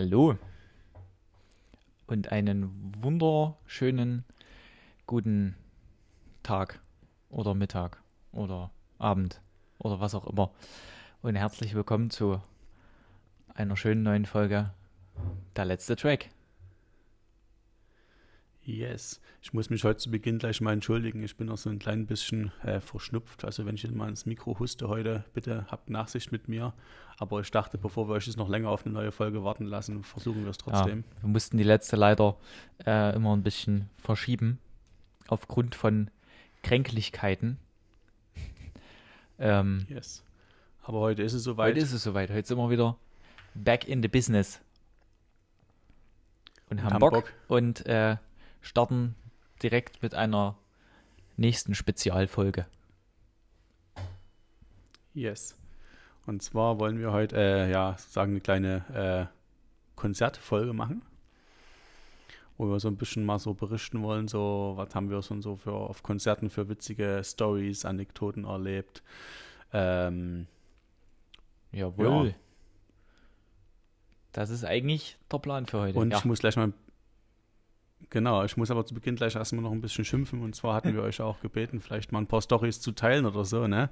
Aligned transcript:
Hallo. 0.00 0.38
Und 2.06 2.32
einen 2.32 2.94
wunderschönen 3.02 4.24
guten 5.06 5.56
Tag 6.42 6.80
oder 7.28 7.52
Mittag 7.54 8.00
oder 8.32 8.70
Abend 8.96 9.42
oder 9.76 10.00
was 10.00 10.14
auch 10.14 10.26
immer. 10.26 10.52
Und 11.20 11.34
herzlich 11.34 11.74
willkommen 11.74 12.08
zu 12.08 12.40
einer 13.52 13.76
schönen 13.76 14.02
neuen 14.02 14.24
Folge 14.24 14.70
Der 15.54 15.66
letzte 15.66 15.96
Track. 15.96 16.30
Yes. 18.70 19.20
Ich 19.42 19.52
muss 19.52 19.68
mich 19.68 19.82
heute 19.82 19.98
zu 19.98 20.10
Beginn 20.10 20.38
gleich 20.38 20.60
mal 20.60 20.72
entschuldigen. 20.72 21.24
Ich 21.24 21.36
bin 21.36 21.48
noch 21.48 21.58
so 21.58 21.70
ein 21.70 21.80
klein 21.80 22.06
bisschen 22.06 22.52
äh, 22.62 22.80
verschnupft. 22.80 23.44
Also 23.44 23.66
wenn 23.66 23.74
ich 23.74 23.90
mal 23.90 24.08
ins 24.08 24.26
Mikro 24.26 24.58
huste 24.58 24.88
heute, 24.88 25.24
bitte 25.34 25.66
habt 25.68 25.90
Nachsicht 25.90 26.30
mit 26.30 26.46
mir. 26.46 26.72
Aber 27.18 27.40
ich 27.40 27.50
dachte, 27.50 27.78
bevor 27.78 28.08
wir 28.08 28.14
euch 28.14 28.26
jetzt 28.26 28.36
noch 28.36 28.48
länger 28.48 28.68
auf 28.70 28.84
eine 28.84 28.94
neue 28.94 29.10
Folge 29.10 29.42
warten 29.42 29.64
lassen, 29.64 30.04
versuchen 30.04 30.44
wir 30.44 30.50
es 30.50 30.58
trotzdem. 30.58 31.00
Ja, 31.16 31.22
wir 31.22 31.28
mussten 31.30 31.58
die 31.58 31.64
letzte 31.64 31.96
leider 31.96 32.36
äh, 32.86 33.14
immer 33.16 33.36
ein 33.36 33.42
bisschen 33.42 33.90
verschieben. 33.98 34.58
Aufgrund 35.26 35.74
von 35.74 36.08
Kränklichkeiten. 36.62 37.58
ähm, 39.40 39.84
yes. 39.88 40.22
Aber 40.82 41.00
heute 41.00 41.22
ist 41.22 41.32
es 41.32 41.42
soweit. 41.42 41.74
Heute 41.74 41.80
ist 41.80 41.92
es 41.92 42.04
soweit. 42.04 42.30
Heute 42.30 42.46
sind 42.46 42.56
wir 42.56 42.70
wieder 42.70 42.96
back 43.54 43.88
in 43.88 44.00
the 44.00 44.08
business. 44.08 44.60
Und 46.68 46.84
haben, 46.84 46.94
haben 46.94 47.00
Bock, 47.00 47.12
Bock. 47.12 47.32
und 47.48 47.84
äh, 47.86 48.16
starten 48.60 49.14
direkt 49.62 50.02
mit 50.02 50.14
einer 50.14 50.56
nächsten 51.36 51.74
Spezialfolge. 51.74 52.66
Yes. 55.14 55.56
Und 56.26 56.42
zwar 56.42 56.78
wollen 56.78 56.98
wir 56.98 57.12
heute, 57.12 57.36
äh, 57.36 57.70
ja, 57.70 57.96
sagen 57.98 58.32
eine 58.32 58.40
kleine 58.40 59.28
äh, 59.30 59.36
Konzertfolge 59.96 60.72
machen, 60.72 61.02
wo 62.56 62.66
wir 62.66 62.78
so 62.78 62.88
ein 62.88 62.96
bisschen 62.96 63.24
mal 63.24 63.38
so 63.38 63.54
berichten 63.54 64.02
wollen, 64.02 64.28
so 64.28 64.74
was 64.76 64.94
haben 64.94 65.10
wir 65.10 65.22
schon 65.22 65.42
so 65.42 65.56
für 65.56 65.72
auf 65.72 66.02
Konzerten 66.02 66.50
für 66.50 66.68
witzige 66.68 67.22
Stories, 67.24 67.84
Anekdoten 67.84 68.44
erlebt. 68.44 69.02
Ähm, 69.72 70.46
Jawohl. 71.72 72.28
Ja. 72.28 72.34
Das 74.32 74.50
ist 74.50 74.64
eigentlich 74.64 75.18
der 75.30 75.38
Plan 75.38 75.66
für 75.66 75.80
heute. 75.80 75.98
und 75.98 76.10
ja. 76.10 76.18
ich 76.18 76.24
muss 76.24 76.38
gleich 76.40 76.56
mal, 76.56 76.72
genau, 78.08 78.44
ich 78.44 78.56
muss 78.56 78.70
aber 78.70 78.86
zu 78.86 78.94
Beginn 78.94 79.16
gleich 79.16 79.34
erstmal 79.34 79.62
noch 79.62 79.72
ein 79.72 79.80
bisschen 79.80 80.04
schimpfen. 80.04 80.42
Und 80.42 80.54
zwar 80.54 80.74
hatten 80.74 80.94
wir 80.94 81.02
euch 81.02 81.20
auch 81.20 81.40
gebeten, 81.40 81.80
vielleicht 81.80 82.12
mal 82.12 82.18
ein 82.20 82.26
paar 82.26 82.42
Stories 82.42 82.80
zu 82.80 82.92
teilen 82.92 83.26
oder 83.26 83.44
so, 83.44 83.66
ne? 83.66 83.90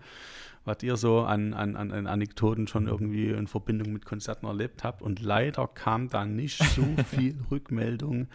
Was 0.64 0.82
ihr 0.82 0.96
so 0.96 1.20
an, 1.20 1.54
an, 1.54 1.76
an 1.76 1.92
an 1.92 2.06
Anekdoten 2.06 2.66
schon 2.66 2.88
irgendwie 2.88 3.28
in 3.28 3.46
Verbindung 3.46 3.92
mit 3.92 4.04
Konzerten 4.04 4.46
erlebt 4.46 4.84
habt. 4.84 5.02
Und 5.02 5.20
leider 5.20 5.66
kam 5.66 6.08
da 6.08 6.24
nicht 6.26 6.62
so 6.62 6.84
viel 7.10 7.36
Rückmeldung, 7.50 8.28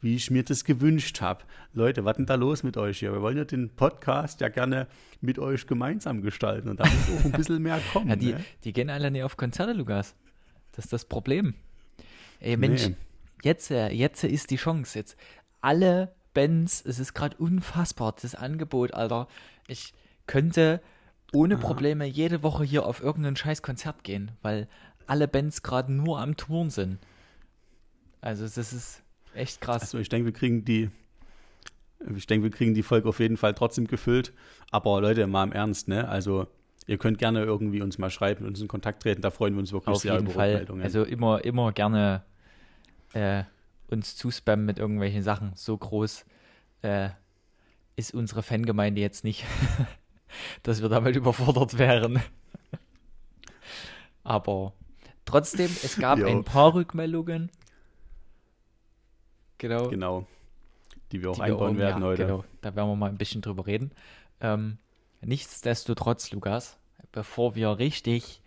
wie 0.00 0.14
ich 0.16 0.30
mir 0.30 0.42
das 0.42 0.64
gewünscht 0.64 1.20
habe. 1.20 1.44
Leute, 1.72 2.04
was 2.04 2.16
denn 2.16 2.26
da 2.26 2.34
los 2.34 2.62
mit 2.62 2.76
euch 2.76 2.98
hier? 2.98 3.12
Wir 3.12 3.22
wollen 3.22 3.38
ja 3.38 3.44
den 3.44 3.70
Podcast 3.70 4.40
ja 4.40 4.48
gerne 4.48 4.86
mit 5.20 5.38
euch 5.38 5.66
gemeinsam 5.66 6.20
gestalten. 6.22 6.68
Und 6.68 6.80
da 6.80 6.84
muss 6.84 7.20
auch 7.20 7.24
ein 7.24 7.32
bisschen 7.32 7.62
mehr 7.62 7.80
kommen. 7.92 8.08
ja, 8.08 8.16
die, 8.16 8.32
ne? 8.32 8.44
die 8.64 8.72
gehen 8.72 8.90
alle 8.90 9.10
nicht 9.10 9.22
auf 9.22 9.36
Konzerte, 9.36 9.72
Lukas. 9.72 10.14
Das 10.72 10.86
ist 10.86 10.92
das 10.92 11.04
Problem. 11.06 11.54
Ey, 12.40 12.56
Mensch, 12.56 12.88
Nee. 12.88 12.96
Jetzt, 13.42 13.70
äh, 13.70 13.90
jetzt 13.90 14.24
ist 14.24 14.50
die 14.50 14.56
Chance. 14.56 14.98
Jetzt 14.98 15.16
alle 15.60 16.14
Bands, 16.34 16.84
es 16.84 16.98
ist 16.98 17.14
gerade 17.14 17.36
unfassbar, 17.36 18.14
das 18.20 18.34
Angebot, 18.34 18.94
Alter. 18.94 19.28
Ich 19.66 19.92
könnte 20.26 20.80
ohne 21.32 21.58
Probleme 21.58 22.06
jede 22.06 22.42
Woche 22.42 22.64
hier 22.64 22.86
auf 22.86 23.02
irgendein 23.02 23.36
scheiß 23.36 23.62
Konzert 23.62 24.04
gehen, 24.04 24.30
weil 24.42 24.68
alle 25.06 25.28
Bands 25.28 25.62
gerade 25.62 25.92
nur 25.92 26.20
am 26.20 26.36
Touren 26.36 26.70
sind. 26.70 26.98
Also 28.20 28.44
das 28.44 28.72
ist 28.72 29.02
echt 29.34 29.60
krass. 29.60 29.82
Also 29.82 29.98
ich 29.98 30.08
denke, 30.08 30.26
wir 30.26 30.32
kriegen 30.32 30.64
die, 30.64 30.90
ich 32.14 32.26
denke, 32.26 32.44
wir 32.44 32.50
kriegen 32.50 32.74
die 32.74 32.82
Folge 32.82 33.08
auf 33.08 33.20
jeden 33.20 33.36
Fall 33.36 33.54
trotzdem 33.54 33.86
gefüllt. 33.86 34.32
Aber 34.70 35.00
Leute, 35.00 35.26
mal 35.26 35.44
im 35.44 35.52
Ernst, 35.52 35.88
ne? 35.88 36.08
Also 36.08 36.46
ihr 36.86 36.98
könnt 36.98 37.18
gerne 37.18 37.42
irgendwie 37.42 37.82
uns 37.82 37.98
mal 37.98 38.10
schreiben, 38.10 38.46
uns 38.46 38.60
in 38.60 38.68
Kontakt 38.68 39.02
treten. 39.02 39.22
Da 39.22 39.30
freuen 39.30 39.54
wir 39.54 39.60
uns 39.60 39.72
wirklich 39.72 39.96
Auf 39.96 40.02
sehr 40.02 40.14
jeden 40.14 40.26
über 40.26 40.34
Fall. 40.34 40.66
Also 40.82 41.04
immer, 41.04 41.44
immer 41.44 41.72
gerne 41.72 42.22
äh, 43.12 43.44
uns 43.88 44.16
zuspammen 44.16 44.66
mit 44.66 44.78
irgendwelchen 44.78 45.22
Sachen. 45.22 45.52
So 45.54 45.76
groß 45.76 46.24
äh, 46.82 47.10
ist 47.96 48.14
unsere 48.14 48.42
Fangemeinde 48.42 49.00
jetzt 49.00 49.24
nicht, 49.24 49.44
dass 50.62 50.82
wir 50.82 50.88
damit 50.88 51.16
überfordert 51.16 51.78
wären. 51.78 52.22
Aber 54.24 54.72
trotzdem, 55.24 55.70
es 55.82 55.96
gab 55.96 56.18
Jo. 56.18 56.26
ein 56.26 56.44
paar 56.44 56.74
Rückmeldungen. 56.74 57.50
Genau. 59.58 59.88
genau. 59.88 60.26
Die 61.10 61.22
wir 61.22 61.30
auch 61.30 61.34
die 61.34 61.40
wir 61.40 61.44
einbauen 61.46 61.60
irgendwie- 61.70 61.80
werden 61.82 62.02
ja, 62.02 62.08
heute. 62.08 62.22
Genau, 62.26 62.44
da 62.60 62.76
werden 62.76 62.88
wir 62.90 62.96
mal 62.96 63.08
ein 63.08 63.18
bisschen 63.18 63.40
drüber 63.40 63.66
reden. 63.66 63.90
Ähm, 64.40 64.78
nichtsdestotrotz, 65.22 66.30
Lukas, 66.30 66.78
bevor 67.10 67.54
wir 67.54 67.78
richtig 67.78 68.42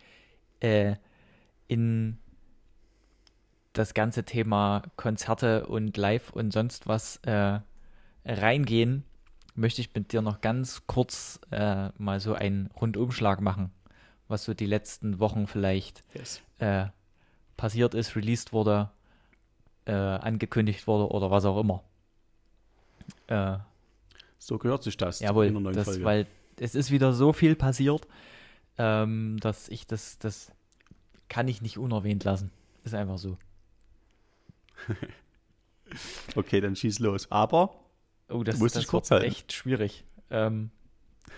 äh, 0.61 0.95
in 1.67 2.17
das 3.73 3.93
ganze 3.93 4.23
Thema 4.23 4.83
Konzerte 4.97 5.65
und 5.67 5.95
Live 5.97 6.31
und 6.31 6.51
sonst 6.51 6.87
was 6.87 7.17
äh, 7.23 7.59
reingehen, 8.25 9.03
möchte 9.55 9.81
ich 9.81 9.93
mit 9.93 10.11
dir 10.13 10.21
noch 10.21 10.41
ganz 10.41 10.83
kurz 10.87 11.39
äh, 11.51 11.89
mal 11.97 12.19
so 12.19 12.33
einen 12.33 12.67
Rundumschlag 12.79 13.41
machen, 13.41 13.71
was 14.27 14.43
so 14.45 14.53
die 14.53 14.65
letzten 14.65 15.19
Wochen 15.19 15.47
vielleicht 15.47 16.03
Yes. 16.13 16.41
äh, 16.59 16.85
passiert 17.57 17.93
ist, 17.93 18.15
released 18.15 18.53
wurde, 18.53 18.89
äh, 19.85 19.93
angekündigt 19.93 20.88
wurde 20.88 21.11
oder 21.13 21.31
was 21.31 21.45
auch 21.45 21.59
immer. 21.59 21.83
Äh, 23.27 23.57
So 24.38 24.57
gehört 24.57 24.83
sich 24.83 24.97
das 24.97 25.19
jawohl, 25.19 25.47
in 25.47 25.53
der 25.53 25.61
neuen 25.61 25.75
das, 25.75 25.85
Folge. 25.85 26.03
weil 26.03 26.27
es 26.59 26.75
ist 26.75 26.91
wieder 26.91 27.13
so 27.13 27.33
viel 27.33 27.55
passiert, 27.55 28.07
ähm, 28.77 29.38
dass 29.41 29.69
ich 29.69 29.88
das, 29.88 30.17
das 30.19 30.51
kann 31.29 31.47
ich 31.47 31.61
nicht 31.61 31.77
unerwähnt 31.77 32.23
lassen. 32.23 32.51
Ist 32.83 32.93
einfach 32.95 33.17
so. 33.17 33.38
okay, 36.36 36.62
dann 36.62 36.75
schieß 36.75 37.00
los. 37.00 37.31
Aber 37.31 37.75
Oh, 38.30 38.44
das, 38.44 38.59
musst 38.59 38.75
das 38.75 38.84
dich 38.84 38.90
kurz 38.90 39.12
halten. 39.12 39.25
echt 39.25 39.52
schwierig. 39.52 40.06
Ähm, 40.30 40.72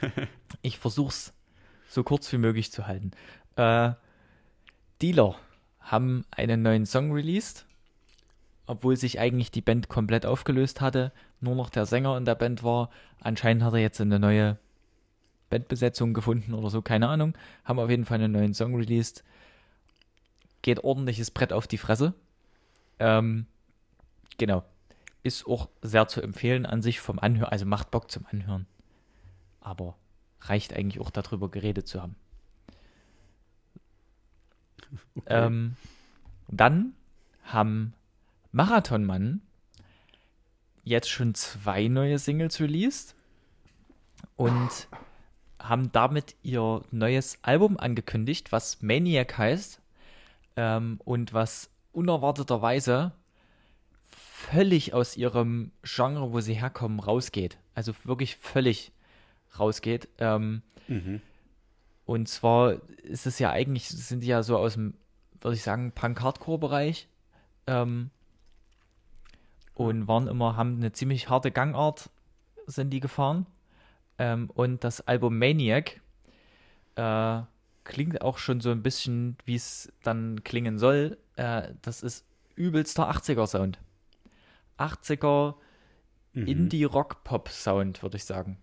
ich 0.62 0.78
versuch's 0.78 1.34
so 1.90 2.04
kurz 2.04 2.32
wie 2.32 2.38
möglich 2.38 2.72
zu 2.72 2.86
halten. 2.88 3.12
Äh, 3.56 3.94
Dealer 5.02 5.36
haben 5.80 6.26
einen 6.32 6.62
neuen 6.62 6.86
Song 6.86 7.12
released, 7.12 7.66
obwohl 8.68 8.96
sich 8.96 9.20
eigentlich 9.20 9.52
die 9.52 9.62
Band 9.62 9.90
komplett 9.90 10.26
aufgelöst 10.26 10.82
hatte. 10.82 11.12
Nur 11.42 11.56
noch 11.56 11.70
der 11.70 11.86
Sänger 11.86 12.16
in 12.18 12.26
der 12.26 12.36
Band 12.36 12.64
war. 12.64 12.90
Anscheinend 13.20 13.64
hat 13.64 13.74
er 13.74 13.80
jetzt 13.80 14.00
eine 14.00 14.20
neue 14.20 14.58
Bandbesetzung 15.50 16.14
gefunden 16.14 16.54
oder 16.54 16.70
so, 16.70 16.82
keine 16.82 17.10
Ahnung. 17.10 17.36
Haben 17.66 17.80
auf 17.80 17.90
jeden 17.90 18.06
Fall 18.06 18.20
einen 18.20 18.32
neuen 18.32 18.54
Song 18.54 18.76
released. 18.76 19.24
Geht 20.62 20.84
ordentliches 20.84 21.32
Brett 21.32 21.52
auf 21.52 21.68
die 21.68 21.78
Fresse. 21.78 22.14
Ähm, 23.00 23.48
genau 24.38 24.64
ist 25.24 25.48
auch 25.48 25.70
sehr 25.82 26.08
zu 26.08 26.22
empfehlen 26.22 26.66
an 26.66 26.82
sich 26.82 27.00
vom 27.00 27.18
Anhören, 27.18 27.50
also 27.50 27.66
macht 27.66 27.92
Bock 27.92 28.12
zum 28.12 28.26
Anhören. 28.26 28.68
Aber 29.62 29.96
reicht 30.42 30.74
eigentlich 30.74 31.02
auch 31.02 31.10
darüber 31.10 31.50
geredet 31.50 31.88
zu 31.88 32.02
haben. 32.02 32.16
okay. 35.16 35.26
Ähm, 35.28 35.78
dann 36.50 36.94
haben 37.44 37.94
Marathonmann 38.52 39.42
jetzt 40.84 41.10
schon 41.10 41.34
zwei 41.34 41.88
neue 41.88 42.20
Singles 42.20 42.60
released 42.60 43.16
und 44.36 44.90
haben 45.58 45.94
damit 45.94 46.36
ihr 46.44 46.84
neues 46.92 47.40
Album 47.42 47.78
angekündigt, 47.78 48.52
was 48.52 48.82
Maniac 48.82 49.38
heißt 49.38 49.80
ähm, 50.58 51.00
und 51.06 51.32
was 51.34 51.70
unerwarteterweise 51.94 53.14
völlig 54.04 54.94
aus 54.94 55.16
ihrem 55.16 55.72
Genre, 55.84 56.34
wo 56.34 56.42
sie 56.42 56.56
herkommen, 56.56 57.00
rausgeht. 57.00 57.58
Also 57.76 57.94
wirklich 58.04 58.36
völlig 58.36 58.92
rausgeht. 59.58 60.10
Ähm, 60.18 60.62
mhm. 60.88 61.22
und 62.06 62.28
zwar 62.28 62.78
ist 63.04 63.26
es 63.26 63.40
ja 63.40 63.52
eigentlich, 63.52 63.88
sind 63.88 64.22
die 64.22 64.28
ja 64.28 64.44
so 64.44 64.58
aus 64.58 64.74
dem, 64.74 64.96
würde 65.40 65.56
ich 65.56 65.64
sagen, 65.64 65.92
Punk-Hardcore-Bereich. 65.94 67.08
Ähm, 67.68 68.10
und 69.76 70.08
waren 70.08 70.28
immer, 70.28 70.56
haben 70.56 70.78
eine 70.78 70.92
ziemlich 70.92 71.30
harte 71.30 71.52
Gangart, 71.52 72.10
sind 72.68 72.92
die 72.92 73.00
gefahren. 73.00 73.48
Ähm, 74.18 74.50
und 74.54 74.84
das 74.84 75.02
Album 75.02 75.40
Maniac 75.40 76.02
äh, 76.96 77.42
klingt 77.84 78.22
auch 78.22 78.38
schon 78.38 78.62
so 78.62 78.70
ein 78.72 78.84
bisschen, 78.84 79.38
wie 79.46 79.56
es 79.56 79.92
dann 80.04 80.44
klingen 80.44 80.78
soll. 80.78 81.18
Äh, 81.36 81.74
das 81.82 82.04
ist 82.04 82.26
übelster 82.56 83.10
80er-Sound. 83.10 83.80
80er 84.78 85.56
Mhm. 86.36 86.48
Indie-Rock-Pop-Sound, 86.48 88.02
würde 88.02 88.18
ich 88.18 88.26
sagen. 88.26 88.58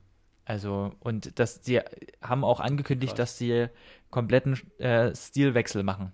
Also, 0.44 0.93
und 0.99 1.38
das, 1.38 1.61
die 1.61 1.81
haben 2.20 2.43
auch 2.43 2.58
angekündigt, 2.58 3.12
Krass. 3.14 3.31
dass 3.31 3.38
sie 3.38 3.69
kompletten 4.11 4.58
äh, 4.81 5.14
Stilwechsel 5.14 5.84
machen. 5.84 6.12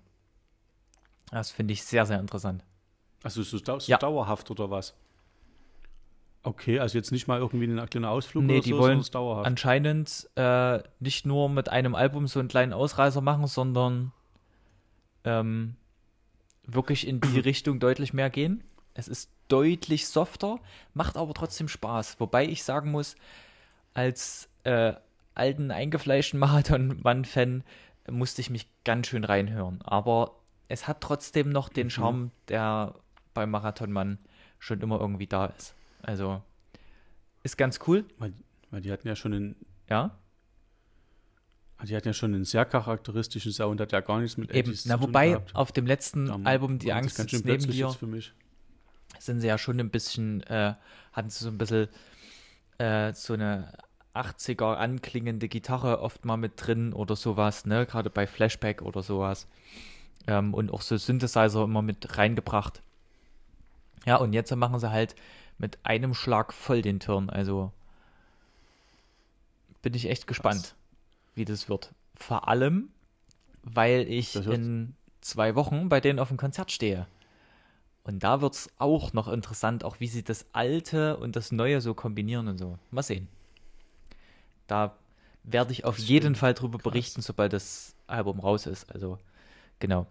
Das 1.31 1.49
finde 1.49 1.73
ich 1.73 1.83
sehr, 1.83 2.05
sehr 2.05 2.19
interessant. 2.19 2.63
Also 3.23 3.41
so, 3.41 3.57
so 3.57 3.77
Ja. 3.91 3.97
dauerhaft 3.97 4.51
oder 4.51 4.69
was? 4.69 4.93
Okay, 6.43 6.79
also 6.79 6.97
jetzt 6.99 7.11
nicht 7.11 7.27
mal 7.27 7.39
irgendwie 7.39 7.65
einen 7.65 7.89
kleinen 7.89 8.05
Ausflug 8.05 8.43
Nee, 8.43 8.57
oder 8.57 8.61
die 8.63 8.69
so, 8.69 8.77
wollen 8.77 9.01
dauerhaft. 9.11 9.47
Anscheinend 9.47 10.29
äh, 10.35 10.79
nicht 10.99 11.25
nur 11.25 11.49
mit 11.49 11.69
einem 11.69 11.95
Album 11.95 12.27
so 12.27 12.39
einen 12.39 12.47
kleinen 12.49 12.73
Ausreißer 12.73 13.21
machen, 13.21 13.47
sondern 13.47 14.11
ähm, 15.23 15.75
wirklich 16.67 17.07
in 17.07 17.19
die 17.21 17.39
Richtung 17.39 17.79
deutlich 17.79 18.13
mehr 18.13 18.29
gehen. 18.29 18.63
Es 18.93 19.07
ist 19.07 19.29
deutlich 19.47 20.07
softer, 20.07 20.59
macht 20.93 21.17
aber 21.17 21.33
trotzdem 21.33 21.67
Spaß. 21.67 22.19
Wobei 22.19 22.45
ich 22.45 22.63
sagen 22.63 22.91
muss, 22.91 23.15
als 23.93 24.49
äh, 24.63 24.93
alten, 25.35 25.71
eingefleischten 25.71 26.39
Marathon-Mann-Fan 26.39 27.63
musste 28.09 28.41
ich 28.41 28.49
mich 28.49 28.67
ganz 28.83 29.07
schön 29.07 29.23
reinhören. 29.23 29.81
Aber 29.83 30.35
es 30.67 30.87
hat 30.87 31.01
trotzdem 31.01 31.49
noch 31.49 31.69
den 31.69 31.87
Mhm. 31.87 31.91
Charme, 31.91 32.31
der 32.49 32.95
beim 33.33 33.51
Marathonmann 33.51 34.17
schon 34.59 34.81
immer 34.81 34.99
irgendwie 34.99 35.27
da 35.27 35.45
ist. 35.47 35.75
Also 36.01 36.41
ist 37.43 37.57
ganz 37.57 37.79
cool, 37.87 38.03
weil, 38.17 38.33
weil 38.71 38.81
die 38.81 38.91
hatten 38.91 39.07
ja 39.07 39.15
schon 39.15 39.33
einen, 39.33 39.55
ja. 39.89 40.17
Die 41.85 41.95
hatten 41.95 42.07
ja 42.07 42.13
schon 42.13 42.33
einen 42.33 42.43
sehr 42.45 42.65
charakteristischen 42.65 43.51
Sound, 43.51 43.79
hat 43.79 43.91
ja 43.91 43.99
gar 44.01 44.19
nichts 44.19 44.37
mit 44.37 44.51
Eben. 44.51 44.71
Na, 44.71 44.75
zu 44.75 44.89
tun 44.89 45.01
wobei 45.01 45.29
gehabt. 45.29 45.55
auf 45.55 45.71
dem 45.71 45.85
letzten 45.85 46.25
Da 46.25 46.39
Album 46.43 46.79
Die 46.79 46.91
Angst 46.91 47.17
ganz 47.17 47.29
schön 47.31 47.41
neben 47.45 47.69
dir 47.69 47.89
für 47.91 48.07
mich. 48.07 48.33
sind 49.19 49.41
sie 49.41 49.47
ja 49.47 49.57
schon 49.57 49.79
ein 49.79 49.89
bisschen, 49.89 50.41
äh, 50.43 50.73
hatten 51.13 51.29
sie 51.29 51.43
so 51.43 51.49
ein 51.49 51.57
bisschen 51.57 51.87
äh, 52.79 53.13
so 53.13 53.33
eine 53.33 53.73
80er 54.15 54.75
anklingende 54.75 55.47
Gitarre 55.47 55.99
oft 56.01 56.25
mal 56.25 56.37
mit 56.37 56.53
drin 56.57 56.93
oder 56.93 57.15
sowas, 57.15 57.65
ne? 57.65 57.85
Gerade 57.85 58.09
bei 58.09 58.25
Flashback 58.25 58.81
oder 58.81 59.03
sowas. 59.03 59.47
Ähm, 60.25 60.53
und 60.55 60.71
auch 60.71 60.81
so 60.81 60.97
Synthesizer 60.97 61.63
immer 61.63 61.83
mit 61.83 62.17
reingebracht. 62.17 62.81
Ja, 64.05 64.15
und 64.17 64.33
jetzt 64.33 64.53
machen 64.55 64.79
sie 64.79 64.89
halt 64.91 65.15
mit 65.59 65.77
einem 65.83 66.13
Schlag 66.15 66.53
voll 66.53 66.81
den 66.81 66.99
Turn. 66.99 67.29
Also 67.29 67.71
bin 69.81 69.93
ich 69.93 70.09
echt 70.09 70.27
gespannt, 70.27 70.75
wie 71.37 71.45
das 71.45 71.69
wird. 71.69 71.93
Vor 72.15 72.47
allem, 72.47 72.89
weil 73.63 74.07
ich 74.09 74.35
in 74.35 74.95
zwei 75.21 75.55
Wochen 75.55 75.89
bei 75.89 75.99
denen 75.99 76.19
auf 76.19 76.29
dem 76.29 76.37
Konzert 76.37 76.71
stehe. 76.71 77.07
Und 78.03 78.23
da 78.23 78.39
wird 78.41 78.53
es 78.53 78.69
auch 78.77 79.11
noch 79.13 79.27
interessant, 79.27 79.83
auch 79.83 79.99
wie 79.99 80.07
sie 80.07 80.23
das 80.23 80.45
Alte 80.53 81.17
und 81.17 81.35
das 81.35 81.51
Neue 81.51 81.81
so 81.81 81.93
kombinieren 81.93 82.47
und 82.47 82.57
so. 82.57 82.79
Mal 82.89 83.03
sehen. 83.03 83.27
Da 84.65 84.95
werde 85.43 85.73
ich 85.73 85.85
auf 85.85 85.97
jeden. 85.97 86.35
Fall 86.35 86.53
drüber 86.53 86.77
Krass. 86.77 86.91
berichten, 86.91 87.21
sobald 87.21 87.53
das 87.53 87.95
Album 88.07 88.39
raus 88.39 88.65
ist. 88.65 88.91
Also, 88.93 89.17
genau. 89.79 90.07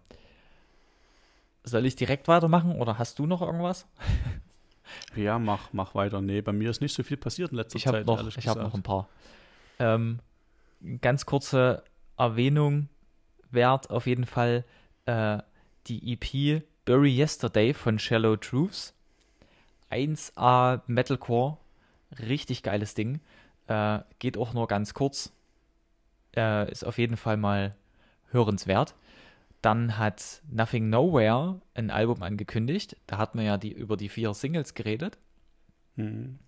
Soll 1.65 1.87
ich 1.87 1.97
direkt 1.97 2.29
weitermachen 2.29 2.77
oder 2.81 2.99
hast 2.99 3.19
du 3.19 3.27
noch 3.27 3.43
irgendwas? 3.43 3.87
Ja, 5.17 5.39
mach, 5.41 5.73
mach 5.73 5.97
weiter. 5.97 6.21
Nee, 6.21 6.43
bei 6.43 6.53
mir 6.53 6.71
ist 6.71 6.81
nicht 6.81 6.95
so 6.95 7.03
viel 7.03 7.17
passiert 7.17 7.51
in 7.51 7.57
letzter 7.57 7.77
Ich 7.77 7.89
habe 7.89 7.99
Zeit, 7.99 8.07
noch, 8.07 8.25
ich 8.25 8.37
hab 8.37 8.55
gesagt. 8.55 8.63
noch 8.63 8.75
ein 8.75 8.85
paar. 8.85 9.09
Ähm, 9.81 10.21
ganz 11.01 11.27
kurze 11.27 11.83
Erwähnung 12.17 12.89
wert 13.51 13.91
auf 13.91 14.07
jeden 14.07 14.27
Fall 14.27 14.65
äh, 15.07 15.39
die 15.87 16.13
EP 16.13 16.63
Bury 16.85 17.17
Yesterday 17.17 17.75
von 17.75 17.99
Shallow 17.99 18.37
Truths. 18.37 18.95
1A 19.91 20.81
Metalcore, 20.87 21.59
richtig 22.19 22.63
geiles 22.63 22.95
Ding. 22.95 23.21
Äh, 23.69 24.01
geht 24.19 24.37
auch 24.37 24.53
nur 24.53 24.67
ganz 24.69 24.95
kurz. 24.95 25.33
Äh, 26.35 26.71
ist 26.71 26.85
auf 26.85 26.99
jeden 26.99 27.17
Fall 27.17 27.37
mal 27.37 27.75
hörenswert. 28.31 28.95
Dann 29.63 29.97
hat 29.99 30.43
Nothing 30.51 30.91
Nowhere 30.91 31.61
ein 31.75 31.91
Album 31.91 32.23
angekündigt. 32.23 32.97
Da 33.07 33.19
hat 33.19 33.35
man 33.35 33.45
ja 33.45 33.57
die, 33.59 33.73
über 33.73 33.97
die 33.97 34.09
vier 34.09 34.35
Singles 34.35 34.75
geredet 34.75 35.19
Mhm. 35.97 36.39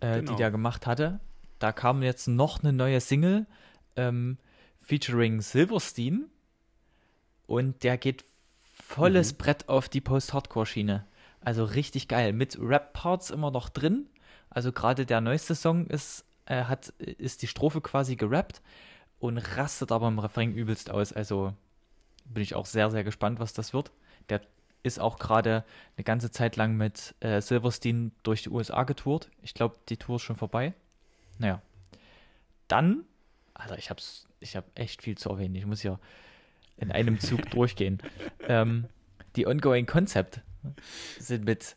äh, 0.00 0.16
Genau. 0.16 0.32
die 0.32 0.36
der 0.36 0.50
gemacht 0.50 0.86
hatte. 0.86 1.20
Da 1.58 1.72
kam 1.72 2.02
jetzt 2.02 2.26
noch 2.28 2.62
eine 2.62 2.72
neue 2.72 3.00
Single 3.00 3.46
ähm, 3.96 4.38
featuring 4.80 5.40
Silverstein 5.40 6.26
und 7.46 7.82
der 7.82 7.96
geht 7.98 8.24
volles 8.74 9.32
Mhm. 9.32 9.36
Brett 9.38 9.68
auf 9.68 9.88
die 9.88 10.00
Post-Hardcore-Schiene. 10.00 11.06
Also 11.40 11.64
richtig 11.64 12.08
geil. 12.08 12.32
Mit 12.32 12.58
Rap-Parts 12.60 13.30
immer 13.30 13.50
noch 13.50 13.68
drin. 13.68 14.06
Also 14.50 14.72
gerade 14.72 15.06
der 15.06 15.20
neueste 15.20 15.54
Song 15.54 15.86
ist, 15.86 16.24
äh, 16.46 16.64
hat, 16.64 16.88
ist 16.98 17.42
die 17.42 17.46
Strophe 17.46 17.80
quasi 17.80 18.16
gerappt 18.16 18.62
und 19.18 19.38
rastet 19.38 19.92
aber 19.92 20.08
im 20.08 20.18
Refrain 20.18 20.52
übelst 20.54 20.90
aus. 20.90 21.12
Also 21.12 21.52
bin 22.24 22.42
ich 22.42 22.54
auch 22.54 22.66
sehr, 22.66 22.90
sehr 22.90 23.04
gespannt, 23.04 23.40
was 23.40 23.52
das 23.52 23.72
wird. 23.74 23.90
Der 24.28 24.40
ist 24.82 25.00
auch 25.00 25.18
gerade 25.18 25.64
eine 25.96 26.04
ganze 26.04 26.30
Zeit 26.30 26.56
lang 26.56 26.76
mit 26.76 27.14
äh, 27.20 27.40
Silverstein 27.40 28.12
durch 28.22 28.42
die 28.42 28.50
USA 28.50 28.84
getourt. 28.84 29.30
Ich 29.42 29.54
glaube, 29.54 29.76
die 29.88 29.96
Tour 29.96 30.16
ist 30.16 30.22
schon 30.22 30.36
vorbei. 30.36 30.74
Naja. 31.38 31.62
Dann, 32.68 33.04
Alter, 33.54 33.78
ich 33.78 33.90
hab's, 33.90 34.26
ich 34.40 34.56
hab 34.56 34.64
echt 34.74 35.02
viel 35.02 35.16
zu 35.16 35.30
erwähnen. 35.30 35.54
Ich 35.54 35.66
muss 35.66 35.80
hier 35.80 35.98
in 36.76 36.90
einem 36.90 37.20
Zug 37.20 37.50
durchgehen. 37.50 37.98
Ähm, 38.48 38.86
die 39.36 39.46
Ongoing 39.46 39.86
Concept 39.86 40.40
sind 41.18 41.44
mit 41.44 41.76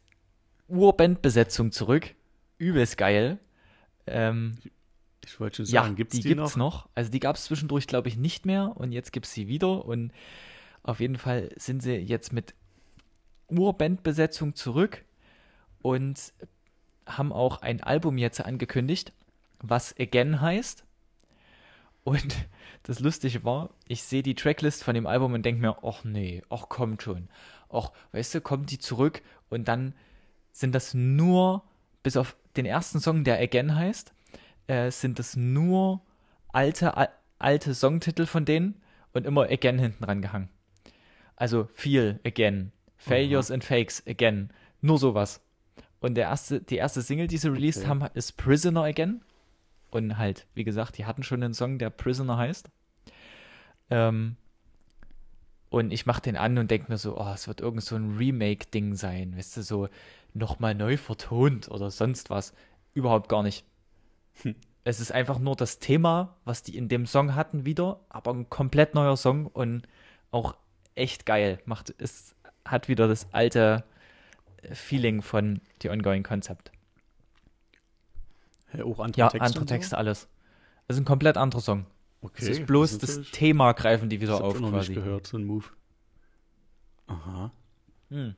Urbandbesetzung 0.68 1.72
zurück. 1.72 2.14
Übelst 2.58 2.98
geil. 2.98 3.40
Ähm, 4.06 4.58
Ich 5.26 5.40
wollte 5.40 5.58
schon 5.58 5.66
ja, 5.66 5.84
sagen, 5.84 5.96
gibt's 5.96 6.16
die, 6.16 6.22
die, 6.22 6.30
gibt's 6.30 6.56
noch? 6.56 6.86
noch? 6.86 6.90
Also 6.96 7.12
die 7.12 7.20
gab 7.20 7.36
es 7.36 7.46
zwischendurch, 7.46 7.88
glaube 7.88 8.08
ich, 8.08 8.18
nicht 8.18 8.46
mehr 8.46 8.74
und 8.76 8.92
jetzt 8.92 9.12
gibt 9.12 9.26
es 9.26 9.34
sie 9.34 9.48
wieder 9.48 9.86
und 9.86 10.12
auf 10.84 11.00
jeden 11.00 11.18
Fall 11.18 11.50
sind 11.58 11.84
sie 11.84 11.96
jetzt 11.96 12.32
mit 12.32 12.54
Urbandbesetzung 13.50 14.56
zurück 14.56 15.04
und 15.82 16.34
haben 17.06 17.32
auch 17.34 17.62
ein 17.62 17.82
Album 17.82 18.18
jetzt 18.18 18.40
angekündigt, 18.42 19.14
was 19.60 19.96
Again 20.00 20.42
heißt. 20.42 20.84
Und 22.04 22.48
das 22.84 23.00
Lustige 23.00 23.44
war, 23.44 23.72
ich 23.88 24.04
sehe 24.04 24.24
die 24.24 24.36
Tracklist 24.36 24.84
von 24.84 24.96
dem 24.96 25.08
Album 25.08 25.34
und 25.34 25.44
denke 25.46 25.62
mir, 25.62 25.78
ach 25.84 26.04
nee, 26.04 26.42
ach 26.50 26.70
kommt 26.70 27.04
schon. 27.04 27.28
Ach, 27.70 27.92
weißt 28.14 28.36
du, 28.36 28.42
kommt 28.42 28.72
die 28.72 28.80
zurück 28.80 29.22
und 29.50 29.68
dann 29.68 29.94
sind 30.52 30.74
das 30.74 30.94
nur, 30.94 31.64
bis 32.04 32.16
auf 32.16 32.38
den 32.56 32.66
ersten 32.66 33.00
Song, 33.00 33.24
der 33.24 33.40
Again 33.40 33.76
heißt, 33.76 34.14
äh, 34.68 34.90
sind 34.90 35.20
das 35.20 35.36
nur 35.36 36.02
alte, 36.54 36.96
al 36.96 37.10
alte 37.40 37.76
Songtitel 37.76 38.26
von 38.26 38.46
denen 38.46 38.82
und 39.14 39.28
immer 39.28 39.44
Again 39.44 39.78
hinten 39.78 40.04
dran 40.04 40.22
gehangen. 40.24 40.50
Also 41.36 41.68
viel 41.74 42.20
Again, 42.26 42.72
Failures 42.96 43.52
and 43.52 43.64
Fakes 43.64 44.02
Again, 44.08 44.50
nur 44.82 44.98
sowas. 44.98 45.42
Und 46.00 46.16
der 46.16 46.26
erste, 46.30 46.62
die 46.62 46.78
erste 46.78 47.02
Single, 47.04 47.28
die 47.28 47.38
sie 47.38 47.50
released 47.50 47.82
Okay. 47.84 47.90
haben, 47.90 48.10
ist 48.16 48.38
Prisoner 48.38 48.84
Again. 48.86 49.22
Und 49.90 50.18
halt, 50.18 50.48
wie 50.54 50.64
gesagt, 50.64 50.98
die 50.98 51.06
hatten 51.06 51.24
schon 51.24 51.44
einen 51.44 51.54
Song, 51.54 51.80
der 51.80 51.90
Prisoner 51.90 52.38
heißt. 52.38 52.70
Ähm, 53.90 54.36
und 55.70 55.92
ich 55.92 56.06
mache 56.06 56.22
den 56.22 56.38
an 56.38 56.58
und 56.58 56.72
denke 56.72 56.92
mir 56.92 56.98
so, 56.98 57.18
oh, 57.18 57.32
es 57.34 57.48
wird 57.48 57.62
irgend 57.62 57.84
so 57.84 57.96
ein 57.96 58.18
Remake-Ding 58.18 58.96
sein, 58.96 59.36
weißt 59.38 59.58
du, 59.58 59.62
so 59.64 59.90
nochmal 60.34 60.76
neu 60.76 60.98
vertont 60.98 61.70
oder 61.70 61.92
sonst 61.92 62.30
was. 62.30 62.54
Überhaupt 62.94 63.30
gar 63.30 63.44
nicht. 63.44 63.66
Es 64.84 65.02
ist 65.02 65.12
einfach 65.12 65.40
nur 65.40 65.58
das 65.58 65.80
Thema, 65.80 66.38
was 66.46 66.64
die 66.64 66.78
in 66.78 66.88
dem 66.88 67.06
Song 67.06 67.36
hatten, 67.36 67.66
wieder, 67.66 68.00
aber 68.08 68.34
ein 68.34 68.50
komplett 68.50 68.96
neuer 68.96 69.18
Song 69.18 69.48
und 69.48 69.86
auch 70.32 70.56
echt 70.96 71.26
geil. 71.26 71.60
Macht, 71.66 71.94
es 71.98 72.36
hat 72.64 72.88
wieder 72.88 73.10
das 73.10 73.28
alte 73.34 73.84
Feeling 74.72 75.22
von 75.22 75.60
The 75.82 75.90
Ongoing 75.90 76.24
Concept. 76.24 76.72
Auch 78.74 79.00
andere 79.00 79.20
Ja, 79.20 79.30
Texte 79.30 79.42
andere 79.46 79.62
und 79.62 79.70
so? 79.70 79.76
Texte, 79.76 79.98
alles. 79.98 80.28
Es 80.88 80.96
ist 80.96 81.02
ein 81.02 81.06
komplett 81.06 81.38
anderer 81.38 81.62
Song. 81.62 81.86
Okay. 82.22 82.44
es 82.44 82.58
ist 82.58 82.66
bloß 82.68 82.94
ist 82.94 83.04
das 83.04 83.22
Thema 83.32 83.74
greifen 83.74 84.10
die 84.10 84.20
wieder 84.22 84.34
das 84.34 84.42
auf 84.42 84.56
ich 84.56 84.62
noch 84.62 84.72
quasi. 84.72 84.90
nicht 84.92 85.04
gehört, 85.04 85.28
so 85.28 85.38
ein 85.38 85.46
Move. 85.46 85.66
Aha. 87.08 87.52
Hm. 88.10 88.36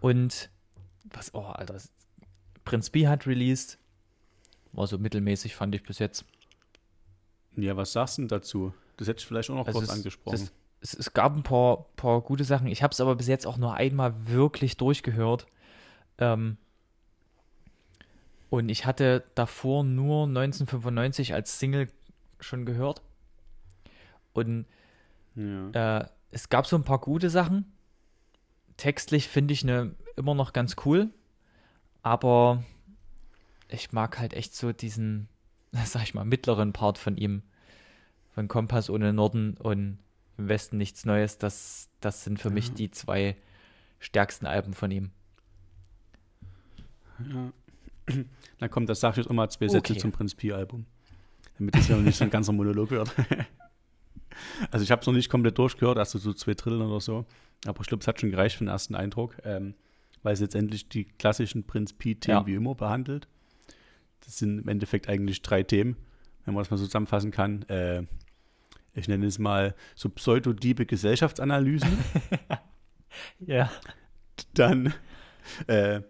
Und 0.00 0.50
was, 1.04 1.34
oh, 1.34 1.40
Alter, 1.42 1.74
das- 1.74 1.92
Prinz 2.64 2.90
B 2.90 3.06
hat 3.08 3.26
released. 3.26 3.78
War 4.72 4.86
so 4.86 4.98
mittelmäßig, 4.98 5.54
fand 5.56 5.74
ich 5.74 5.82
bis 5.84 5.98
jetzt. 5.98 6.24
Ja, 7.56 7.76
was 7.76 7.92
sagst 7.92 8.18
du 8.18 8.22
denn 8.22 8.28
dazu? 8.28 8.74
Das 8.98 9.08
hätte 9.08 9.20
ich 9.20 9.26
vielleicht 9.26 9.48
auch 9.50 9.54
noch 9.54 9.66
Also 9.66 9.78
kurz 9.78 9.90
es- 9.90 9.94
angesprochen. 9.96 10.32
das- 10.38 10.52
Es, 10.80 10.92
es 10.94 11.12
gab 11.14 11.34
ein 11.34 11.42
paar, 11.42 11.86
paar 11.96 12.20
gute 12.20 12.44
Sachen. 12.44 12.66
Ich 12.66 12.82
habe 12.82 12.92
es 12.92 13.00
aber 13.00 13.16
bis 13.16 13.26
jetzt 13.28 13.46
auch 13.46 13.56
nur 13.56 13.74
einmal 13.74 14.14
wirklich 14.28 14.76
durchgehört. 14.76 15.46
Ähm, 16.18 16.58
und 18.50 18.68
ich 18.68 18.86
hatte 18.86 19.24
davor 19.34 19.84
nur 19.84 20.24
1995 20.24 21.34
als 21.34 21.58
Single 21.58 21.88
schon 22.40 22.64
gehört. 22.64 23.02
Und 24.32 24.66
ja. 25.34 26.00
Äh, 26.00 26.08
es 26.30 26.48
gab 26.48 26.66
so 26.66 26.76
ein 26.76 26.84
paar 26.84 27.00
gute 27.00 27.30
Sachen. 27.30 27.72
Textlich 28.76 29.28
finde 29.28 29.54
ich 29.54 29.64
ne 29.64 29.94
immer 30.16 30.34
noch 30.34 30.52
ganz 30.52 30.76
cool. 30.84 31.10
Aber 32.02 32.62
ich 33.68 33.92
mag 33.92 34.18
halt 34.18 34.34
echt 34.34 34.54
so 34.54 34.72
diesen, 34.72 35.28
sag 35.84 36.02
ich 36.02 36.14
mal, 36.14 36.24
mittleren 36.24 36.72
Part 36.72 36.98
von 36.98 37.16
ihm. 37.16 37.42
Von 38.34 38.48
Kompass 38.48 38.90
ohne 38.90 39.12
Norden 39.12 39.56
und 39.56 39.98
im 40.36 40.48
Westen 40.48 40.76
nichts 40.76 41.06
Neues. 41.06 41.38
Das, 41.38 41.88
das 42.00 42.22
sind 42.22 42.38
für 42.38 42.48
ja. 42.48 42.54
mich 42.54 42.74
die 42.74 42.90
zwei 42.90 43.36
stärksten 43.98 44.46
Alben 44.46 44.74
von 44.74 44.90
ihm. 44.90 45.10
Ja. 47.18 47.50
Dann 48.58 48.70
kommt 48.70 48.88
das, 48.88 49.00
sag 49.00 49.12
ich 49.12 49.16
jetzt 49.18 49.30
immer, 49.30 49.48
zwei 49.48 49.68
Sätze 49.68 49.92
okay. 49.92 50.00
zum 50.00 50.12
Prinz 50.12 50.34
Pi-Album. 50.34 50.86
Damit 51.58 51.74
das 51.74 51.88
ja 51.88 51.96
nicht 51.96 52.16
so 52.16 52.24
ein 52.24 52.30
ganzer 52.30 52.52
Monolog 52.52 52.90
wird. 52.90 53.10
also 54.70 54.82
ich 54.82 54.90
habe 54.90 55.00
es 55.00 55.06
noch 55.06 55.14
nicht 55.14 55.30
komplett 55.30 55.58
durchgehört, 55.58 55.98
also 55.98 56.18
so 56.18 56.32
zwei 56.32 56.54
Drittel 56.54 56.82
oder 56.82 57.00
so. 57.00 57.24
Aber 57.66 57.80
ich 57.80 57.86
glaube, 57.86 58.02
es 58.02 58.08
hat 58.08 58.20
schon 58.20 58.30
gereicht 58.30 58.56
für 58.56 58.64
den 58.64 58.68
ersten 58.68 58.94
Eindruck, 58.94 59.36
ähm, 59.44 59.74
weil 60.22 60.34
es 60.34 60.40
letztendlich 60.40 60.88
die 60.88 61.04
klassischen 61.04 61.64
Prinz 61.64 61.92
Pi-Themen 61.92 62.40
ja. 62.40 62.46
wie 62.46 62.54
immer 62.54 62.74
behandelt. 62.74 63.28
Das 64.20 64.38
sind 64.38 64.58
im 64.58 64.68
Endeffekt 64.68 65.08
eigentlich 65.08 65.42
drei 65.42 65.62
Themen, 65.62 65.96
wenn 66.44 66.54
man 66.54 66.62
das 66.62 66.70
mal 66.70 66.76
so 66.76 66.84
zusammenfassen 66.84 67.30
kann. 67.30 67.62
Äh, 67.68 68.04
ich 68.94 69.08
nenne 69.08 69.26
es 69.26 69.38
mal 69.38 69.74
so 69.94 70.08
pseudodiebe 70.08 70.86
Gesellschaftsanalysen. 70.86 71.98
ja. 73.40 73.70
Dann 74.54 74.92
äh, 75.66 76.00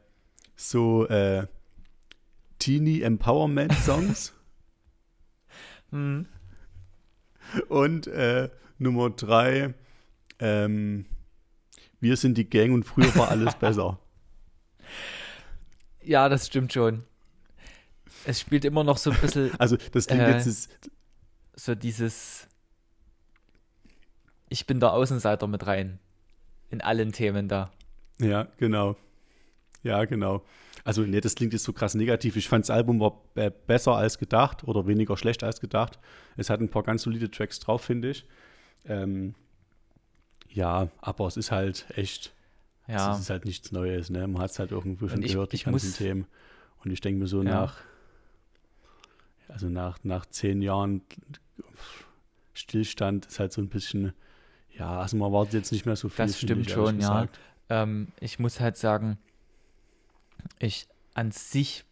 so 0.57 1.07
äh, 1.09 1.47
Teenie 2.67 3.03
Empowerment 3.03 3.73
Songs. 3.75 4.35
hm. 5.91 6.27
Und 7.69 8.09
äh, 8.09 8.51
Nummer 8.79 9.11
drei, 9.11 9.73
ähm, 10.41 11.07
wir 12.01 12.17
sind 12.17 12.37
die 12.37 12.51
Gang 12.51 12.75
und 12.75 12.83
früher 12.83 13.15
war 13.15 13.29
alles 13.29 13.55
besser. 13.61 14.01
Ja, 16.03 16.29
das 16.29 16.49
stimmt 16.49 16.73
schon. 16.73 17.05
Es 18.25 18.41
spielt 18.41 18.65
immer 18.65 18.83
noch 18.83 18.97
so 18.97 19.13
ein 19.13 19.19
bisschen. 19.21 19.53
Also, 19.61 19.77
das 19.93 20.09
klingt 20.09 20.23
äh, 20.25 20.33
jetzt. 20.33 20.49
Ist, 20.49 20.91
so 21.55 21.77
dieses. 21.77 22.49
Ich 24.49 24.67
bin 24.67 24.81
der 24.81 24.93
Außenseiter 24.93 25.47
mit 25.47 25.69
rein. 25.69 26.01
In 26.71 26.81
allen 26.81 27.13
Themen 27.13 27.47
da. 27.47 27.71
Ja, 28.19 28.49
genau. 28.57 28.97
Ja, 29.85 30.05
genau. 30.05 30.43
Also, 30.87 31.03
nee, 31.03 31.21
das 31.21 31.35
klingt 31.35 31.53
jetzt 31.53 31.65
so 31.65 31.73
krass 31.73 31.97
negativ. 31.97 32.37
Ich 32.37 32.49
fand 32.49 32.65
das 32.65 32.71
Album 32.71 33.01
war 33.01 33.21
besser 33.67 33.97
als 33.97 34.19
gedacht 34.19 34.63
oder 34.63 34.87
weniger 34.87 35.17
schlecht 35.17 35.43
als 35.43 35.61
gedacht. 35.61 35.99
Es 36.37 36.49
hat 36.49 36.61
ein 36.61 36.69
paar 36.69 36.85
ganz 36.85 37.03
solide 37.03 37.29
Tracks 37.29 37.59
drauf, 37.59 37.83
finde 37.83 38.11
ich. 38.11 38.25
Ähm, 38.85 39.35
ja, 40.49 40.87
aber 41.01 41.27
es 41.27 41.37
ist 41.37 41.51
halt 41.51 41.87
echt. 41.97 42.33
Ja. 42.87 43.13
Es 43.13 43.19
ist 43.19 43.31
halt 43.31 43.47
nichts 43.47 43.73
Neues, 43.73 44.11
ne? 44.11 44.29
Man 44.29 44.41
hat 44.41 44.53
es 44.53 44.61
halt 44.61 44.71
irgendwo 44.71 45.09
schon 45.09 45.25
ich, 45.25 45.33
gehört, 45.33 45.53
die 45.53 45.59
ganzen 45.59 45.89
muss, 45.89 45.97
Themen. 45.97 46.27
Und 46.85 46.93
ich 46.93 47.01
denke 47.01 47.19
mir 47.19 47.27
so 47.27 47.43
ja. 47.43 47.51
nach, 47.51 47.79
also 49.49 49.69
nach, 49.69 49.99
nach 50.05 50.25
zehn 50.27 50.63
Jahren 50.63 51.03
Stillstand 52.55 53.27
ist 53.27 53.41
halt 53.41 53.53
so 53.53 53.61
ein 53.61 53.69
bisschen, 53.69 54.13
ja, 54.71 55.01
also 55.01 55.17
man 55.17 55.33
wartet 55.33 55.55
jetzt 55.55 55.73
nicht 55.73 55.85
mehr 55.85 55.97
so 55.97 56.09
viel. 56.09 56.27
Das 56.27 56.39
stimmt 56.39 56.69
ich, 56.69 56.73
schon, 56.73 57.01
ja. 57.01 57.27
Ähm, 57.71 58.13
ich 58.21 58.39
muss 58.39 58.61
halt 58.61 58.77
sagen, 58.77 59.19
ich 60.59 60.87
an 61.15 61.33
sich 61.33 61.85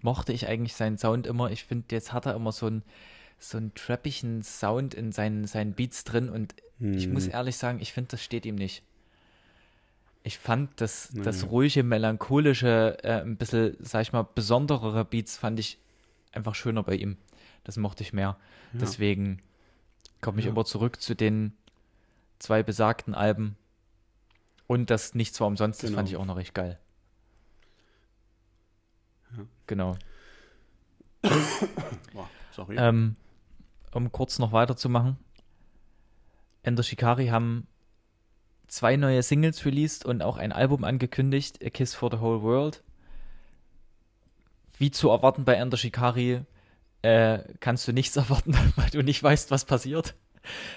mochte 0.00 0.32
ich 0.32 0.46
eigentlich 0.46 0.74
seinen 0.74 0.98
Sound 0.98 1.26
immer. 1.26 1.50
Ich 1.50 1.64
finde, 1.64 1.86
jetzt 1.90 2.12
hat 2.12 2.26
er 2.26 2.34
immer 2.34 2.52
so 2.52 2.66
einen, 2.66 2.82
so 3.38 3.58
einen 3.58 3.74
trappigen 3.74 4.42
Sound 4.42 4.94
in 4.94 5.12
seinen, 5.12 5.46
seinen 5.46 5.72
Beats 5.72 6.04
drin 6.04 6.28
und 6.28 6.54
hm. 6.78 6.94
ich 6.96 7.08
muss 7.08 7.26
mhm. 7.26 7.32
ehrlich 7.32 7.56
sagen, 7.56 7.80
ich 7.80 7.92
finde, 7.92 8.12
das 8.12 8.22
steht 8.22 8.46
ihm 8.46 8.54
nicht. 8.54 8.82
Ich 10.22 10.38
fand 10.38 10.80
das, 10.80 11.12
naja. 11.12 11.24
das 11.24 11.48
ruhige, 11.50 11.82
melancholische, 11.82 12.98
äh, 13.02 13.22
ein 13.22 13.36
bisschen, 13.36 13.76
sag 13.80 14.02
ich 14.02 14.12
mal, 14.12 14.22
besonderere 14.22 15.04
Beats 15.04 15.36
fand 15.36 15.58
ich 15.58 15.78
einfach 16.32 16.54
schöner 16.54 16.82
bei 16.82 16.96
ihm. 16.96 17.16
Das 17.64 17.76
mochte 17.76 18.02
ich 18.02 18.12
mehr. 18.12 18.36
Ja. 18.72 18.80
Deswegen 18.80 19.40
komme 20.20 20.40
ich 20.40 20.46
ja. 20.46 20.52
immer 20.52 20.64
zurück 20.64 21.00
zu 21.00 21.14
den 21.14 21.52
zwei 22.38 22.62
besagten 22.62 23.14
Alben. 23.14 23.56
Und 24.66 24.90
das 24.90 25.14
nicht 25.14 25.34
zwar 25.34 25.46
umsonst, 25.46 25.80
genau. 25.80 25.90
das 25.90 25.96
fand 25.96 26.08
genau. 26.08 26.18
ich 26.18 26.22
auch 26.22 26.26
noch 26.26 26.36
recht 26.36 26.54
geil. 26.54 26.78
Ja. 29.36 29.44
Genau. 29.66 29.96
sorry. 32.52 32.76
Ähm, 32.78 33.16
um 33.92 34.12
kurz 34.12 34.38
noch 34.38 34.52
weiterzumachen. 34.52 35.16
Ender 36.62 36.82
Shikari 36.82 37.28
haben 37.28 37.66
zwei 38.66 38.96
neue 38.96 39.22
Singles 39.22 39.64
released 39.64 40.04
und 40.04 40.22
auch 40.22 40.36
ein 40.36 40.52
Album 40.52 40.84
angekündigt, 40.84 41.64
A 41.64 41.70
Kiss 41.70 41.94
for 41.94 42.10
the 42.10 42.20
Whole 42.20 42.42
World. 42.42 42.82
Wie 44.76 44.90
zu 44.90 45.08
erwarten 45.08 45.44
bei 45.44 45.54
Ender 45.54 45.76
Shikari 45.76 46.42
äh, 47.02 47.38
kannst 47.60 47.88
du 47.88 47.92
nichts 47.92 48.16
erwarten, 48.16 48.56
weil 48.76 48.90
du 48.90 49.02
nicht 49.02 49.22
weißt, 49.22 49.50
was 49.50 49.64
passiert. 49.64 50.14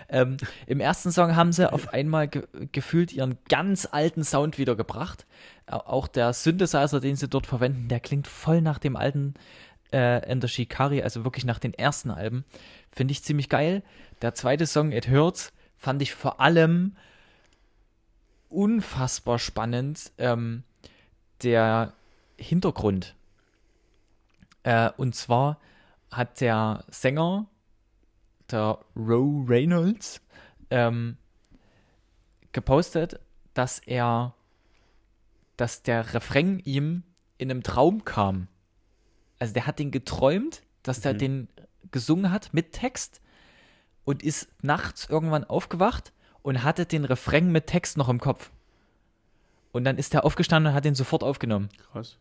Ähm, 0.09 0.37
Im 0.67 0.79
ersten 0.79 1.11
Song 1.11 1.35
haben 1.35 1.51
sie 1.51 1.71
auf 1.71 1.93
einmal 1.93 2.27
ge 2.27 2.43
gefühlt 2.71 3.13
ihren 3.13 3.37
ganz 3.49 3.87
alten 3.91 4.23
Sound 4.23 4.57
wiedergebracht. 4.57 5.25
Auch 5.67 6.07
der 6.07 6.33
Synthesizer, 6.33 6.99
den 6.99 7.15
sie 7.15 7.27
dort 7.27 7.47
verwenden, 7.47 7.87
der 7.87 7.99
klingt 7.99 8.27
voll 8.27 8.61
nach 8.61 8.77
dem 8.77 8.95
alten 8.95 9.35
äh, 9.93 10.21
Ender 10.23 10.47
Shikari, 10.47 11.01
also 11.01 11.23
wirklich 11.23 11.45
nach 11.45 11.59
den 11.59 11.73
ersten 11.73 12.11
Alben. 12.11 12.45
Finde 12.91 13.11
ich 13.11 13.23
ziemlich 13.23 13.49
geil. 13.49 13.83
Der 14.21 14.33
zweite 14.33 14.67
Song, 14.67 14.91
It 14.91 15.09
Hurts, 15.09 15.53
fand 15.77 16.01
ich 16.01 16.13
vor 16.13 16.39
allem 16.39 16.95
unfassbar 18.49 19.39
spannend. 19.39 20.11
Ähm, 20.17 20.63
der 21.43 21.93
Hintergrund. 22.37 23.15
Äh, 24.63 24.91
und 24.97 25.15
zwar 25.15 25.57
hat 26.11 26.41
der 26.41 26.83
Sänger 26.89 27.47
der 28.51 28.79
Roe 28.95 29.45
Reynolds 29.47 30.21
ähm, 30.69 31.17
gepostet, 32.51 33.19
dass 33.53 33.79
er, 33.79 34.33
dass 35.57 35.83
der 35.83 36.13
Refrain 36.13 36.59
ihm 36.59 37.03
in 37.37 37.49
einem 37.49 37.63
Traum 37.63 38.05
kam. 38.05 38.47
Also 39.39 39.53
der 39.53 39.65
hat 39.65 39.79
den 39.79 39.91
geträumt, 39.91 40.61
dass 40.83 40.99
mhm. 40.99 41.01
der 41.03 41.13
den 41.13 41.47
gesungen 41.91 42.31
hat 42.31 42.53
mit 42.53 42.71
Text 42.71 43.21
und 44.05 44.23
ist 44.23 44.47
nachts 44.61 45.09
irgendwann 45.09 45.43
aufgewacht 45.43 46.13
und 46.41 46.63
hatte 46.63 46.85
den 46.85 47.05
Refrain 47.05 47.51
mit 47.51 47.67
Text 47.67 47.97
noch 47.97 48.09
im 48.09 48.19
Kopf. 48.19 48.51
Und 49.71 49.83
dann 49.83 49.97
ist 49.97 50.13
er 50.13 50.25
aufgestanden 50.25 50.71
und 50.71 50.75
hat 50.75 50.85
den 50.85 50.95
sofort 50.95 51.23
aufgenommen. 51.23 51.69
Krass. 51.91 52.17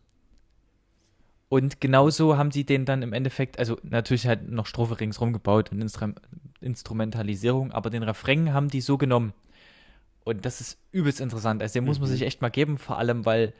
Und 1.51 1.81
genauso 1.81 2.37
haben 2.37 2.49
sie 2.49 2.63
den 2.63 2.85
dann 2.85 3.01
im 3.01 3.11
Endeffekt, 3.11 3.59
also 3.59 3.77
natürlich 3.83 4.25
halt 4.25 4.49
noch 4.49 4.65
Strophe 4.65 5.01
ringsrum 5.01 5.33
gebaut 5.33 5.69
und 5.73 5.81
Instru 5.81 6.13
Instrumentalisierung, 6.61 7.73
aber 7.73 7.89
den 7.89 8.03
Refrain 8.03 8.53
haben 8.53 8.69
die 8.69 8.79
so 8.79 8.97
genommen. 8.97 9.33
Und 10.23 10.45
das 10.45 10.61
ist 10.61 10.79
übelst 10.93 11.19
interessant. 11.19 11.61
Also 11.61 11.73
den 11.73 11.83
mhm. 11.83 11.89
muss 11.89 11.99
man 11.99 12.07
mhm. 12.07 12.13
sich 12.13 12.21
echt 12.21 12.41
mal 12.41 12.51
geben, 12.51 12.77
vor 12.77 12.97
allem, 12.97 13.25
weil, 13.25 13.53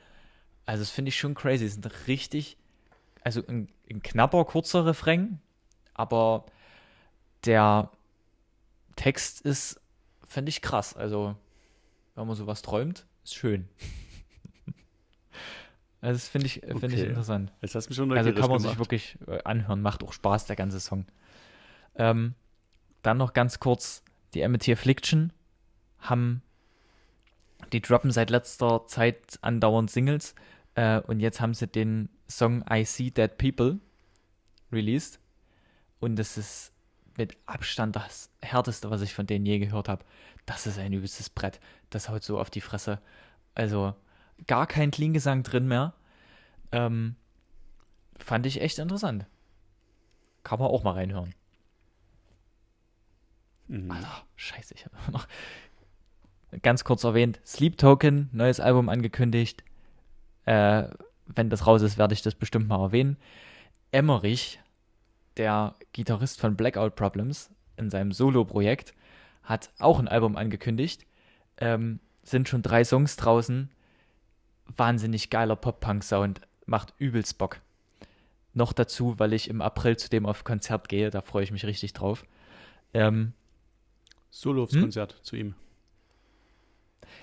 also 0.65 0.81
das 0.83 0.89
finde 0.89 1.09
ich 1.09 1.19
schon 1.19 1.35
crazy. 1.35 1.65
Es 1.65 1.73
sind 1.73 2.07
richtig, 2.07 2.55
also 3.25 3.45
ein, 3.45 3.67
ein 3.89 4.01
knapper, 4.01 4.45
kurzer 4.45 4.85
Refrain, 4.85 5.41
aber 5.93 6.45
der 7.43 7.91
Text 8.95 9.41
ist, 9.41 9.81
finde 10.25 10.47
ich 10.47 10.61
krass. 10.61 10.95
Also, 10.95 11.35
wenn 12.15 12.25
man 12.25 12.37
sowas 12.37 12.61
träumt, 12.61 13.05
ist 13.25 13.35
schön. 13.35 13.67
Also 16.01 16.17
das 16.17 16.27
finde 16.27 16.47
ich, 16.47 16.53
find 16.53 16.83
okay. 16.83 16.93
ich 16.93 17.03
interessant. 17.03 17.51
Jetzt 17.61 17.75
hast 17.75 17.85
du 17.85 17.89
mich 17.91 17.97
schon 17.97 18.11
Also 18.17 18.31
kann 18.33 18.49
man 18.49 18.57
gemacht. 18.57 18.69
sich 18.69 18.79
wirklich 18.79 19.17
äh, 19.27 19.39
anhören, 19.43 19.81
macht 19.81 20.03
auch 20.03 20.13
Spaß, 20.13 20.47
der 20.47 20.55
ganze 20.55 20.79
Song. 20.79 21.05
Ähm, 21.95 22.33
dann 23.03 23.17
noch 23.17 23.33
ganz 23.33 23.59
kurz, 23.59 24.03
die 24.33 24.43
Amity 24.43 24.73
Affliction 24.73 25.31
haben, 25.99 26.41
die 27.71 27.81
droppen 27.81 28.11
seit 28.11 28.29
letzter 28.29 28.87
Zeit 28.87 29.37
andauernd 29.41 29.91
Singles 29.91 30.33
äh, 30.75 30.99
und 31.01 31.19
jetzt 31.19 31.39
haben 31.39 31.53
sie 31.53 31.67
den 31.67 32.09
Song 32.27 32.63
I 32.71 32.83
See 32.85 33.11
Dead 33.11 33.37
People 33.37 33.79
released 34.71 35.19
und 35.99 36.15
das 36.17 36.37
ist 36.37 36.73
mit 37.17 37.37
Abstand 37.45 37.95
das 37.95 38.31
härteste, 38.41 38.89
was 38.89 39.01
ich 39.01 39.13
von 39.13 39.27
denen 39.27 39.45
je 39.45 39.59
gehört 39.59 39.89
habe. 39.89 40.03
Das 40.45 40.65
ist 40.65 40.79
ein 40.79 40.93
übelstes 40.93 41.29
Brett. 41.29 41.59
Das 41.89 42.09
haut 42.09 42.23
so 42.23 42.39
auf 42.39 42.49
die 42.49 42.61
Fresse. 42.61 42.99
Also, 43.53 43.93
gar 44.47 44.67
kein 44.67 44.91
Klingesang 44.91 45.43
drin 45.43 45.67
mehr. 45.67 45.93
Ähm, 46.71 47.15
fand 48.17 48.45
ich 48.45 48.61
echt 48.61 48.79
interessant. 48.79 49.25
Kann 50.43 50.59
man 50.59 50.69
auch 50.69 50.83
mal 50.83 50.93
reinhören. 50.93 51.33
Mhm. 53.67 53.91
Alter, 53.91 54.23
scheiße, 54.35 54.73
ich 54.73 54.85
habe 54.85 54.95
noch 55.11 55.27
ganz 56.61 56.83
kurz 56.83 57.03
erwähnt, 57.03 57.39
Sleep 57.45 57.77
Token, 57.77 58.29
neues 58.33 58.59
Album 58.59 58.89
angekündigt. 58.89 59.63
Äh, 60.45 60.83
wenn 61.27 61.49
das 61.49 61.65
raus 61.65 61.81
ist, 61.81 61.97
werde 61.97 62.13
ich 62.13 62.21
das 62.21 62.35
bestimmt 62.35 62.67
mal 62.67 62.81
erwähnen. 62.81 63.17
Emmerich, 63.91 64.59
der 65.37 65.75
Gitarrist 65.93 66.39
von 66.39 66.55
Blackout 66.55 66.95
Problems 66.95 67.49
in 67.77 67.89
seinem 67.89 68.11
Solo-Projekt, 68.11 68.93
hat 69.43 69.71
auch 69.79 69.99
ein 69.99 70.07
Album 70.07 70.35
angekündigt. 70.35 71.05
Ähm, 71.57 71.99
sind 72.23 72.49
schon 72.49 72.61
drei 72.61 72.83
Songs 72.83 73.15
draußen 73.15 73.69
wahnsinnig 74.77 75.29
geiler 75.29 75.55
Pop-Punk-Sound. 75.55 76.41
Macht 76.65 76.93
übelst 76.97 77.37
Bock. 77.37 77.59
noch 78.53 78.73
dazu, 78.73 79.17
weil 79.17 79.31
ich 79.33 79.49
im 79.49 79.61
April 79.61 79.95
zu 79.97 80.09
dem 80.09 80.25
auf 80.25 80.43
Konzert 80.43 80.89
gehe. 80.89 81.09
Da 81.09 81.21
freue 81.21 81.43
ich 81.43 81.51
mich 81.51 81.65
richtig 81.65 81.93
drauf. 81.93 82.25
Ähm, 82.93 83.33
Solo 84.29 84.63
aufs 84.63 84.73
Hm? 84.73 84.81
Konzert 84.81 85.19
zu 85.23 85.35
ihm. 85.37 85.55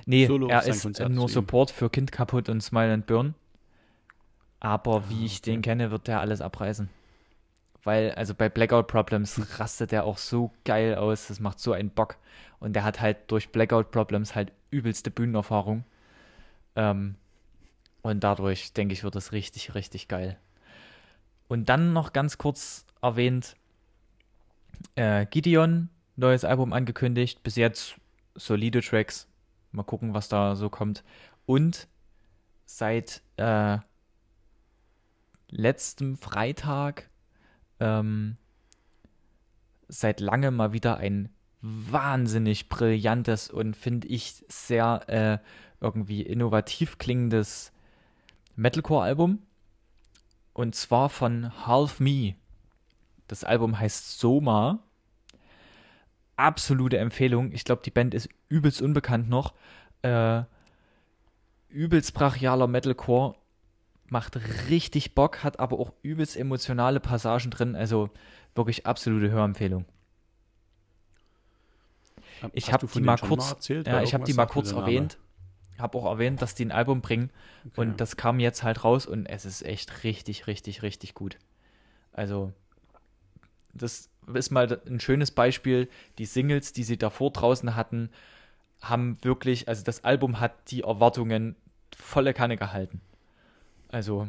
nee, 0.06 0.26
Solo 0.26 0.48
er 0.48 0.64
ist 0.66 0.82
Konzert 0.82 1.10
nur 1.10 1.26
zu 1.28 1.32
ihm. 1.32 1.34
Support 1.34 1.70
für 1.70 1.90
Kind 1.90 2.12
kaputt 2.12 2.48
und 2.48 2.62
Smile 2.62 2.92
and 2.94 3.06
Burn. 3.06 3.34
Aber 4.60 5.08
wie 5.10 5.26
ich 5.26 5.42
den 5.42 5.62
kenne, 5.62 5.90
wird 5.90 6.08
der 6.08 6.20
alles 6.20 6.40
abreißen. 6.40 6.88
Weil, 7.84 8.12
also 8.12 8.34
bei 8.34 8.48
Blackout 8.48 8.86
Problems 8.88 9.58
rastet 9.58 9.92
der 9.92 10.04
auch 10.04 10.18
so 10.18 10.50
geil 10.64 10.94
aus. 10.94 11.28
Das 11.28 11.40
macht 11.40 11.60
so 11.60 11.72
einen 11.72 11.90
Bock. 11.90 12.16
Und 12.58 12.72
der 12.74 12.84
hat 12.84 13.00
halt 13.00 13.18
durch 13.30 13.50
Blackout 13.50 13.90
Problems 13.90 14.34
halt 14.34 14.52
übelste 14.70 15.10
Bühnenerfahrung. 15.10 15.84
Ähm, 16.74 17.16
und 18.02 18.24
dadurch, 18.24 18.72
denke 18.72 18.92
ich, 18.92 19.04
wird 19.04 19.14
das 19.14 19.32
richtig, 19.32 19.74
richtig 19.74 20.08
geil. 20.08 20.38
Und 21.48 21.68
dann 21.68 21.92
noch 21.92 22.12
ganz 22.12 22.38
kurz 22.38 22.84
erwähnt, 23.02 23.56
äh, 24.94 25.26
Gideon, 25.26 25.88
neues 26.16 26.44
Album 26.44 26.72
angekündigt. 26.72 27.42
Bis 27.42 27.56
jetzt 27.56 27.96
solide 28.34 28.80
Tracks. 28.80 29.26
Mal 29.72 29.82
gucken, 29.82 30.14
was 30.14 30.28
da 30.28 30.56
so 30.56 30.68
kommt. 30.68 31.04
Und 31.46 31.88
seit 32.66 33.22
äh, 33.36 33.78
letztem 35.50 36.16
Freitag 36.16 37.08
ähm, 37.80 38.36
seit 39.88 40.20
langem 40.20 40.56
mal 40.56 40.72
wieder 40.72 40.98
ein 40.98 41.30
wahnsinnig 41.60 42.68
brillantes 42.68 43.50
und 43.50 43.76
finde 43.76 44.06
ich 44.08 44.44
sehr 44.48 45.08
äh, 45.08 45.38
irgendwie 45.80 46.22
innovativ 46.22 46.98
klingendes 46.98 47.72
Metalcore-Album. 48.58 49.38
Und 50.52 50.74
zwar 50.74 51.08
von 51.08 51.66
Half 51.66 52.00
Me. 52.00 52.34
Das 53.28 53.44
Album 53.44 53.78
heißt 53.78 54.18
Soma. 54.18 54.80
Absolute 56.36 56.98
Empfehlung. 56.98 57.52
Ich 57.52 57.64
glaube, 57.64 57.82
die 57.84 57.90
Band 57.90 58.14
ist 58.14 58.28
übelst 58.48 58.82
unbekannt 58.82 59.28
noch. 59.28 59.54
Äh, 60.02 60.42
übelst 61.68 62.14
brachialer 62.14 62.66
Metalcore. 62.66 63.36
Macht 64.08 64.38
richtig 64.68 65.14
Bock, 65.14 65.44
hat 65.44 65.60
aber 65.60 65.78
auch 65.78 65.92
übelst 66.02 66.36
emotionale 66.36 66.98
Passagen 66.98 67.50
drin. 67.50 67.76
Also 67.76 68.10
wirklich 68.54 68.86
absolute 68.86 69.30
Hörempfehlung. 69.30 69.84
Ich 72.52 72.72
habe 72.72 72.86
die 72.86 73.00
mal 73.00 73.18
erzählt? 73.18 73.86
ja, 73.86 74.02
ich 74.02 74.14
habe 74.14 74.24
die 74.24 74.32
mal 74.32 74.46
kurz 74.46 74.72
erwähnt. 74.72 75.18
Habe 75.78 75.98
auch 75.98 76.06
erwähnt, 76.06 76.42
dass 76.42 76.54
die 76.54 76.64
ein 76.64 76.72
Album 76.72 77.00
bringen. 77.00 77.30
Okay. 77.66 77.80
Und 77.80 78.00
das 78.00 78.16
kam 78.16 78.40
jetzt 78.40 78.62
halt 78.62 78.84
raus 78.84 79.06
und 79.06 79.26
es 79.26 79.44
ist 79.44 79.64
echt 79.64 80.04
richtig, 80.04 80.46
richtig, 80.46 80.82
richtig 80.82 81.14
gut. 81.14 81.38
Also, 82.12 82.52
das 83.72 84.10
ist 84.34 84.50
mal 84.50 84.80
ein 84.86 85.00
schönes 85.00 85.30
Beispiel. 85.30 85.88
Die 86.18 86.26
Singles, 86.26 86.72
die 86.72 86.82
sie 86.82 86.96
davor 86.96 87.32
draußen 87.32 87.76
hatten, 87.76 88.10
haben 88.80 89.18
wirklich, 89.22 89.68
also 89.68 89.84
das 89.84 90.04
Album 90.04 90.40
hat 90.40 90.70
die 90.70 90.82
Erwartungen 90.82 91.56
volle 91.96 92.34
Kanne 92.34 92.56
gehalten. 92.56 93.00
Also, 93.88 94.28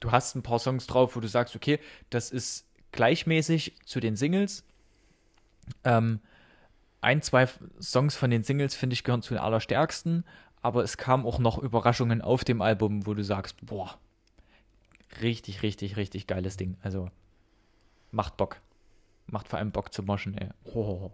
du 0.00 0.12
hast 0.12 0.34
ein 0.34 0.42
paar 0.42 0.58
Songs 0.58 0.86
drauf, 0.86 1.16
wo 1.16 1.20
du 1.20 1.28
sagst, 1.28 1.56
okay, 1.56 1.78
das 2.10 2.30
ist 2.30 2.66
gleichmäßig 2.92 3.74
zu 3.84 4.00
den 4.00 4.16
Singles. 4.16 4.64
Ähm, 5.84 6.20
ein, 7.00 7.22
zwei 7.22 7.48
Songs 7.80 8.16
von 8.16 8.30
den 8.30 8.42
Singles, 8.42 8.74
finde 8.74 8.94
ich, 8.94 9.04
gehören 9.04 9.22
zu 9.22 9.34
den 9.34 9.42
allerstärksten, 9.42 10.24
aber 10.62 10.82
es 10.82 10.96
kamen 10.96 11.24
auch 11.24 11.38
noch 11.38 11.58
Überraschungen 11.58 12.22
auf 12.22 12.44
dem 12.44 12.60
Album, 12.60 13.06
wo 13.06 13.14
du 13.14 13.22
sagst, 13.22 13.64
boah, 13.64 13.98
richtig, 15.20 15.62
richtig, 15.62 15.96
richtig 15.96 16.26
geiles 16.26 16.56
Ding. 16.56 16.76
Also, 16.82 17.10
macht 18.10 18.36
Bock. 18.36 18.60
Macht 19.26 19.48
vor 19.48 19.58
allem 19.58 19.72
Bock 19.72 19.92
zu 19.92 20.02
moschen, 20.02 20.36
ey. 20.38 20.48
Hohoho. 20.66 21.12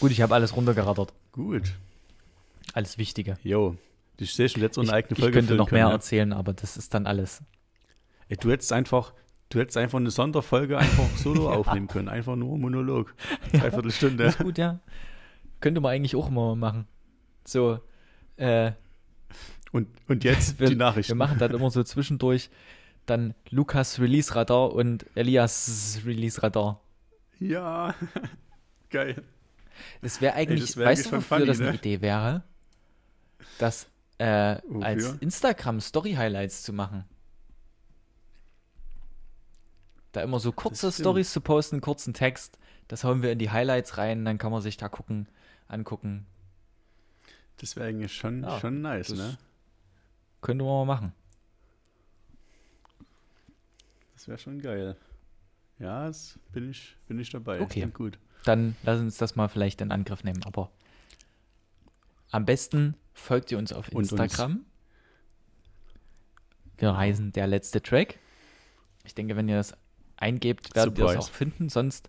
Gut, 0.00 0.10
ich 0.10 0.20
habe 0.20 0.34
alles 0.34 0.56
runtergerattert. 0.56 1.12
Gut. 1.32 1.74
Alles 2.74 2.98
Wichtige. 2.98 3.38
Jo. 3.42 3.76
Die 4.18 4.26
Station 4.26 4.62
letzte 4.62 4.82
Ich, 4.82 4.88
eine 4.88 4.96
eigene 4.96 5.12
ich 5.12 5.18
Folge 5.18 5.34
könnte 5.34 5.48
füllen 5.48 5.58
noch 5.58 5.68
können, 5.68 5.80
mehr 5.80 5.88
ja. 5.88 5.92
erzählen, 5.92 6.32
aber 6.32 6.52
das 6.52 6.76
ist 6.76 6.92
dann 6.94 7.06
alles. 7.06 7.42
Ey, 8.28 8.36
du 8.36 8.50
hättest 8.50 8.72
einfach, 8.72 9.14
du 9.52 9.60
hättest 9.60 9.76
einfach 9.76 9.98
eine 9.98 10.10
Sonderfolge 10.10 10.78
einfach 10.78 11.08
solo 11.16 11.50
aufnehmen 11.52 11.88
können. 11.88 12.08
Einfach 12.08 12.36
nur 12.36 12.58
Monolog. 12.58 13.14
Dreiviertel 13.52 13.90
Stunde. 13.90 14.24
Ist 14.24 14.38
gut, 14.38 14.58
ja. 14.58 14.80
Könnte 15.60 15.80
man 15.80 15.92
eigentlich 15.92 16.16
auch 16.16 16.30
mal 16.30 16.56
machen. 16.56 16.86
So, 17.44 17.80
äh, 18.36 18.72
Und, 19.72 19.88
und 20.08 20.24
jetzt 20.24 20.58
wir, 20.60 20.68
die 20.68 20.72
wir 20.72 20.78
Nachrichten. 20.78 21.16
machen 21.16 21.38
dann 21.38 21.52
immer 21.52 21.70
so 21.70 21.82
zwischendurch 21.82 22.50
dann 23.06 23.34
Lukas 23.50 23.98
Release 24.00 24.34
Radar 24.34 24.72
und 24.72 25.04
Elias 25.16 26.00
Release 26.04 26.42
Radar. 26.42 26.80
Ja. 27.40 27.94
Geil. 28.90 29.22
Das 30.02 30.20
wäre 30.20 30.34
eigentlich, 30.34 30.60
das 30.60 30.76
wär 30.76 30.86
weißt 30.86 31.06
eigentlich 31.06 31.10
du, 31.10 31.16
wofür 31.16 31.38
funny, 31.38 31.46
das 31.46 31.60
eine 31.60 31.70
ne? 31.70 31.74
Idee 31.76 32.00
wäre? 32.00 32.44
Das 33.58 33.88
äh, 34.18 34.58
als 34.80 35.14
Instagram 35.20 35.80
Story 35.80 36.12
Highlights 36.12 36.62
zu 36.62 36.72
machen. 36.72 37.04
Da 40.12 40.22
immer 40.22 40.38
so 40.40 40.52
kurze. 40.52 40.92
Stories 40.92 41.32
zu 41.32 41.40
posten, 41.40 41.80
kurzen 41.80 42.12
Text, 42.14 42.58
das 42.88 43.04
hauen 43.04 43.22
wir 43.22 43.32
in 43.32 43.38
die 43.38 43.50
Highlights 43.50 43.96
rein, 43.96 44.24
dann 44.24 44.38
kann 44.38 44.52
man 44.52 44.60
sich 44.60 44.76
da 44.76 44.88
gucken, 44.88 45.26
angucken. 45.68 46.26
Das 47.58 47.76
wäre 47.76 47.88
eigentlich 47.88 48.14
schon, 48.14 48.42
Ja, 48.42 48.60
schon 48.60 48.82
nice, 48.82 49.10
ne? 49.10 49.38
Könnte 50.40 50.64
man 50.64 50.86
mal 50.86 50.94
machen. 50.96 51.12
Das 54.14 54.28
wäre 54.28 54.38
schon 54.38 54.60
geil. 54.60 54.96
Ja, 55.78 56.06
das 56.06 56.38
bin 56.52 56.70
ich, 56.70 56.96
bin 57.08 57.18
ich 57.18 57.30
dabei. 57.30 57.60
Okay. 57.60 57.80
Klingt 57.80 57.94
gut. 57.94 58.18
Dann 58.44 58.76
lass 58.82 59.00
uns 59.00 59.16
das 59.16 59.36
mal 59.36 59.48
vielleicht 59.48 59.80
in 59.80 59.90
Angriff 59.90 60.24
nehmen. 60.24 60.42
Aber 60.44 60.70
am 62.30 62.44
besten 62.44 62.96
folgt 63.14 63.50
ihr 63.50 63.58
uns 63.58 63.72
auf 63.72 63.88
Und 63.88 63.96
uns. 63.96 64.12
Instagram. 64.12 64.64
Wir 66.78 66.96
heißen 66.96 67.32
der 67.32 67.46
letzte 67.46 67.80
Track. 67.82 68.18
Ich 69.04 69.14
denke, 69.14 69.36
wenn 69.36 69.48
ihr 69.48 69.56
das 69.56 69.74
eingebt, 70.22 70.74
werdet 70.74 70.98
ihr 70.98 71.04
es 71.06 71.16
auch 71.16 71.30
finden. 71.30 71.68
Sonst 71.68 72.08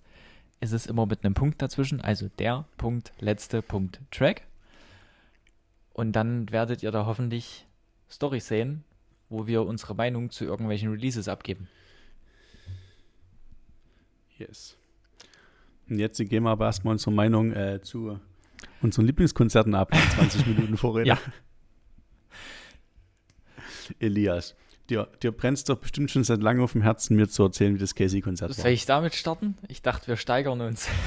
ist 0.61 0.71
es 0.71 0.85
immer 0.85 1.05
mit 1.05 1.25
einem 1.25 1.33
Punkt 1.33 1.61
dazwischen. 1.61 1.99
Also 1.99 2.29
der 2.39 2.65
Punkt, 2.77 3.11
letzte 3.19 3.61
Punkt 3.61 3.99
Track. 4.11 4.43
Und 5.91 6.13
dann 6.13 6.49
werdet 6.51 6.81
ihr 6.83 6.91
da 6.91 7.05
hoffentlich 7.05 7.67
Storys 8.09 8.47
sehen, 8.47 8.83
wo 9.29 9.47
wir 9.47 9.63
unsere 9.63 9.95
Meinung 9.95 10.29
zu 10.29 10.45
irgendwelchen 10.45 10.89
Releases 10.89 11.27
abgeben. 11.27 11.67
Yes. 14.37 14.77
Und 15.89 15.99
jetzt 15.99 16.17
gehen 16.17 16.43
wir 16.43 16.51
aber 16.51 16.65
erstmal 16.65 16.93
unsere 16.93 17.11
Meinung 17.11 17.51
äh, 17.51 17.81
zu 17.81 18.19
unseren 18.81 19.05
Lieblingskonzerten 19.05 19.75
ab. 19.75 19.93
20 20.15 20.47
Minuten 20.47 20.77
vorher. 20.77 21.05
Ja. 21.05 21.19
Elias, 23.99 24.55
dir, 24.93 25.07
dir 25.21 25.31
brennt 25.31 25.67
doch 25.69 25.77
bestimmt 25.77 26.11
schon 26.11 26.23
seit 26.23 26.41
langem 26.41 26.63
auf 26.63 26.71
dem 26.73 26.81
Herzen, 26.81 27.15
mir 27.15 27.27
zu 27.27 27.43
erzählen, 27.43 27.75
wie 27.75 27.79
das 27.79 27.95
Casey-Konzert 27.95 28.49
war. 28.49 28.63
Soll 28.63 28.71
ich 28.71 28.85
damit 28.85 29.15
starten? 29.15 29.55
Ich 29.67 29.81
dachte, 29.81 30.07
wir 30.07 30.17
steigern 30.17 30.61
uns. 30.61 30.87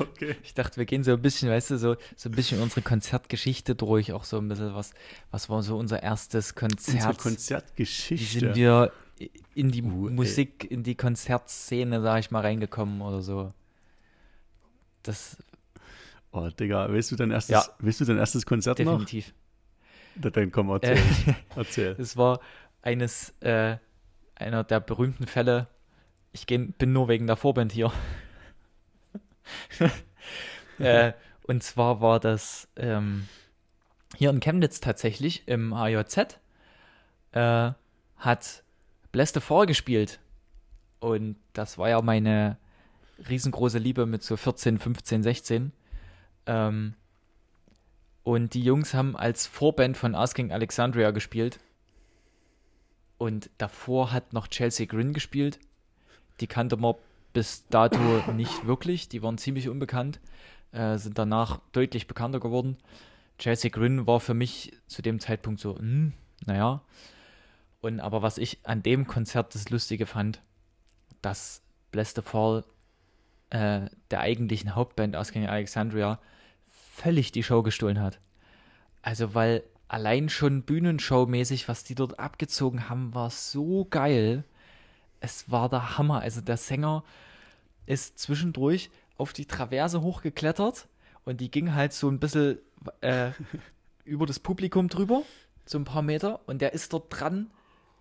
Okay. 0.00 0.34
Ich 0.42 0.54
dachte, 0.54 0.78
wir 0.78 0.84
gehen 0.84 1.04
so 1.04 1.12
ein 1.12 1.22
bisschen, 1.22 1.48
weißt 1.48 1.70
du, 1.70 1.78
so, 1.78 1.96
so 2.16 2.28
ein 2.28 2.32
bisschen 2.32 2.60
unsere 2.60 2.82
Konzertgeschichte 2.82 3.76
durch, 3.76 4.12
auch 4.12 4.24
so 4.24 4.38
ein 4.38 4.48
bisschen 4.48 4.74
was, 4.74 4.92
was 5.30 5.48
war 5.48 5.62
so 5.62 5.76
unser 5.78 6.02
erstes 6.02 6.52
Unsere 6.52 6.68
Konzert? 6.68 7.18
Wie 7.18 7.22
Konzertgeschichte. 7.22 8.40
sind 8.40 8.56
wir 8.56 8.92
in 9.54 9.70
die 9.70 9.82
Uh, 9.82 10.08
ey. 10.08 10.14
Musik, 10.14 10.68
in 10.70 10.82
die 10.82 10.96
Konzertszene, 10.96 12.02
sag 12.02 12.20
ich 12.20 12.30
mal, 12.30 12.40
reingekommen 12.40 13.00
oder 13.00 13.22
so? 13.22 13.52
Das 15.04 15.36
oh, 16.32 16.48
Digga, 16.48 16.90
willst 16.90 17.10
du 17.12 17.16
dein 17.16 17.30
erstes, 17.30 17.52
Ja. 17.52 17.64
willst 17.78 18.00
du 18.00 18.04
dein 18.04 18.18
erstes 18.18 18.44
Konzert 18.44 18.78
definitiv. 18.80 19.28
noch? 19.28 19.34
Dann 20.20 20.50
komm, 20.50 20.70
erzähl. 20.70 20.96
Äh, 20.96 21.34
erzähl. 21.56 21.96
es 21.98 22.16
war 22.16 22.40
eines, 22.82 23.34
äh, 23.40 23.76
einer 24.34 24.64
der 24.64 24.80
berühmten 24.80 25.26
Fälle. 25.26 25.68
Ich 26.32 26.46
geh, 26.46 26.58
bin 26.58 26.92
nur 26.92 27.08
wegen 27.08 27.26
der 27.26 27.36
Vorband 27.36 27.72
hier. 27.72 27.92
äh, 30.78 31.12
und 31.42 31.62
zwar 31.62 32.00
war 32.00 32.20
das 32.20 32.68
ähm, 32.76 33.26
hier 34.16 34.30
in 34.30 34.40
Chemnitz 34.40 34.80
tatsächlich 34.80 35.46
im 35.46 35.72
AJZ. 35.72 36.38
Äh, 37.32 37.72
hat 38.16 38.62
Bless 39.12 39.32
the 39.32 39.40
Fall 39.40 39.66
gespielt. 39.66 40.20
Und 41.00 41.36
das 41.52 41.78
war 41.78 41.88
ja 41.88 42.02
meine 42.02 42.58
riesengroße 43.28 43.78
Liebe 43.78 44.06
mit 44.06 44.22
so 44.22 44.36
14, 44.36 44.78
15, 44.78 45.22
16. 45.22 45.72
Ähm, 46.46 46.94
und 48.28 48.52
die 48.52 48.60
Jungs 48.60 48.92
haben 48.92 49.16
als 49.16 49.46
Vorband 49.46 49.96
von 49.96 50.14
Asking 50.14 50.52
Alexandria 50.52 51.12
gespielt. 51.12 51.60
Und 53.16 53.48
davor 53.56 54.12
hat 54.12 54.34
noch 54.34 54.48
Chelsea 54.48 54.84
Grin 54.84 55.14
gespielt. 55.14 55.58
Die 56.40 56.46
kannte 56.46 56.76
man 56.76 56.96
bis 57.32 57.66
dato 57.68 57.98
nicht 58.36 58.66
wirklich. 58.66 59.08
Die 59.08 59.22
waren 59.22 59.38
ziemlich 59.38 59.70
unbekannt. 59.70 60.20
Äh, 60.72 60.98
sind 60.98 61.16
danach 61.16 61.60
deutlich 61.72 62.06
bekannter 62.06 62.38
geworden. 62.38 62.76
Chelsea 63.38 63.70
Grin 63.70 64.06
war 64.06 64.20
für 64.20 64.34
mich 64.34 64.76
zu 64.88 65.00
dem 65.00 65.20
Zeitpunkt 65.20 65.58
so, 65.58 65.78
hm, 65.78 66.12
naja. 66.44 66.82
Und 67.80 67.98
aber 67.98 68.20
was 68.20 68.36
ich 68.36 68.58
an 68.62 68.82
dem 68.82 69.06
Konzert 69.06 69.54
das 69.54 69.70
Lustige 69.70 70.04
fand, 70.04 70.42
dass 71.22 71.62
Bless 71.92 72.14
the 72.14 72.20
Fall 72.20 72.66
äh, 73.48 73.88
der 74.10 74.20
eigentlichen 74.20 74.74
Hauptband 74.74 75.16
aus 75.16 75.32
King 75.32 75.46
Alexandria 75.46 76.18
völlig 76.98 77.32
die 77.32 77.42
Show 77.42 77.62
gestohlen 77.62 78.00
hat. 78.00 78.20
Also, 79.02 79.34
weil 79.34 79.62
allein 79.86 80.28
schon 80.28 80.64
Bühnenshow-mäßig, 80.64 81.68
was 81.68 81.84
die 81.84 81.94
dort 81.94 82.18
abgezogen 82.18 82.88
haben, 82.88 83.14
war 83.14 83.30
so 83.30 83.86
geil. 83.88 84.44
Es 85.20 85.50
war 85.50 85.68
der 85.68 85.96
Hammer. 85.96 86.20
Also, 86.20 86.40
der 86.40 86.56
Sänger 86.56 87.04
ist 87.86 88.18
zwischendurch 88.18 88.90
auf 89.16 89.32
die 89.32 89.46
Traverse 89.46 90.02
hochgeklettert 90.02 90.88
und 91.24 91.40
die 91.40 91.50
ging 91.50 91.74
halt 91.74 91.92
so 91.92 92.08
ein 92.08 92.18
bisschen 92.18 92.58
äh, 93.00 93.30
über 94.04 94.26
das 94.26 94.38
Publikum 94.38 94.88
drüber, 94.88 95.22
so 95.64 95.78
ein 95.78 95.84
paar 95.84 96.02
Meter, 96.02 96.40
und 96.46 96.62
der 96.62 96.72
ist 96.72 96.92
dort 96.92 97.06
dran 97.10 97.50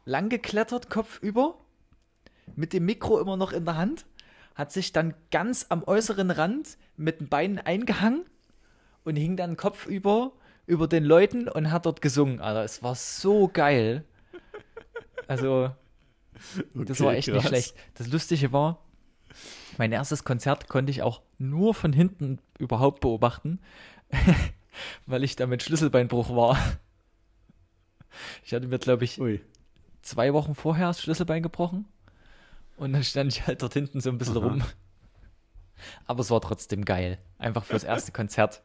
lang 0.05 0.29
geklettert, 0.29 0.89
kopfüber, 0.89 1.57
mit 2.55 2.71
dem 2.73 2.85
Mikro 2.85 3.19
immer 3.19 3.35
noch 3.35 3.51
in 3.51 3.65
der 3.65 3.75
Hand, 3.75 4.05
hat 4.55 4.71
sich 4.71 4.93
dann 4.93 5.13
ganz 5.31 5.65
am 5.69 5.83
äußeren 5.83 6.31
Rand 6.31 6.77
mit 6.95 7.19
den 7.19 7.27
Beinen 7.27 7.59
eingehangen 7.59 8.25
und 9.07 9.15
hing 9.15 9.37
dann 9.37 9.55
kopfüber 9.55 10.33
über 10.65 10.87
den 10.87 11.05
Leuten 11.05 11.47
und 11.47 11.71
hat 11.71 11.85
dort 11.85 12.01
gesungen, 12.01 12.41
Alter. 12.41 12.63
Es 12.63 12.83
war 12.83 12.93
so 12.93 13.47
geil. 13.47 14.03
Also, 15.27 15.71
okay, 16.75 16.85
das 16.85 16.99
war 16.99 17.13
echt 17.13 17.29
krass. 17.29 17.37
nicht 17.37 17.47
schlecht. 17.47 17.75
Das 17.93 18.07
Lustige 18.07 18.51
war, 18.51 18.83
mein 19.77 19.93
erstes 19.93 20.25
Konzert 20.25 20.67
konnte 20.67 20.91
ich 20.91 21.03
auch 21.03 21.21
nur 21.37 21.73
von 21.73 21.93
hinten 21.93 22.39
überhaupt 22.59 22.99
beobachten, 22.99 23.59
weil 25.05 25.23
ich 25.23 25.37
da 25.37 25.47
mit 25.47 25.63
Schlüsselbeinbruch 25.63 26.35
war. 26.35 26.57
Ich 28.43 28.53
hatte 28.53 28.67
mir, 28.67 28.79
glaube 28.79 29.05
ich, 29.05 29.21
Ui. 29.21 29.39
zwei 30.01 30.33
Wochen 30.33 30.53
vorher 30.53 30.87
das 30.87 31.01
Schlüsselbein 31.01 31.43
gebrochen. 31.43 31.85
Und 32.75 32.93
dann 32.93 33.03
stand 33.03 33.31
ich 33.31 33.47
halt 33.47 33.61
dort 33.61 33.73
hinten 33.73 34.01
so 34.01 34.09
ein 34.09 34.17
bisschen 34.17 34.37
Aha. 34.37 34.47
rum. 34.47 34.63
Aber 36.05 36.21
es 36.21 36.29
war 36.29 36.41
trotzdem 36.41 36.83
geil. 36.83 37.19
Einfach 37.37 37.63
fürs 37.63 37.83
erste 37.83 38.11
Konzert. 38.11 38.63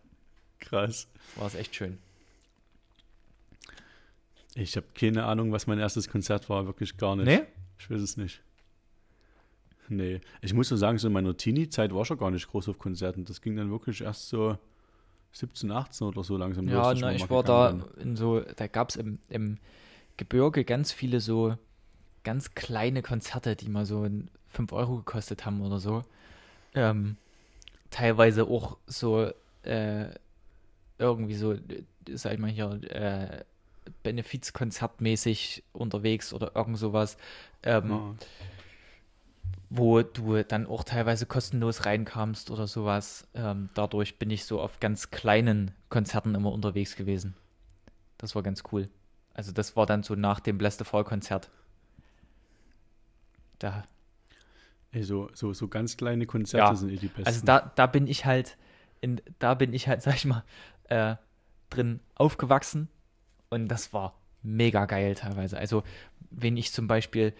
Krass. 0.62 1.08
War 1.36 1.46
es 1.46 1.54
echt 1.54 1.74
schön. 1.74 1.98
Ich 4.54 4.76
habe 4.76 4.86
keine 4.94 5.24
Ahnung, 5.24 5.52
was 5.52 5.66
mein 5.66 5.78
erstes 5.78 6.08
Konzert 6.08 6.48
war, 6.48 6.66
wirklich 6.66 6.96
gar 6.96 7.16
nicht. 7.16 7.26
Nee? 7.26 7.42
Ich 7.78 7.90
weiß 7.90 8.00
es 8.00 8.16
nicht. 8.16 8.42
Nee. 9.88 10.20
Ich 10.40 10.54
muss 10.54 10.68
so 10.68 10.76
sagen, 10.76 10.98
so 10.98 11.08
in 11.08 11.12
meiner 11.12 11.36
Teenie-Zeit 11.36 11.92
war 11.94 12.02
ich 12.02 12.08
schon 12.08 12.18
gar 12.18 12.30
nicht 12.30 12.48
groß 12.48 12.68
auf 12.68 12.78
Konzerten. 12.78 13.24
Das 13.24 13.40
ging 13.40 13.56
dann 13.56 13.70
wirklich 13.70 14.02
erst 14.02 14.28
so 14.28 14.56
17, 15.32 15.70
18 15.70 16.06
oder 16.06 16.22
so 16.22 16.36
langsam 16.36 16.68
ja, 16.68 16.90
los. 16.90 17.00
Ja, 17.00 17.10
ich 17.10 17.28
war 17.28 17.42
da 17.42 17.72
bin. 17.72 17.84
in 18.00 18.16
so, 18.16 18.40
da 18.40 18.66
gab 18.66 18.90
es 18.90 18.96
im, 18.96 19.18
im 19.28 19.58
Gebirge 20.16 20.64
ganz 20.64 20.92
viele 20.92 21.20
so 21.20 21.56
ganz 22.24 22.54
kleine 22.54 23.02
Konzerte, 23.02 23.56
die 23.56 23.68
mal 23.68 23.84
so 23.86 24.08
5 24.50 24.72
Euro 24.72 24.96
gekostet 24.98 25.44
haben 25.44 25.60
oder 25.62 25.80
so. 25.80 26.04
Ähm, 26.74 27.16
teilweise 27.90 28.44
auch 28.44 28.76
so 28.86 29.30
äh, 29.62 30.06
irgendwie 31.02 31.34
so, 31.34 31.54
sag 32.10 32.34
ich 32.34 32.38
mal 32.38 32.50
hier, 32.50 32.80
äh, 32.90 33.44
Benefizkonzertmäßig 34.02 35.64
unterwegs 35.72 36.32
oder 36.32 36.54
irgend 36.54 36.78
sowas. 36.78 37.16
Ähm, 37.62 37.90
oh 37.90 38.14
wo 39.74 40.02
du 40.02 40.44
dann 40.44 40.66
auch 40.66 40.84
teilweise 40.84 41.24
kostenlos 41.24 41.86
reinkamst 41.86 42.50
oder 42.50 42.66
sowas. 42.66 43.26
Ähm, 43.32 43.70
dadurch 43.72 44.18
bin 44.18 44.28
ich 44.28 44.44
so 44.44 44.60
auf 44.60 44.80
ganz 44.80 45.10
kleinen 45.10 45.70
Konzerten 45.88 46.34
immer 46.34 46.52
unterwegs 46.52 46.94
gewesen. 46.94 47.34
Das 48.18 48.34
war 48.34 48.42
ganz 48.42 48.64
cool. 48.70 48.90
Also 49.32 49.50
das 49.50 49.74
war 49.74 49.86
dann 49.86 50.02
so 50.02 50.14
nach 50.14 50.40
dem 50.40 50.58
Bless 50.58 50.76
the 50.76 50.84
Fall 50.84 51.04
Konzert. 51.04 51.50
Da. 53.58 53.84
Ey, 54.90 55.04
so, 55.04 55.30
so, 55.32 55.54
so 55.54 55.68
ganz 55.68 55.96
kleine 55.96 56.26
Konzerte 56.26 56.72
ja, 56.72 56.74
sind 56.74 56.90
eh 56.90 56.96
die 56.96 57.08
besten. 57.08 57.24
Also 57.24 57.40
da, 57.46 57.72
da 57.74 57.86
bin 57.86 58.06
ich 58.06 58.26
halt, 58.26 58.58
in, 59.02 59.20
da 59.38 59.52
bin 59.52 59.74
ich 59.74 59.88
halt, 59.88 60.00
sag 60.02 60.16
ich 60.16 60.24
mal, 60.24 60.44
äh, 60.84 61.16
drin 61.68 62.00
aufgewachsen 62.14 62.88
und 63.50 63.68
das 63.68 63.92
war 63.92 64.18
mega 64.42 64.86
geil 64.86 65.14
teilweise. 65.14 65.58
Also, 65.58 65.82
wenn 66.30 66.56
ich 66.56 66.72
zum 66.72 66.86
Beispiel 66.86 67.34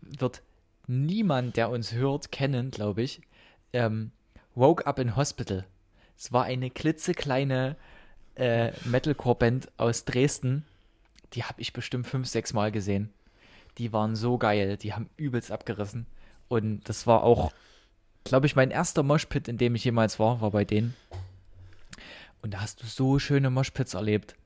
wird 0.00 0.42
niemand, 0.86 1.56
der 1.56 1.70
uns 1.70 1.92
hört, 1.92 2.30
kennen, 2.30 2.70
glaube 2.70 3.02
ich. 3.02 3.20
Ähm, 3.72 4.12
Woke 4.54 4.86
Up 4.86 4.98
in 4.98 5.16
Hospital. 5.16 5.64
Es 6.16 6.32
war 6.32 6.44
eine 6.44 6.70
klitzekleine 6.70 7.76
äh, 8.36 8.72
Metalcore-Band 8.84 9.68
aus 9.76 10.04
Dresden. 10.04 10.64
Die 11.32 11.44
habe 11.44 11.60
ich 11.60 11.72
bestimmt 11.72 12.06
fünf, 12.06 12.28
sechs 12.28 12.52
Mal 12.52 12.72
gesehen. 12.72 13.12
Die 13.78 13.92
waren 13.92 14.16
so 14.16 14.38
geil. 14.38 14.76
Die 14.76 14.94
haben 14.94 15.10
übelst 15.16 15.50
abgerissen. 15.50 16.06
Und 16.48 16.88
das 16.88 17.06
war 17.06 17.22
auch, 17.24 17.52
glaube 18.28 18.46
ich, 18.46 18.56
mein 18.56 18.70
erster 18.70 19.02
Moshpit, 19.02 19.48
in 19.48 19.58
dem 19.58 19.74
ich 19.74 19.84
jemals 19.84 20.18
war, 20.18 20.40
war 20.40 20.50
bei 20.50 20.64
denen. 20.64 20.94
Und 22.42 22.54
da 22.54 22.60
hast 22.60 22.82
du 22.82 22.86
so 22.86 23.18
schöne 23.18 23.50
Moshpits 23.50 23.94
erlebt. 23.94 24.36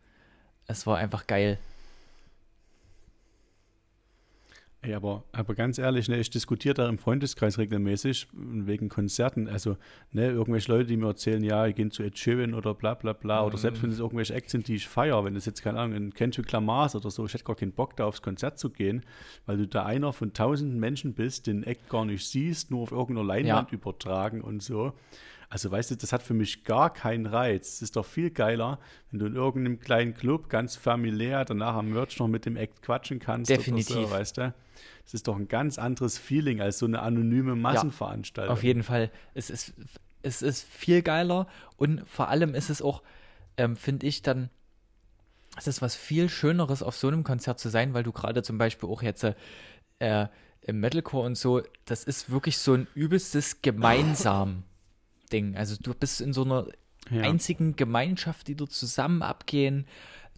Es 0.67 0.87
war 0.87 0.99
einfach 0.99 1.27
geil. 1.27 1.59
Ey, 4.83 4.95
aber, 4.95 5.25
aber 5.33 5.55
ganz 5.55 5.77
ehrlich, 5.77 6.09
ne, 6.09 6.19
ich 6.19 6.31
diskutiere 6.31 6.73
da 6.73 6.89
im 6.89 6.97
Freundeskreis 6.97 7.59
regelmäßig 7.59 8.29
wegen 8.33 8.89
Konzerten. 8.89 9.47
Also, 9.47 9.77
ne, 10.11 10.31
irgendwelche 10.31 10.73
Leute, 10.73 10.87
die 10.87 10.97
mir 10.97 11.09
erzählen, 11.09 11.45
ja, 11.45 11.67
ich 11.67 11.75
gehe 11.75 11.91
zu 11.91 12.03
Ed 12.03 12.19
Sheeran 12.19 12.55
oder 12.55 12.73
bla 12.73 12.95
bla 12.95 13.13
bla. 13.13 13.43
Mhm. 13.43 13.49
Oder 13.49 13.59
selbst 13.59 13.83
wenn 13.83 13.91
es 13.91 13.99
irgendwelche 13.99 14.33
Acts 14.33 14.53
sind, 14.53 14.69
die 14.69 14.77
ich 14.77 14.89
feiere, 14.89 15.23
wenn 15.23 15.37
es 15.37 15.45
jetzt, 15.45 15.63
keine 15.63 15.81
Ahnung, 15.81 15.97
ein 15.97 16.15
Kendrick 16.15 16.51
Lamar 16.51 16.95
oder 16.95 17.11
so, 17.11 17.27
ich 17.27 17.35
hätte 17.35 17.45
gar 17.45 17.57
keinen 17.57 17.73
Bock, 17.73 17.95
da 17.97 18.07
aufs 18.07 18.23
Konzert 18.23 18.59
zu 18.59 18.71
gehen, 18.71 19.05
weil 19.45 19.59
du 19.59 19.67
da 19.67 19.85
einer 19.85 20.15
von 20.15 20.33
tausenden 20.33 20.81
Menschen 20.81 21.13
bist, 21.13 21.47
den 21.47 21.63
Act 21.63 21.91
gar 21.91 22.07
nicht 22.07 22.27
siehst, 22.27 22.71
nur 22.71 22.81
auf 22.81 22.93
irgendeiner 22.93 23.27
Leinwand 23.27 23.73
ja. 23.73 23.77
übertragen 23.77 24.41
und 24.41 24.63
so. 24.63 24.95
Also 25.53 25.69
weißt 25.69 25.91
du, 25.91 25.97
das 25.97 26.13
hat 26.13 26.23
für 26.23 26.33
mich 26.33 26.63
gar 26.63 26.93
keinen 26.93 27.27
Reiz. 27.27 27.75
Es 27.75 27.83
ist 27.83 27.97
doch 27.97 28.07
viel 28.07 28.31
geiler, 28.31 28.79
wenn 29.11 29.19
du 29.19 29.27
in 29.27 29.35
irgendeinem 29.35 29.81
kleinen 29.81 30.15
Club 30.15 30.49
ganz 30.49 30.77
familiär 30.77 31.45
danach 31.45 31.75
am 31.75 31.91
Merch 31.91 32.21
noch 32.21 32.29
mit 32.29 32.47
dem 32.47 32.57
Act 32.57 32.83
quatschen 32.83 33.19
kannst. 33.19 33.51
Definitiv. 33.51 33.97
So, 33.97 34.11
weißt 34.11 34.39
du? 34.39 34.55
Das 35.03 35.13
ist 35.13 35.27
doch 35.27 35.37
ein 35.37 35.49
ganz 35.49 35.77
anderes 35.77 36.19
Feeling 36.19 36.61
als 36.61 36.79
so 36.79 36.87
eine 36.87 37.03
anonyme 37.03 37.57
Massenveranstaltung. 37.57 38.49
Ja, 38.49 38.53
auf 38.53 38.63
jeden 38.63 38.85
Fall. 38.85 39.11
Es 39.35 39.51
ist, 39.51 39.75
es 40.23 40.41
ist 40.41 40.69
viel 40.69 41.03
geiler 41.03 41.49
und 41.77 42.09
vor 42.09 42.29
allem 42.29 42.55
ist 42.55 42.71
es 42.71 42.81
auch, 42.81 43.03
ähm, 43.57 43.75
finde 43.75 44.07
ich, 44.07 44.23
dann 44.23 44.51
es 45.57 45.67
ist 45.67 45.83
was 45.83 45.97
viel 45.97 46.29
Schöneres, 46.29 46.81
auf 46.81 46.95
so 46.95 47.09
einem 47.09 47.25
Konzert 47.25 47.59
zu 47.59 47.71
sein, 47.71 47.93
weil 47.93 48.05
du 48.05 48.13
gerade 48.13 48.45
zum 48.45 48.57
Beispiel 48.57 48.89
auch 48.89 49.03
jetzt 49.03 49.27
äh, 49.99 50.27
im 50.61 50.79
Metalcore 50.79 51.27
und 51.27 51.35
so, 51.37 51.61
das 51.87 52.05
ist 52.05 52.31
wirklich 52.31 52.59
so 52.59 52.75
ein 52.75 52.87
übelstes 52.95 53.63
gemeinsam 53.63 54.63
Ding. 55.33 55.57
Also 55.57 55.77
du 55.81 55.95
bist 55.95 56.21
in 56.21 56.33
so 56.33 56.45
einer 56.45 56.67
ja. 57.11 57.23
einzigen 57.23 57.77
Gemeinschaft, 57.77 58.49
die 58.49 58.55
dort 58.55 58.73
zusammen 58.73 59.23
abgehen. 59.23 59.87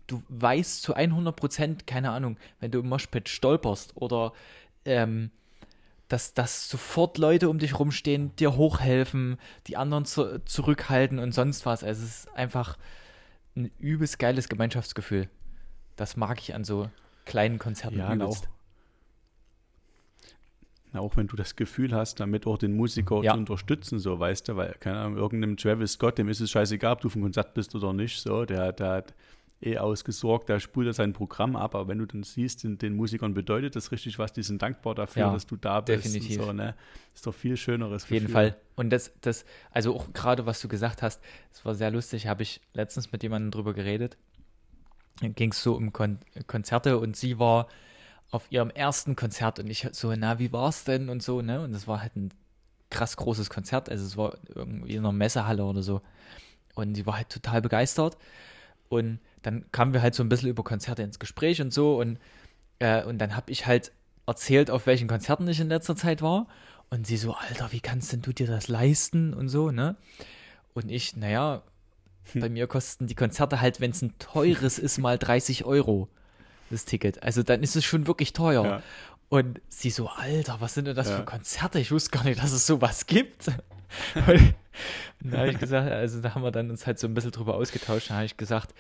Du 0.07 0.23
weißt 0.29 0.83
zu 0.83 0.95
100 0.95 1.35
Prozent, 1.35 1.87
keine 1.87 2.11
Ahnung, 2.11 2.37
wenn 2.61 2.71
du 2.71 2.81
im 2.81 2.89
Moshpit 2.89 3.29
stolperst 3.29 3.97
oder 3.97 4.33
ähm, 4.85 5.31
dass, 6.09 6.35
dass 6.35 6.69
sofort 6.69 7.17
Leute 7.17 7.49
um 7.49 7.59
dich 7.59 7.79
rumstehen, 7.79 8.37
dir 8.37 8.57
hochhelfen, 8.57 9.39
die 9.67 9.79
anderen 9.79 10.05
zu, 10.05 10.45
zurückhalten 10.45 11.19
und 11.19 11.33
sonst 11.33 11.65
was. 11.65 11.83
Also 11.83 12.05
es 12.05 12.11
ist 12.11 12.37
einfach 12.37 12.77
ein 13.57 13.71
übelst 13.79 14.19
geiles 14.19 14.49
Gemeinschaftsgefühl. 14.49 15.29
Das 15.97 16.17
mag 16.17 16.41
ich 16.41 16.55
an 16.55 16.65
so 16.65 16.91
kleinen 17.25 17.59
Konzerten 17.59 17.99
ja, 17.99 18.13
übelst. 18.13 18.47
Auch, 18.47 18.52
auch 21.01 21.17
wenn 21.17 21.27
du 21.27 21.37
das 21.37 21.57
Gefühl 21.57 21.95
hast, 21.95 22.21
damit 22.21 22.47
auch 22.47 22.59
den 22.59 22.77
Musiker 22.77 23.23
ja. 23.23 23.33
zu 23.33 23.39
unterstützen, 23.39 23.99
so 23.99 24.19
weißt 24.19 24.49
du, 24.49 24.57
weil, 24.57 24.75
keine 24.79 24.99
Ahnung, 24.99 25.17
irgendeinem 25.17 25.57
Travis 25.57 25.93
Scott, 25.93 26.19
dem 26.19 26.29
ist 26.29 26.41
es 26.41 26.51
scheißegal, 26.51 26.93
ob 26.95 27.01
du 27.01 27.09
vom 27.09 27.23
Konzert 27.23 27.55
bist 27.55 27.75
oder 27.75 27.93
nicht, 27.93 28.21
so, 28.21 28.45
der, 28.45 28.73
der 28.73 28.89
hat 28.89 29.15
eh 29.63 29.79
ausgesorgt, 29.79 30.49
der 30.49 30.61
spult 30.61 30.95
sein 30.95 31.13
Programm 31.13 31.57
ab, 31.57 31.75
aber 31.75 31.89
wenn 31.89 31.99
du 31.99 32.07
dann 32.07 32.23
siehst, 32.23 32.65
den, 32.65 32.79
den 32.79 32.97
Musikern 32.97 33.33
bedeutet 33.33 33.77
das 33.77 33.93
richtig 33.93 34.19
was, 34.19 34.33
die 34.33 34.43
sind 34.43 34.61
dankbar 34.61 34.95
dafür, 34.95 35.23
ja, 35.23 35.33
dass 35.33 35.47
du 35.47 35.57
da 35.57 35.81
bist. 35.81 36.05
Definitiv. 36.05 36.43
So, 36.43 36.53
ne? 36.53 36.75
Ist 37.15 37.27
doch 37.27 37.35
viel 37.35 37.57
schöneres 37.57 38.05
Auf 38.05 38.11
jeden 38.11 38.29
Fall. 38.29 38.57
Und 38.75 38.91
das, 38.91 39.13
das, 39.21 39.45
also 39.71 39.95
auch 39.95 40.13
gerade 40.13 40.47
was 40.47 40.61
du 40.61 40.69
gesagt 40.69 41.03
hast, 41.03 41.23
das 41.53 41.65
war 41.65 41.75
sehr 41.75 41.91
lustig, 41.91 42.27
habe 42.27 42.43
ich 42.43 42.61
letztens 42.75 43.13
mit 43.13 43.23
jemandem 43.23 43.51
drüber 43.51 43.73
geredet. 43.73 44.17
Ging 45.21 45.53
es 45.53 45.63
so 45.63 45.75
um 45.75 45.93
Kon 45.93 46.19
Konzerte 46.47 46.99
und 46.99 47.17
sie 47.17 47.39
war 47.39 47.69
auf 48.33 48.51
ihrem 48.51 48.71
ersten 48.71 49.15
Konzert 49.15 49.61
und 49.61 49.69
ich 49.69 49.87
so, 49.93 50.13
na, 50.17 50.39
wie 50.39 50.53
war's 50.53 50.85
denn 50.85 51.11
und 51.11 51.23
so, 51.23 51.43
ne? 51.43 51.61
Und 51.61 51.75
es 51.75 51.87
war 51.87 52.01
halt 52.01 52.17
ein 52.17 52.33
krass 52.91 53.17
großes 53.17 53.51
Konzert, 53.51 53.89
also 53.89 54.05
es 54.05 54.17
war 54.17 54.37
irgendwie 54.55 54.95
in 54.95 55.01
einer 55.01 55.13
Messehalle 55.13 55.65
oder 55.65 55.83
so. 55.83 56.01
Und 56.75 56.95
sie 56.95 57.07
war 57.07 57.17
halt 57.19 57.29
total 57.29 57.61
begeistert. 57.61 58.17
Und 58.89 59.21
dann 59.43 59.71
kamen 59.71 59.93
wir 59.93 60.01
halt 60.03 60.15
so 60.15 60.23
ein 60.23 60.31
bisschen 60.31 60.49
über 60.49 60.65
Konzerte 60.65 61.03
ins 61.03 61.19
Gespräch 61.19 61.61
und 61.61 61.73
so. 61.75 62.01
Und, 62.01 62.19
äh, 62.79 63.05
und 63.05 63.19
dann 63.19 63.37
habe 63.37 63.53
ich 63.53 63.67
halt 63.67 63.93
erzählt, 64.27 64.71
auf 64.71 64.87
welchen 64.87 65.09
Konzerten 65.09 65.47
ich 65.49 65.61
in 65.61 65.69
letzter 65.69 65.97
Zeit 65.97 66.23
war. 66.23 66.47
Und 66.89 67.07
sie 67.07 67.19
so, 67.19 67.35
Alter, 67.35 67.73
wie 67.73 67.81
kannst 67.81 68.13
denn 68.13 68.23
du 68.23 68.33
dir 68.33 68.47
das 68.47 68.69
leisten 68.69 69.35
und 69.35 69.49
so, 69.49 69.71
ne? 69.71 69.97
Und 70.73 70.91
ich, 70.91 71.17
naja, 71.17 71.63
bei 72.35 72.49
mir 72.49 72.67
kosten 72.67 73.07
die 73.07 73.15
Konzerte 73.15 73.61
halt, 73.61 73.81
wenn 73.81 73.91
es 73.91 74.01
ein 74.01 74.17
teures 74.19 74.79
ist, 74.79 74.99
mal 74.99 75.19
30 75.19 75.67
Euro 75.67 76.09
das 76.73 76.85
Ticket. 76.85 77.23
Also 77.23 77.43
dann 77.43 77.63
ist 77.63 77.77
es 77.77 77.85
schon 77.85 78.07
wirklich 78.07 78.33
teuer. 78.33 78.65
Ja. 78.65 78.83
Und 79.29 79.61
sie 79.69 79.91
so, 79.91 80.09
Alter, 80.09 80.61
was 80.61 80.75
sind 80.75 80.87
denn 80.87 80.97
das 80.97 81.09
Ja. 81.09 81.17
für 81.17 81.25
Konzerte? 81.25 81.79
Ich 81.79 81.91
wusste 81.91 82.11
gar 82.11 82.25
nicht, 82.25 82.43
dass 82.43 82.53
es 82.53 82.67
sowas 82.67 83.07
gibt. 83.07 83.47
Und 84.17 84.55
da 85.33 85.39
habe 85.39 85.51
ich 85.51 85.59
gesagt, 85.59 85.91
also 85.91 86.21
da 86.21 86.35
haben 86.35 86.43
wir 86.43 86.51
dann 86.51 86.71
uns 86.71 86.87
halt 86.87 86.99
so 86.99 87.07
ein 87.07 87.15
bisschen 87.15 87.31
drüber 87.31 87.55
ausgetauscht. 87.55 88.11
Da 88.11 88.15
habe 88.17 88.25
ich 88.25 88.37
gesagt, 88.37 88.75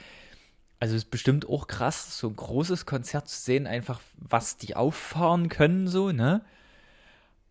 also 0.81 0.97
es 0.97 1.05
ist 1.05 1.11
bestimmt 1.11 1.49
auch 1.49 1.69
krass, 1.69 2.19
so 2.19 2.29
ein 2.29 2.37
großes 2.37 2.87
Konzert 2.87 3.29
zu 3.29 3.41
sehen, 3.41 3.67
einfach 3.67 4.01
was 4.17 4.57
die 4.57 4.75
auffahren 4.75 5.49
können, 5.49 5.87
so, 5.87 6.11
ne? 6.13 6.43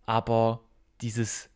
Aber 0.06 0.60
dieses, 1.02 1.50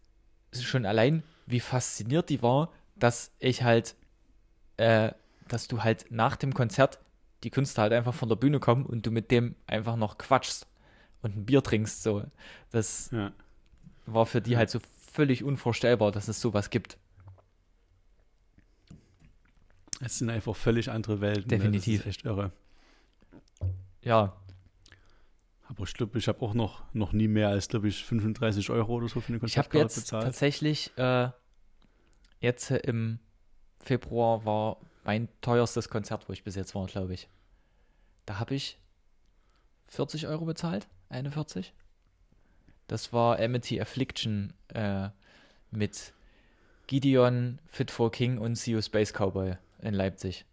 schon 0.59 0.85
allein, 0.85 1.23
wie 1.45 1.59
fasziniert 1.59 2.29
die 2.29 2.41
war, 2.41 2.71
dass 2.95 3.31
ich 3.39 3.63
halt, 3.63 3.95
äh, 4.77 5.11
dass 5.47 5.67
du 5.67 5.83
halt 5.83 6.05
nach 6.09 6.37
dem 6.37 6.53
Konzert 6.53 6.99
die 7.45 7.51
Künstler 7.51 7.83
halt 7.83 7.93
einfach 7.93 8.13
von 8.13 8.27
der 8.27 8.35
Bühne 8.35 8.59
kommen 8.59 8.85
und 8.85 9.05
du 9.05 9.11
mit 9.11 9.31
dem 9.31 9.55
einfach 9.67 9.95
noch 9.95 10.17
quatschst 10.17 10.67
und 11.21 11.37
ein 11.37 11.45
Bier 11.45 11.61
trinkst, 11.63 12.03
so. 12.03 12.23
Das 12.71 13.09
Ja. 13.11 13.31
war 14.05 14.25
für 14.25 14.41
die 14.41 14.57
halt 14.57 14.69
so 14.69 14.79
völlig 15.11 15.43
unvorstellbar, 15.43 16.11
dass 16.11 16.27
es 16.27 16.41
sowas 16.41 16.69
gibt. 16.69 16.97
Es 20.01 20.17
sind 20.17 20.29
einfach 20.29 20.55
völlig 20.55 20.91
andere 20.91 21.21
Welten. 21.21 21.43
Ne? 21.49 21.57
Definitiv. 21.57 21.99
Das 21.99 22.07
ist 22.07 22.17
echt 22.17 22.25
irre. 22.25 22.51
Ja, 24.01 24.35
Aber 25.67 25.83
ich 25.83 25.93
glaube, 25.95 26.19
ich 26.19 26.27
habe 26.27 26.41
auch 26.43 26.53
noch, 26.53 26.83
noch 26.93 27.11
nie 27.11 27.27
mehr 27.27 27.49
als, 27.49 27.67
glaube 27.67 27.87
ich, 27.87 28.03
35 28.05 28.69
Euro 28.69 28.93
oder 28.93 29.07
so 29.07 29.19
für 29.19 29.29
eine 29.29 29.37
ich 29.37 29.57
habe 29.57 29.67
Konzertkarte 29.69 29.83
jetzt 29.85 29.95
bezahlt. 29.95 30.23
tatsächlich, 30.25 30.91
äh, 30.97 31.29
jetzt 32.39 32.69
im 32.69 33.17
Februar 33.79 34.45
war 34.45 34.77
mein 35.03 35.27
teuerstes 35.41 35.89
Konzert, 35.89 36.29
wo 36.29 36.33
ich 36.33 36.43
bis 36.43 36.55
jetzt 36.55 36.75
war, 36.75 36.85
glaube 36.85 37.13
ich. 37.15 37.27
Da 38.25 38.39
habe 38.39 38.55
ich 38.55 38.77
40 39.87 40.27
Euro 40.27 40.45
bezahlt, 40.45 40.87
41. 41.09 41.73
Das 42.87 43.13
war 43.13 43.39
Amity 43.39 43.79
Affliction 43.81 44.53
äh, 44.73 45.09
mit 45.71 46.13
Gideon, 46.87 47.59
Fit 47.67 47.91
for 47.91 48.11
King 48.11 48.37
und 48.37 48.55
See 48.55 48.71
You 48.71 48.81
Space 48.81 49.11
Cowboy 49.13 49.55
in 49.81 49.93
Leipzig. 49.93 50.45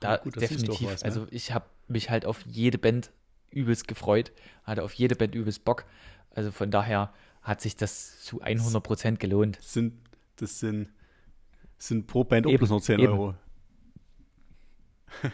Da 0.00 0.14
Ah, 0.14 0.16
gut, 0.18 0.40
definitiv. 0.40 0.88
was, 0.90 1.00
ne? 1.02 1.06
Also 1.06 1.26
ich 1.30 1.52
habe 1.52 1.66
mich 1.88 2.10
halt 2.10 2.26
auf 2.26 2.44
jede 2.46 2.78
Band 2.78 3.10
übelst 3.50 3.88
gefreut, 3.88 4.32
hatte 4.64 4.82
auf 4.82 4.92
jede 4.92 5.16
Band 5.16 5.34
übelst 5.34 5.64
Bock. 5.64 5.84
Also 6.30 6.50
von 6.52 6.70
daher 6.70 7.12
hat 7.42 7.60
sich 7.60 7.76
das 7.76 8.22
zu 8.22 8.42
100% 8.42 9.16
gelohnt. 9.16 9.58
Das 9.58 9.72
sind, 9.72 9.94
das 10.36 10.58
sind, 10.58 10.88
sind 11.78 12.06
pro 12.06 12.24
Band 12.24 12.46
auch 12.46 12.56
bloß 12.56 12.70
noch 12.70 12.80
10 12.80 12.98
eben. 13.00 13.12
Euro. 13.12 13.34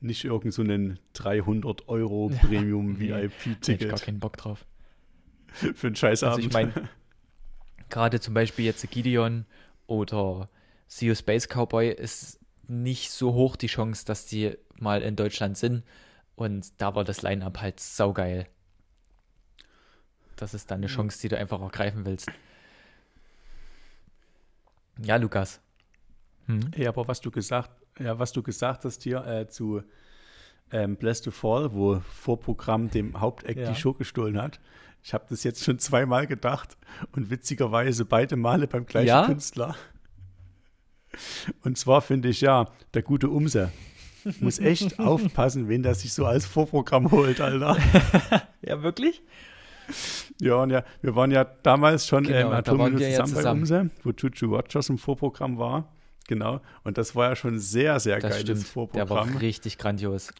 Nicht 0.00 0.24
irgend 0.24 0.52
so 0.52 0.62
einen 0.62 0.98
300 1.14 1.88
Euro 1.88 2.30
Premium 2.40 2.92
nee, 2.92 3.08
Hätte 3.08 3.26
ich 3.26 3.44
gar 3.44 3.56
VIP-Ticket 3.56 4.02
keinen 4.02 4.20
Bock 4.20 4.36
drauf. 4.36 4.66
für 5.74 5.86
einen 5.86 5.96
Scheißabend. 5.96 6.36
Also 6.36 6.48
ich 6.48 6.52
meine, 6.52 6.88
gerade 7.88 8.20
zum 8.20 8.34
Beispiel 8.34 8.64
jetzt 8.64 8.88
Gideon 8.90 9.46
oder 9.86 10.48
See 10.86 11.06
You 11.06 11.14
Space 11.14 11.48
Cowboy 11.48 11.90
ist 11.90 12.40
nicht 12.68 13.10
so 13.10 13.32
hoch 13.34 13.56
die 13.56 13.68
Chance, 13.68 14.04
dass 14.04 14.26
die 14.26 14.56
mal 14.78 15.02
in 15.02 15.16
Deutschland 15.16 15.56
sind. 15.56 15.84
Und 16.34 16.80
da 16.80 16.94
war 16.94 17.04
das 17.04 17.22
Line-Up 17.22 17.60
halt 17.60 17.80
saugeil. 17.80 18.46
Das 20.36 20.52
ist 20.52 20.70
dann 20.70 20.80
eine 20.80 20.88
Chance, 20.88 21.18
die 21.22 21.28
du 21.28 21.38
einfach 21.38 21.60
ergreifen 21.62 22.04
willst. 22.04 22.30
Ja, 25.02 25.16
Lukas. 25.16 25.60
Hm? 26.46 26.70
Ja, 26.76 26.88
aber 26.90 27.06
was 27.08 27.20
du 27.20 27.30
gesagt, 27.30 27.70
ja, 27.98 28.18
was 28.18 28.32
du 28.32 28.42
gesagt 28.42 28.84
hast 28.84 29.02
hier 29.02 29.24
äh, 29.26 29.48
zu 29.48 29.82
ähm, 30.72 30.96
Bless 30.96 31.22
to 31.22 31.30
Fall, 31.30 31.72
wo 31.72 32.00
Vorprogramm 32.00 32.90
dem 32.90 33.20
Haupteck 33.20 33.56
Ja. 33.56 33.70
die 33.70 33.76
Show 33.78 33.92
gestohlen 33.94 34.40
hat. 34.40 34.60
Ich 35.02 35.14
habe 35.14 35.24
das 35.28 35.44
jetzt 35.44 35.62
schon 35.64 35.78
zweimal 35.78 36.26
gedacht 36.26 36.76
und 37.12 37.30
witzigerweise 37.30 38.04
beide 38.04 38.34
Male 38.36 38.66
beim 38.66 38.86
gleichen 38.86 39.06
Ja? 39.08 39.26
Künstler. 39.26 39.76
Und 41.62 41.78
zwar 41.78 42.02
finde 42.02 42.28
ich 42.28 42.40
ja, 42.40 42.68
der 42.94 43.02
gute 43.02 43.28
Umse 43.30 43.70
muss 44.40 44.58
echt 44.58 44.98
aufpassen, 44.98 45.68
wen 45.68 45.82
der 45.82 45.94
sich 45.94 46.12
so 46.12 46.26
als 46.26 46.44
Vorprogramm 46.46 47.10
holt, 47.12 47.40
Alter. 47.40 47.76
Ja, 48.62 48.82
wirklich? 48.82 49.22
Ja, 50.40 50.56
und 50.56 50.70
ja, 50.70 50.82
wir 51.00 51.14
waren 51.14 51.30
ja 51.30 51.44
damals 51.44 52.08
schon 52.08 52.24
Genau, 52.24 52.52
ähm, 52.52 52.64
da 52.64 52.76
waren 52.78 52.98
wir 52.98 53.08
ja 53.08 53.24
zusammen, 53.24 53.60
zusammen. 53.62 53.68
bei 53.68 53.80
Umse, 53.84 53.90
wo 54.02 54.10
Juju 54.10 54.56
Rogers 54.56 54.88
im 54.88 54.98
Vorprogramm 54.98 55.58
war. 55.58 55.92
Genau. 56.28 56.60
Und 56.84 56.98
das 56.98 57.14
war 57.14 57.28
ja 57.30 57.36
schon 57.36 57.58
sehr, 57.58 58.00
sehr 58.00 58.16
Das 58.18 58.30
geiles 58.30 58.40
stimmt. 58.42 58.58
Der 58.60 58.66
Vorprogramm. 58.66 59.34
war 59.34 59.40
richtig 59.40 59.78
grandios. 59.78 60.32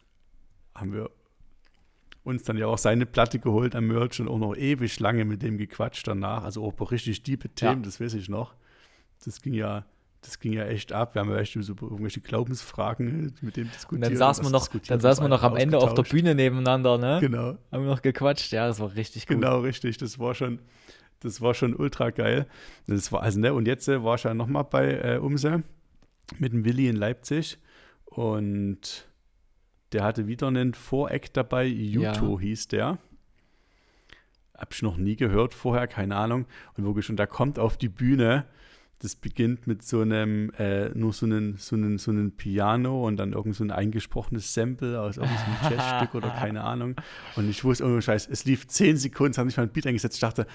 haben 0.75 0.93
wir 0.93 1.09
uns 2.23 2.43
dann 2.43 2.57
ja 2.57 2.67
auch 2.67 2.77
seine 2.77 3.05
Platte 3.05 3.39
geholt 3.39 3.73
am 3.75 3.87
Merch 3.87 4.19
und 4.19 4.27
auch 4.27 4.37
noch 4.37 4.53
ewig 4.55 4.99
lange 4.99 5.23
mit 5.23 5.41
dem 5.43 5.57
gequatscht 5.57 6.05
danach. 6.07 6.43
Also 6.43 6.63
auch 6.63 6.91
richtig 6.91 7.23
tiefe 7.23 7.47
Themen, 7.49 7.81
Ja. 7.81 7.85
das 7.85 8.01
weiß 8.01 8.13
ich 8.15 8.27
noch. 8.27 8.53
Das 9.23 9.41
ging 9.41 9.53
ja, 9.53 9.85
das 10.21 10.37
ging 10.39 10.51
ja 10.51 10.65
echt 10.65 10.91
ab. 10.91 11.15
Wir 11.15 11.21
haben 11.21 11.29
ja 11.31 11.37
echt 11.37 11.53
so 11.57 11.73
irgendwelche 11.81 12.19
Glaubensfragen 12.19 13.33
mit 13.41 13.55
dem 13.55 13.71
diskutiert. 13.71 13.91
Und 13.93 14.01
dann 14.01 14.17
saßen 14.17 14.43
wir 14.43 14.49
noch, 14.51 14.67
dann 14.67 14.99
saßen 14.99 15.23
wir 15.23 15.29
noch 15.29 15.43
am 15.43 15.55
Ende 15.55 15.77
auf 15.77 15.93
der. 15.93 16.03
Bühne 16.03 16.35
nebeneinander, 16.35 16.97
ne? 16.97 17.19
Genau, 17.21 17.57
Haben 17.71 17.83
wir 17.85 17.89
noch 17.91 18.01
gequatscht. 18.01 18.51
Ja, 18.51 18.67
das 18.67 18.79
war 18.81 18.93
richtig 18.95 19.25
gut. 19.25 19.37
genau, 19.37 19.61
richtig. 19.61 19.97
Das 19.97 20.19
war 20.19 20.35
schon, 20.35 20.59
das 21.21 21.39
war 21.41 21.53
schon 21.53 21.73
ultra 21.75 22.09
geil. 22.09 22.45
Das 22.87 23.09
war, 23.13 23.21
also, 23.23 23.39
ne, 23.39 23.53
und 23.53 23.67
jetzt 23.67 23.87
äh, 23.87 24.03
war 24.03 24.15
ich 24.15 24.23
ja 24.23 24.33
nochmal 24.33 24.65
bei 24.65 24.91
äh, 24.99 25.17
Umse 25.17 25.63
mit 26.39 26.53
dem 26.53 26.65
Willi 26.65 26.87
in 26.87 26.95
Leipzig 26.95 27.57
und 28.05 29.07
der 29.91 30.03
hatte 30.03 30.27
wieder 30.27 30.47
einen 30.47 30.73
Voreck 30.73 31.33
dabei, 31.33 31.65
Yuto 31.65 32.39
hieß 32.39 32.67
der. 32.67 32.97
Hab 34.53 34.73
ich 34.73 34.81
noch 34.81 34.97
nie 34.97 35.15
gehört 35.15 35.53
vorher, 35.53 35.87
keine 35.87 36.15
Ahnung. 36.15 36.45
Und 36.75 36.83
wirklich, 36.83 37.09
und 37.09 37.17
da 37.17 37.25
kommt 37.25 37.59
auf 37.59 37.77
die 37.77 37.89
Bühne, 37.89 38.45
das 38.99 39.15
beginnt 39.15 39.67
mit 39.67 39.83
so 39.83 40.01
einem, 40.01 40.51
äh, 40.57 40.89
nur 40.89 41.13
so 41.13 41.27
einem, 41.27 41.57
so 41.57 41.75
einem, 41.75 41.99
so 41.99 42.09
einem 42.09 42.31
Piano 42.31 43.05
und 43.05 43.17
dann 43.17 43.33
irgend 43.33 43.55
so 43.55 43.63
ein 43.63 43.69
eingesprochenes 43.69 44.53
Sample 44.53 44.99
aus 44.99 45.17
irgendeinem 45.17 45.55
Jazzstück 45.71 46.15
oder 46.15 46.31
keine 46.31 46.63
Ahnung. 46.63 46.95
Und 47.35 47.47
ich 47.47 47.63
wusste, 47.63 47.85
oh 47.85 48.01
Scheiß, 48.01 48.27
es 48.27 48.45
lief 48.45 48.67
zehn 48.67 48.97
Sekunden, 48.97 49.31
es 49.31 49.37
hat 49.37 49.45
nicht 49.45 49.57
mal 49.57 49.63
ein 49.63 49.71
Beat 49.71 49.85
eingesetzt. 49.85 50.15
Ich 50.15 50.21
dachte, 50.21 50.47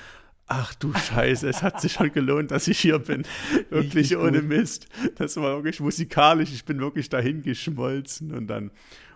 ach 0.52 0.74
du 0.74 0.92
Scheiße, 0.92 1.48
es 1.48 1.62
hat 1.62 1.80
sich 1.80 1.92
schon 1.92 2.12
gelohnt, 2.12 2.50
dass 2.50 2.68
ich 2.68 2.78
hier 2.78 2.98
bin. 2.98 3.22
Wirklich 3.70 4.16
ohne 4.16 4.40
gut. 4.40 4.48
Mist. 4.48 4.86
Das 5.16 5.36
war 5.36 5.56
wirklich 5.56 5.80
musikalisch. 5.80 6.52
Ich 6.52 6.64
bin 6.64 6.78
wirklich 6.78 7.08
dahin 7.08 7.42
geschmolzen 7.42 8.32
und 8.32 8.48
dann, 8.48 8.70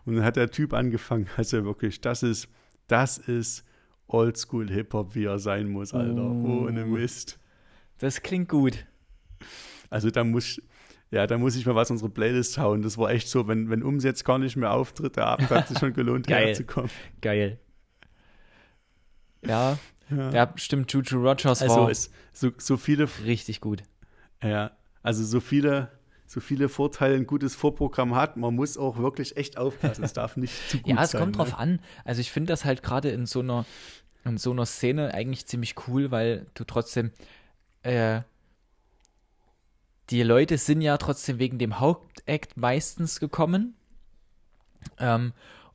und 0.07 0.17
dann 0.17 0.25
hat 0.25 0.37
der 0.37 0.51
Typ 0.51 0.73
angefangen. 0.73 1.29
Also 1.37 1.63
wirklich, 1.65 2.01
das 2.01 2.23
ist, 2.23 2.49
das 2.87 3.19
ist 3.19 3.65
Oldschool 4.07 4.71
Hip-Hop, 4.71 5.15
wie 5.15 5.25
er 5.25 5.39
sein 5.39 5.69
muss, 5.69 5.93
Alter. 5.93 6.23
Oh. 6.23 6.65
Ohne 6.67 6.87
Mist. 6.87 7.39
Das 7.99 8.23
klingt 8.23 8.49
gut. 8.49 8.87
Also 9.91 10.11
da 10.11 10.25
muss, 10.25 10.61
ja, 11.11 11.27
da 11.27 11.37
muss 11.37 11.55
ich 11.57 11.67
mal 11.67 11.75
was 11.75 11.91
in 11.91 11.95
unsere 11.95 12.11
Playlist 12.11 12.57
hauen. 12.57 12.81
Das 12.81 12.97
war 12.97 13.11
echt 13.11 13.29
so, 13.29 13.47
wenn, 13.47 13.69
wenn 13.69 13.83
Ums 13.83 14.05
jetzt 14.05 14.25
gar 14.25 14.39
nicht 14.39 14.57
mehr 14.57 14.73
auftritt, 14.73 15.17
der 15.17 15.27
Abend 15.27 15.51
hat 15.51 15.69
sich 15.69 15.79
schon 15.79 15.93
gelohnt, 15.93 16.27
Geil. 16.29 16.47
herzukommen. 16.49 16.91
Geil. 17.21 17.59
Ja, 19.47 19.79
Ja. 20.11 20.31
ja, 20.31 20.53
stimmt. 20.57 20.93
Juju 20.93 21.19
Rogers 21.19 21.63
also 21.63 21.77
war 21.77 21.91
es, 21.91 22.11
so, 22.33 22.51
so 22.59 22.77
viele, 22.77 23.09
richtig 23.25 23.61
gut. 23.61 23.83
ja, 24.43 24.71
also 25.03 25.25
so 25.25 25.41
viele, 25.41 25.91
so 26.27 26.41
viele 26.41 26.69
Vorteile 26.69 27.17
ein 27.17 27.27
gutes 27.27 27.55
Vorprogramm 27.55 28.15
hat, 28.15 28.37
man 28.37 28.55
muss 28.55 28.77
auch 28.77 28.99
wirklich 28.99 29.37
echt 29.37 29.57
aufpassen. 29.59 30.05
Es 30.05 30.13
darf 30.13 30.37
nicht 30.37 30.55
zu 30.69 30.79
gut 30.83 30.95
Ja, 30.95 31.03
es 31.03 31.11
sein. 31.13 31.21
kommt 31.23 31.39
drauf 31.39 31.51
ne? 31.51 31.59
an. 31.59 31.81
Also 32.05 32.21
ich 32.21 32.31
finde 32.31 32.53
das 32.53 32.65
halt 32.65 32.83
gerade 32.83 33.11
in 33.11 33.27
so 33.27 33.41
einer 33.41 33.65
in 34.25 34.39
so 34.39 34.51
einer 34.51 34.67
Szene 34.67 35.15
eigentlich 35.15 35.47
ziemlich 35.47 35.75
cool, 35.87 36.11
weil 36.11 36.47
du 36.55 36.65
trotzdem 36.65 37.13
äh, 37.83 38.23
die 40.11 40.23
Leute 40.23 40.59
sind 40.59 40.81
ja 40.81 40.97
trotzdem 40.99 41.39
wegen 41.39 41.59
dem 41.59 41.81
Hauptakt 41.81 42.57
meistens 42.57 43.21
gekommen. 43.21 43.75
Ähm, 44.99 45.33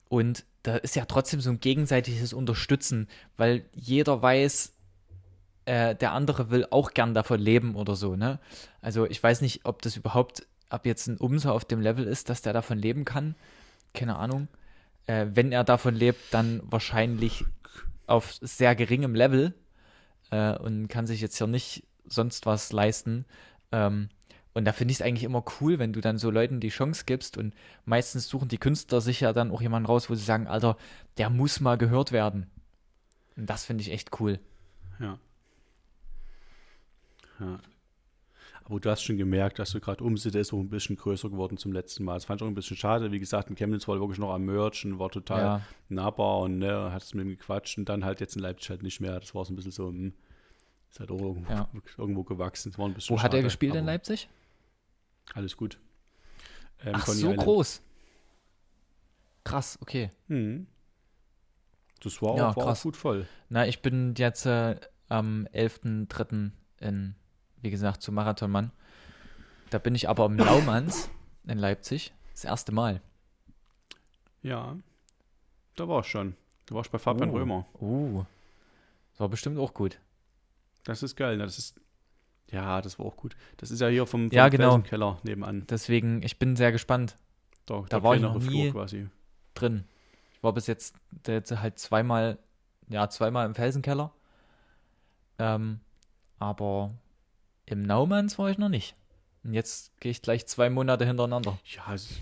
und 0.10 0.46
da 0.64 0.76
ist 0.76 0.96
ja 0.96 1.06
trotzdem 1.06 1.42
so 1.42 1.50
ein 1.50 1.60
gegenseitiges 1.60 2.34
Unterstützen, 2.34 3.08
weil 3.38 3.66
jeder 3.74 4.22
weiß, 4.22 4.74
äh, 5.66 5.96
der 5.96 6.12
andere 6.12 6.50
will 6.50 6.68
auch 6.70 6.92
gern 6.92 7.14
davon 7.14 7.40
leben 7.40 7.76
oder 7.76 7.96
so, 7.96 8.16
ne? 8.16 8.40
Also 8.82 9.06
ich 9.06 9.22
weiß 9.22 9.42
nicht, 9.42 9.66
ob 9.66 9.82
das 9.82 9.96
überhaupt 9.98 10.46
ab 10.70 10.86
jetzt 10.86 11.08
ein 11.08 11.18
Umso 11.18 11.52
auf 11.52 11.66
dem 11.66 11.82
Level 11.82 12.06
ist, 12.06 12.30
dass 12.30 12.42
der 12.42 12.54
davon 12.54 12.78
leben 12.78 13.06
kann. 13.06 13.36
Keine 13.94 14.16
Ahnung. 14.16 14.48
Äh, 15.08 15.28
wenn 15.34 15.52
er 15.52 15.64
davon 15.64 15.96
lebt, 15.96 16.34
dann 16.34 16.62
wahrscheinlich 16.64 17.44
auf 18.08 18.34
sehr 18.42 18.76
geringem 18.76 19.16
Level 19.16 19.54
äh, 20.32 20.58
und 20.58 20.88
kann 20.88 21.08
sich 21.08 21.22
jetzt 21.22 21.38
hier 21.38 21.48
nicht 21.48 21.84
sonst 22.06 22.46
was 22.46 22.72
leisten. 22.72 23.26
Ähm, 23.72 24.10
und 24.54 24.66
da 24.66 24.74
finde 24.74 24.92
ich 24.92 24.98
es 25.00 25.02
eigentlich 25.02 25.24
immer 25.24 25.44
cool, 25.62 25.80
wenn 25.80 25.94
du 25.94 26.02
dann 26.02 26.18
so 26.18 26.30
Leuten 26.30 26.60
die 26.60 26.70
Chance 26.70 27.04
gibst 27.06 27.38
und 27.38 27.54
meistens 27.86 28.28
suchen 28.28 28.50
die 28.50 28.58
Künstler 28.58 29.00
sich 29.02 29.22
ja 29.22 29.32
dann 29.34 29.52
auch 29.52 29.62
jemanden 29.62 29.86
raus, 29.88 30.10
wo 30.10 30.16
sie 30.16 30.24
sagen, 30.26 30.48
Alter, 30.48 30.78
der 31.18 31.30
muss 31.30 31.60
mal 31.62 31.78
gehört 31.78 32.12
werden. 32.12 32.50
Und 33.38 33.50
das 33.50 33.64
finde 33.66 33.82
ich 33.82 33.92
echt 33.92 34.20
cool. 34.20 34.40
Ja. 35.00 35.18
Ja. 37.40 37.60
Aber 38.64 38.80
du 38.80 38.90
hast 38.90 39.02
schon 39.02 39.18
gemerkt, 39.18 39.58
dass 39.60 39.72
du 39.72 39.80
gerade 39.80 40.04
Umsätze 40.04 40.38
ist 40.40 40.54
auch 40.54 40.60
ein 40.60 40.70
bisschen 40.70 40.96
größer 40.96 41.30
geworden 41.30 41.58
zum 41.58 41.72
letzten 41.74 42.04
Mal. 42.04 42.14
Das 42.14 42.26
fand 42.26 42.40
ich 42.40 42.46
auch 42.46 42.50
ein 42.50 42.56
bisschen 42.56 42.78
schade. 42.78 43.12
Wie 43.12 43.20
gesagt, 43.20 43.50
in 43.50 43.56
Chemnitz 43.56 43.88
war 43.88 44.00
wirklich 44.00 44.20
noch 44.20 44.32
am 44.34 44.46
Merchen, 44.46 45.00
war 45.00 45.10
total 45.10 45.40
Ja. 45.42 45.62
nahbar 45.90 46.40
und 46.40 46.60
ne, 46.60 46.92
hat 46.92 47.02
es 47.04 47.14
mit 47.14 47.26
ihm 47.26 47.32
gequatscht 47.32 47.78
und 47.78 47.90
dann 47.90 48.06
halt 48.06 48.20
jetzt 48.22 48.36
in 48.36 48.42
Leipzig 48.42 48.70
halt 48.70 48.84
nicht 48.84 49.02
mehr. 49.02 49.20
Das 49.20 49.34
war 49.34 49.44
so 49.46 49.52
ein 49.52 49.56
bisschen 49.56 49.72
so, 49.72 49.88
hm, 49.90 50.14
ist 50.90 51.00
halt 51.00 51.10
auch 51.12 51.20
irgendwo, 51.20 51.52
Ja. 51.52 51.68
irgendwo 51.98 52.24
gewachsen. 52.24 52.72
Das 52.72 52.78
war 52.80 52.86
ein 52.88 52.94
bisschen 52.94 53.16
Wo 53.16 53.20
hat 53.22 53.32
er 53.34 53.38
schade, 53.38 53.44
gespielt 53.44 53.76
in 53.76 53.86
Leipzig? 53.86 54.30
Alles 55.34 55.56
gut. 55.58 55.80
Ähm, 56.84 56.94
Ach, 56.96 57.06
Coney 57.06 57.18
so 57.20 57.28
Island. 57.30 57.44
groß. 57.44 57.82
Krass, 59.44 59.78
okay. 59.82 60.12
Hm. 60.28 60.68
Das 62.02 62.22
war, 62.22 62.36
Ja, 62.38 62.50
auch, 62.50 62.56
war 62.58 62.68
auch 62.74 62.82
gut 62.82 62.98
voll. 62.98 63.28
Na, 63.50 63.68
ich 63.68 63.82
bin 63.82 64.16
jetzt 64.18 64.46
äh, 64.46 64.80
am 65.10 65.48
11.3. 65.54 66.52
in, 66.80 67.16
wie 67.62 67.70
gesagt, 67.70 68.02
zu 68.02 68.12
Marathonmann. 68.12 68.72
Da 69.70 69.78
bin 69.80 69.96
ich 69.96 70.10
aber 70.10 70.26
im 70.26 70.38
Laumanns 70.38 71.10
in 71.48 71.58
Leipzig. 71.58 72.14
Das 72.34 72.44
erste 72.46 72.72
Mal. 72.72 73.02
Ja, 74.42 74.78
da 75.76 75.88
war 75.88 76.02
ich 76.02 76.08
schon. 76.08 76.36
Da 76.66 76.76
war 76.76 76.82
ich 76.82 76.90
bei 76.92 76.98
Fabian 77.00 77.30
Oh. 77.30 77.34
Römer. 77.34 77.66
Uh. 77.80 78.26
Das 79.12 79.20
war 79.20 79.30
bestimmt 79.30 79.58
auch 79.60 79.74
gut. 79.74 80.00
Das 80.84 81.04
ist 81.04 81.16
geil. 81.16 81.38
Ne? 81.38 81.44
Das 81.44 81.58
ist, 81.58 81.80
ja, 82.50 82.82
das 82.82 83.00
war 83.00 83.06
auch 83.06 83.16
gut. 83.18 83.36
Das 83.58 83.72
ist 83.72 83.80
ja 83.80 83.88
hier 83.88 84.06
vom, 84.06 84.30
vom 84.30 84.36
Ja, 84.36 84.50
genau. 84.50 84.72
Felsenkeller 84.72 85.20
nebenan. 85.24 85.66
Deswegen, 85.70 86.22
ich 86.24 86.38
bin 86.40 86.56
sehr 86.56 86.72
gespannt 86.72 87.16
Da, 87.66 87.84
Da 87.90 88.04
war 88.04 88.16
ich 88.16 88.22
noch 88.22 88.40
Flur 88.42 88.52
nie. 88.52 88.72
quasi. 88.72 89.08
drin. 89.54 89.86
Ich 90.34 90.44
war 90.44 90.54
bis 90.54 90.68
jetzt, 90.68 90.96
jetzt 91.28 91.52
halt 91.52 91.78
zweimal, 91.80 92.38
ja, 92.90 93.08
zweimal 93.10 93.46
im 93.46 93.56
Felsenkeller. 93.56 94.12
Ähm, 95.40 95.80
aber 96.40 96.92
im 97.66 97.84
Naumanns 97.84 98.38
war 98.40 98.50
ich 98.50 98.58
noch 98.58 98.70
nicht. 98.70 98.96
Und 99.44 99.54
jetzt 99.54 100.00
gehe 100.00 100.12
ich 100.12 100.22
gleich 100.22 100.46
zwei 100.48 100.70
Monate 100.70 101.06
hintereinander. 101.06 101.58
Ja, 101.66 101.94
es, 101.94 102.10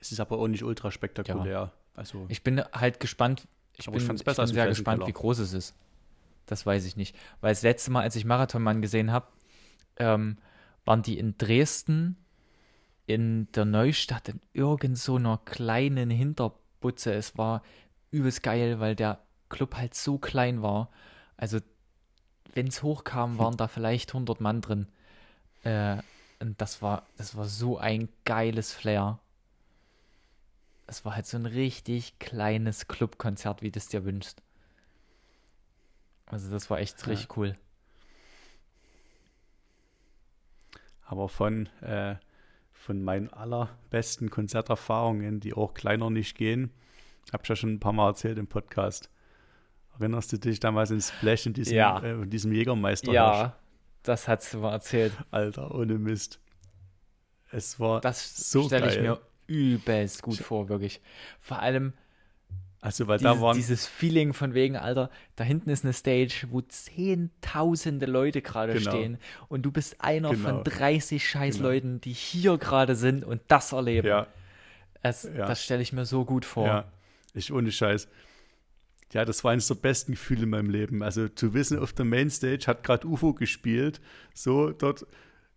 es 0.00 0.12
ist 0.12 0.20
aber 0.20 0.38
auch 0.38 0.48
nicht 0.48 0.64
ultra 0.64 0.90
spektakulär. 0.90 1.72
Also, 1.94 2.24
Ich 2.28 2.42
bin 2.42 2.62
halt 2.72 3.00
gespannt. 3.00 3.46
Ich 3.74 3.86
ich 3.86 3.92
bin, 3.92 4.14
ich 4.16 4.24
besser 4.24 4.44
bin 4.44 4.54
sehr 4.54 4.66
gespannt, 4.68 5.06
wie 5.06 5.12
groß 5.12 5.38
es 5.40 5.52
ist. 5.52 5.74
Das 6.50 6.66
weiß 6.66 6.84
ich 6.84 6.96
nicht. 6.96 7.16
Weil 7.40 7.52
das 7.52 7.62
letzte 7.62 7.90
Mal, 7.90 8.02
als 8.02 8.16
ich 8.16 8.24
Marathonmann 8.24 8.82
gesehen 8.82 9.12
habe, 9.12 9.28
ähm, 9.96 10.38
waren 10.84 11.02
die 11.02 11.18
in 11.18 11.38
Dresden 11.38 12.16
in 13.06 13.50
der 13.52 13.64
Neustadt 13.64 14.28
in 14.28 14.40
irgend 14.52 14.98
so 14.98 15.18
kleinen 15.44 16.10
Hinterbutze. 16.10 17.12
Es 17.12 17.36
war 17.36 17.62
übelst 18.10 18.42
geil, 18.42 18.80
weil 18.80 18.96
der 18.96 19.20
Club 19.48 19.76
halt 19.76 19.94
so 19.94 20.18
klein 20.18 20.62
war. 20.62 20.90
Also, 21.36 21.58
wenn 22.54 22.68
es 22.68 22.82
hochkam, 22.82 23.38
waren 23.38 23.56
da 23.56 23.68
vielleicht 23.68 24.10
100 24.10 24.40
Mann 24.40 24.60
drin. 24.60 24.86
Äh, 25.62 25.98
und 26.40 26.60
das 26.60 26.82
war, 26.82 27.06
das 27.16 27.36
war 27.36 27.46
so 27.46 27.78
ein 27.78 28.08
geiles 28.24 28.72
Flair. 28.72 29.18
Es 30.86 31.04
war 31.04 31.14
halt 31.14 31.26
so 31.26 31.36
ein 31.36 31.46
richtig 31.46 32.18
kleines 32.18 32.88
Clubkonzert, 32.88 33.62
wie 33.62 33.70
du 33.70 33.78
es 33.78 33.88
dir 33.88 34.04
wünschst. 34.04 34.42
Also 36.30 36.50
das 36.50 36.70
war 36.70 36.78
echt 36.78 37.00
Ja. 37.02 37.06
richtig 37.08 37.36
cool. 37.36 37.56
aber 41.06 41.28
von, 41.28 41.66
äh, 41.82 42.14
von 42.72 43.02
meinen 43.02 43.28
allerbesten 43.32 44.30
Konzerterfahrungen, 44.30 45.40
die 45.40 45.54
auch 45.54 45.74
kleiner 45.74 46.08
nicht 46.08 46.36
gehen, 46.36 46.70
habe 47.32 47.42
ich 47.42 47.48
ja 47.48 47.56
schon 47.56 47.72
ein 47.72 47.80
paar 47.80 47.92
Mal 47.92 48.06
erzählt 48.10 48.38
im 48.38 48.46
Podcast. 48.46 49.10
Erinnerst 49.98 50.32
du 50.32 50.38
dich 50.38 50.60
damals 50.60 50.92
in 50.92 51.00
Splash 51.00 51.46
in 51.46 51.52
diesem, 51.52 51.74
Ja. 51.76 51.98
äh, 52.00 52.12
in 52.12 52.30
diesem 52.30 52.52
Jägermeister? 52.52 53.10
Ja, 53.12 53.56
das 54.04 54.28
hast 54.28 54.54
du 54.54 54.58
mal 54.58 54.70
erzählt. 54.70 55.12
Alter, 55.32 55.74
ohne 55.74 55.98
Mist. 55.98 56.38
Es 57.50 57.80
war 57.80 58.00
Das 58.00 58.50
so 58.52 58.66
stelle 58.66 58.88
ich 58.94 59.00
mir 59.00 59.20
übelst 59.48 60.22
gut 60.22 60.38
vor, 60.38 60.68
wirklich. 60.68 61.00
Vor 61.40 61.58
allem 61.58 61.92
Also, 62.82 63.06
weil 63.08 63.18
dieses, 63.18 63.34
da 63.34 63.40
waren. 63.42 63.56
dieses 63.56 63.86
Feeling 63.86 64.32
von 64.32 64.54
wegen, 64.54 64.76
Alter, 64.76 65.10
da 65.36 65.44
hinten 65.44 65.68
ist 65.68 65.84
eine 65.84 65.92
Stage, 65.92 66.46
wo 66.50 66.62
zehntausende 66.62 68.06
Leute 68.06 68.40
gerade 68.42 68.72
Genau. 68.74 68.90
stehen 68.90 69.18
und 69.48 69.62
du 69.62 69.70
bist 69.70 70.00
einer 70.00 70.30
Genau. 70.30 70.48
von 70.48 70.64
30 70.64 71.28
scheiß 71.28 71.56
Genau. 71.56 71.68
Leuten, 71.68 72.00
die 72.00 72.12
hier 72.12 72.56
gerade 72.58 72.96
sind 72.96 73.24
und 73.24 73.42
das 73.48 73.72
erleben. 73.72 74.06
ja, 74.08 74.26
Es, 75.02 75.24
Ja. 75.24 75.46
Das 75.46 75.62
stelle 75.64 75.82
ich 75.82 75.92
mir 75.92 76.04
so 76.06 76.24
gut 76.24 76.44
vor. 76.44 76.66
ja. 76.66 76.84
Ich 77.34 77.52
ohne 77.52 77.70
Scheiß. 77.70 78.08
Ja, 79.12 79.24
das 79.24 79.44
war 79.44 79.52
eines 79.52 79.66
der 79.68 79.74
besten 79.76 80.12
Gefühle 80.12 80.42
in 80.44 80.50
meinem 80.50 80.70
Leben. 80.70 81.02
Also 81.02 81.28
zu 81.28 81.52
wissen, 81.54 81.78
auf 81.78 81.92
der 81.92 82.04
Mainstage 82.04 82.64
hat 82.66 82.82
gerade 82.84 83.06
UFO 83.06 83.32
gespielt. 83.34 84.00
So, 84.34 84.70
dort, 84.70 85.06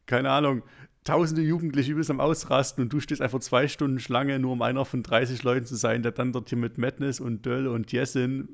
keine 0.05 0.29
Ahnung, 0.31 0.63
tausende 1.03 1.41
Jugendliche 1.41 1.91
übelst 1.91 2.09
am 2.09 2.19
Ausrasten 2.19 2.83
und 2.83 2.93
du 2.93 2.99
stehst 2.99 3.21
einfach 3.21 3.39
zwei 3.39 3.67
Stunden 3.67 3.99
Schlange, 3.99 4.39
nur 4.39 4.53
um 4.53 4.61
einer 4.61 4.85
von 4.85 5.03
30 5.03 5.43
Leuten 5.43 5.65
zu 5.65 5.75
sein, 5.75 6.01
der 6.03 6.11
dann 6.13 6.31
dort 6.31 6.49
hier 6.49 6.57
mit 6.57 6.77
Madness 6.77 7.19
und 7.19 7.45
Döll 7.45 7.67
und 7.67 7.91
Jessin 7.91 8.47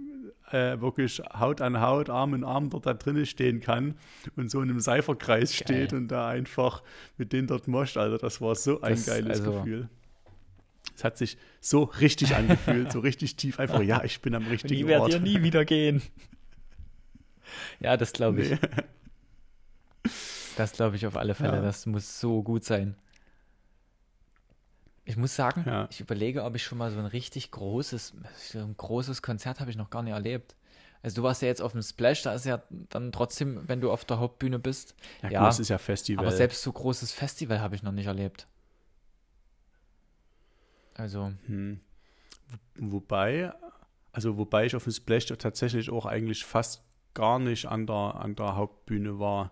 äh, 0.52 0.82
wirklich 0.82 1.22
Haut 1.38 1.62
an 1.62 1.80
Haut, 1.80 2.10
Arm 2.10 2.34
in 2.34 2.44
Arm 2.44 2.72
dort 2.72 2.88
da 2.88 2.96
drinnen 2.96 3.28
stehen 3.28 3.60
kann 3.60 3.94
und 4.36 4.50
so 4.50 4.62
in 4.62 4.70
einem 4.72 4.80
Seiferkreis 4.80 5.54
steht 5.56 5.94
und 5.94 6.08
da 6.08 6.28
einfach 6.28 6.82
mit 7.18 7.34
denen 7.34 7.48
dort 7.48 7.68
moscht. 7.68 7.98
Also 7.98 8.18
das 8.18 8.42
war 8.42 8.56
so 8.56 8.82
ein 8.82 8.94
Das- 8.96 9.06
geiles 9.06 9.40
also- 9.42 9.52
Gefühl. 9.60 9.90
Es 10.96 11.04
hat 11.04 11.18
sich 11.18 11.38
so 11.62 11.84
richtig 11.84 12.36
angefühlt, 12.36 12.92
so 12.92 13.00
richtig 13.00 13.36
tief 13.38 13.60
einfach, 13.60 13.82
ja, 13.82 14.04
ich 14.04 14.22
bin 14.22 14.34
am 14.36 14.48
richtigen 14.48 14.76
Die 14.76 14.88
werdet 14.88 15.02
Ort. 15.04 15.14
ihr 15.14 15.20
nie 15.20 15.44
wieder 15.44 15.66
gehen. 15.66 16.02
Ja, 17.80 17.98
das 17.98 18.14
glaube 18.14 18.42
ich. 18.44 18.52
Nee. 18.52 18.58
Das 20.60 20.74
glaube 20.74 20.98
ich 20.98 21.08
auf 21.08 21.16
alle 21.16 21.36
Fälle. 21.36 21.56
Ja. 21.58 21.62
Das 21.62 21.86
muss 21.86 22.20
so 22.20 22.44
gut 22.44 22.66
sein. 22.66 22.96
Ich 25.06 25.16
muss 25.18 25.36
sagen, 25.36 25.64
Ja. 25.66 25.88
ich 25.90 26.02
überlege, 26.02 26.44
ob 26.44 26.56
ich 26.56 26.64
schon 26.64 26.78
mal 26.78 26.92
so 26.92 27.00
ein 27.00 27.06
richtig 27.06 27.50
großes, 27.52 28.14
so 28.38 28.60
ein 28.60 28.76
großes 28.76 29.22
Konzert 29.22 29.60
habe 29.62 29.72
ich 29.72 29.78
noch 29.78 29.90
gar 29.90 30.04
nicht 30.04 30.14
erlebt. 30.14 30.56
Also 31.02 31.16
du 31.16 31.24
warst 31.24 31.42
ja 31.42 31.48
jetzt 31.48 31.62
auf 31.62 31.72
dem 31.72 31.82
Splash, 31.82 32.24
da 32.24 32.34
ist 32.34 32.46
ja 32.46 32.62
dann 32.90 33.14
trotzdem, 33.14 33.68
wenn 33.70 33.80
du 33.80 33.90
auf 33.90 34.04
der 34.04 34.20
Hauptbühne 34.20 34.60
bist. 34.60 34.96
Ja, 35.24 35.30
Ja, 35.32 35.48
es 35.50 35.60
ist 35.60 35.70
ja 35.70 35.78
Festival. 35.78 36.26
Aber 36.26 36.36
selbst 36.36 36.62
so 36.62 36.74
großes 36.74 37.14
Festival 37.14 37.62
habe 37.62 37.74
ich 37.76 37.82
noch 37.84 37.94
nicht 37.94 38.08
erlebt. 38.08 38.46
Also, 40.96 41.32
Hm. 41.46 41.80
Wo- 42.76 42.92
Wobei, 42.94 43.54
also 44.12 44.38
wobei 44.38 44.66
ich 44.66 44.76
auf 44.76 44.84
dem 44.84 44.92
Splash 44.92 45.28
tatsächlich 45.28 45.90
auch 45.90 46.06
eigentlich 46.06 46.44
fast 46.44 46.84
gar 47.14 47.40
nicht 47.40 47.66
an 47.68 47.88
der, 47.88 47.96
an 48.16 48.36
der 48.36 48.56
Hauptbühne 48.56 49.20
war. 49.20 49.52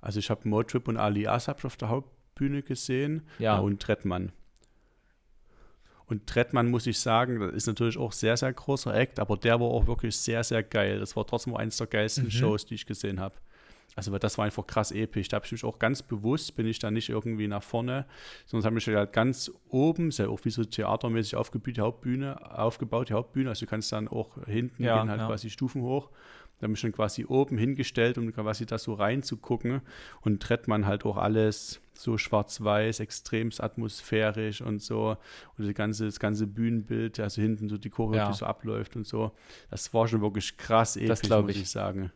Also 0.00 0.18
ich 0.18 0.30
habe 0.30 0.48
Motrip 0.48 0.88
und 0.88 0.96
Alias 0.96 1.48
hab 1.48 1.58
ich 1.58 1.64
auf 1.64 1.76
der 1.76 1.88
Hauptbühne 1.88 2.62
gesehen 2.62 3.22
Ja. 3.38 3.58
und 3.58 3.80
Trettmann. 3.82 4.32
Und 6.06 6.26
Trettmann 6.26 6.68
muss 6.70 6.86
ich 6.88 6.98
sagen, 6.98 7.38
das 7.38 7.52
ist 7.52 7.66
natürlich 7.68 7.96
auch 7.96 8.10
sehr, 8.12 8.36
sehr 8.36 8.52
großer 8.52 8.92
Act, 8.94 9.20
aber 9.20 9.36
der 9.36 9.60
war 9.60 9.68
auch 9.68 9.86
wirklich 9.86 10.16
sehr, 10.16 10.42
sehr 10.42 10.62
geil. 10.64 10.98
Das 10.98 11.14
war 11.14 11.24
trotzdem 11.24 11.54
eines 11.54 11.76
der 11.76 11.86
geilsten 11.86 12.24
Mhm. 12.24 12.30
Shows, 12.30 12.66
die 12.66 12.74
ich 12.74 12.86
gesehen 12.86 13.20
habe. 13.20 13.36
Also 13.96 14.16
das 14.18 14.38
war 14.38 14.44
einfach 14.44 14.66
krass 14.66 14.92
episch. 14.92 15.28
Da 15.28 15.36
habe 15.36 15.46
ich 15.46 15.52
mich 15.52 15.64
auch 15.64 15.78
ganz 15.78 16.02
bewusst, 16.02 16.56
bin 16.56 16.66
ich 16.66 16.78
da 16.78 16.90
nicht 16.90 17.08
irgendwie 17.10 17.46
nach 17.48 17.62
vorne, 17.62 18.06
sondern 18.46 18.64
habe 18.66 18.74
mich 18.76 18.86
halt 18.88 19.12
ganz 19.12 19.52
oben, 19.68 20.08
ist 20.08 20.18
ja 20.18 20.28
auch 20.28 20.40
wie 20.44 20.50
so 20.50 20.64
theatermäßig 20.64 21.36
aufgebaut, 21.36 21.76
die 21.76 21.80
Hauptbühne, 21.80 22.56
aufgebaut, 22.58 23.08
die 23.10 23.14
Hauptbühne. 23.14 23.50
Also 23.50 23.66
du 23.66 23.70
kannst 23.70 23.92
dann 23.92 24.08
auch 24.08 24.36
hinten 24.46 24.82
Ja, 24.82 24.98
gehen 25.00 25.10
halt 25.10 25.20
ja. 25.20 25.26
quasi 25.26 25.50
Stufen 25.50 25.82
hoch. 25.82 26.08
Da 26.60 26.64
habe 26.64 26.74
ich 26.74 26.80
dann 26.82 26.92
quasi 26.92 27.24
oben 27.24 27.56
hingestellt, 27.56 28.18
um 28.18 28.30
quasi 28.32 28.66
da 28.66 28.76
so 28.78 28.92
reinzugucken. 28.94 29.80
Und 30.20 30.42
Trettmann 30.42 30.86
halt 30.86 31.06
auch 31.06 31.16
alles 31.16 31.80
so 31.94 32.18
schwarz-weiß, 32.18 33.00
extrem 33.00 33.50
atmosphärisch 33.58 34.60
und 34.60 34.82
so. 34.82 35.16
Und 35.56 35.66
das 35.66 35.74
ganze, 35.74 36.04
das 36.04 36.20
ganze 36.20 36.46
Bühnenbild, 36.46 37.18
also 37.18 37.40
hinten 37.40 37.68
so 37.70 37.78
die 37.78 37.88
Choreo, 37.90 38.16
Ja. 38.18 38.28
die 38.30 38.36
so 38.36 38.44
abläuft 38.46 38.94
und 38.94 39.06
so. 39.06 39.32
Das 39.70 39.92
war 39.94 40.06
schon 40.06 40.20
wirklich 40.20 40.56
krass 40.58 40.96
episch, 40.96 41.22
glaub 41.22 41.46
muss 41.46 41.56
ich. 41.56 41.62
ich 41.62 41.70
sagen. 41.70 42.12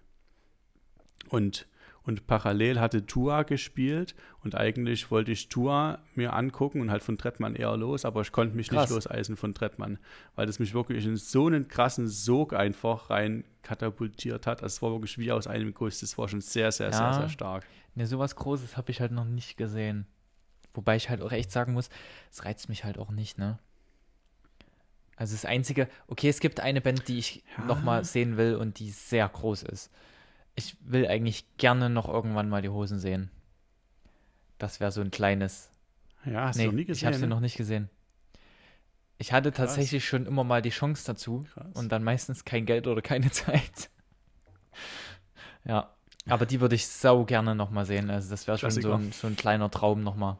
Und, 1.30 1.66
und 2.06 2.26
parallel 2.26 2.80
hatte 2.80 3.06
Tua 3.06 3.44
gespielt 3.44 4.14
und 4.42 4.54
eigentlich 4.54 5.10
wollte 5.10 5.32
ich 5.32 5.48
Tua 5.48 5.98
mir 6.14 6.34
angucken 6.34 6.80
und 6.82 6.90
halt 6.90 7.02
von 7.02 7.16
Trettmann 7.18 7.54
eher 7.56 7.76
los, 7.76 8.04
aber 8.04 8.20
ich 8.20 8.30
konnte 8.32 8.54
mich 8.56 8.68
Krass. 8.68 8.90
nicht 8.90 8.90
loseisen 8.90 9.36
von 9.36 9.54
Trettmann, 9.54 9.98
weil 10.34 10.46
das 10.46 10.58
mich 10.58 10.74
wirklich 10.74 11.06
in 11.06 11.16
so 11.16 11.46
einen 11.46 11.66
krassen 11.68 12.06
Sog 12.08 12.52
einfach 12.52 13.08
rein 13.10 13.44
katapultiert 13.62 14.46
hat. 14.46 14.62
Also 14.62 14.74
es 14.74 14.82
war 14.82 14.90
wirklich 14.92 15.16
wie 15.18 15.32
aus 15.32 15.46
einem 15.46 15.72
Guss. 15.72 16.00
Das 16.00 16.18
war 16.18 16.28
schon 16.28 16.42
sehr, 16.42 16.70
sehr, 16.72 16.92
sehr, 16.92 17.00
Ja. 17.06 17.12
sehr 17.14 17.28
stark. 17.30 17.64
ne, 17.94 18.06
sowas 18.06 18.36
Großes 18.36 18.76
habe 18.76 18.90
ich 18.90 19.00
halt 19.00 19.12
noch 19.12 19.24
nicht 19.24 19.56
gesehen. 19.56 20.06
Wobei 20.74 20.96
ich 20.96 21.08
halt 21.08 21.22
auch 21.22 21.32
echt 21.32 21.52
sagen 21.52 21.72
muss, 21.72 21.88
es 22.30 22.44
reizt 22.44 22.68
mich 22.68 22.84
halt 22.84 22.98
auch 22.98 23.10
nicht, 23.12 23.38
ne? 23.38 23.58
Also 25.16 25.34
das 25.34 25.44
Einzige, 25.44 25.88
okay, 26.08 26.28
es 26.28 26.40
gibt 26.40 26.58
eine 26.60 26.80
Band, 26.80 27.06
die 27.08 27.18
ich 27.18 27.44
Ja. 27.56 27.64
noch 27.64 27.82
mal 27.82 28.04
sehen 28.04 28.36
will 28.36 28.56
und 28.56 28.78
die 28.80 28.90
sehr 28.90 29.28
groß 29.28 29.62
ist. 29.62 29.90
Ich 30.54 30.76
will 30.80 31.06
eigentlich 31.06 31.44
gerne 31.58 31.90
noch 31.90 32.08
irgendwann 32.08 32.48
mal 32.48 32.62
die 32.62 32.68
Hosen 32.68 32.98
sehen. 32.98 33.30
Das 34.58 34.80
wäre 34.80 34.92
so 34.92 35.00
ein 35.00 35.10
kleines. 35.10 35.70
Ja, 36.24 36.46
hast 36.46 36.56
nee, 36.56 36.64
du 36.64 36.70
noch 36.70 36.76
nie 36.76 36.82
ich 36.82 36.86
gesehen? 36.88 37.06
habe 37.06 37.16
sie 37.16 37.22
ne? 37.22 37.28
noch 37.28 37.40
nicht 37.40 37.56
gesehen. 37.56 37.90
Ich 39.18 39.32
hatte 39.32 39.50
Krass. 39.50 39.68
tatsächlich 39.68 40.04
schon 40.06 40.26
immer 40.26 40.44
mal 40.44 40.62
die 40.62 40.70
Chance 40.70 41.04
dazu 41.06 41.44
Krass. 41.52 41.74
und 41.74 41.90
dann 41.90 42.02
meistens 42.02 42.44
kein 42.44 42.66
Geld 42.66 42.86
oder 42.86 43.02
keine 43.02 43.30
Zeit. 43.32 43.90
Ja, 45.64 45.94
aber 46.28 46.46
die 46.46 46.60
würde 46.60 46.74
ich 46.74 46.86
sau 46.86 47.24
gerne 47.24 47.54
nochmal 47.54 47.86
sehen. 47.86 48.10
Also 48.10 48.30
das 48.30 48.46
wäre 48.46 48.58
schon 48.58 48.70
so 48.70 48.92
ein, 48.92 49.12
so 49.12 49.26
ein, 49.26 49.36
kleiner 49.36 49.70
Traum 49.70 50.02
nochmal, 50.02 50.36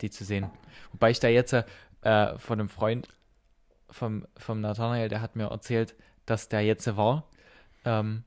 die 0.00 0.10
zu 0.10 0.24
sehen. 0.24 0.50
Wobei 0.92 1.10
ich 1.10 1.20
da 1.20 1.28
jetzt 1.28 1.52
äh, 1.52 2.38
von 2.38 2.60
einem 2.60 2.68
Freund 2.68 3.08
vom, 3.90 4.26
vom 4.36 4.60
Nathanael, 4.60 5.08
der 5.08 5.20
hat 5.20 5.36
mir 5.36 5.50
erzählt, 5.50 5.94
dass 6.24 6.48
der 6.48 6.62
jetzt 6.62 6.96
war 6.96 7.28
ähm, 7.86 8.24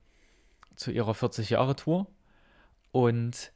zu 0.74 0.90
ihrer 0.90 1.12
40-Jahre-Tour 1.12 2.06
und 2.90 3.52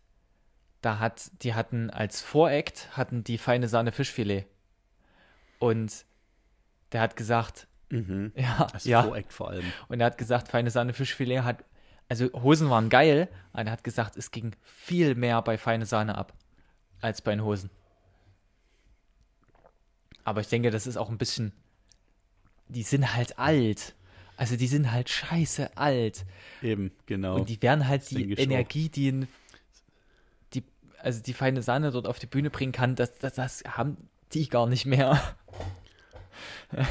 da 0.80 0.98
hat, 0.98 1.30
die 1.42 1.54
hatten 1.54 1.90
als 1.90 2.20
Voract 2.20 2.96
hatten 2.96 3.24
die 3.24 3.38
feine 3.38 3.68
Sahne 3.68 3.90
Fischfilet 3.90 4.46
und 5.58 6.04
der 6.92 7.00
hat 7.00 7.16
gesagt, 7.16 7.66
mhm. 7.88 8.32
ja, 8.36 8.68
als 8.72 8.84
ja. 8.84 9.02
Voract 9.02 9.32
vor 9.32 9.50
allem. 9.50 9.64
Und 9.88 10.00
er 10.00 10.06
hat 10.06 10.18
gesagt, 10.18 10.48
feine 10.48 10.70
Sahne 10.70 10.92
Fischfilet 10.92 11.42
hat, 11.42 11.64
also 12.08 12.26
Hosen 12.34 12.68
waren 12.68 12.90
geil, 12.90 13.28
aber 13.52 13.64
er 13.64 13.72
hat 13.72 13.82
gesagt, 13.82 14.16
es 14.16 14.30
ging 14.30 14.54
viel 14.62 15.14
mehr 15.14 15.40
bei 15.42 15.56
feine 15.58 15.86
Sahne 15.86 16.16
ab 16.16 16.34
als 17.00 17.22
bei 17.22 17.32
den 17.32 17.42
Hosen. 17.42 17.70
Aber 20.24 20.40
ich 20.40 20.48
denke, 20.48 20.70
das 20.70 20.86
ist 20.86 20.96
auch 20.96 21.10
ein 21.10 21.18
bisschen, 21.18 21.52
die 22.68 22.82
sind 22.82 23.14
halt 23.14 23.38
alt. 23.38 23.94
Also 24.36 24.56
die 24.56 24.66
sind 24.66 24.90
halt 24.90 25.08
scheiße 25.08 25.76
alt. 25.76 26.24
Eben, 26.62 26.90
genau. 27.06 27.36
Und 27.36 27.48
die 27.48 27.60
werden 27.62 27.86
halt 27.86 28.02
das 28.02 28.08
die 28.08 28.32
Energie, 28.32 28.88
die, 28.88 29.08
in, 29.08 29.28
die, 30.54 30.64
also 30.98 31.22
die 31.22 31.32
feine 31.32 31.62
Sahne 31.62 31.90
dort 31.92 32.06
auf 32.06 32.18
die 32.18 32.26
Bühne 32.26 32.50
bringen 32.50 32.72
kann, 32.72 32.96
das, 32.96 33.18
das, 33.18 33.34
das 33.34 33.62
haben 33.66 33.96
die 34.32 34.48
gar 34.48 34.66
nicht 34.66 34.86
mehr. 34.86 35.20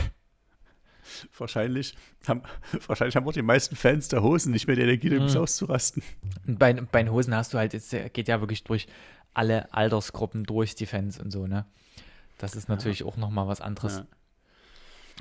wahrscheinlich 1.38 1.96
haben, 2.28 2.44
wahrscheinlich 2.88 3.16
haben 3.16 3.28
auch 3.28 3.34
die 3.34 3.41
meisten 3.41 3.76
Fans 3.76 4.08
der 4.08 4.24
Hosen 4.24 4.52
nicht 4.52 4.68
mehr 4.68 4.76
die 4.76 4.84
Energie, 4.84 5.16
um 5.16 5.28
mhm. 5.28 5.38
auszurasten. 5.38 6.02
Bei, 6.46 6.74
bei 6.74 7.04
den 7.04 7.12
Hosen 7.12 7.36
hast 7.36 7.54
du 7.54 7.58
halt, 7.58 7.74
es 7.74 7.89
geht 8.14 8.28
ja 8.28 8.39
wirklich 8.39 8.64
durch 8.64 8.88
alle 9.34 9.74
Altersgruppen 9.74 10.44
durch, 10.44 10.76
die 10.76 10.86
Fans 10.86 11.20
und 11.20 11.32
so, 11.32 11.48
ne? 11.48 11.66
Das 12.38 12.56
ist 12.56 12.68
natürlich 12.68 13.00
ja. 13.00 13.06
auch 13.06 13.18
nochmal 13.18 13.48
was 13.48 13.62
anderes. 13.62 13.98
Ja. 13.98 14.06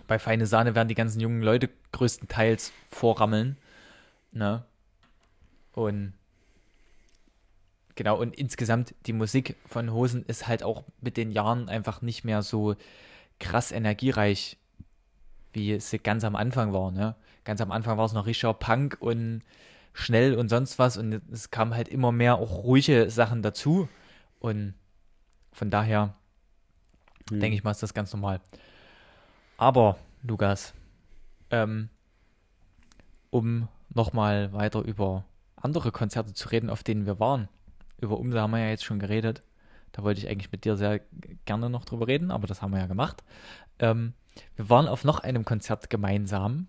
Bei 0.06 0.18
Feine 0.18 0.46
Sahne 0.46 0.74
werden 0.74 0.88
die 0.88 0.94
ganzen 0.94 1.20
jungen 1.20 1.42
Leute 1.42 1.70
größtenteils 1.92 2.72
vorrammeln. 2.90 3.56
Ne? 4.32 4.64
Und 5.72 6.14
genau, 7.94 8.18
und 8.18 8.34
insgesamt 8.36 8.94
die 9.06 9.12
Musik 9.12 9.56
von 9.66 9.92
Hosen 9.92 10.24
ist 10.26 10.46
halt 10.46 10.62
auch 10.62 10.84
mit 11.00 11.16
den 11.16 11.30
Jahren 11.30 11.68
einfach 11.68 12.02
nicht 12.02 12.24
mehr 12.24 12.42
so 12.42 12.74
krass 13.38 13.72
energiereich, 13.72 14.56
wie 15.52 15.72
es 15.72 15.94
ganz 16.02 16.24
am 16.24 16.36
Anfang 16.36 16.72
war. 16.72 16.90
Ne? 16.90 17.14
Ganz 17.44 17.60
am 17.60 17.72
Anfang 17.72 17.98
war 17.98 18.06
es 18.06 18.12
noch 18.12 18.26
richtiger 18.26 18.54
Punk 18.54 18.96
und 19.00 19.42
schnell 19.94 20.34
und 20.36 20.48
sonst 20.48 20.78
was 20.78 20.96
und 20.96 21.20
es 21.30 21.50
kam 21.50 21.74
halt 21.74 21.88
immer 21.88 22.12
mehr 22.12 22.36
auch 22.36 22.64
ruhige 22.64 23.10
Sachen 23.10 23.42
dazu. 23.42 23.88
Und 24.40 24.74
von 25.52 25.70
daher 25.70 26.14
hm. 27.30 27.40
denke 27.40 27.56
ich 27.56 27.64
mal, 27.64 27.72
ist 27.72 27.82
das 27.82 27.94
ganz 27.94 28.12
normal. 28.12 28.40
Aber, 29.62 29.96
Lukas, 30.24 30.74
ähm, 31.50 31.88
um 33.30 33.68
nochmal 33.90 34.52
weiter 34.52 34.80
über 34.80 35.24
andere 35.54 35.92
Konzerte 35.92 36.34
zu 36.34 36.48
reden, 36.48 36.68
auf 36.68 36.82
denen 36.82 37.06
wir 37.06 37.20
waren. 37.20 37.48
Über 38.00 38.18
Umse 38.18 38.40
haben 38.40 38.50
wir 38.50 38.58
ja 38.58 38.70
jetzt 38.70 38.82
schon 38.82 38.98
geredet. 38.98 39.44
Da 39.92 40.02
wollte 40.02 40.18
ich 40.18 40.28
eigentlich 40.28 40.50
mit 40.50 40.64
dir 40.64 40.76
sehr 40.76 41.00
gerne 41.44 41.70
noch 41.70 41.84
drüber 41.84 42.08
reden, 42.08 42.32
aber 42.32 42.48
das 42.48 42.60
haben 42.60 42.72
wir 42.72 42.80
ja 42.80 42.88
gemacht. 42.88 43.22
Ähm, 43.78 44.14
wir 44.56 44.68
waren 44.68 44.88
auf 44.88 45.04
noch 45.04 45.20
einem 45.20 45.44
Konzert 45.44 45.90
gemeinsam. 45.90 46.66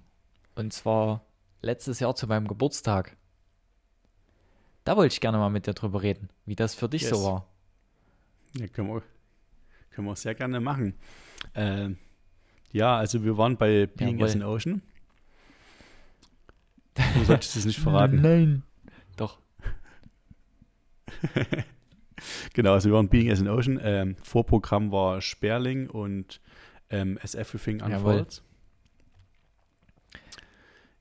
Und 0.53 0.71
zwar 0.71 1.25
letztes 1.63 1.99
Jahr 1.99 2.13
zu 2.13 2.27
meinem 2.27 2.47
Geburtstag. 2.47 3.17
Da 4.83 4.95
wollte 4.97 5.13
ich 5.13 5.19
gerne 5.19 5.39
mal 5.39 5.49
mit 5.49 5.65
dir 5.65 5.73
drüber 5.73 6.03
reden, 6.03 6.29
wie 6.45 6.55
das 6.55 6.75
für 6.75 6.89
dich 6.89 7.01
yes. 7.01 7.09
so 7.09 7.23
war. 7.23 7.47
Ja, 8.55 8.67
können 8.67 8.89
wir, 8.89 9.01
können 9.89 10.07
wir 10.07 10.15
sehr 10.15 10.35
gerne 10.35 10.59
machen. 10.59 10.93
Ähm, 11.55 11.97
ja, 12.73 12.97
also 12.97 13.23
wir 13.23 13.37
waren 13.37 13.55
bei 13.55 13.85
Being 13.85 14.17
Jawohl. 14.17 14.25
as 14.25 14.35
an 14.35 14.43
Ocean. 14.43 14.81
Du 16.95 17.23
solltest 17.23 17.55
es 17.55 17.65
nicht 17.65 17.79
verraten. 17.79 18.21
Nein. 18.21 18.63
Doch. 19.15 19.39
genau, 22.53 22.73
also 22.73 22.89
wir 22.89 22.95
waren 22.95 23.09
Being 23.09 23.31
as 23.31 23.39
an 23.39 23.47
Ocean. 23.47 23.79
Ähm, 23.81 24.15
Vorprogramm 24.23 24.91
war 24.91 25.21
Sperling 25.21 25.87
und 25.87 26.41
ähm, 26.89 27.19
As 27.21 27.35
Everything 27.35 27.81
Unfolds. 27.81 28.43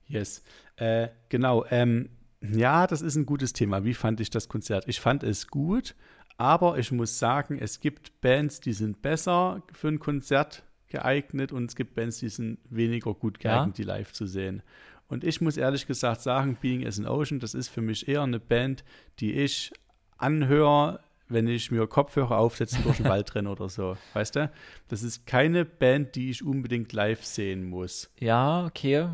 Yes. 0.07 0.43
Äh, 0.75 1.09
genau. 1.29 1.65
Ähm, 1.71 2.09
ja, 2.41 2.85
das 2.85 3.01
ist 3.01 3.15
ein 3.15 3.25
gutes 3.25 3.53
Thema. 3.53 3.83
Wie 3.83 3.95
fand 3.95 4.19
ich 4.19 4.29
das 4.29 4.47
Konzert? 4.47 4.87
Ich 4.87 4.99
fand 4.99 5.23
es 5.23 5.47
gut, 5.47 5.95
aber 6.37 6.77
ich 6.77 6.91
muss 6.91 7.17
sagen, 7.17 7.57
es 7.59 7.79
gibt 7.79 8.21
Bands, 8.21 8.59
die 8.59 8.73
sind 8.73 9.01
besser 9.01 9.63
für 9.71 9.87
ein 9.87 9.97
Konzert 9.97 10.63
geeignet 10.93 11.51
und 11.51 11.65
es 11.65 11.75
gibt 11.75 11.95
Bands, 11.95 12.19
die 12.19 12.29
sind 12.29 12.59
weniger 12.69 13.13
gut 13.13 13.39
geeignet, 13.39 13.77
ja. 13.77 13.83
die 13.83 13.87
live 13.87 14.13
zu 14.13 14.25
sehen. 14.25 14.61
Und 15.09 15.23
ich 15.23 15.41
muss 15.41 15.57
ehrlich 15.57 15.85
gesagt 15.85 16.21
sagen, 16.21 16.55
Being 16.61 16.85
as 16.87 16.99
an 16.99 17.07
Ocean, 17.07 17.39
das 17.39 17.53
ist 17.53 17.67
für 17.67 17.81
mich 17.81 18.07
eher 18.07 18.21
eine 18.21 18.39
Band, 18.39 18.85
die 19.19 19.33
ich 19.33 19.73
anhöre, 20.17 21.01
wenn 21.27 21.47
ich 21.47 21.71
mir 21.71 21.87
Kopfhörer 21.87 22.37
aufsetze 22.37 22.81
durch 22.83 22.97
den 22.97 23.07
Wald 23.07 23.33
renne 23.35 23.49
oder 23.49 23.69
so. 23.69 23.97
Weißt 24.13 24.35
du? 24.35 24.51
Das 24.87 25.03
ist 25.03 25.25
keine 25.25 25.65
Band, 25.65 26.15
die 26.15 26.29
ich 26.29 26.43
unbedingt 26.43 26.93
live 26.93 27.25
sehen 27.25 27.69
muss. 27.69 28.11
Ja, 28.19 28.65
okay. 28.65 29.09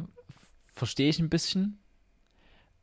Verstehe 0.68 1.10
ich 1.10 1.20
ein 1.20 1.30
bisschen. 1.30 1.80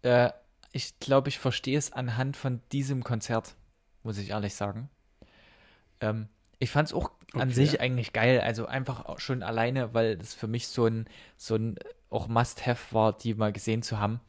Äh, 0.02 0.30
ich 0.72 0.98
glaube, 1.00 1.28
ich 1.28 1.38
verstehe 1.38 1.78
es 1.78 1.92
anhand 1.92 2.36
von 2.36 2.60
diesem 2.72 3.04
Konzert, 3.04 3.56
muss 4.02 4.18
ich 4.18 4.30
ehrlich 4.30 4.54
sagen. 4.54 4.88
Ähm, 6.00 6.28
ich 6.58 6.70
fand 6.70 6.88
es 6.88 6.94
auch 6.94 7.10
okay. 7.32 7.40
an 7.40 7.50
sich 7.50 7.80
eigentlich 7.80 8.12
geil. 8.12 8.40
Also 8.40 8.66
einfach 8.66 9.18
schon 9.18 9.42
alleine, 9.42 9.94
weil 9.94 10.16
das 10.16 10.34
für 10.34 10.46
mich 10.46 10.68
so 10.68 10.86
ein, 10.86 11.06
so 11.36 11.56
ein 11.56 11.76
auch 12.10 12.28
Must-Have 12.28 12.94
war, 12.94 13.12
die 13.12 13.34
mal 13.34 13.52
gesehen 13.52 13.82
zu 13.82 13.98
haben. 13.98 14.20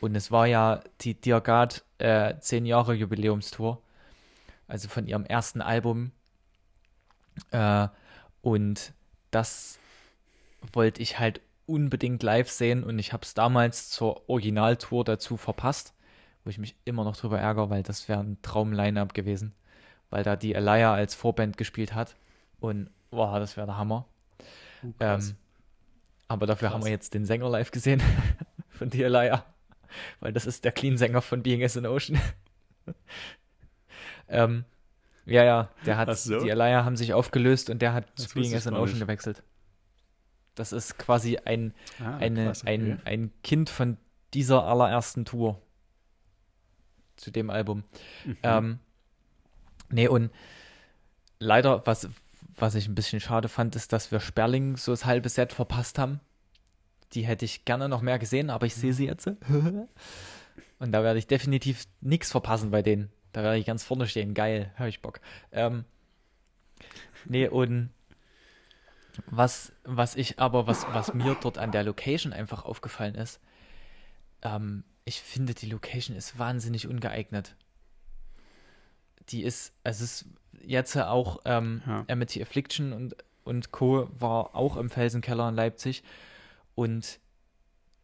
Und 0.00 0.14
es 0.14 0.30
war 0.30 0.46
ja 0.46 0.80
die 1.00 1.14
Diagat 1.14 1.84
äh, 1.98 2.34
10 2.38 2.66
Jahre 2.66 2.94
Jubiläumstour. 2.94 3.82
Also 4.66 4.88
von 4.88 5.06
ihrem 5.06 5.24
ersten 5.24 5.62
Album. 5.62 6.12
Äh, 7.50 7.88
und 8.42 8.92
das 9.30 9.78
wollte 10.72 11.02
ich 11.02 11.18
halt 11.18 11.40
unbedingt 11.66 12.22
live 12.22 12.50
sehen 12.50 12.82
und 12.82 12.98
ich 12.98 13.12
habe 13.12 13.24
es 13.24 13.34
damals 13.34 13.90
zur 13.90 14.28
Originaltour 14.28 15.04
dazu 15.04 15.36
verpasst, 15.36 15.92
wo 16.42 16.50
ich 16.50 16.58
mich 16.58 16.76
immer 16.86 17.04
noch 17.04 17.16
drüber 17.16 17.38
ärgere, 17.38 17.68
weil 17.68 17.82
das 17.82 18.08
wäre 18.08 18.20
ein 18.20 18.38
Traum-Line-Up 18.40 19.12
gewesen 19.12 19.54
weil 20.10 20.24
da 20.24 20.36
die 20.36 20.54
Elia 20.54 20.94
als 20.94 21.14
Vorband 21.14 21.56
gespielt 21.56 21.94
hat. 21.94 22.16
Und 22.60 22.90
wow, 23.10 23.38
das 23.38 23.56
wäre 23.56 23.66
der 23.66 23.76
Hammer. 23.76 24.06
Oh, 24.82 24.92
ähm, 25.00 25.36
aber 26.28 26.46
dafür 26.46 26.68
krass. 26.68 26.74
haben 26.74 26.84
wir 26.84 26.90
jetzt 26.90 27.14
den 27.14 27.24
Sänger 27.24 27.48
live 27.48 27.70
gesehen 27.70 28.02
von 28.70 28.90
die 28.90 29.02
Elia. 29.02 29.44
Weil 30.20 30.32
das 30.32 30.46
ist 30.46 30.64
der 30.64 30.72
Clean-Sänger 30.72 31.22
von 31.22 31.42
Being 31.42 31.62
as 31.64 31.76
an 31.76 31.86
Ocean. 31.86 32.20
ähm, 34.28 34.64
ja, 35.24 35.44
ja, 35.44 35.68
der 35.84 35.96
hat, 35.96 36.16
so. 36.16 36.40
die 36.40 36.48
Elia 36.48 36.84
haben 36.84 36.96
sich 36.96 37.12
aufgelöst 37.14 37.70
und 37.70 37.82
der 37.82 37.92
hat 37.92 38.06
das 38.16 38.28
zu 38.28 38.34
Being 38.34 38.54
as 38.54 38.66
an 38.66 38.74
Ocean 38.74 38.92
nicht. 38.92 39.00
gewechselt. 39.00 39.42
Das 40.54 40.72
ist 40.72 40.98
quasi 40.98 41.38
ein, 41.38 41.72
ah, 42.00 42.16
eine, 42.16 42.46
krass, 42.46 42.62
okay. 42.62 42.72
ein, 42.72 43.02
ein 43.04 43.32
Kind 43.42 43.70
von 43.70 43.96
dieser 44.34 44.64
allerersten 44.64 45.24
Tour 45.24 45.60
zu 47.16 47.30
dem 47.30 47.50
Album. 47.50 47.84
Mhm. 48.24 48.36
Ähm, 48.42 48.78
Nee, 49.90 50.08
und 50.08 50.30
leider, 51.38 51.86
was, 51.86 52.08
was 52.56 52.74
ich 52.74 52.88
ein 52.88 52.94
bisschen 52.94 53.20
schade 53.20 53.48
fand, 53.48 53.76
ist, 53.76 53.92
dass 53.92 54.12
wir 54.12 54.20
Sperling 54.20 54.76
so 54.76 54.92
das 54.92 55.04
halbe 55.04 55.28
Set 55.28 55.52
verpasst 55.52 55.98
haben. 55.98 56.20
Die 57.12 57.26
hätte 57.26 57.44
ich 57.44 57.64
gerne 57.64 57.88
noch 57.88 58.02
mehr 58.02 58.18
gesehen, 58.18 58.50
aber 58.50 58.66
ich 58.66 58.74
sehe 58.74 58.92
sie 58.92 59.06
jetzt. 59.06 59.26
und 60.78 60.92
da 60.92 61.02
werde 61.02 61.18
ich 61.18 61.26
definitiv 61.26 61.84
nichts 62.00 62.30
verpassen 62.30 62.70
bei 62.70 62.82
denen. 62.82 63.10
Da 63.32 63.42
werde 63.42 63.58
ich 63.58 63.66
ganz 63.66 63.84
vorne 63.84 64.06
stehen. 64.06 64.34
Geil, 64.34 64.72
höre 64.76 64.88
ich 64.88 65.00
Bock. 65.00 65.20
Ähm, 65.52 65.84
nee, 67.24 67.48
und 67.48 67.90
was, 69.26 69.72
was 69.84 70.16
ich 70.16 70.38
aber, 70.38 70.66
was, 70.66 70.86
was 70.92 71.14
mir 71.14 71.36
dort 71.40 71.58
an 71.58 71.72
der 71.72 71.82
Location 71.82 72.32
einfach 72.32 72.64
aufgefallen 72.64 73.14
ist, 73.14 73.40
ähm, 74.42 74.84
ich 75.04 75.20
finde, 75.20 75.54
die 75.54 75.70
Location 75.70 76.16
ist 76.16 76.38
wahnsinnig 76.38 76.86
ungeeignet 76.86 77.56
die 79.30 79.42
ist, 79.42 79.72
es 79.84 80.00
ist 80.00 80.24
jetzt 80.62 80.96
auch 80.96 81.40
ähm, 81.44 81.82
ja. 81.86 82.04
Amity 82.08 82.42
Affliction 82.42 82.92
und, 82.92 83.16
und 83.44 83.70
Co. 83.72 84.08
war 84.18 84.54
auch 84.54 84.76
im 84.76 84.90
Felsenkeller 84.90 85.48
in 85.48 85.54
Leipzig 85.54 86.02
und 86.74 87.18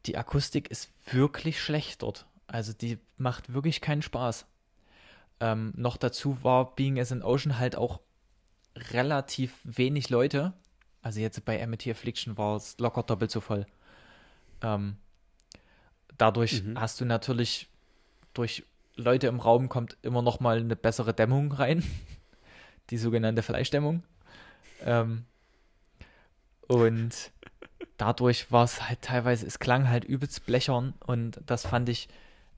die 0.07 0.17
Akustik 0.17 0.71
ist 0.71 0.91
wirklich 1.07 1.61
schlecht 1.63 2.03
dort. 2.03 2.27
Also 2.47 2.73
die 2.73 2.99
macht 3.17 3.53
wirklich 3.53 3.81
keinen 3.81 4.03
Spaß. 4.03 4.47
Ähm, 5.41 5.73
noch 5.77 5.97
dazu 5.97 6.43
war 6.43 6.75
Being 6.75 6.99
as 6.99 7.11
an 7.11 7.23
Ocean 7.23 7.59
halt 7.59 7.77
auch 7.77 8.01
relativ 8.77 9.55
wenig 9.65 10.11
Leute. 10.11 10.53
Also 11.03 11.21
jetzt 11.21 11.45
bei 11.45 11.63
Amity 11.63 11.91
Affliction 11.91 12.37
war 12.37 12.57
es 12.57 12.79
locker 12.79 13.03
doppelt 13.03 13.31
so 13.31 13.41
voll. 13.41 13.67
Ähm, 14.63 14.97
dadurch 16.17 16.63
Mhm. 16.63 16.79
hast 16.81 17.01
du 17.01 17.05
natürlich 17.05 17.69
durch 18.33 18.65
Leute 18.97 19.27
im 19.27 19.41
Raum 19.41 19.69
kommt 19.69 19.97
immer 20.03 20.23
noch 20.23 20.41
mal 20.41 20.59
eine 20.59 20.77
bessere 20.77 21.15
Dämmung 21.15 21.53
rein, 21.53 21.83
die 22.91 22.99
sogenannte 22.99 23.43
Fleischdämmung. 23.43 24.03
Ähm, 24.85 25.25
und 26.69 27.33
dadurch 27.97 28.51
war 28.51 28.65
es 28.65 28.89
halt 28.89 29.03
teilweise, 29.03 29.47
es 29.47 29.59
klang 29.59 29.89
halt 29.89 30.05
übelst 30.05 30.47
blechern 30.47 30.95
und 31.07 31.41
das 31.47 31.67
fand 31.67 31.89
ich 31.89 32.09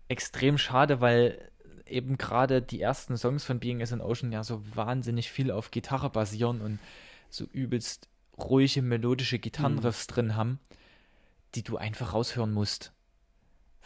extrem 0.08 0.58
schade, 0.58 1.00
weil 1.00 1.50
eben 1.86 2.18
gerade 2.18 2.62
die 2.62 2.80
ersten 2.80 3.16
Songs 3.16 3.44
von 3.44 3.60
Being 3.60 3.82
as 3.82 3.92
an 3.92 4.00
Ocean 4.00 4.32
ja 4.32 4.44
so 4.44 4.62
wahnsinnig 4.74 5.30
viel 5.30 5.50
auf 5.50 5.70
Gitarre 5.70 6.10
basieren 6.10 6.60
und 6.60 6.78
so 7.30 7.44
übelst 7.44 8.08
ruhige, 8.38 8.82
melodische 8.82 9.38
Gitarrenriffs 9.38 10.06
drin 10.06 10.36
haben, 10.36 10.58
die 11.54 11.62
du 11.62 11.76
einfach 11.76 12.12
raushören 12.12 12.52
musst, 12.52 12.92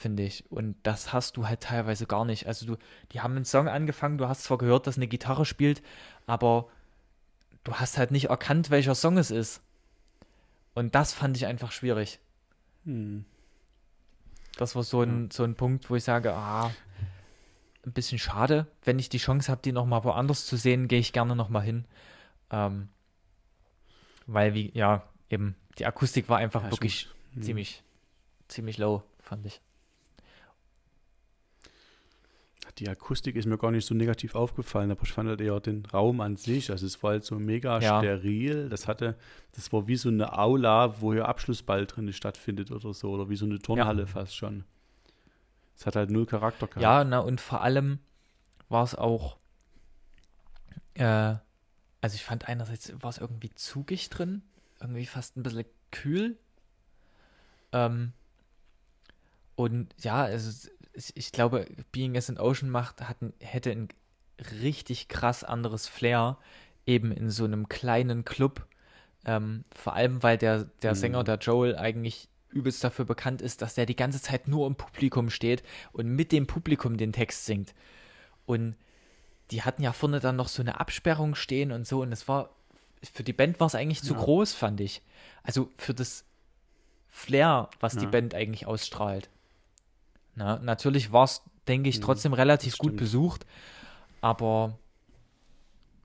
finde 0.01 0.23
ich. 0.23 0.51
Und 0.51 0.77
das 0.83 1.13
hast 1.13 1.37
du 1.37 1.47
halt 1.47 1.61
teilweise 1.61 2.07
gar 2.07 2.25
nicht. 2.25 2.47
Also 2.47 2.65
du, 2.65 2.77
die 3.13 3.21
haben 3.21 3.37
einen 3.37 3.45
Song 3.45 3.69
angefangen, 3.69 4.17
du 4.17 4.29
hast 4.29 4.45
zwar 4.45 4.57
gehört, 4.57 4.87
dass 4.87 4.97
eine 4.97 5.07
Gitarre 5.07 5.45
spielt, 5.45 5.83
aber 6.27 6.69
du 7.65 7.75
hast 7.75 7.99
halt 7.99 8.11
nicht 8.11 8.31
erkannt, 8.31 8.71
welcher 8.71 8.95
Song 8.95 9.19
es 9.19 9.31
ist. 9.31 9.61
Und 10.75 10.95
das 10.95 11.13
fand 11.13 11.37
ich 11.37 11.45
einfach 11.47 11.71
schwierig. 11.71 12.19
Hm. 12.85 13.27
Das 14.57 14.75
war 14.75 14.83
so 14.83 15.03
ein, 15.03 15.31
so 15.31 15.45
ein 15.45 15.55
Punkt, 15.55 15.91
wo 15.91 15.97
ich 15.97 16.05
sage, 16.05 16.33
ah, 16.33 16.75
ein 17.85 17.93
bisschen 17.93 18.19
schade. 18.19 18.67
Wenn 18.83 18.99
ich 18.99 19.11
die 19.11 19.19
Chance 19.19 19.51
habe, 19.51 19.61
die 19.63 19.73
nochmal 19.73 20.05
woanders 20.05 20.47
zu 20.47 20.57
sehen, 20.57 20.89
gehe 20.89 20.99
ich 20.99 21.13
gerne 21.13 21.37
nochmal 21.37 21.63
hin. 21.63 21.85
Ähm, 22.51 22.89
weil, 24.27 24.55
wie, 24.55 24.71
ja, 24.75 25.03
eben, 25.29 25.57
die 25.79 25.85
Akustik 25.85 26.29
war 26.31 26.39
einfach 26.39 26.63
Ja, 26.63 26.69
ich 26.69 26.73
wirklich 26.73 27.09
Hm. 27.35 27.43
ziemlich, 27.43 27.83
ziemlich 28.49 28.79
low, 28.79 29.03
fand 29.21 29.45
ich. 29.47 29.61
Die 32.79 32.89
Akustik 32.89 33.37
ist 33.37 33.47
mir 33.47 33.59
gar 33.59 33.71
nicht 33.71 33.87
so 33.87 33.95
negativ 33.95 34.35
aufgefallen, 34.35 34.91
aber 34.91 35.03
ich 35.03 35.13
fand 35.13 35.29
halt 35.29 35.41
eher 35.41 35.61
den 35.61 35.85
Raum 35.87 36.21
an 36.21 36.37
sich. 36.37 36.71
Also 36.71 36.87
es 36.87 37.03
war 37.03 37.13
halt 37.13 37.25
so 37.25 37.39
mega 37.39 37.79
Ja. 37.81 37.99
steril. 37.99 38.69
Das 38.69 38.87
hatte, 38.89 39.17
das 39.53 39.73
war 39.73 39.87
wie 39.87 39.97
so 39.97 40.09
eine 40.09 40.39
Aula, 40.39 41.01
wo 41.01 41.13
hier 41.13 41.29
Abschlussball 41.29 41.87
drin 41.87 42.13
stattfindet 42.13 42.71
oder 42.71 42.95
so, 42.95 43.11
oder 43.11 43.29
wie 43.29 43.37
so 43.37 43.45
eine 43.45 43.59
Turnhalle 43.59 44.07
fast 44.07 44.37
schon. 44.37 44.65
Es 45.77 45.87
hat 45.87 45.97
halt 45.97 46.11
null 46.11 46.27
Charakter 46.27 46.67
gehabt. 46.67 46.83
Ja, 46.83 47.05
na, 47.05 47.19
und 47.21 47.41
vor 47.41 47.63
allem 47.63 47.99
war 48.69 48.85
es 48.85 48.95
auch, 48.95 49.37
äh, 50.95 51.35
also 52.03 52.15
ich 52.15 52.25
fand 52.25 52.49
einerseits 52.49 52.93
war 53.03 53.11
es 53.11 53.19
irgendwie 53.19 53.51
zugig 53.55 54.11
drin, 54.11 54.43
irgendwie 54.81 55.07
fast 55.07 55.37
ein 55.37 55.43
bisschen 55.43 55.65
kühl. 55.91 56.39
Ähm, 57.73 58.13
und 59.57 59.95
ja, 59.99 60.23
also 60.25 60.69
ich, 60.93 61.17
ich 61.17 61.33
glaube, 61.33 61.67
Being 61.93 62.17
as 62.17 62.29
an 62.31 62.39
Ocean 62.39 62.71
macht, 62.71 63.01
hat, 63.09 63.17
hätte 63.41 63.71
ein 63.71 63.89
richtig 64.63 65.09
krass 65.09 65.45
anderes 65.45 65.87
Flair, 65.87 66.39
eben 66.87 67.13
in 67.13 67.31
so 67.31 67.45
einem 67.45 67.69
kleinen 67.69 68.25
Club. 68.25 68.67
Ähm, 69.25 69.65
vor 69.75 69.95
allem, 69.95 70.23
weil 70.23 70.39
der, 70.39 70.65
der 70.83 70.93
Mhm. 70.93 70.97
Sänger, 70.97 71.25
der 71.25 71.37
Joel, 71.39 71.77
eigentlich 71.77 72.29
übelst 72.49 72.83
dafür 72.83 73.05
bekannt 73.05 73.43
ist, 73.43 73.63
dass 73.63 73.75
der 73.75 73.87
die 73.87 73.95
ganze 73.95 74.21
Zeit 74.21 74.49
nur 74.49 74.67
im 74.67 74.75
Publikum 74.75 75.31
steht 75.31 75.63
und 75.93 76.09
mit 76.09 76.33
dem 76.33 76.47
Publikum 76.47 76.97
den 76.97 77.13
Text 77.13 77.47
singt. 77.47 77.75
Und 78.47 78.77
die 79.53 79.63
hatten 79.63 79.83
ja 79.83 79.93
vorne 79.93 80.19
dann 80.21 80.37
noch 80.37 80.49
so 80.49 80.63
eine 80.63 80.81
Absperrung 80.81 81.35
stehen 81.35 81.71
und 81.71 81.87
so. 81.87 82.03
Und 82.03 82.11
es 82.13 82.27
war, 82.27 82.51
für 83.13 83.23
die 83.23 83.33
Band 83.33 83.61
war 83.61 83.67
es 83.67 83.75
eigentlich 83.75 84.03
zu 84.03 84.15
Ja. 84.15 84.21
groß, 84.21 84.55
fand 84.55 84.81
ich. 84.81 85.03
Also 85.43 85.71
für 85.77 85.95
das 85.95 86.25
Flair, 87.09 87.69
was 87.79 87.97
die 87.97 88.05
Ja. 88.05 88.11
Band 88.11 88.35
eigentlich 88.35 88.67
ausstrahlt. 88.67 89.29
Na, 90.35 90.59
natürlich 90.59 91.13
war 91.13 91.25
es, 91.25 91.43
denke 91.69 91.89
ich, 91.89 91.99
Mhm, 91.99 92.03
trotzdem 92.03 92.33
relativ 92.33 92.79
gut 92.79 92.97
besucht. 92.97 93.47
Aber 94.21 94.79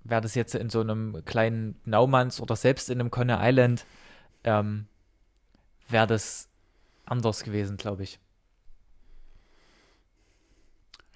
wäre 0.03 0.21
das 0.21 0.35
jetzt 0.35 0.55
in 0.55 0.69
so 0.69 0.81
einem 0.81 1.23
kleinen 1.25 1.79
Naumanns 1.85 2.39
oder 2.41 2.55
selbst 2.55 2.89
in 2.89 2.99
einem 2.99 3.11
Conner 3.11 3.39
Island, 3.41 3.85
ähm, 4.43 4.87
wäre 5.89 6.07
das 6.07 6.47
anders 7.05 7.43
gewesen, 7.43 7.77
glaube 7.77 8.03
ich. 8.03 8.19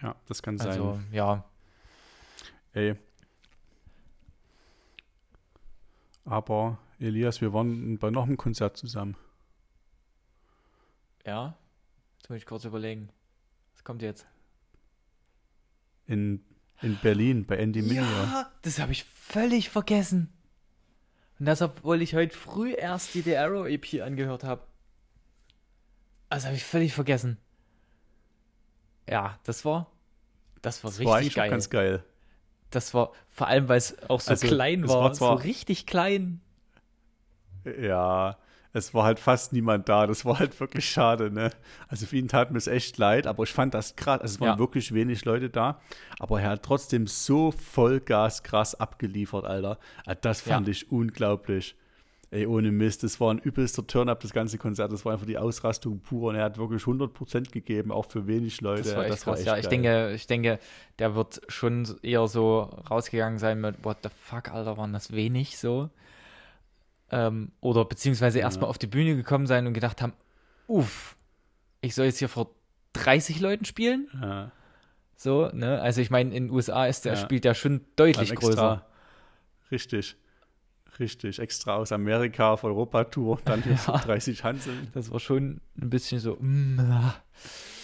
Ja, 0.02 0.16
das 0.28 0.42
kann 0.42 0.60
Also, 0.60 0.94
sein. 0.94 1.08
ja, 1.12 1.44
Ey. 2.74 2.96
Aber, 6.26 6.78
Elias, 7.00 7.42
wir 7.42 7.54
waren 7.54 7.98
bei 7.98 8.12
noch 8.12 8.24
einem 8.24 8.38
Konzert 8.38 8.78
zusammen. 8.78 9.16
ja. 11.26 11.54
Jetzt 12.20 12.30
muss 12.30 12.38
ich 12.38 12.46
kurz 12.46 12.66
überlegen. 12.66 13.10
Was 13.74 13.84
kommt 13.84 14.02
jetzt? 14.02 14.26
In, 16.06 16.44
in 16.82 16.98
Berlin 17.02 17.46
bei 17.46 17.58
Andy 17.58 17.82
Mineo. 17.82 18.04
Ja, 18.04 18.52
das 18.62 18.80
habe 18.80 18.92
ich 18.92 19.04
völlig 19.04 19.70
vergessen. 19.70 20.32
Und 21.40 21.46
das, 21.46 21.62
obwohl 21.62 22.02
ich 22.02 22.16
heute 22.16 22.36
früh 22.36 22.74
erst 22.74 23.14
die 23.14 23.22
The 23.22 23.38
Arrow 23.38 23.68
EP 23.68 24.02
angehört 24.02 24.44
habe. 24.44 24.64
Das 26.30 26.46
habe 26.46 26.56
ich 26.56 26.64
völlig 26.64 26.94
vergessen. 26.94 27.38
Ja, 29.10 29.40
das 29.44 29.66
war, 29.66 29.90
das 30.62 30.84
war 30.84 30.92
Das 30.92 31.00
richtig 31.00 31.08
war 31.10 31.18
eigentlich 31.18 31.36
geil. 31.36 31.48
auch 31.48 31.52
ganz 31.52 31.70
geil. 31.70 32.04
Das 32.70 32.94
war 32.94 33.14
vor 33.30 33.48
allem, 33.48 33.68
weil 33.68 33.78
es 33.80 33.98
auch 34.10 34.20
so 34.22 34.30
Also, 34.32 34.46
klein 34.48 34.88
war, 34.88 35.02
war 35.06 35.14
zwar- 35.14 35.38
so 35.38 35.44
richtig 35.44 35.88
klein. 35.88 36.42
Ja, 37.66 38.38
es 38.74 38.94
war 38.94 39.04
halt 39.04 39.20
fast 39.20 39.52
niemand 39.54 39.90
da. 39.90 40.06
Das 40.08 40.26
war 40.26 40.40
halt 40.40 40.60
wirklich 40.60 40.88
schade, 40.90 41.32
ne? 41.32 41.50
Also 41.88 42.06
für 42.06 42.18
ihn 42.18 42.28
tat 42.28 42.52
mir 42.52 42.58
es 42.58 42.68
echt 42.68 42.98
leid, 42.98 43.26
aber 43.28 43.44
ich 43.44 43.52
fand 43.54 43.74
das 43.74 43.96
krass. 43.96 44.22
Also 44.22 44.36
es 44.36 44.40
waren 44.42 44.50
Ja. 44.50 44.60
wirklich 44.60 44.94
wenig 44.94 45.26
Leute 45.26 45.50
da, 45.50 45.80
aber 46.20 46.42
er 46.42 46.52
hat 46.52 46.64
trotzdem 46.64 47.08
so 47.08 47.52
Vollgas 47.52 48.44
krass 48.44 48.76
abgeliefert, 48.76 49.46
Alter. 49.46 49.80
Ah, 50.06 50.16
Das 50.16 50.42
fand 50.42 50.68
Ja. 50.68 50.72
ich 50.72 50.92
unglaublich. 50.92 51.76
Ey, 52.32 52.46
ohne 52.46 52.72
Mist, 52.72 53.02
das 53.02 53.20
war 53.20 53.34
ein 53.34 53.40
übelster 53.40 53.88
Turn-up, 53.88 54.20
das 54.20 54.34
ganze 54.34 54.60
Konzert. 54.60 54.92
Das 54.92 55.04
war 55.04 55.14
einfach 55.14 55.26
die 55.26 55.40
Ausrastung 55.40 56.00
pur 56.00 56.30
und 56.30 56.36
er 56.36 56.44
hat 56.44 56.60
wirklich 56.60 56.86
100% 56.86 57.52
gegeben, 57.52 57.92
auch 57.92 58.06
für 58.06 58.28
wenig 58.28 58.62
Leute. 58.62 58.84
Das 58.84 58.96
war 58.96 59.06
echt 59.08 59.24
krass. 59.24 59.40
echt 59.40 59.48
ja, 59.48 59.58
ich 59.58 59.64
geil. 59.64 59.70
denke, 59.72 60.12
ich 60.14 60.28
denke, 60.28 60.60
der 61.00 61.16
wird 61.16 61.42
schon 61.48 61.88
eher 62.04 62.28
so 62.28 62.70
rausgegangen 62.92 63.40
sein 63.40 63.60
mit 63.60 63.84
What 63.84 63.98
the 64.04 64.10
fuck, 64.16 64.52
Alter, 64.54 64.78
waren 64.78 64.94
das 64.94 65.12
wenig 65.12 65.58
so. 65.58 65.90
Ähm, 67.12 67.52
oder 67.62 67.86
beziehungsweise 67.86 68.40
erstmal 68.40 68.68
Ja. 68.68 68.70
auf 68.70 68.78
die 68.78 68.88
Bühne 68.88 69.16
gekommen 69.16 69.48
sein 69.48 69.66
und 69.68 69.74
gedacht 69.74 70.02
haben, 70.02 70.14
uff, 70.68 71.16
ich 71.82 71.96
soll 71.96 72.06
jetzt 72.06 72.20
hier 72.20 72.30
vor 72.30 72.52
30 72.94 73.40
Leuten 73.40 73.66
spielen? 73.66 74.10
Ja, 74.22 74.52
So, 75.16 75.50
ne? 75.54 75.82
Also 75.82 76.02
ich 76.02 76.10
meine, 76.12 76.34
in 76.36 76.46
den 76.48 76.52
USA 76.54 76.86
ist 76.86 77.06
der, 77.06 77.14
Ja. 77.14 77.20
spielt 77.20 77.44
der 77.46 77.54
schon 77.54 77.82
deutlich 77.96 78.32
extra, 78.32 78.48
größer. 78.48 78.86
Richtig. 79.72 80.16
Richtig, 81.00 81.40
extra 81.40 81.76
aus 81.76 81.92
Amerika 81.92 82.52
auf 82.52 82.64
Europa-Tour, 82.64 83.40
dann 83.46 83.62
hier 83.64 83.78
so 83.78 83.92
Ja. 83.94 84.00
30 84.00 84.44
Hanseln. 84.44 84.90
Das 84.94 85.12
war 85.12 85.20
schon 85.20 85.62
ein 85.82 85.90
bisschen 85.90 86.20
so, 86.20 86.36
mm, 86.40 86.80
ah. 86.80 87.16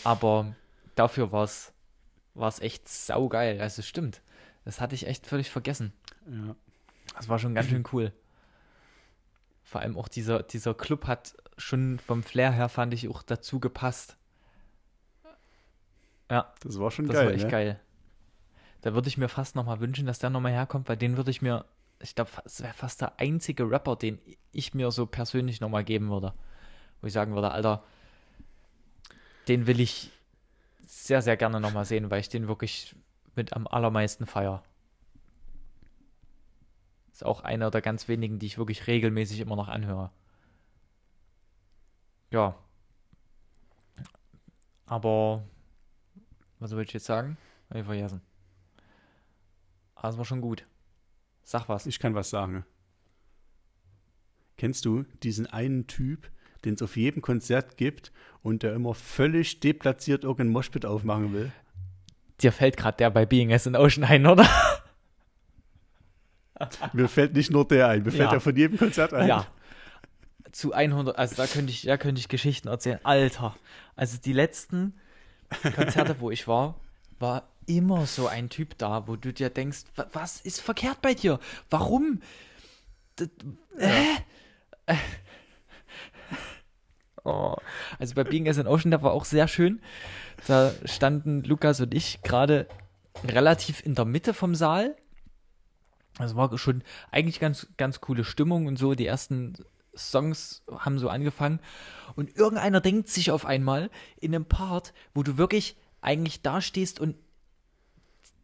aber 0.04 0.54
dafür 0.96 1.32
war 1.32 1.44
es 1.46 1.72
echt 2.60 2.90
saugeil. 2.90 3.62
Also 3.62 3.82
stimmt. 3.82 4.22
Das 4.66 4.82
hatte 4.82 4.96
ich 4.96 5.08
echt 5.08 5.28
völlig 5.28 5.50
vergessen. 5.50 5.94
Ja. 6.30 6.56
Das 7.16 7.30
war 7.30 7.40
schon 7.40 7.54
ganz 7.56 7.70
schön 7.70 7.84
cool. 7.94 8.12
Vor 9.66 9.82
allem 9.82 9.98
auch 9.98 10.08
dieser, 10.08 10.44
dieser 10.44 10.76
Club 10.76 11.08
hat 11.08 11.36
schon 11.58 11.98
vom 11.98 12.22
Flair 12.22 12.52
her, 12.52 12.70
fand 12.70 12.94
ich, 12.94 13.10
auch 13.10 13.24
dazu 13.24 13.60
gepasst. 13.60 14.16
Ja, 16.30 16.54
Das 16.62 16.80
war 16.80 16.92
schon 16.92 17.08
das 17.08 17.16
geil. 17.16 17.26
war 17.26 17.34
echt 17.34 17.46
ne? 17.46 17.52
geil. 17.52 17.80
Da 18.82 18.94
würde 18.94 19.08
ich 19.08 19.18
mir 19.18 19.28
fast 19.28 19.56
nochmal 19.56 19.80
wünschen, 19.80 20.06
dass 20.06 20.20
der 20.20 20.30
nochmal 20.30 20.52
herkommt, 20.52 20.88
weil 20.88 20.98
den 20.98 21.18
würde 21.18 21.32
ich 21.32 21.42
mir, 21.42 21.66
ich 22.00 22.14
glaube, 22.14 22.30
es 22.46 22.62
wäre 22.62 22.74
fast 22.74 23.02
der 23.02 23.20
einzige 23.20 23.70
Rapper, 23.70 23.96
den 23.96 24.20
ich 24.52 24.76
mir 24.76 24.92
so 24.92 25.08
persönlich 25.08 25.60
nochmal 25.62 25.84
geben 25.84 26.10
würde. 26.10 26.34
Wo 27.02 27.08
ich 27.08 27.14
sagen 27.14 27.34
würde, 27.34 27.50
Alter, 27.52 27.84
den 29.48 29.66
will 29.66 29.80
ich 29.80 30.12
sehr, 30.86 31.24
sehr 31.24 31.38
gerne 31.38 31.60
nochmal 31.60 31.86
sehen, 31.86 32.12
weil 32.12 32.20
ich 32.20 32.30
den 32.30 32.48
wirklich 32.48 32.96
mit 33.36 33.54
am 33.54 33.66
allermeisten 33.66 34.28
feier. 34.28 34.64
Ist 37.16 37.24
auch 37.24 37.46
einer 37.46 37.72
der 37.72 37.82
ganz 37.82 38.10
wenigen, 38.10 38.40
die 38.40 38.46
ich 38.46 38.58
wirklich 38.58 38.88
regelmäßig 38.88 39.40
immer 39.40 39.56
noch 39.56 39.70
anhöre. 39.70 40.12
Ja. 42.30 42.58
Aber, 44.86 45.46
was 46.60 46.72
soll 46.72 46.84
ich 46.84 46.92
jetzt 46.92 47.06
sagen? 47.06 47.38
Hab 47.70 47.78
ich 47.78 47.86
vergessen. 47.86 48.20
Aber 49.96 50.10
es 50.10 50.18
war 50.18 50.26
schon 50.26 50.42
gut. 50.42 50.68
Sag 51.44 51.70
was. 51.70 51.86
Ich 51.86 52.00
kann 52.00 52.16
was 52.16 52.30
sagen. 52.30 52.66
Kennst 54.58 54.84
du 54.84 55.04
diesen 55.24 55.48
einen 55.48 55.88
Typ, 55.88 56.30
den 56.66 56.74
es 56.74 56.82
auf 56.82 56.98
jedem 56.98 57.22
Konzert 57.22 57.78
gibt 57.78 58.12
und 58.42 58.62
der 58.62 58.74
immer 58.74 58.94
völlig 58.94 59.62
deplatziert 59.62 60.26
irgendein 60.26 60.50
Moshpit 60.50 60.86
aufmachen 60.86 61.32
will? 61.32 61.54
Dir 62.42 62.52
fällt 62.52 62.76
gerade 62.76 62.98
der 62.98 63.10
bei 63.10 63.26
Being 63.26 63.54
as 63.54 63.68
an 63.68 63.78
Ocean 63.78 64.04
ein, 64.04 64.26
oder? 64.26 64.46
Mir 66.94 67.08
fällt 67.10 67.34
nicht 67.34 67.52
nur 67.52 67.68
der 67.68 67.88
ein, 67.90 68.04
mir 68.04 68.12
fällt 68.12 68.32
Ja. 68.32 68.40
von 68.40 68.56
jedem 68.56 68.78
Konzert 68.78 69.14
ein. 69.14 69.28
Ja. 69.28 69.48
zu 70.52 70.74
100, 70.74 71.18
also 71.18 71.36
da 71.36 71.48
könnte 71.48 71.72
ich, 71.72 71.82
da 71.84 71.98
könnte 71.98 72.20
ich 72.20 72.30
Geschichten 72.30 72.68
erzählen. 72.70 73.00
Alter, 73.04 73.56
also 73.96 74.18
die 74.24 74.32
letzten 74.34 74.94
Konzerte, 75.76 76.16
wo 76.20 76.32
ich 76.32 76.48
war, 76.48 76.80
war 77.20 77.44
immer 77.68 78.06
so 78.06 78.28
ein 78.28 78.50
Typ 78.50 78.78
da, 78.78 79.08
wo 79.08 79.16
du 79.18 79.34
dir 79.34 79.50
denkst, 79.50 79.84
was 80.14 80.40
ist 80.42 80.62
verkehrt 80.62 81.02
bei 81.02 81.14
dir? 81.14 81.40
Warum? 81.70 82.22
Äh? 83.20 83.26
Ja. 84.88 84.96
Oh. 87.24 87.56
Also 87.98 88.14
bei 88.14 88.24
Being 88.24 88.48
as 88.48 88.60
an 88.60 88.68
Ocean, 88.68 88.92
da 88.92 89.02
war 89.02 89.12
auch 89.12 89.26
sehr 89.26 89.48
schön. 89.48 89.82
Da 90.46 90.72
standen 90.86 91.44
Lukas 91.44 91.82
und 91.82 91.92
ich 91.94 92.22
gerade 92.22 92.68
relativ 93.28 93.84
in 93.84 93.96
der 93.96 94.06
Mitte 94.06 94.36
vom 94.36 94.54
Saal. 94.54 94.96
Also 96.18 96.36
war 96.36 96.56
schon 96.58 96.84
eigentlich 97.12 97.40
ganz, 97.40 97.68
ganz 97.78 98.02
coole 98.02 98.24
Stimmung 98.24 98.68
und 98.68 98.78
so. 98.78 98.96
Die 98.96 99.06
ersten 99.06 99.56
Songs 99.96 100.64
haben 100.72 101.00
so 101.00 101.10
angefangen. 101.10 101.60
Und 102.16 102.36
irgendeiner 102.36 102.82
denkt 102.82 103.10
sich 103.10 103.32
auf 103.32 103.46
einmal 103.46 103.90
in 104.20 104.34
einem 104.34 104.46
Part, 104.46 104.94
wo 105.14 105.24
du 105.24 105.38
wirklich 105.38 105.76
eigentlich 106.02 106.42
dastehst 106.42 107.00
und 107.00 107.16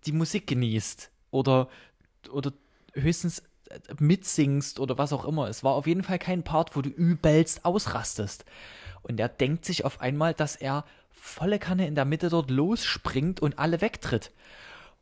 die 0.05 0.11
Musik 0.11 0.47
genießt 0.47 1.11
oder, 1.29 1.69
oder 2.31 2.51
höchstens 2.93 3.43
mitsingst 3.99 4.79
oder 4.79 4.97
was 4.97 5.13
auch 5.13 5.25
immer. 5.25 5.47
Es 5.47 5.63
war 5.63 5.73
auf 5.73 5.87
jeden 5.87 6.03
Fall 6.03 6.19
kein 6.19 6.43
Part, 6.43 6.75
wo 6.75 6.81
du 6.81 6.89
übelst 6.89 7.65
ausrastest. 7.65 8.45
Und 9.03 9.19
er 9.19 9.29
denkt 9.29 9.65
sich 9.65 9.85
auf 9.85 10.01
einmal, 10.01 10.33
dass 10.33 10.55
er 10.55 10.85
volle 11.09 11.59
Kanne 11.59 11.87
in 11.87 11.95
der 11.95 12.05
Mitte 12.05 12.29
dort 12.29 12.49
losspringt 12.49 13.39
und 13.39 13.59
alle 13.59 13.81
wegtritt. 13.81 14.31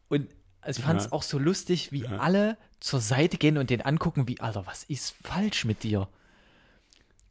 Und 0.08 0.30
ich 0.66 0.80
fand 0.80 1.00
es 1.00 1.06
ja. 1.08 1.12
auch 1.14 1.24
so 1.24 1.38
lustig, 1.38 1.92
wie 1.92 2.04
ja. 2.04 2.18
alle 2.18 2.58
zur 2.80 3.00
Seite 3.00 3.38
gehen 3.38 3.58
und 3.58 3.70
den 3.70 3.82
angucken, 3.82 4.28
wie, 4.28 4.40
Alter, 4.40 4.66
was 4.66 4.84
ist 4.84 5.16
falsch 5.24 5.66
mit 5.66 5.84
dir? 5.84 6.08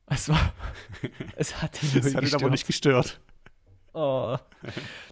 Es 0.07 0.29
war, 0.29 0.53
es 1.37 1.61
hat 1.61 1.83
ihn, 1.83 1.91
das 2.03 2.14
hat 2.14 2.24
ihn 2.24 2.35
aber 2.35 2.51
nicht 2.51 2.66
gestört. 2.66 3.20
Oh, 3.93 4.37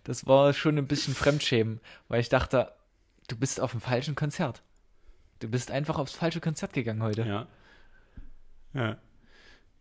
das 0.05 0.27
war 0.27 0.53
schon 0.53 0.79
ein 0.79 0.87
bisschen 0.87 1.15
Fremdschämen, 1.15 1.81
weil 2.09 2.21
ich 2.21 2.29
dachte, 2.29 2.73
du 3.29 3.37
bist 3.37 3.61
auf 3.61 3.73
dem 3.73 3.81
falschen 3.81 4.15
Konzert. 4.15 4.63
Du 5.41 5.49
bist 5.49 5.71
einfach 5.71 5.99
aufs 5.99 6.13
falsche 6.13 6.41
Konzert 6.41 6.73
gegangen 6.73 7.03
heute. 7.03 7.23
Ja. 7.23 7.47
Ja. 8.73 8.97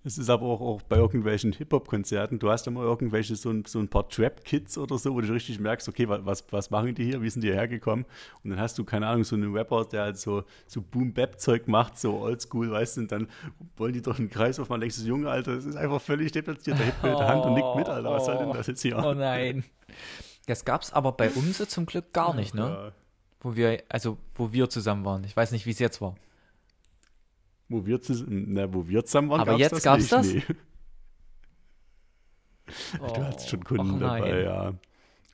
Es 0.05 0.19
ist 0.19 0.29
aber 0.29 0.45
auch, 0.45 0.61
auch 0.61 0.81
bei 0.83 0.97
irgendwelchen 0.97 1.51
Hip-Hop-Konzerten, 1.51 2.37
du 2.37 2.51
hast 2.51 2.67
immer 2.67 2.81
irgendwelche 2.81 3.35
so 3.35 3.49
ein, 3.49 3.65
so 3.65 3.79
ein 3.79 3.87
paar 3.87 4.07
Trap-Kids 4.07 4.77
oder 4.77 4.99
so, 4.99 5.15
wo 5.15 5.19
du 5.19 5.33
richtig 5.33 5.59
merkst, 5.59 5.89
okay, 5.89 6.07
was, 6.07 6.45
was 6.51 6.69
machen 6.69 6.93
die 6.93 7.05
hier, 7.05 7.23
wie 7.23 7.29
sind 7.29 7.43
die 7.43 7.51
hergekommen? 7.51 8.05
Und 8.43 8.51
dann 8.51 8.59
hast 8.59 8.77
du, 8.77 8.83
keine 8.83 9.07
Ahnung, 9.07 9.23
so 9.23 9.35
einen 9.35 9.51
Rapper, 9.51 9.83
der 9.85 10.03
halt 10.03 10.19
so, 10.19 10.43
so 10.67 10.83
Boom-Bap-Zeug 10.83 11.67
macht, 11.67 11.97
so 11.97 12.19
oldschool, 12.19 12.69
weißt 12.69 12.97
du, 12.97 13.01
und 13.01 13.11
dann 13.11 13.27
wollen 13.77 13.93
die 13.93 14.03
durch 14.03 14.19
einen 14.19 14.29
Kreis 14.29 14.59
aufmachen, 14.59 14.81
denkst 14.81 14.99
du, 14.99 15.07
Junge, 15.07 15.27
Alter, 15.27 15.55
das 15.55 15.65
ist 15.65 15.75
einfach 15.75 15.99
völlig 15.99 16.31
deplatziert, 16.31 16.77
der 16.77 16.85
hebt 16.85 17.01
mit 17.01 17.11
der 17.11 17.27
Hand 17.27 17.43
und 17.43 17.55
nickt 17.55 17.75
mit, 17.75 17.89
Alter, 17.89 18.11
was 18.11 18.25
soll 18.25 18.37
denn 18.37 18.53
das 18.53 18.67
jetzt 18.67 18.83
hier? 18.83 19.03
Oh 19.03 19.15
nein. 19.15 19.63
Das 20.45 20.65
gab's 20.65 20.93
aber 20.93 21.13
bei 21.13 21.31
uns 21.31 21.67
zum 21.67 21.87
Glück 21.87 22.13
gar 22.13 22.35
nicht, 22.35 22.53
ne? 22.53 22.61
Ja. 22.61 22.91
Wo 23.39 23.55
wir, 23.55 23.81
also, 23.89 24.19
wo 24.35 24.53
wir 24.53 24.69
zusammen 24.69 25.03
waren. 25.03 25.23
Ich 25.23 25.35
weiß 25.35 25.51
nicht, 25.51 25.65
wie 25.65 25.71
es 25.71 25.79
jetzt 25.79 25.99
war. 25.99 26.15
Wo 27.67 27.85
wir, 27.85 27.99
na, 28.27 28.71
wo 28.73 28.87
wir 28.87 29.05
zusammen 29.05 29.29
waren, 29.29 29.41
Aber 29.41 29.51
gab's 29.51 29.61
jetzt 29.61 29.71
das 29.73 29.83
gab's 29.83 30.01
nicht, 30.01 30.11
das? 30.11 30.33
Nee. 30.33 30.43
Oh, 32.99 33.07
du 33.13 33.23
hattest 33.23 33.49
schon 33.49 33.63
Kunden 33.63 33.99
dabei, 33.99 34.41
ja. 34.41 34.73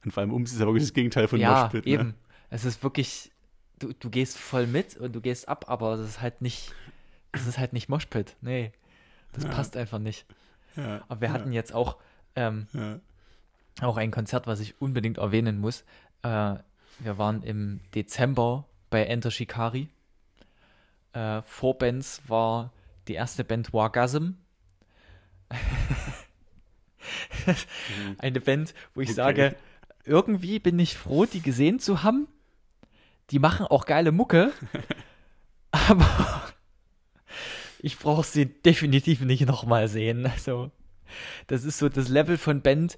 Und 0.03 0.11
vor 0.11 0.21
allem 0.21 0.33
Ums 0.33 0.51
ist 0.51 0.59
ja 0.59 0.65
wirklich 0.65 0.83
das 0.83 0.93
Gegenteil 0.93 1.27
von 1.27 1.39
ja, 1.39 1.63
Moshpit. 1.63 1.85
Ne? 1.85 1.91
eben. 1.91 2.15
Es 2.49 2.65
ist 2.65 2.83
wirklich, 2.83 3.31
du, 3.79 3.93
du 3.93 4.09
gehst 4.09 4.37
voll 4.37 4.67
mit 4.67 4.97
und 4.97 5.13
du 5.13 5.21
gehst 5.21 5.47
ab, 5.47 5.65
aber 5.67 5.93
es 5.93 6.09
ist 6.09 6.21
halt 6.21 6.41
nicht, 6.41 6.73
es 7.31 7.47
ist 7.47 7.57
halt 7.57 7.73
nicht 7.73 7.87
Moshpit. 7.89 8.35
Nee, 8.41 8.71
das 9.33 9.45
ja. 9.45 9.49
passt 9.51 9.77
einfach 9.77 9.99
nicht. 9.99 10.25
Ja. 10.75 11.03
Aber 11.07 11.21
wir 11.21 11.27
ja. 11.29 11.33
hatten 11.33 11.53
jetzt 11.53 11.73
auch, 11.73 11.97
ähm, 12.35 12.67
auch 13.81 13.97
ein 13.97 14.11
Konzert, 14.11 14.47
was 14.47 14.59
ich 14.59 14.81
unbedingt 14.81 15.17
erwähnen 15.17 15.59
muss. 15.59 15.83
Äh, 16.23 16.55
wir 16.99 17.17
waren 17.17 17.43
im 17.43 17.79
Dezember 17.95 18.65
bei 18.89 19.05
Enter 19.05 19.31
Shikari 19.31 19.89
äh, 21.13 21.41
Vorbands 21.43 22.21
war 22.27 22.71
die 23.07 23.13
erste 23.13 23.43
Band 23.43 23.73
Wargasm. 23.73 24.31
Eine 28.19 28.39
Band, 28.39 28.73
wo 28.93 29.01
ich 29.01 29.09
okay. 29.09 29.15
sage, 29.15 29.55
irgendwie 30.05 30.59
bin 30.59 30.79
ich 30.79 30.95
froh, 30.97 31.25
die 31.25 31.41
gesehen 31.41 31.79
zu 31.79 32.03
haben. 32.03 32.27
Die 33.31 33.39
machen 33.39 33.65
auch 33.65 33.85
geile 33.85 34.11
Mucke, 34.11 34.51
aber 35.71 36.43
ich 37.79 37.97
brauche 37.97 38.25
sie 38.25 38.45
definitiv 38.45 39.21
nicht 39.21 39.45
nochmal 39.45 39.87
sehen. 39.87 40.25
Also, 40.25 40.71
das 41.47 41.63
ist 41.63 41.77
so 41.77 41.89
das 41.89 42.09
Level 42.09 42.37
von 42.37 42.61
Band, 42.61 42.97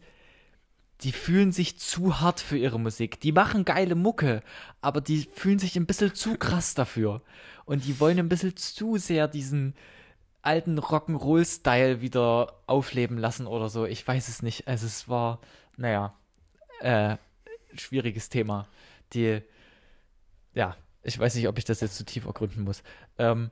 die 1.03 1.11
fühlen 1.11 1.51
sich 1.51 1.77
zu 1.77 2.21
hart 2.21 2.39
für 2.39 2.57
ihre 2.57 2.79
Musik. 2.79 3.19
Die 3.19 3.31
machen 3.31 3.65
geile 3.65 3.95
Mucke, 3.95 4.41
aber 4.81 5.01
die 5.01 5.27
fühlen 5.33 5.59
sich 5.59 5.75
ein 5.75 5.85
bisschen 5.85 6.15
zu 6.15 6.37
krass 6.37 6.73
dafür. 6.73 7.21
Und 7.65 7.85
die 7.85 7.99
wollen 7.99 8.19
ein 8.19 8.29
bisschen 8.29 8.55
zu 8.55 8.97
sehr 8.97 9.27
diesen 9.27 9.75
alten 10.41 10.77
Rock'n'Roll-Style 10.79 12.01
wieder 12.01 12.53
aufleben 12.67 13.17
lassen 13.17 13.47
oder 13.47 13.69
so. 13.69 13.85
Ich 13.85 14.05
weiß 14.07 14.27
es 14.27 14.41
nicht. 14.41 14.67
Also 14.67 14.85
es 14.85 15.07
war, 15.09 15.39
naja, 15.77 16.13
äh, 16.81 17.17
schwieriges 17.75 18.29
Thema. 18.29 18.67
Die, 19.13 19.41
ja, 20.53 20.75
ich 21.01 21.17
weiß 21.17 21.35
nicht, 21.35 21.47
ob 21.47 21.57
ich 21.57 21.65
das 21.65 21.81
jetzt 21.81 21.97
zu 21.97 22.05
tief 22.05 22.25
ergründen 22.25 22.63
muss. 22.63 22.83
Ähm, 23.17 23.51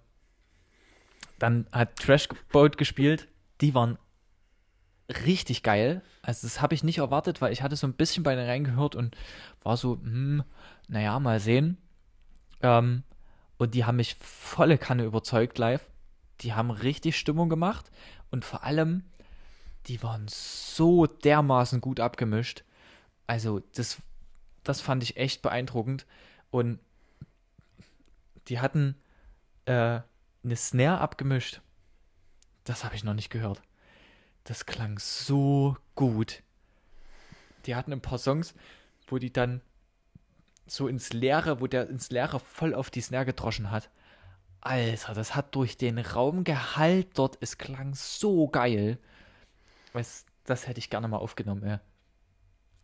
dann 1.40 1.68
hat 1.72 1.96
Trashboat 1.98 2.78
gespielt. 2.78 3.28
Die 3.62 3.74
waren 3.74 3.98
richtig 5.26 5.64
geil. 5.64 6.02
Also 6.22 6.48
das 6.48 6.62
habe 6.62 6.74
ich 6.74 6.84
nicht 6.84 7.00
erwartet, 7.00 7.42
weil 7.42 7.54
ich 7.54 7.62
hatte 7.62 7.76
so 7.76 7.88
ein 7.88 7.94
bisschen 7.94 8.24
bei 8.24 8.36
denen 8.36 8.48
reingehört 8.48 8.96
und 8.96 9.16
war 9.64 9.78
so, 9.78 10.00
hm, 10.02 10.44
naja, 10.88 11.20
mal 11.20 11.40
sehen. 11.40 11.78
Ähm, 12.62 13.04
und 13.58 13.74
die 13.74 13.86
haben 13.86 13.98
mich 13.98 14.16
volle 14.16 14.78
Kanne 14.78 15.04
überzeugt 15.04 15.58
live. 15.58 15.88
Die 16.42 16.54
haben 16.54 16.72
richtig 16.72 17.18
Stimmung 17.18 17.50
gemacht 17.50 17.92
und 18.32 18.46
vor 18.46 18.64
allem, 18.64 19.04
die 19.88 20.02
waren 20.02 20.26
so 20.28 21.06
dermaßen 21.06 21.82
gut 21.82 22.00
abgemischt. 22.00 22.64
Also 23.28 23.62
das, 23.76 23.98
das 24.64 24.82
fand 24.82 25.04
ich 25.04 25.18
echt 25.18 25.42
beeindruckend. 25.42 26.06
Und 26.50 26.80
die 28.48 28.60
hatten 28.60 28.96
äh, 29.66 30.02
eine 30.44 30.56
Snare 30.56 31.00
abgemischt. 31.00 31.62
Das 32.64 32.84
habe 32.84 32.96
ich 32.96 33.04
noch 33.04 33.14
nicht 33.14 33.30
gehört. 33.30 33.62
Das 34.44 34.66
klang 34.66 35.00
so 35.00 35.78
gut. 35.96 36.42
Die 37.66 37.76
hatten 37.76 37.94
ein 37.94 38.02
paar 38.02 38.18
Songs, 38.18 38.54
wo 39.08 39.18
die 39.18 39.32
dann 39.32 39.62
so 40.66 40.88
ins 40.88 41.14
Leere, 41.14 41.62
wo 41.62 41.68
der 41.68 41.90
ins 41.90 42.10
Leere 42.12 42.40
voll 42.40 42.74
auf 42.74 42.90
die 42.90 43.02
Snare 43.02 43.26
gedroschen 43.26 43.72
hat. 43.72 43.90
Alter, 44.62 45.14
das 45.14 45.36
hat 45.36 45.56
durch 45.56 45.78
den 45.78 45.98
Raum 45.98 46.44
gehalt 46.44 47.18
dort. 47.18 47.38
Es 47.42 47.58
klang 47.58 47.94
so 47.96 48.48
geil. 48.48 48.98
Weißt, 49.94 50.28
das 50.46 50.68
hätte 50.68 50.80
ich 50.80 50.90
gerne 50.90 51.08
mal 51.08 51.18
aufgenommen, 51.18 51.64
ey. 51.64 51.78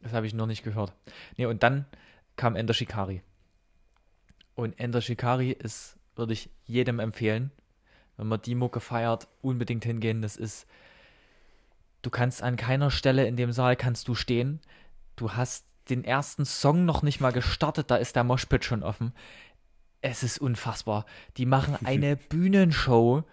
Das 0.02 0.14
habe 0.14 0.28
ich 0.28 0.34
noch 0.34 0.48
nicht 0.48 0.64
gehört. 0.64 0.94
Ne, 1.38 1.48
und 1.48 1.64
dann 1.64 1.86
kam 2.36 2.56
Ender 2.56 2.74
Shikari. 2.74 3.24
Und 4.56 4.80
Ender 4.80 5.02
Shikari 5.02 5.52
ist, 5.52 5.98
würde 6.16 6.34
ich 6.34 6.50
jedem 6.66 7.00
empfehlen. 7.00 7.52
Wenn 8.18 8.28
man 8.28 8.42
die 8.42 8.56
Mucke 8.56 8.80
feiert, 8.80 9.28
unbedingt 9.42 9.86
hingehen. 9.86 10.22
Das 10.22 10.36
ist 10.36 10.68
Du 12.08 12.12
kannst 12.12 12.42
an 12.42 12.56
keiner 12.56 12.90
Stelle 12.90 13.28
in 13.28 13.36
dem 13.36 13.52
Saal 13.52 13.76
kannst 13.76 14.08
du 14.08 14.16
stehen. 14.16 14.62
Du 15.18 15.34
hast 15.34 15.66
den 15.90 16.06
ersten 16.06 16.46
Song 16.46 16.86
noch 16.86 17.02
nicht 17.02 17.20
mal 17.20 17.34
gestartet, 17.34 17.92
da 17.92 17.98
ist 17.98 18.16
der 18.16 18.24
Moshpit 18.24 18.64
schon 18.64 18.82
offen. 18.82 19.12
Es 20.00 20.24
ist 20.24 20.40
unfassbar. 20.40 21.06
Die 21.36 21.46
machen 21.46 21.78
eine 21.84 22.16
Bühnenshow. 22.16 23.26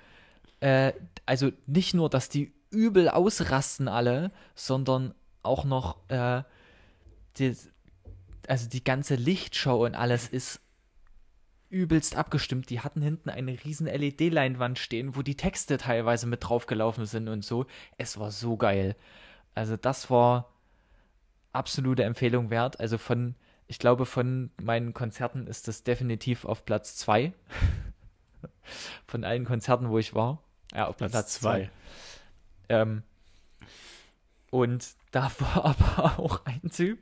Äh, 0.59 0.93
also 1.25 1.53
nicht 1.67 1.95
nur, 1.95 2.11
dass 2.11 2.29
die 2.29 2.53
übel 2.71 3.09
ausrasten 3.09 3.87
alle, 3.87 4.33
sondern 4.57 5.15
auch 5.45 5.63
noch 5.63 5.99
äh, 6.09 6.43
die, 7.37 7.57
also 8.49 8.69
die 8.69 8.83
ganze 8.83 9.15
Lichtshow 9.15 9.85
und 9.85 9.95
alles 9.95 10.27
ist 10.27 10.61
übelst 11.75 12.17
abgestimmt. 12.17 12.71
Die 12.71 12.81
hatten 12.81 13.03
hinten 13.03 13.29
eine 13.29 13.53
riesen 13.65 13.87
LED-Leinwand 13.87 14.79
stehen, 14.79 15.17
wo 15.17 15.23
die 15.23 15.37
Texte 15.37 15.77
teilweise 15.77 16.27
mit 16.27 16.45
draufgelaufen 16.45 17.05
sind 17.05 17.29
und 17.29 17.45
so. 17.45 17.67
Es 17.99 18.19
war 18.19 18.31
so 18.31 18.57
geil. 18.57 18.95
Also 19.55 19.77
das 19.77 20.09
war 20.09 20.53
absolute 21.53 22.05
Empfehlung 22.05 22.51
wert. 22.51 22.79
Also 22.79 22.97
von, 22.97 23.35
ich 23.67 23.81
glaube, 23.81 24.07
von 24.07 24.51
meinen 24.63 24.95
Konzerten 24.95 25.49
ist 25.49 25.67
das 25.67 25.83
definitiv 25.83 26.45
auf 26.45 26.65
Platz 26.65 26.97
2. 26.97 27.33
von 29.07 29.25
allen 29.25 29.45
Konzerten, 29.45 29.91
wo 29.91 29.99
ich 29.99 30.15
war. 30.15 30.43
Ja, 30.73 30.87
auf 30.87 30.97
Platz 30.97 31.35
2. 31.41 31.71
Ähm, 32.69 33.03
und 34.51 34.87
da 35.11 35.31
war 35.41 35.65
aber 35.65 36.21
auch 36.21 36.47
ein 36.47 36.71
Typ. 36.71 37.01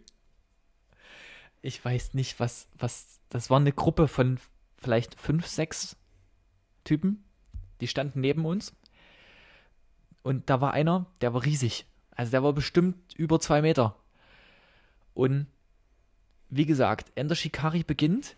Ich 1.61 1.85
weiß 1.85 2.15
nicht, 2.15 2.41
was, 2.41 2.69
was, 2.79 3.21
das 3.29 3.51
war 3.51 3.61
eine 3.61 3.73
Gruppe 3.73 4.09
von 4.09 4.39
vielleicht 4.83 5.19
fünf, 5.19 5.47
sechs 5.47 5.97
Typen, 6.85 7.25
die 7.81 7.89
standen 7.89 8.21
neben 8.21 8.45
uns. 8.45 8.75
und 10.23 10.49
da 10.51 10.61
war 10.61 10.73
einer, 10.73 11.07
der 11.21 11.35
war 11.35 11.45
riesig. 11.45 11.87
Also 12.15 12.31
der 12.31 12.43
war 12.43 12.53
bestimmt 12.53 12.97
über 13.17 13.41
zwei 13.41 13.63
Meter. 13.63 13.97
Und 15.15 15.47
wie 16.49 16.67
gesagt, 16.67 17.11
Ender 17.15 17.35
Shikari 17.35 17.83
beginnt 17.83 18.37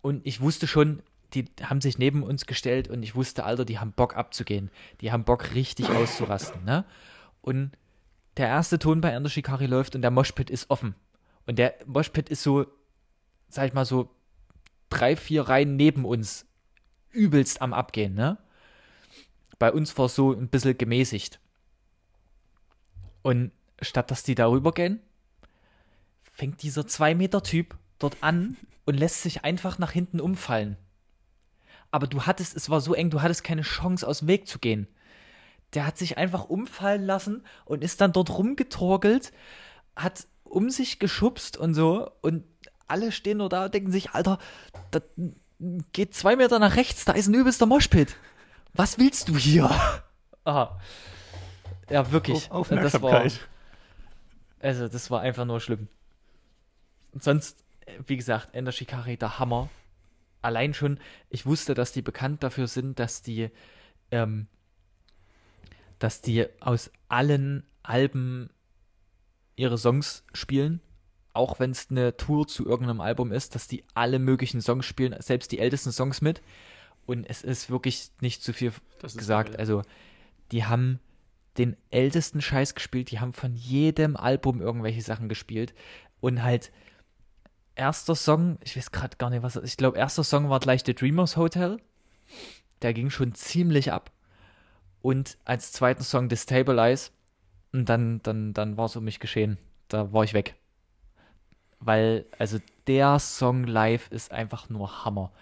und 0.00 0.26
ich 0.26 0.40
wusste 0.40 0.66
schon, 0.66 1.02
die 1.34 1.44
haben 1.62 1.80
sich 1.80 1.98
neben 1.98 2.22
uns 2.22 2.46
gestellt 2.46 2.88
und 2.88 3.02
ich 3.02 3.14
wusste, 3.14 3.44
Alter, 3.44 3.64
die 3.64 3.78
haben 3.78 3.92
Bock 3.92 4.16
abzugehen. 4.16 4.70
Die 5.00 5.12
haben 5.12 5.24
Bock 5.24 5.54
richtig 5.54 5.90
auszurasten, 5.90 6.64
ne? 6.64 6.84
Und 7.42 7.72
der 8.36 8.48
erste 8.48 8.78
Ton 8.78 9.00
bei 9.00 9.10
Ender 9.10 9.28
Shikari 9.28 9.66
läuft 9.66 9.94
und 9.94 10.02
der 10.02 10.10
Moshpit 10.10 10.48
ist 10.48 10.70
offen. 10.70 10.94
Und 11.46 11.58
der 11.58 11.74
Moshpit 11.86 12.28
ist 12.28 12.42
so, 12.42 12.66
sag 13.48 13.66
ich 13.66 13.74
mal 13.74 13.84
so, 13.84 14.10
drei, 14.90 15.16
vier 15.16 15.42
Reihen 15.48 15.76
neben 15.76 16.04
uns 16.04 16.46
übelst 17.10 17.62
am 17.62 17.72
Abgehen, 17.72 18.14
ne? 18.14 18.38
Bei 19.58 19.72
uns 19.72 19.96
war 19.98 20.06
es 20.06 20.14
so 20.14 20.32
ein 20.32 20.48
bisschen 20.48 20.78
gemäßigt. 20.78 21.40
Und 23.22 23.50
statt 23.82 24.10
dass 24.10 24.22
die 24.22 24.34
darüber 24.34 24.72
gehen, 24.72 25.00
fängt 26.22 26.62
dieser 26.62 26.82
2-Meter-Typ 26.82 27.76
dort 27.98 28.16
an 28.20 28.56
und 28.84 28.94
lässt 28.94 29.22
sich 29.22 29.44
einfach 29.44 29.78
nach 29.78 29.90
hinten 29.90 30.20
umfallen. 30.20 30.76
Aber 31.90 32.06
du 32.06 32.22
hattest, 32.26 32.56
es 32.56 32.70
war 32.70 32.80
so 32.80 32.94
eng, 32.94 33.10
du 33.10 33.22
hattest 33.22 33.44
keine 33.44 33.62
Chance, 33.62 34.06
aus 34.06 34.20
dem 34.20 34.28
Weg 34.28 34.46
zu 34.46 34.58
gehen. 34.58 34.86
Der 35.74 35.86
hat 35.86 35.98
sich 35.98 36.16
einfach 36.16 36.44
umfallen 36.44 37.04
lassen 37.04 37.42
und 37.64 37.82
ist 37.82 38.00
dann 38.00 38.12
dort 38.12 38.30
rumgetorkelt, 38.30 39.32
hat 39.96 40.26
um 40.44 40.70
sich 40.70 40.98
geschubst 40.98 41.56
und 41.56 41.74
so 41.74 42.10
und 42.22 42.44
alle 42.88 43.12
stehen 43.12 43.38
nur 43.38 43.48
da 43.48 43.66
und 43.66 43.74
denken 43.74 43.92
sich, 43.92 44.10
Alter, 44.10 44.38
da 44.90 45.00
geht 45.92 46.14
zwei 46.14 46.36
Meter 46.36 46.58
nach 46.58 46.76
rechts, 46.76 47.04
da 47.04 47.12
ist 47.12 47.28
ein 47.28 47.34
übelster 47.34 47.66
Moshpit. 47.66 48.16
Was 48.74 48.98
willst 48.98 49.28
du 49.28 49.36
hier? 49.36 49.70
Aha. 50.44 50.80
Ja, 51.90 52.12
wirklich. 52.12 52.50
Auf 52.50 52.68
das 52.68 53.00
war, 53.00 53.24
also, 54.60 54.88
das 54.88 55.10
war 55.10 55.20
einfach 55.20 55.44
nur 55.44 55.60
schlimm. 55.60 55.88
sonst, 57.18 57.64
wie 58.06 58.16
gesagt, 58.16 58.54
Ender 58.54 58.72
Shikari, 58.72 59.16
der 59.16 59.38
Hammer. 59.38 59.68
Allein 60.42 60.74
schon, 60.74 61.00
ich 61.30 61.46
wusste, 61.46 61.74
dass 61.74 61.92
die 61.92 62.02
bekannt 62.02 62.42
dafür 62.42 62.68
sind, 62.68 62.98
dass 62.98 63.22
die, 63.22 63.50
ähm, 64.10 64.46
dass 65.98 66.20
die 66.20 66.46
aus 66.60 66.90
allen 67.08 67.66
Alben 67.82 68.50
ihre 69.56 69.78
Songs 69.78 70.24
spielen 70.32 70.80
auch 71.38 71.60
wenn 71.60 71.70
es 71.70 71.86
eine 71.88 72.16
Tour 72.16 72.48
zu 72.48 72.66
irgendeinem 72.66 73.00
Album 73.00 73.30
ist, 73.30 73.54
dass 73.54 73.68
die 73.68 73.84
alle 73.94 74.18
möglichen 74.18 74.60
Songs 74.60 74.84
spielen, 74.84 75.14
selbst 75.20 75.52
die 75.52 75.60
ältesten 75.60 75.92
Songs 75.92 76.20
mit. 76.20 76.42
Und 77.06 77.24
es 77.24 77.42
ist 77.42 77.70
wirklich 77.70 78.10
nicht 78.20 78.42
zu 78.42 78.52
viel 78.52 78.72
gesagt. 79.00 79.50
Geil. 79.50 79.60
Also, 79.60 79.82
die 80.50 80.64
haben 80.64 80.98
den 81.56 81.76
ältesten 81.90 82.40
Scheiß 82.40 82.74
gespielt, 82.74 83.12
die 83.12 83.20
haben 83.20 83.32
von 83.32 83.54
jedem 83.54 84.16
Album 84.16 84.60
irgendwelche 84.60 85.00
Sachen 85.00 85.28
gespielt. 85.28 85.74
Und 86.20 86.42
halt, 86.42 86.72
erster 87.76 88.16
Song, 88.16 88.58
ich 88.64 88.76
weiß 88.76 88.90
gerade 88.90 89.16
gar 89.16 89.30
nicht, 89.30 89.44
was 89.44 89.54
ich 89.54 89.76
glaube, 89.76 89.96
erster 89.96 90.24
Song 90.24 90.50
war 90.50 90.58
gleich 90.58 90.82
The 90.84 90.94
Dreamers 90.94 91.36
Hotel. 91.36 91.78
Der 92.82 92.92
ging 92.92 93.10
schon 93.10 93.34
ziemlich 93.36 93.92
ab. 93.92 94.10
Und 95.02 95.38
als 95.44 95.70
zweiten 95.70 96.02
Song 96.02 96.28
Destabilize. 96.28 97.10
Und 97.72 97.88
dann, 97.88 98.20
dann, 98.24 98.54
dann 98.54 98.76
war 98.76 98.86
es 98.86 98.96
um 98.96 99.04
mich 99.04 99.20
geschehen. 99.20 99.56
Da 99.86 100.12
war 100.12 100.24
ich 100.24 100.34
weg 100.34 100.57
weil, 101.80 102.26
also 102.38 102.58
der 102.86 103.18
Song 103.18 103.64
live 103.64 104.10
ist 104.10 104.32
einfach 104.32 104.68
nur 104.68 105.04
Hammer. 105.04 105.32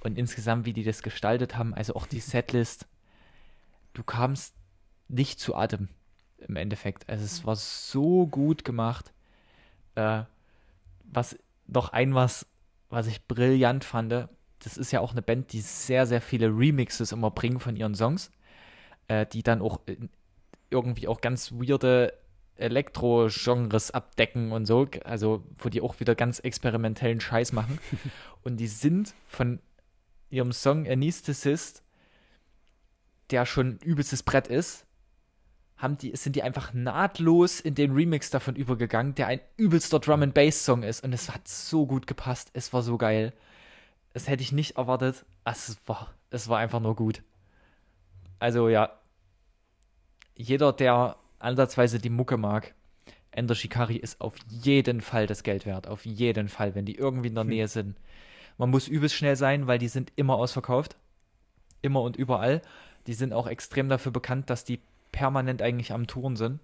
Und 0.00 0.18
insgesamt, 0.18 0.66
wie 0.66 0.72
die 0.72 0.84
das 0.84 1.02
gestaltet 1.02 1.56
haben, 1.56 1.74
also 1.74 1.94
auch 1.94 2.06
die 2.06 2.20
Setlist, 2.20 2.86
du 3.94 4.02
kamst 4.02 4.54
nicht 5.08 5.40
zu 5.40 5.54
Atem 5.54 5.88
im 6.38 6.56
Endeffekt. 6.56 7.08
Also 7.08 7.24
es 7.24 7.44
war 7.44 7.56
so 7.56 8.26
gut 8.26 8.64
gemacht. 8.64 9.12
Äh, 9.94 10.22
was 11.04 11.38
noch 11.66 11.90
ein 11.90 12.14
was, 12.14 12.46
was 12.90 13.06
ich 13.06 13.26
brillant 13.26 13.84
fand, 13.84 14.12
das 14.12 14.76
ist 14.76 14.92
ja 14.92 15.00
auch 15.00 15.12
eine 15.12 15.22
Band, 15.22 15.52
die 15.52 15.60
sehr, 15.60 16.06
sehr 16.06 16.20
viele 16.20 16.48
Remixes 16.48 17.12
immer 17.12 17.30
bringen 17.30 17.60
von 17.60 17.76
ihren 17.76 17.94
Songs, 17.94 18.30
äh, 19.08 19.26
die 19.26 19.42
dann 19.42 19.62
auch 19.62 19.80
irgendwie 20.70 21.08
auch 21.08 21.20
ganz 21.20 21.52
weirde 21.52 22.12
Elektro-Genres 22.56 23.90
abdecken 23.90 24.52
und 24.52 24.66
so, 24.66 24.88
also 25.04 25.44
wo 25.58 25.68
die 25.68 25.80
auch 25.80 26.00
wieder 26.00 26.14
ganz 26.14 26.38
experimentellen 26.38 27.20
Scheiß 27.20 27.52
machen. 27.52 27.78
und 28.42 28.56
die 28.58 28.66
sind 28.66 29.14
von 29.26 29.60
ihrem 30.30 30.52
Song 30.52 30.86
Anesthetist, 30.88 31.82
der 33.30 33.46
schon 33.46 33.78
übelstes 33.78 34.22
Brett 34.22 34.48
ist, 34.48 34.86
haben 35.76 35.98
die, 35.98 36.16
sind 36.16 36.36
die 36.36 36.42
einfach 36.42 36.72
nahtlos 36.72 37.60
in 37.60 37.74
den 37.74 37.92
Remix 37.92 38.30
davon 38.30 38.56
übergegangen, 38.56 39.14
der 39.14 39.26
ein 39.26 39.40
übelster 39.56 39.98
Drum 39.98 40.22
and 40.22 40.34
Bass 40.34 40.64
Song 40.64 40.82
ist 40.82 41.04
und 41.04 41.12
es 41.12 41.32
hat 41.34 41.46
so 41.48 41.86
gut 41.86 42.06
gepasst, 42.06 42.50
es 42.54 42.72
war 42.72 42.82
so 42.82 42.96
geil. 42.96 43.32
Das 44.14 44.28
hätte 44.28 44.42
ich 44.42 44.52
nicht 44.52 44.78
erwartet. 44.78 45.26
Es 45.44 45.76
war, 45.86 46.14
es 46.30 46.48
war 46.48 46.58
einfach 46.58 46.80
nur 46.80 46.96
gut. 46.96 47.22
Also 48.38 48.70
ja, 48.70 48.98
jeder, 50.34 50.72
der 50.72 51.16
ansatzweise 51.46 51.98
die 51.98 52.10
Mucke 52.10 52.36
mag, 52.36 52.74
Ender 53.30 53.54
Shikari 53.54 53.96
ist 53.96 54.20
auf 54.20 54.34
jeden 54.48 55.00
Fall 55.00 55.26
das 55.26 55.42
Geld 55.42 55.66
wert. 55.66 55.86
Auf 55.86 56.04
jeden 56.06 56.48
Fall, 56.48 56.74
wenn 56.74 56.86
die 56.86 56.96
irgendwie 56.96 57.28
in 57.28 57.34
der 57.34 57.44
hm. 57.44 57.50
Nähe 57.50 57.68
sind. 57.68 57.96
Man 58.58 58.70
muss 58.70 58.88
übelst 58.88 59.14
schnell 59.14 59.36
sein, 59.36 59.66
weil 59.66 59.78
die 59.78 59.88
sind 59.88 60.12
immer 60.16 60.36
ausverkauft. 60.36 60.96
Immer 61.82 62.02
und 62.02 62.16
überall. 62.16 62.62
Die 63.06 63.14
sind 63.14 63.32
auch 63.32 63.46
extrem 63.46 63.88
dafür 63.88 64.10
bekannt, 64.10 64.50
dass 64.50 64.64
die 64.64 64.80
permanent 65.12 65.62
eigentlich 65.62 65.92
am 65.92 66.06
Touren 66.06 66.36
sind. 66.36 66.60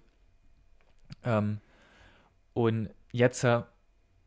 Ähm, 1.23 1.59
und 2.53 2.89
jetzt, 3.11 3.43
äh, 3.43 3.61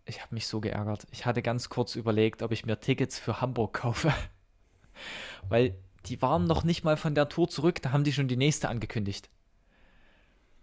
ich 0.06 0.22
habe 0.22 0.34
mich 0.34 0.46
so 0.46 0.60
geärgert. 0.60 1.06
Ich 1.10 1.26
hatte 1.26 1.42
ganz 1.42 1.68
kurz 1.68 1.96
überlegt, 1.96 2.42
ob 2.42 2.52
ich 2.52 2.64
mir 2.64 2.78
Tickets 2.78 3.18
für 3.18 3.40
Hamburg 3.40 3.74
kaufe. 3.74 4.14
weil 5.48 5.74
die 6.06 6.22
waren 6.22 6.44
noch 6.44 6.62
nicht 6.62 6.84
mal 6.84 6.96
von 6.96 7.16
der 7.16 7.28
Tour 7.28 7.48
zurück, 7.48 7.82
da 7.82 7.90
haben 7.90 8.04
die 8.04 8.12
schon 8.12 8.28
die 8.28 8.36
nächste 8.36 8.68
angekündigt 8.68 9.28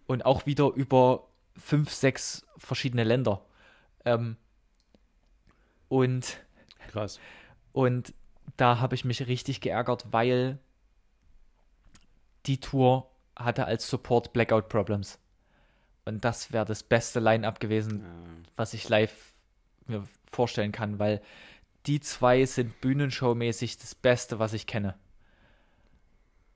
und 0.08 0.26
auch 0.26 0.45
wieder 0.45 0.72
über 0.74 1.28
fünf, 1.58 1.91
sechs 1.91 2.45
verschiedene 2.58 3.04
Länder. 3.04 3.45
Ähm, 4.06 4.38
und 5.89 6.38
krass. 6.88 7.20
Und 7.72 8.14
da 8.58 8.80
habe 8.80 8.95
ich 8.95 9.06
mich 9.06 9.28
richtig 9.28 9.62
geärgert, 9.62 10.06
weil 10.12 10.60
die 12.45 12.60
Tour 12.60 13.10
hatte 13.36 13.66
als 13.66 13.89
Support 13.89 14.34
Blackout 14.34 14.70
Problems. 14.70 15.20
Und 16.06 16.26
das 16.26 16.51
wäre 16.51 16.66
das 16.66 16.84
beste 16.84 17.20
Line-up 17.20 17.60
gewesen, 17.60 18.01
ja. 18.01 18.49
was 18.58 18.74
ich 18.74 18.89
live 18.89 19.32
mir 19.88 20.04
vorstellen 20.32 20.72
kann, 20.72 20.99
weil 20.99 21.22
die 21.86 21.99
zwei 21.99 22.45
sind 22.45 22.82
Bühnenshow-mäßig 22.82 23.78
das 23.80 23.95
Beste, 23.95 24.39
was 24.39 24.54
ich 24.54 24.68
kenne. 24.68 24.95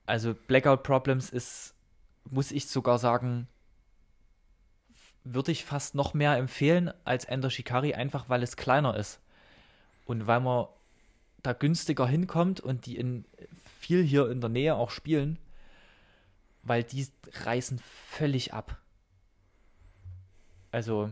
Also 0.06 0.34
Blackout 0.34 0.82
Problems 0.82 1.30
ist 1.30 1.74
muss 2.30 2.52
ich 2.52 2.66
sogar 2.68 2.98
sagen, 2.98 3.48
würde 5.24 5.52
ich 5.52 5.64
fast 5.64 5.94
noch 5.94 6.14
mehr 6.14 6.36
empfehlen 6.36 6.92
als 7.04 7.24
Ender 7.24 7.50
Shikari, 7.50 7.94
einfach 7.94 8.28
weil 8.28 8.42
es 8.42 8.56
kleiner 8.56 8.96
ist. 8.96 9.20
Und 10.06 10.26
weil 10.26 10.40
man 10.40 10.66
da 11.42 11.52
günstiger 11.52 12.06
hinkommt 12.06 12.60
und 12.60 12.86
die 12.86 12.96
in 12.96 13.24
viel 13.78 14.02
hier 14.02 14.30
in 14.30 14.40
der 14.40 14.50
Nähe 14.50 14.74
auch 14.74 14.90
spielen, 14.90 15.38
weil 16.62 16.82
die 16.82 17.06
reißen 17.44 17.78
völlig 18.08 18.52
ab. 18.52 18.80
Also. 20.70 21.10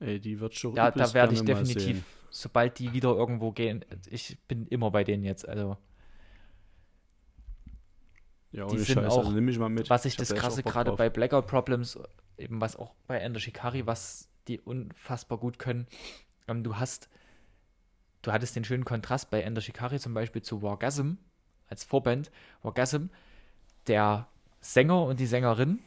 Ey, 0.00 0.20
die 0.20 0.40
wird 0.40 0.54
schon. 0.54 0.74
Ja, 0.74 0.90
da 0.90 1.12
werde 1.14 1.34
ich 1.34 1.42
definitiv, 1.42 2.04
sobald 2.30 2.78
die 2.78 2.92
wieder 2.92 3.10
irgendwo 3.10 3.52
gehen, 3.52 3.84
ich 4.08 4.38
bin 4.48 4.66
immer 4.66 4.90
bei 4.90 5.04
denen 5.04 5.24
jetzt, 5.24 5.48
also. 5.48 5.76
Ja, 8.52 8.66
die 8.66 8.78
sind 8.78 8.96
Scheiß, 8.96 9.12
auch, 9.12 9.26
also 9.26 9.38
ich 9.38 9.58
mit. 9.58 9.88
was 9.88 10.04
ich, 10.04 10.12
ich 10.12 10.16
das 10.18 10.34
krasse 10.34 10.62
gerade 10.62 10.92
bei 10.92 11.08
Blackout 11.08 11.46
Problems, 11.46 11.98
eben 12.36 12.60
was 12.60 12.76
auch 12.76 12.94
bei 13.06 13.18
Ender 13.18 13.40
Shikari, 13.40 13.86
was 13.86 14.28
die 14.46 14.60
unfassbar 14.60 15.38
gut 15.38 15.58
können, 15.58 15.86
ähm, 16.48 16.62
du 16.62 16.76
hast, 16.76 17.08
du 18.20 18.30
hattest 18.30 18.54
den 18.54 18.64
schönen 18.64 18.84
Kontrast 18.84 19.30
bei 19.30 19.40
Ender 19.40 19.62
Shikari 19.62 19.98
zum 19.98 20.12
Beispiel 20.12 20.42
zu 20.42 20.60
Wargasm 20.60 21.14
als 21.68 21.84
Vorband. 21.84 22.30
Wargasm, 22.62 23.06
der 23.86 24.28
Sänger 24.60 25.02
und 25.04 25.18
die 25.18 25.26
Sängerin, 25.26 25.78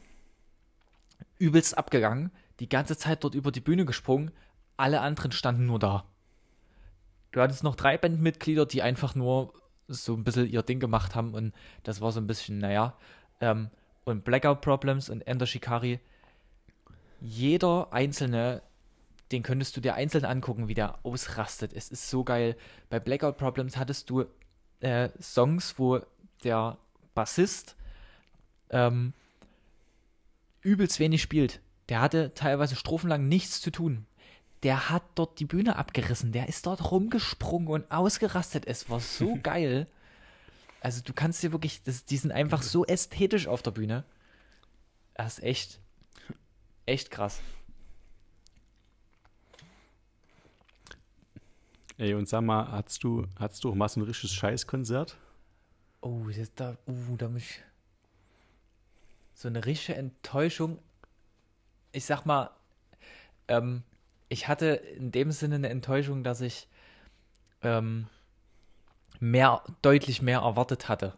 übelst 1.38 1.78
abgegangen, 1.78 2.32
die 2.58 2.68
ganze 2.68 2.96
Zeit 2.96 3.22
dort 3.22 3.36
über 3.36 3.52
die 3.52 3.60
Bühne 3.60 3.84
gesprungen, 3.84 4.32
alle 4.76 5.00
anderen 5.00 5.30
standen 5.30 5.66
nur 5.66 5.78
da. 5.78 6.04
Du 7.30 7.40
hattest 7.40 7.62
noch 7.62 7.76
drei 7.76 7.96
Bandmitglieder, 7.96 8.66
die 8.66 8.82
einfach 8.82 9.14
nur 9.14 9.52
so 9.88 10.14
ein 10.14 10.24
bisschen 10.24 10.48
ihr 10.48 10.62
Ding 10.62 10.80
gemacht 10.80 11.14
haben 11.14 11.34
und 11.34 11.52
das 11.82 12.00
war 12.00 12.12
so 12.12 12.20
ein 12.20 12.26
bisschen, 12.26 12.58
naja. 12.58 12.96
Ähm, 13.40 13.70
und 14.04 14.24
Blackout 14.24 14.60
Problems 14.60 15.08
und 15.08 15.26
Ender 15.26 15.46
Shikari, 15.46 16.00
jeder 17.20 17.92
einzelne, 17.92 18.62
den 19.32 19.42
könntest 19.42 19.76
du 19.76 19.80
dir 19.80 19.94
einzeln 19.94 20.24
angucken, 20.24 20.68
wie 20.68 20.74
der 20.74 20.98
ausrastet. 21.04 21.72
Es 21.72 21.88
ist 21.90 22.08
so 22.08 22.22
geil. 22.22 22.56
Bei 22.88 23.00
Blackout 23.00 23.36
Problems 23.36 23.76
hattest 23.76 24.10
du 24.10 24.24
äh, 24.80 25.08
Songs, 25.20 25.78
wo 25.78 26.00
der 26.44 26.78
Bassist 27.14 27.76
ähm, 28.70 29.12
übelst 30.60 31.00
wenig 31.00 31.22
spielt. 31.22 31.60
Der 31.88 32.00
hatte 32.00 32.34
teilweise 32.34 32.76
strophenlang 32.76 33.28
nichts 33.28 33.60
zu 33.60 33.70
tun. 33.70 34.06
Der 34.62 34.90
hat 34.90 35.02
dort 35.14 35.38
die 35.38 35.44
Bühne 35.44 35.76
abgerissen. 35.76 36.32
Der 36.32 36.48
ist 36.48 36.66
dort 36.66 36.90
rumgesprungen 36.90 37.68
und 37.68 37.90
ausgerastet. 37.90 38.66
Es 38.66 38.88
war 38.90 39.00
so 39.00 39.38
geil. 39.42 39.86
Also 40.80 41.02
du 41.02 41.12
kannst 41.12 41.42
dir 41.42 41.52
wirklich, 41.52 41.82
das, 41.82 42.04
die 42.04 42.16
sind 42.16 42.32
einfach 42.32 42.62
so 42.62 42.84
ästhetisch 42.84 43.46
auf 43.46 43.62
der 43.62 43.72
Bühne. 43.72 44.04
Das 45.14 45.38
ist 45.38 45.44
echt, 45.44 45.80
echt 46.84 47.10
krass. 47.10 47.40
Ey, 51.98 52.12
und 52.12 52.28
sag 52.28 52.42
mal, 52.42 52.70
hast 52.72 53.02
du, 53.04 53.26
hast 53.38 53.64
du 53.64 53.70
auch 53.70 53.74
mal 53.74 53.88
so 53.88 54.00
ein 54.00 54.04
richtiges 54.04 54.34
Scheißkonzert? 54.34 55.16
Oh, 56.02 56.26
das, 56.28 56.54
da, 56.54 56.76
uh, 56.86 57.16
da 57.16 57.28
muss 57.28 57.42
ich. 57.42 57.62
So 59.34 59.48
eine 59.48 59.64
richtige 59.64 59.98
Enttäuschung. 59.98 60.78
Ich 61.92 62.04
sag 62.04 62.26
mal, 62.26 62.50
ähm, 63.48 63.82
ich 64.28 64.48
hatte 64.48 64.66
in 64.66 65.12
dem 65.12 65.30
Sinne 65.30 65.56
eine 65.56 65.68
Enttäuschung, 65.68 66.24
dass 66.24 66.40
ich 66.40 66.68
ähm, 67.62 68.08
mehr, 69.20 69.62
deutlich 69.82 70.22
mehr 70.22 70.40
erwartet 70.40 70.88
hatte. 70.88 71.16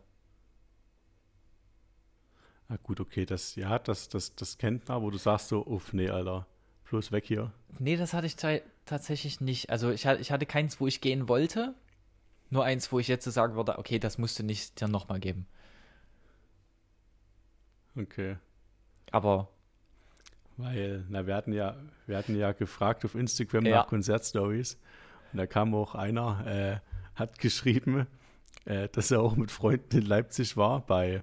Ah, 2.68 2.76
gut, 2.82 3.00
okay, 3.00 3.24
das, 3.24 3.56
ja, 3.56 3.78
das, 3.78 4.08
das, 4.08 4.34
das 4.34 4.58
kennt 4.58 4.88
man, 4.88 5.00
wo 5.02 5.10
du 5.10 5.16
sagst 5.16 5.48
so, 5.48 5.66
uff, 5.66 5.94
nee, 5.94 6.10
Alter, 6.10 6.46
bloß 6.90 7.12
weg 7.12 7.24
hier. 7.24 7.52
Nee, 7.78 7.96
das 7.96 8.12
hatte 8.12 8.26
ich 8.26 8.36
tatsächlich 8.84 9.40
nicht. 9.40 9.70
Also 9.70 9.90
ich, 9.90 10.04
ich 10.04 10.30
hatte 10.30 10.46
keins, 10.46 10.78
wo 10.78 10.86
ich 10.86 11.00
gehen 11.00 11.28
wollte. 11.28 11.74
Nur 12.50 12.64
eins, 12.64 12.92
wo 12.92 12.98
ich 12.98 13.08
jetzt 13.08 13.24
sagen 13.24 13.56
würde, 13.56 13.78
okay, 13.78 13.98
das 13.98 14.18
musst 14.18 14.38
du 14.38 14.42
nicht 14.42 14.80
dir 14.80 14.88
nochmal 14.88 15.20
geben. 15.20 15.46
Okay. 17.96 18.36
Aber. 19.10 19.48
Weil, 20.58 21.04
na, 21.08 21.26
wir 21.26 21.36
hatten 21.36 21.52
ja, 21.52 21.76
wir 22.06 22.18
hatten 22.18 22.36
ja 22.36 22.50
gefragt 22.50 23.04
auf 23.04 23.14
Instagram 23.14 23.64
ja. 23.64 23.76
nach 23.76 23.86
Konzertstories. 23.86 24.76
Und 25.32 25.38
da 25.38 25.46
kam 25.46 25.72
auch 25.72 25.94
einer, 25.94 26.44
äh, 26.46 26.80
hat 27.14 27.38
geschrieben, 27.38 28.08
äh, 28.64 28.88
dass 28.88 29.12
er 29.12 29.20
auch 29.20 29.36
mit 29.36 29.52
Freunden 29.52 29.98
in 29.98 30.06
Leipzig 30.06 30.56
war 30.56 30.80
bei 30.80 31.22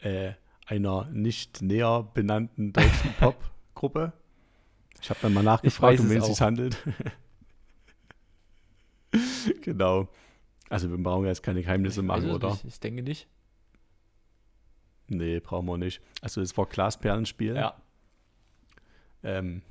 äh, 0.00 0.32
einer 0.66 1.06
nicht 1.06 1.62
näher 1.62 2.06
benannten 2.12 2.74
deutschen 2.74 3.14
Popgruppe. 3.18 4.12
Ich 5.00 5.08
habe 5.08 5.20
dann 5.22 5.32
mal 5.32 5.42
nachgefragt, 5.42 5.98
um 6.00 6.10
wen 6.10 6.18
es 6.18 6.26
sich 6.26 6.40
handelt. 6.42 6.76
genau. 9.62 10.08
Also 10.68 10.90
wir 10.90 10.98
brauchen 10.98 11.24
jetzt 11.24 11.42
keine 11.42 11.62
Geheimnisse 11.62 12.02
machen, 12.02 12.30
oder? 12.30 12.50
Nicht. 12.50 12.64
Ich 12.66 12.80
denke 12.80 13.02
nicht. 13.02 13.26
Nee, 15.06 15.40
brauchen 15.40 15.66
wir 15.66 15.78
nicht. 15.78 16.02
Also 16.20 16.42
es 16.42 16.54
war 16.58 16.66
Glasperlenspiel. 16.66 17.56
Ja. 17.56 17.80
Ähm, 19.22 19.62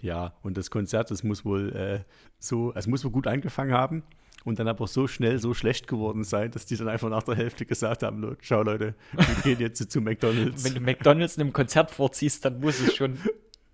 ja, 0.00 0.34
und 0.42 0.56
das 0.56 0.70
Konzert, 0.70 1.10
das 1.10 1.22
muss 1.22 1.44
wohl 1.44 1.74
äh, 1.74 2.00
so, 2.38 2.72
also 2.72 2.90
muss 2.90 3.04
wohl 3.04 3.10
gut 3.10 3.26
angefangen 3.26 3.72
haben 3.72 4.02
und 4.44 4.58
dann 4.58 4.68
aber 4.68 4.86
so 4.86 5.06
schnell 5.06 5.38
so 5.38 5.54
schlecht 5.54 5.88
geworden 5.88 6.24
sein, 6.24 6.50
dass 6.50 6.66
die 6.66 6.76
dann 6.76 6.88
einfach 6.88 7.08
nach 7.08 7.22
der 7.22 7.34
Hälfte 7.34 7.64
gesagt 7.64 8.02
haben, 8.02 8.36
schau 8.40 8.62
Leute, 8.62 8.94
wir 9.12 9.34
gehen 9.42 9.60
jetzt 9.60 9.90
zu 9.90 10.00
McDonalds. 10.00 10.64
Wenn 10.64 10.74
du 10.74 10.80
McDonalds 10.80 11.36
in 11.36 11.42
einem 11.42 11.52
Konzert 11.52 11.90
vorziehst, 11.90 12.44
dann 12.44 12.60
muss 12.60 12.80
es 12.80 12.94
schon 12.94 13.18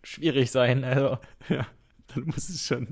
schwierig 0.03 0.51
sein. 0.51 0.85
Also. 0.85 1.19
Ja, 1.49 1.67
dann 2.15 2.25
muss 2.27 2.49
es 2.49 2.67
schon. 2.67 2.89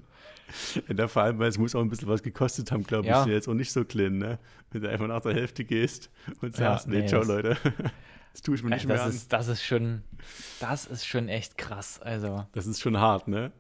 Ja, 0.89 1.09
vor 1.09 1.23
allem, 1.23 1.39
weil 1.39 1.49
es 1.49 1.59
muss 1.59 1.75
auch 1.75 1.83
ein 1.83 1.91
bisschen 1.91 2.09
was 2.09 2.23
gekostet 2.23 2.73
haben, 2.73 2.83
glaube 2.83 3.07
ja. 3.07 3.23
ich, 3.23 3.31
jetzt 3.31 3.49
auch 3.49 3.55
nicht 3.55 3.71
so 3.71 3.85
klein, 3.85 4.19
ne? 4.19 4.39
Wenn 4.71 4.83
du 4.83 4.91
einfach 4.91 5.07
nach 5.07 5.21
der 5.21 5.35
Hälfte 5.35 5.65
gehst 5.65 6.11
und 6.41 6.57
sagst, 6.57 6.87
ja, 6.87 6.93
nee, 6.93 7.01
nee, 7.01 7.07
ciao, 7.07 7.23
Leute. 7.23 7.57
Das 8.39 8.43
tue 8.43 8.55
ich 8.55 8.63
mir 8.63 8.71
nicht 8.71 8.89
das 8.89 9.01
mehr 9.01 9.07
ist, 9.09 9.35
an. 9.35 9.41
Das 9.41 9.49
ist 9.49 9.65
schon, 9.65 10.05
das 10.61 10.87
ist 10.87 11.05
schon 11.05 11.29
echt 11.29 11.59
krass, 11.59 11.99
also. 12.01 12.47
Das 12.53 12.69
ist 12.69 12.81
schon 12.81 12.97
hart, 12.97 13.27
ne? 13.27 13.51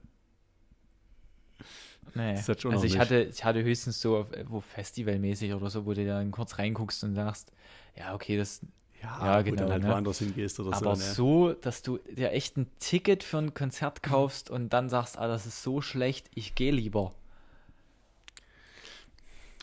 Nee. 2.14 2.36
Das 2.36 2.48
hat 2.48 2.62
schon 2.62 2.72
also 2.72 2.84
ich 2.84 2.96
hatte, 2.96 3.24
ich 3.24 3.44
hatte 3.44 3.64
höchstens 3.64 4.00
so, 4.00 4.28
wo 4.46 4.60
festivalmäßig 4.60 5.52
oder 5.52 5.68
so, 5.68 5.84
wo 5.84 5.94
du 5.94 6.06
dann 6.06 6.30
kurz 6.30 6.60
reinguckst 6.60 7.02
und 7.02 7.16
sagst, 7.16 7.50
ja, 7.96 8.14
okay, 8.14 8.36
das 8.36 8.60
ja, 9.02 9.26
ja 9.26 9.42
genau. 9.42 9.62
dann 9.62 9.72
halt 9.72 9.82
ne? 9.82 9.88
woanders 9.88 10.20
hingehst 10.20 10.60
oder 10.60 10.68
Aber 10.68 10.78
so. 10.78 10.86
Aber 10.86 10.96
so, 10.96 11.52
dass 11.54 11.82
du 11.82 11.98
dir 11.98 12.30
echt 12.30 12.56
ein 12.56 12.70
Ticket 12.78 13.24
für 13.24 13.38
ein 13.38 13.54
Konzert 13.54 14.04
kaufst 14.04 14.48
und 14.48 14.72
dann 14.72 14.88
sagst, 14.88 15.18
ah, 15.18 15.26
das 15.26 15.44
ist 15.44 15.60
so 15.64 15.80
schlecht, 15.80 16.30
ich 16.36 16.54
gehe 16.54 16.70
lieber. 16.70 17.16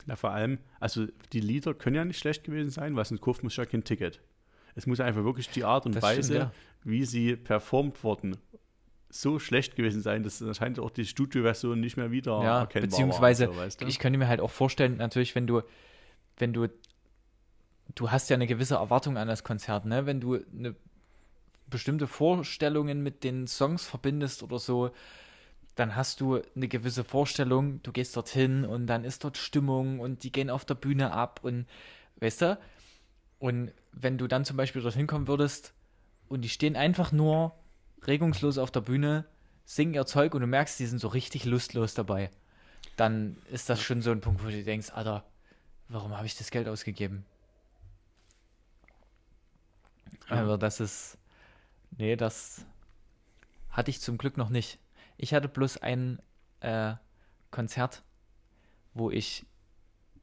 Na, 0.07 0.18
vor 0.18 0.32
allem, 0.32 0.57
also 0.82 1.07
die 1.32 1.39
Lieder 1.39 1.74
können 1.74 1.95
ja 1.95 2.03
nicht 2.03 2.20
schlecht 2.20 2.43
gewesen 2.43 2.70
sein, 2.70 2.97
weil 2.97 3.05
sonst 3.05 3.22
kauft 3.22 3.43
man 3.43 3.49
ja 3.49 3.66
kein 3.66 3.86
Ticket. 3.86 4.20
Es 4.76 4.86
muss 4.86 4.99
einfach 4.99 5.23
wirklich 5.23 5.49
die 5.49 5.63
Art 5.63 5.86
und 5.86 5.95
das 5.95 6.03
Weise, 6.03 6.23
stimmt, 6.23 6.39
ja. 6.39 6.51
wie 6.84 7.05
sie 7.05 7.36
performt 7.36 8.03
wurden, 8.03 8.38
so 9.09 9.39
schlecht 9.39 9.76
gewesen 9.76 10.01
sein, 10.01 10.23
dass 10.23 10.41
anscheinend 10.41 10.80
auch 10.80 10.89
die 10.89 11.05
Studioversion 11.05 11.80
nicht 11.80 11.95
mehr 11.95 12.11
wieder 12.11 12.43
ja, 12.43 12.59
erkennbar 12.61 12.89
beziehungsweise, 12.89 13.55
war. 13.55 13.69
So, 13.69 13.80
du? 13.80 13.86
ich 13.88 13.99
könnte 13.99 14.19
mir 14.19 14.28
halt 14.28 14.41
auch 14.41 14.51
vorstellen, 14.51 14.97
natürlich, 14.97 15.36
wenn 15.36 15.47
du, 15.47 15.61
wenn 16.38 16.51
du 16.51 16.67
du 17.93 18.11
hast 18.11 18.30
ja 18.30 18.36
eine 18.36 18.47
gewisse 18.47 18.76
Erwartung 18.76 19.17
an 19.17 19.28
das 19.28 19.43
Konzert, 19.43 19.86
ne? 19.86 20.05
Wenn 20.05 20.19
du 20.19 20.39
eine 20.57 20.76
bestimmte 21.67 22.07
Vorstellungen 22.07 23.01
mit 23.01 23.23
den 23.23 23.47
Songs 23.47 23.86
verbindest 23.86 24.43
oder 24.43 24.59
so, 24.59 24.91
dann 25.76 25.95
hast 25.95 26.21
du 26.21 26.41
eine 26.55 26.67
gewisse 26.67 27.03
Vorstellung, 27.03 27.82
du 27.84 27.91
gehst 27.91 28.15
dorthin 28.15 28.65
und 28.65 28.88
dann 28.88 29.03
ist 29.03 29.23
dort 29.23 29.38
Stimmung 29.38 29.99
und 29.99 30.23
die 30.23 30.32
gehen 30.32 30.49
auf 30.49 30.65
der 30.65 30.76
Bühne 30.76 31.11
ab 31.11 31.39
und 31.43 31.65
weißt 32.17 32.41
du? 32.41 32.59
Und 33.39 33.71
wenn 33.91 34.17
du 34.17 34.27
dann 34.27 34.45
zum 34.45 34.57
Beispiel 34.57 34.81
dorthin 34.81 35.07
kommen 35.07 35.27
würdest 35.27 35.73
und 36.27 36.41
die 36.41 36.49
stehen 36.49 36.75
einfach 36.75 37.11
nur 37.11 37.55
regungslos 38.07 38.57
auf 38.57 38.71
der 38.71 38.81
Bühne, 38.81 39.25
singen 39.65 39.93
ihr 39.93 40.05
Zeug 40.05 40.33
und 40.33 40.41
du 40.41 40.47
merkst, 40.47 40.79
die 40.79 40.86
sind 40.86 40.99
so 40.99 41.07
richtig 41.07 41.45
lustlos 41.45 41.93
dabei, 41.93 42.29
dann 42.95 43.38
ist 43.51 43.69
das 43.69 43.81
schon 43.81 44.01
so 44.01 44.11
ein 44.11 44.21
Punkt, 44.21 44.43
wo 44.43 44.47
du 44.47 44.63
denkst, 44.63 44.91
Alter, 44.91 45.25
warum 45.89 46.15
habe 46.15 46.25
ich 46.25 46.38
das 46.38 46.51
Geld 46.51 46.67
ausgegeben? 46.67 47.25
Also 50.29 50.57
das 50.57 50.79
ist, 50.79 51.17
nee, 51.97 52.15
das 52.15 52.65
hatte 53.69 53.91
ich 53.91 54.01
zum 54.01 54.17
Glück 54.17 54.38
noch 54.38 54.49
nicht. 54.49 54.79
Ich 55.17 55.33
hatte 55.33 55.47
bloß 55.47 55.77
ein 55.77 56.19
äh, 56.61 56.93
Konzert, 57.51 58.03
wo 58.93 59.11
ich 59.11 59.45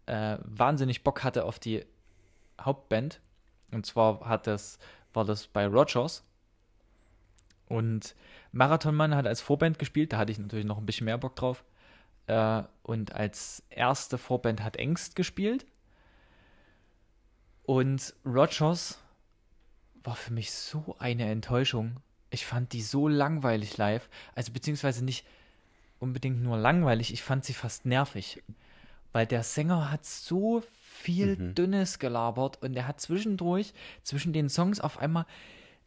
äh, 0.07 0.39
wahnsinnig 0.43 1.05
Bock 1.05 1.23
hatte 1.23 1.45
auf 1.45 1.59
die 1.59 1.85
Hauptband. 2.65 3.21
Und 3.71 3.87
zwar 3.87 4.29
hat 4.29 4.47
das, 4.47 4.79
war 5.13 5.25
das 5.25 5.47
bei 5.47 5.67
Rogers. 5.67 6.25
Und 7.67 8.15
Marathonmann 8.53 9.15
hat 9.15 9.27
als 9.27 9.41
Vorband 9.41 9.79
gespielt, 9.79 10.13
da 10.13 10.19
hatte 10.19 10.33
ich 10.33 10.39
natürlich 10.39 10.67
noch 10.67 10.79
ein 10.79 10.87
bisschen 10.87 11.07
mehr 11.07 11.19
Bock 11.19 11.37
drauf. 11.37 11.65
Äh, 12.27 12.63
und 12.83 13.15
als 13.15 13.63
erste 13.71 14.19
Vorband 14.19 14.63
hat 14.63 14.77
Engst 14.77 15.17
gespielt. 15.17 15.67
Und 17.65 18.15
Rogers 18.27 18.99
war 20.05 20.17
für 20.17 20.33
mich 20.33 20.51
so 20.53 20.97
eine 20.99 21.31
Enttäuschung. 21.31 21.97
Ich 22.31 22.45
fand 22.45 22.73
die 22.73 22.83
so 22.83 23.09
langweilig 23.09 23.77
live. 23.77 24.09
Also 24.35 24.53
beziehungsweise 24.53 25.05
nicht 25.05 25.25
unbedingt 25.99 26.43
nur 26.43 26.59
langweilig, 26.59 27.13
ich 27.13 27.23
fand 27.23 27.45
sie 27.45 27.55
fast 27.55 27.87
nervig. 27.87 28.43
Weil 29.13 29.27
der 29.27 29.43
Sänger 29.43 29.91
hat 29.91 30.05
so 30.05 30.63
viel 30.93 31.37
mhm. 31.37 31.55
Dünnes 31.55 31.99
gelabert 31.99 32.63
und 32.63 32.77
er 32.77 32.87
hat 32.87 33.01
zwischendurch, 33.01 33.73
zwischen 34.03 34.33
den 34.33 34.49
Songs 34.49 34.81
auf 34.81 34.99
einmal 34.99 35.27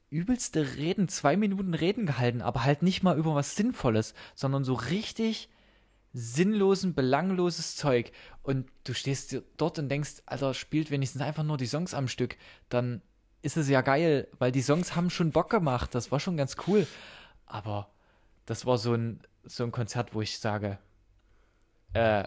übelste 0.09 0.75
Reden, 0.75 1.07
zwei 1.07 1.37
Minuten 1.37 1.73
Reden 1.73 2.05
gehalten, 2.05 2.41
aber 2.41 2.63
halt 2.63 2.81
nicht 2.81 3.03
mal 3.03 3.17
über 3.17 3.35
was 3.35 3.55
Sinnvolles, 3.55 4.13
sondern 4.33 4.63
so 4.63 4.73
richtig 4.73 5.49
sinnlosen, 6.13 6.93
belangloses 6.93 7.75
Zeug. 7.75 8.11
Und 8.41 8.69
du 8.85 8.93
stehst 8.93 9.41
dort 9.57 9.79
und 9.79 9.89
denkst, 9.89 10.23
Alter, 10.25 10.53
spielt 10.53 10.91
wenigstens 10.91 11.21
einfach 11.21 11.43
nur 11.43 11.57
die 11.57 11.67
Songs 11.67 11.93
am 11.93 12.07
Stück, 12.07 12.37
dann 12.69 13.01
ist 13.41 13.57
es 13.57 13.69
ja 13.69 13.81
geil, 13.81 14.27
weil 14.39 14.51
die 14.51 14.61
Songs 14.61 14.95
haben 14.95 15.09
schon 15.09 15.31
Bock 15.31 15.49
gemacht. 15.49 15.93
Das 15.93 16.11
war 16.11 16.19
schon 16.19 16.37
ganz 16.37 16.55
cool. 16.67 16.87
Aber 17.45 17.91
das 18.45 18.65
war 18.65 18.77
so 18.77 18.93
ein, 18.93 19.19
so 19.43 19.63
ein 19.63 19.71
Konzert, 19.71 20.15
wo 20.15 20.21
ich 20.21 20.39
sage, 20.39 20.79
äh, 21.93 22.23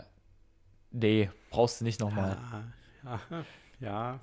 nee, 0.91 1.31
brauchst 1.51 1.81
du 1.81 1.85
nicht 1.85 2.01
nochmal. 2.01 2.39
Ja, 3.05 3.21
ja, 3.31 3.45
ja. 3.81 4.21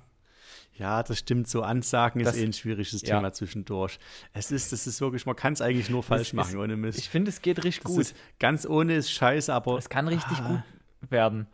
Ja, 0.78 1.02
das 1.02 1.18
stimmt. 1.18 1.48
So 1.48 1.62
Ansagen 1.62 2.22
das, 2.22 2.36
ist 2.36 2.42
eh 2.42 2.44
ein 2.44 2.52
schwieriges 2.52 3.00
ja. 3.00 3.16
Thema 3.16 3.32
zwischendurch. 3.32 3.98
Es 4.34 4.52
ist, 4.52 4.72
das 4.72 4.86
ist 4.86 5.00
wirklich, 5.00 5.24
man 5.24 5.34
kann 5.34 5.54
es 5.54 5.62
eigentlich 5.62 5.88
nur 5.88 6.02
falsch 6.02 6.34
machen, 6.34 6.50
ist, 6.50 6.56
ohne 6.56 6.76
Mist. 6.76 6.98
Ich 6.98 7.08
finde, 7.08 7.30
es 7.30 7.40
geht 7.40 7.64
richtig 7.64 7.82
das 7.82 7.92
gut. 7.92 8.00
Ist, 8.02 8.16
ganz 8.38 8.66
ohne 8.66 8.94
ist 8.94 9.10
scheiße, 9.10 9.52
aber. 9.52 9.78
Es 9.78 9.88
kann 9.88 10.06
richtig 10.06 10.38
ah. 10.38 10.62
gut 11.00 11.10
werden. 11.10 11.46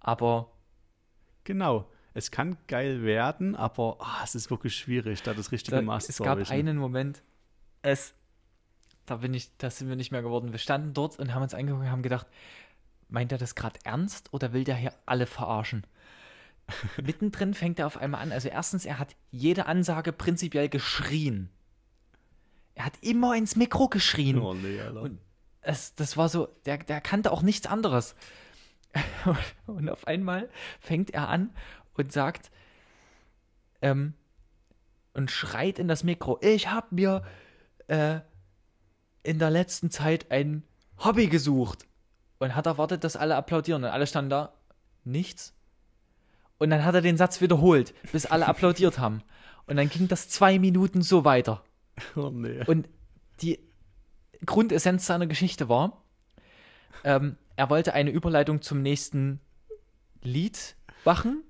Aber. 0.00 0.50
Genau 1.44 1.90
es 2.14 2.30
kann 2.30 2.56
geil 2.66 3.02
werden, 3.02 3.54
aber 3.54 3.98
oh, 4.00 4.24
es 4.24 4.34
ist 4.34 4.50
wirklich 4.50 4.74
schwierig, 4.76 5.22
da 5.22 5.34
das 5.34 5.52
richtige 5.52 5.76
da, 5.76 5.82
Maß 5.82 6.06
zu 6.06 6.10
Es 6.10 6.18
gab 6.18 6.38
erwischen. 6.38 6.52
einen 6.52 6.76
Moment, 6.76 7.22
es, 7.82 8.14
da 9.06 9.16
bin 9.16 9.32
ich, 9.32 9.56
da 9.58 9.70
sind 9.70 9.88
wir 9.88 9.96
nicht 9.96 10.10
mehr 10.10 10.22
geworden. 10.22 10.52
Wir 10.52 10.58
standen 10.58 10.92
dort 10.92 11.18
und 11.18 11.34
haben 11.34 11.42
uns 11.42 11.54
angeguckt 11.54 11.84
und 11.84 11.90
haben 11.90 12.02
gedacht, 12.02 12.26
meint 13.10 13.32
er 13.32 13.38
das 13.38 13.54
gerade 13.54 13.78
ernst 13.84 14.32
oder 14.32 14.52
will 14.52 14.64
der 14.64 14.76
hier 14.76 14.94
alle 15.06 15.26
verarschen? 15.26 15.86
mittendrin 17.02 17.54
fängt 17.54 17.78
er 17.78 17.86
auf 17.86 17.96
einmal 17.96 18.22
an. 18.22 18.32
Also 18.32 18.48
erstens, 18.48 18.84
er 18.84 18.98
hat 18.98 19.16
jede 19.30 19.66
Ansage 19.66 20.12
prinzipiell 20.12 20.68
geschrien. 20.68 21.50
Er 22.74 22.84
hat 22.84 22.94
immer 23.00 23.36
ins 23.36 23.56
Mikro 23.56 23.88
geschrien. 23.88 24.38
Oh 24.38 24.54
nee, 24.54 24.80
Alter. 24.80 25.02
Und 25.02 25.18
es, 25.60 25.94
das 25.94 26.16
war 26.16 26.28
so, 26.28 26.48
der, 26.64 26.78
der 26.78 27.00
kannte 27.00 27.32
auch 27.32 27.42
nichts 27.42 27.66
anderes. 27.66 28.14
Und 29.66 29.88
auf 29.88 30.06
einmal 30.06 30.48
fängt 30.80 31.10
er 31.10 31.28
an 31.28 31.50
und 31.94 32.12
sagt 32.12 32.50
ähm, 33.82 34.14
und 35.12 35.30
schreit 35.30 35.78
in 35.78 35.86
das 35.86 36.02
Mikro, 36.02 36.38
ich 36.40 36.68
habe 36.68 36.94
mir 36.94 37.22
äh, 37.86 38.20
in 39.22 39.38
der 39.38 39.50
letzten 39.50 39.90
Zeit 39.90 40.30
ein 40.30 40.64
Hobby 40.98 41.28
gesucht. 41.28 41.86
Und 42.40 42.56
hat 42.56 42.66
erwartet, 42.66 43.04
dass 43.04 43.16
alle 43.16 43.36
applaudieren. 43.36 43.84
Und 43.84 43.90
alle 43.90 44.06
standen 44.06 44.30
da, 44.30 44.52
nichts. 45.04 45.54
Und 46.58 46.70
dann 46.70 46.84
hat 46.84 46.94
er 46.94 47.02
den 47.02 47.16
Satz 47.16 47.40
wiederholt, 47.40 47.94
bis 48.12 48.26
alle 48.26 48.46
applaudiert 48.46 48.98
haben. 48.98 49.22
Und 49.66 49.76
dann 49.76 49.88
ging 49.88 50.08
das 50.08 50.28
zwei 50.28 50.58
Minuten 50.58 51.02
so 51.02 51.24
weiter. 51.24 51.62
Oh 52.16 52.30
nee. 52.30 52.64
Und 52.64 52.88
die 53.42 53.60
Grundessenz 54.46 55.04
seiner 55.04 55.26
Geschichte 55.26 55.68
war, 55.68 56.02
ähm, 57.04 57.36
er 57.56 57.68
wollte 57.68 57.92
eine 57.92 58.10
Überleitung 58.10 58.62
zum 58.62 58.80
nächsten 58.80 59.38
Lied 60.22 60.76
machen. 61.04 61.42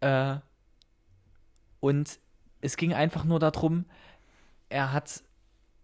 Äh, 0.00 0.38
und 1.78 2.18
es 2.60 2.76
ging 2.76 2.92
einfach 2.94 3.24
nur 3.24 3.38
darum, 3.38 3.84
er 4.70 4.92
hat, 4.92 5.22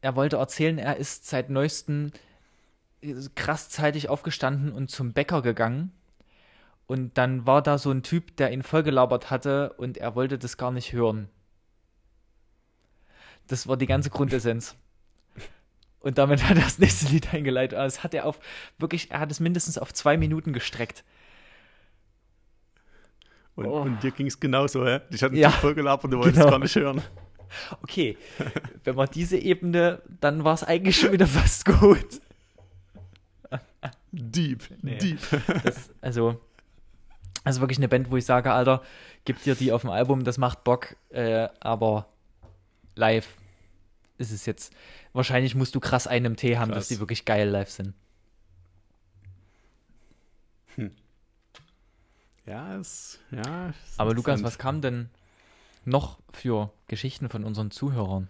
er 0.00 0.16
wollte 0.16 0.36
erzählen, 0.36 0.78
er 0.78 0.96
ist 0.96 1.26
seit 1.26 1.48
neuestem 1.48 2.10
krass 3.34 3.68
zeitig 3.68 4.08
aufgestanden 4.08 4.72
und 4.72 4.90
zum 4.90 5.12
Bäcker 5.12 5.42
gegangen. 5.42 5.92
Und 6.86 7.18
dann 7.18 7.46
war 7.46 7.62
da 7.62 7.78
so 7.78 7.90
ein 7.90 8.02
Typ, 8.02 8.36
der 8.36 8.52
ihn 8.52 8.62
vollgelabert 8.62 9.30
hatte 9.30 9.72
und 9.74 9.98
er 9.98 10.14
wollte 10.14 10.38
das 10.38 10.56
gar 10.56 10.70
nicht 10.70 10.92
hören. 10.92 11.28
Das 13.48 13.66
war 13.66 13.76
die 13.76 13.86
ganze 13.86 14.10
Grundessenz. 14.10 14.76
Und 16.00 16.18
damit 16.18 16.44
hat 16.44 16.56
er 16.56 16.62
das 16.64 16.78
nächste 16.78 17.10
Lied 17.12 17.34
eingeleitet. 17.34 17.76
Also 17.78 17.96
das 17.96 18.04
hat 18.04 18.14
er 18.14 18.26
auf, 18.26 18.38
wirklich, 18.78 19.10
er 19.10 19.18
hat 19.20 19.30
es 19.32 19.40
mindestens 19.40 19.78
auf 19.78 19.92
zwei 19.92 20.16
Minuten 20.16 20.52
gestreckt. 20.52 21.02
Und, 23.56 23.66
Oh. 23.66 23.80
und 23.80 24.02
dir 24.02 24.10
ging 24.12 24.26
es 24.26 24.38
genauso, 24.38 24.86
hä? 24.86 25.00
Ich 25.10 25.22
hatte 25.22 25.34
Ja, 25.34 25.48
ja, 25.48 25.50
voll 25.50 25.74
gelabert 25.74 26.04
und 26.04 26.10
du 26.12 26.18
wolltest 26.18 26.38
genau. 26.38 26.50
gar 26.50 26.58
nicht 26.58 26.76
hören. 26.76 27.02
Okay, 27.82 28.18
wenn 28.84 28.96
man 28.96 29.08
diese 29.12 29.38
Ebene, 29.38 30.02
dann 30.20 30.44
war 30.44 30.54
es 30.54 30.62
eigentlich 30.64 30.98
schon 30.98 31.12
wieder 31.12 31.26
fast 31.26 31.64
gut. 31.64 32.20
Deep, 34.12 34.62
Nee. 34.82 34.98
deep. 34.98 35.20
Das, 35.64 35.90
also, 36.00 36.40
also 37.44 37.60
wirklich 37.60 37.78
eine 37.78 37.88
Band, 37.88 38.10
wo 38.10 38.16
ich 38.16 38.24
sage, 38.24 38.52
Alter, 38.52 38.82
gib 39.24 39.42
dir 39.42 39.54
die 39.54 39.72
auf 39.72 39.82
dem 39.82 39.90
Album, 39.90 40.24
das 40.24 40.38
macht 40.38 40.64
Bock, 40.64 40.96
äh, 41.10 41.48
aber 41.60 42.08
live 42.94 43.36
ist 44.18 44.32
es 44.32 44.46
jetzt. 44.46 44.72
Wahrscheinlich 45.12 45.54
musst 45.54 45.74
du 45.74 45.80
krass 45.80 46.06
einen 46.06 46.24
im 46.26 46.36
Tee 46.36 46.56
haben, 46.56 46.70
dass 46.70 46.78
Krass. 46.78 46.88
die 46.88 46.98
wirklich 47.00 47.24
geil 47.24 47.48
live 47.48 47.70
sind. 47.70 47.94
Ja, 52.46 52.76
es, 52.76 53.18
ja. 53.32 53.70
ist 53.70 53.98
Aber 53.98 54.14
Lukas, 54.14 54.42
was 54.44 54.56
kam 54.58 54.80
denn 54.80 55.10
noch 55.84 56.18
für 56.32 56.70
Geschichten 56.86 57.28
von 57.28 57.42
unseren 57.44 57.70
Zuhörern? 57.72 58.28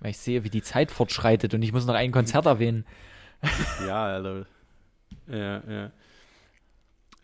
Weil 0.00 0.10
ich 0.10 0.18
sehe, 0.18 0.44
wie 0.44 0.50
die 0.50 0.62
Zeit 0.62 0.90
fortschreitet 0.90 1.54
und 1.54 1.62
ich 1.62 1.72
muss 1.72 1.86
noch 1.86 1.94
ein 1.94 2.12
Konzert 2.12 2.44
erwähnen. 2.46 2.84
Ja, 3.86 4.04
Alter. 4.06 4.46
Ja, 5.28 5.62
ja. 5.70 5.92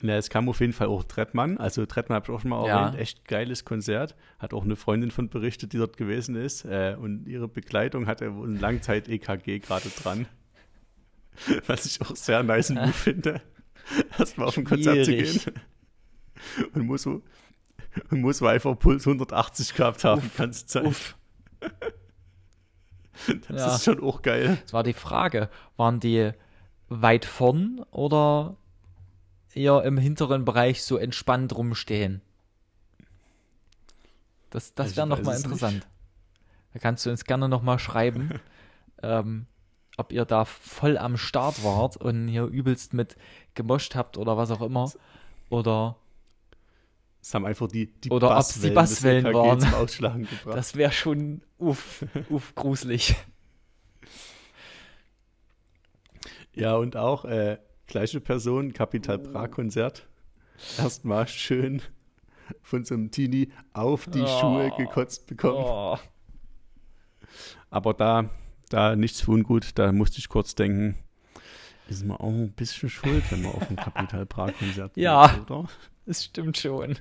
Ja, 0.00 0.16
es 0.16 0.30
kam 0.30 0.48
auf 0.48 0.60
jeden 0.60 0.72
Fall 0.72 0.86
auch 0.86 1.02
Trettmann. 1.04 1.58
Also 1.58 1.84
Trettmann 1.84 2.16
habe 2.16 2.26
ich 2.26 2.30
auch 2.36 2.40
schon 2.40 2.50
mal 2.50 2.64
Ja. 2.66 2.86
erwähnt. 2.86 3.00
Echt 3.00 3.26
geiles 3.26 3.64
Konzert. 3.64 4.14
Hat 4.38 4.54
auch 4.54 4.62
eine 4.64 4.76
Freundin 4.76 5.10
von 5.10 5.28
berichtet, 5.28 5.72
die 5.72 5.78
dort 5.78 5.96
gewesen 5.96 6.36
ist. 6.36 6.64
Äh, 6.64 6.96
und 7.00 7.26
ihre 7.26 7.48
Begleitung 7.48 8.06
hatte 8.06 8.32
wohl 8.36 8.48
ein 8.48 8.60
Langzeit-EKG 8.60 9.58
gerade 9.58 9.88
dran. 9.88 10.26
Was 11.66 11.84
ich 11.86 12.00
auch 12.00 12.14
sehr 12.14 12.42
nice 12.44 12.70
Move 12.70 12.88
finde. 12.92 13.40
Erstmal 14.18 14.48
auf 14.48 14.56
ein 14.56 14.64
Konzert 14.64 15.04
zu 15.04 15.10
gehen. 15.12 15.40
Und 16.74 16.86
muss 16.86 17.06
und 17.06 17.22
muss 18.12 18.40
einfach 18.42 18.78
Puls 18.78 19.06
180 19.06 19.74
gehabt 19.74 20.04
haben 20.04 20.20
die 20.22 20.36
ganze 20.36 20.66
Zeit. 20.66 20.84
Uff. 20.84 21.16
Das 23.48 23.56
Ja. 23.60 23.74
ist 23.76 23.84
schon 23.84 24.02
auch 24.02 24.22
geil. 24.22 24.58
Das 24.62 24.72
war 24.72 24.82
die 24.82 24.92
Frage. 24.92 25.48
Waren 25.76 26.00
die 26.00 26.30
weit 26.88 27.24
vorn 27.24 27.84
oder 27.90 28.56
eher 29.54 29.82
im 29.84 29.98
hinteren 29.98 30.44
Bereich 30.44 30.82
so 30.82 30.96
entspannt 30.96 31.54
rumstehen? 31.56 32.22
Das, 34.50 34.74
das 34.74 34.92
Ich 34.92 34.96
wäre 34.96 35.06
nochmal 35.06 35.34
es 35.34 35.44
interessant. 35.44 35.86
Da 36.72 36.78
kannst 36.78 37.04
du 37.04 37.10
uns 37.10 37.24
gerne 37.24 37.48
nochmal 37.48 37.78
schreiben, 37.78 38.40
ähm, 39.02 39.46
ob 39.96 40.12
ihr 40.12 40.24
da 40.24 40.44
voll 40.44 40.96
am 40.96 41.16
Start 41.16 41.62
wart 41.64 41.96
und 41.96 42.28
hier 42.28 42.44
übelst 42.44 42.94
mit 42.94 43.16
gemoscht 43.54 43.94
habt 43.94 44.16
oder 44.16 44.36
was 44.36 44.50
auch 44.50 44.60
immer. 44.62 44.90
Oder 45.50 45.96
Es 47.20 47.34
haben 47.34 47.44
einfach 47.46 47.68
die, 47.68 47.86
die 48.00 48.10
Oder 48.10 48.36
ob's 48.36 48.60
die 48.60 48.70
Basswellen, 48.70 48.74
Basswellen 48.74 49.24
des 49.24 49.30
EKG 49.34 49.38
waren. 49.48 49.60
zum 49.60 49.74
Ausschlagen 49.74 50.22
gebracht. 50.30 50.56
das 50.56 50.74
wäre 50.76 50.92
schon 50.92 51.42
uff, 51.58 52.04
uff, 52.30 52.54
gruselig. 52.54 53.16
Ja, 56.54 56.74
und 56.76 56.96
auch 56.96 57.24
äh, 57.24 57.58
gleiche 57.86 58.20
Person, 58.20 58.72
Capital 58.72 59.20
Oh. 59.20 59.32
Bra 59.32 59.48
Konzert. 59.48 60.06
Erstmal 60.76 61.28
schön 61.28 61.82
von 62.62 62.84
so 62.84 62.94
einem 62.94 63.10
Teenie 63.10 63.52
auf 63.72 64.06
die 64.06 64.22
Oh. 64.22 64.26
Schuhe 64.40 64.72
gekotzt 64.76 65.26
bekommen. 65.26 65.64
Oh. 65.64 65.98
Aber 67.70 67.94
da, 67.94 68.30
da 68.70 68.96
nichts 68.96 69.20
für 69.20 69.32
ungut, 69.32 69.72
da 69.78 69.92
musste 69.92 70.18
ich 70.18 70.28
kurz 70.28 70.54
denken, 70.54 70.96
ist 71.88 72.04
man 72.04 72.16
auch 72.16 72.28
ein 72.28 72.52
bisschen 72.52 72.88
schuld, 72.88 73.22
wenn 73.30 73.42
man 73.42 73.52
auf 73.52 73.68
ein 73.70 73.76
Capital 73.76 74.26
Bra 74.26 74.50
Konzert 74.50 74.96
Ja. 74.96 75.28
geht, 75.28 75.50
oder? 75.50 75.68
Das 76.08 76.24
stimmt 76.24 76.56
schon. 76.56 76.98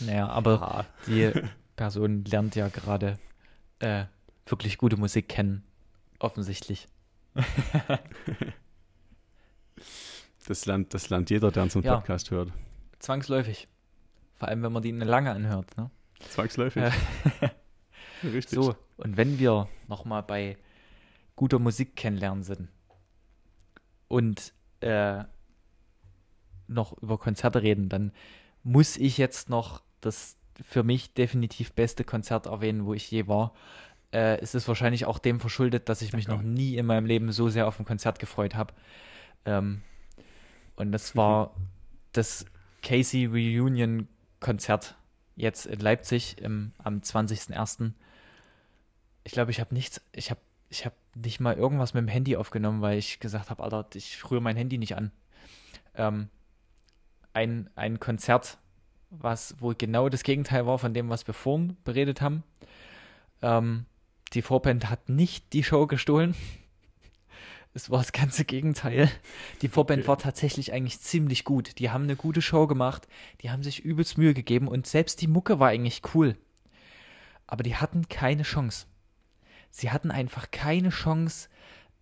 Naja, 0.00 0.28
aber 0.28 0.84
die 1.06 1.32
Person 1.76 2.26
lernt 2.26 2.54
ja 2.54 2.68
gerade 2.68 3.18
äh, 3.78 4.04
wirklich 4.44 4.76
gute 4.76 4.98
Musik 4.98 5.30
kennen. 5.30 5.64
Offensichtlich. 6.18 6.88
das 10.46 10.66
lernt, 10.66 10.92
das 10.92 11.08
lernt 11.08 11.30
jeder, 11.30 11.50
der 11.50 11.62
unseren 11.62 11.84
Ja. 11.84 11.96
Podcast 11.96 12.30
hört. 12.30 12.52
Zwangsläufig. 12.98 13.66
Vor 14.34 14.48
allem, 14.48 14.62
wenn 14.62 14.72
man 14.72 14.82
die 14.82 14.92
eine 14.92 15.06
lange 15.06 15.30
anhört. 15.30 15.74
Ne? 15.78 15.90
Zwangsläufig. 16.20 16.82
Äh, 16.82 16.90
Richtig. 18.24 18.56
So, 18.56 18.76
und 18.98 19.16
wenn 19.16 19.38
wir 19.38 19.70
nochmal 19.86 20.22
bei 20.22 20.58
guter 21.34 21.58
Musik 21.58 21.96
kennenlernen 21.96 22.42
sind 22.44 22.68
und 24.08 24.52
äh, 24.80 25.24
noch 26.66 26.96
über 26.98 27.18
Konzerte 27.18 27.62
reden, 27.62 27.88
dann 27.88 28.12
muss 28.62 28.96
ich 28.96 29.18
jetzt 29.18 29.48
noch 29.48 29.82
das 30.00 30.36
für 30.60 30.82
mich 30.82 31.14
definitiv 31.14 31.72
beste 31.72 32.04
Konzert 32.04 32.46
erwähnen, 32.46 32.84
wo 32.84 32.94
ich 32.94 33.10
je 33.10 33.26
war. 33.28 33.54
Äh, 34.12 34.38
es 34.40 34.54
ist 34.54 34.68
wahrscheinlich 34.68 35.04
auch 35.04 35.18
dem 35.18 35.40
verschuldet, 35.40 35.88
dass 35.88 36.02
ich 36.02 36.12
mich 36.12 36.28
noch 36.28 36.42
nie 36.42 36.76
in 36.76 36.86
meinem 36.86 37.06
Leben 37.06 37.32
so 37.32 37.48
sehr 37.48 37.66
auf 37.66 37.78
ein 37.78 37.84
Konzert 37.84 38.18
gefreut 38.18 38.54
habe. 38.54 38.74
Ähm, 39.44 39.82
und 40.76 40.92
das 40.92 41.16
war 41.16 41.54
das 42.12 42.46
Casey 42.82 43.26
Reunion 43.26 44.08
Konzert 44.40 44.96
jetzt 45.36 45.66
in 45.66 45.80
Leipzig 45.80 46.38
im, 46.38 46.72
am 46.78 46.98
20.01. 46.98 47.92
Ich 49.24 49.32
glaube, 49.32 49.50
ich 49.50 49.60
habe 49.60 49.74
nichts, 49.74 50.00
ich 50.12 50.30
habe 50.30 50.40
ich 50.68 50.84
habe 50.84 50.94
nicht 51.14 51.40
mal 51.40 51.56
irgendwas 51.56 51.94
mit 51.94 52.02
dem 52.02 52.08
Handy 52.08 52.36
aufgenommen, 52.36 52.80
weil 52.82 52.98
ich 52.98 53.20
gesagt 53.20 53.50
habe, 53.50 53.62
Alter, 53.62 53.86
ich 53.94 54.30
rühre 54.30 54.40
mein 54.42 54.56
Handy 54.56 54.78
nicht 54.78 54.96
an. 54.96 55.10
Ähm, 55.94 56.28
ein, 57.32 57.70
ein 57.74 58.00
Konzert, 58.00 58.58
was 59.10 59.60
wohl 59.60 59.74
genau 59.74 60.08
das 60.08 60.22
Gegenteil 60.22 60.66
war 60.66 60.78
von 60.78 60.94
dem, 60.94 61.08
was 61.08 61.26
wir 61.26 61.34
vorhin 61.34 61.76
beredet 61.84 62.20
haben. 62.20 62.42
Ähm, 63.42 63.86
die 64.34 64.42
Vorband 64.42 64.90
hat 64.90 65.08
nicht 65.08 65.52
die 65.52 65.64
Show 65.64 65.86
gestohlen. 65.86 66.34
Es 67.74 67.90
war 67.90 67.98
das 67.98 68.12
ganze 68.12 68.44
Gegenteil. 68.44 69.08
Die 69.60 69.68
Vorband 69.68 70.00
Okay. 70.00 70.08
war 70.08 70.18
tatsächlich 70.18 70.72
eigentlich 70.72 71.00
ziemlich 71.00 71.44
gut. 71.44 71.78
Die 71.78 71.90
haben 71.90 72.04
eine 72.04 72.16
gute 72.16 72.42
Show 72.42 72.66
gemacht. 72.66 73.06
Die 73.42 73.50
haben 73.50 73.62
sich 73.62 73.84
übelst 73.84 74.18
Mühe 74.18 74.34
gegeben 74.34 74.66
und 74.66 74.86
selbst 74.86 75.20
die 75.20 75.28
Mucke 75.28 75.60
war 75.60 75.68
eigentlich 75.68 76.00
cool. 76.14 76.36
Aber 77.46 77.62
die 77.62 77.76
hatten 77.76 78.08
keine 78.08 78.42
Chance. 78.42 78.86
Sie 79.78 79.90
hatten 79.90 80.10
einfach 80.10 80.50
keine 80.50 80.90
Chance, 80.90 81.48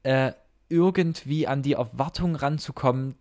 äh, 0.03 0.33
irgendwie 0.69 1.47
an 1.47 1.63
die 1.63 1.75
Erwartung 1.75 2.35
ranzukommen, 2.35 3.15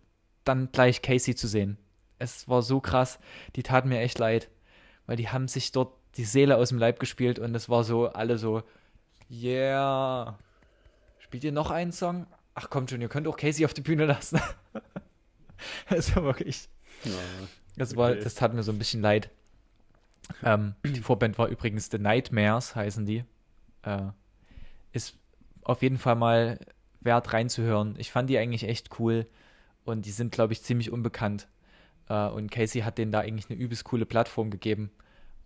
dann 0.44 0.70
gleich 0.72 1.02
Casey 1.02 1.34
zu 1.34 1.46
sehen. 1.46 1.78
Es 2.18 2.48
war 2.48 2.62
so 2.62 2.80
krass. 2.80 3.18
Die 3.54 3.62
taten 3.62 3.88
mir 3.88 4.00
echt 4.00 4.18
leid. 4.18 4.48
Weil 5.06 5.16
die 5.16 5.28
haben 5.28 5.46
sich 5.46 5.70
dort 5.72 5.94
die 6.16 6.24
Seele 6.24 6.56
aus 6.56 6.70
dem 6.70 6.78
Leib 6.78 6.98
gespielt 6.98 7.38
und 7.38 7.54
es 7.54 7.68
war 7.68 7.84
so, 7.84 8.08
alle 8.08 8.38
so, 8.38 8.62
yeah. 9.30 10.38
Spielt 11.18 11.44
ihr 11.44 11.52
noch 11.52 11.70
einen 11.70 11.92
Song? 11.92 12.26
ach 12.56 12.70
kommt 12.70 12.90
schon, 12.90 13.00
ihr 13.00 13.08
könnt 13.08 13.28
auch 13.28 13.36
Casey 13.36 13.64
auf 13.64 13.74
die 13.74 13.82
Bühne 13.82 14.06
lassen. 14.06 14.40
also 15.86 16.24
wirklich. 16.24 16.68
Ja, 17.04 17.12
das, 17.76 17.94
war, 17.94 18.10
okay. 18.10 18.20
das 18.24 18.34
tat 18.34 18.54
mir 18.54 18.64
so 18.64 18.72
ein 18.72 18.78
bisschen 18.78 19.02
leid. 19.02 19.30
Ähm, 20.42 20.74
die 20.84 21.00
Vorband 21.00 21.38
war 21.38 21.46
übrigens 21.46 21.88
The 21.90 21.98
Nightmares, 21.98 22.74
heißen 22.74 23.06
die. 23.06 23.24
Äh, 23.82 24.08
ist 24.96 25.16
auf 25.62 25.82
jeden 25.82 25.98
Fall 25.98 26.16
mal 26.16 26.58
wert 27.00 27.32
reinzuhören. 27.32 27.94
Ich 27.98 28.10
fand 28.10 28.28
die 28.30 28.38
eigentlich 28.38 28.64
echt 28.64 28.98
cool 28.98 29.26
und 29.84 30.06
die 30.06 30.10
sind, 30.10 30.32
glaube 30.32 30.52
ich, 30.52 30.62
ziemlich 30.62 30.90
unbekannt. 30.90 31.48
Äh, 32.08 32.28
und 32.28 32.50
Casey 32.50 32.82
hat 32.82 32.98
denen 32.98 33.12
da 33.12 33.20
eigentlich 33.20 33.50
eine 33.50 33.58
übelst 33.58 33.84
coole 33.84 34.06
Plattform 34.06 34.50
gegeben. 34.50 34.90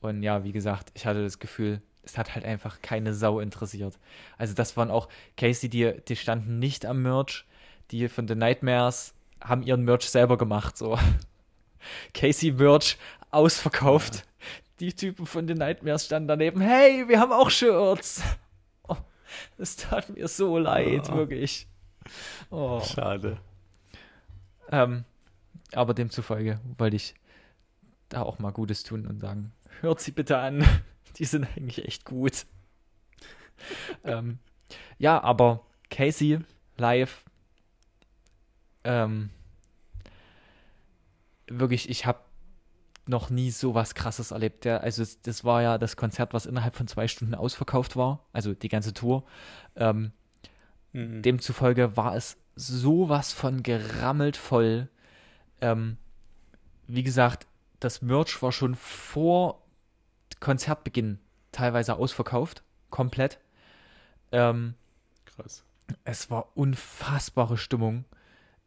Und 0.00 0.22
ja, 0.22 0.44
wie 0.44 0.52
gesagt, 0.52 0.90
ich 0.94 1.06
hatte 1.06 1.22
das 1.22 1.38
Gefühl, 1.38 1.82
es 2.02 2.16
hat 2.16 2.34
halt 2.34 2.44
einfach 2.44 2.80
keine 2.80 3.12
Sau 3.12 3.40
interessiert. 3.40 3.98
Also 4.38 4.54
das 4.54 4.76
waren 4.76 4.90
auch 4.90 5.08
Casey, 5.36 5.68
die, 5.68 5.92
die 6.08 6.16
standen 6.16 6.58
nicht 6.58 6.86
am 6.86 7.02
Merch. 7.02 7.44
Die 7.90 8.08
von 8.08 8.26
The 8.26 8.34
Nightmares 8.34 9.14
haben 9.42 9.62
ihren 9.62 9.84
Merch 9.84 10.08
selber 10.08 10.38
gemacht. 10.38 10.78
So. 10.78 10.98
Casey 12.14 12.52
Merch 12.52 12.96
ausverkauft. 13.30 14.16
Ja. 14.16 14.22
Die 14.80 14.92
Typen 14.94 15.26
von 15.26 15.46
The 15.46 15.54
Nightmares 15.54 16.06
standen 16.06 16.28
daneben. 16.28 16.62
Hey, 16.62 17.06
wir 17.06 17.20
haben 17.20 17.32
auch 17.32 17.50
Shirts. 17.50 18.22
Das 19.58 19.76
tat 19.76 20.08
mir 20.10 20.28
so 20.28 20.58
leid, 20.58 21.08
oh. 21.10 21.16
wirklich. 21.16 21.68
Oh. 22.50 22.80
Schade. 22.80 23.38
Ähm, 24.70 25.04
aber 25.72 25.94
demzufolge 25.94 26.60
wollte 26.78 26.96
ich 26.96 27.14
da 28.08 28.22
auch 28.22 28.38
mal 28.38 28.50
Gutes 28.50 28.82
tun 28.82 29.06
und 29.06 29.20
sagen, 29.20 29.52
hört 29.80 30.00
sie 30.00 30.12
bitte 30.12 30.38
an. 30.38 30.64
Die 31.16 31.24
sind 31.24 31.46
eigentlich 31.56 31.84
echt 31.84 32.04
gut. 32.04 32.46
ähm, 34.04 34.38
ja, 34.98 35.22
aber 35.22 35.66
Casey 35.90 36.38
live, 36.76 37.24
ähm, 38.84 39.30
wirklich, 41.48 41.90
ich 41.90 42.06
habe 42.06 42.20
noch 43.10 43.28
nie 43.28 43.50
so 43.50 43.74
was 43.74 43.94
Krasses 43.94 44.30
erlebt. 44.30 44.64
Der, 44.64 44.82
also 44.82 45.04
das 45.22 45.44
war 45.44 45.60
ja 45.62 45.76
das 45.76 45.96
Konzert, 45.96 46.32
was 46.32 46.46
innerhalb 46.46 46.74
von 46.74 46.88
zwei 46.88 47.08
Stunden 47.08 47.34
ausverkauft 47.34 47.96
war, 47.96 48.24
also 48.32 48.54
die 48.54 48.68
ganze 48.68 48.94
Tour. 48.94 49.24
Ähm, 49.76 50.12
mhm. 50.92 51.20
Demzufolge 51.20 51.96
war 51.96 52.16
es 52.16 52.38
sowas 52.56 53.32
von 53.32 53.62
gerammelt 53.62 54.36
voll. 54.36 54.88
Ähm, 55.60 55.98
wie 56.86 57.02
gesagt, 57.02 57.46
das 57.80 58.00
Merch 58.00 58.42
war 58.42 58.52
schon 58.52 58.74
vor 58.74 59.62
Konzertbeginn 60.40 61.18
teilweise 61.52 61.96
ausverkauft, 61.96 62.62
komplett. 62.90 63.38
Ähm, 64.32 64.74
Krass. 65.24 65.64
Es 66.04 66.30
war 66.30 66.56
unfassbare 66.56 67.56
Stimmung. 67.56 68.04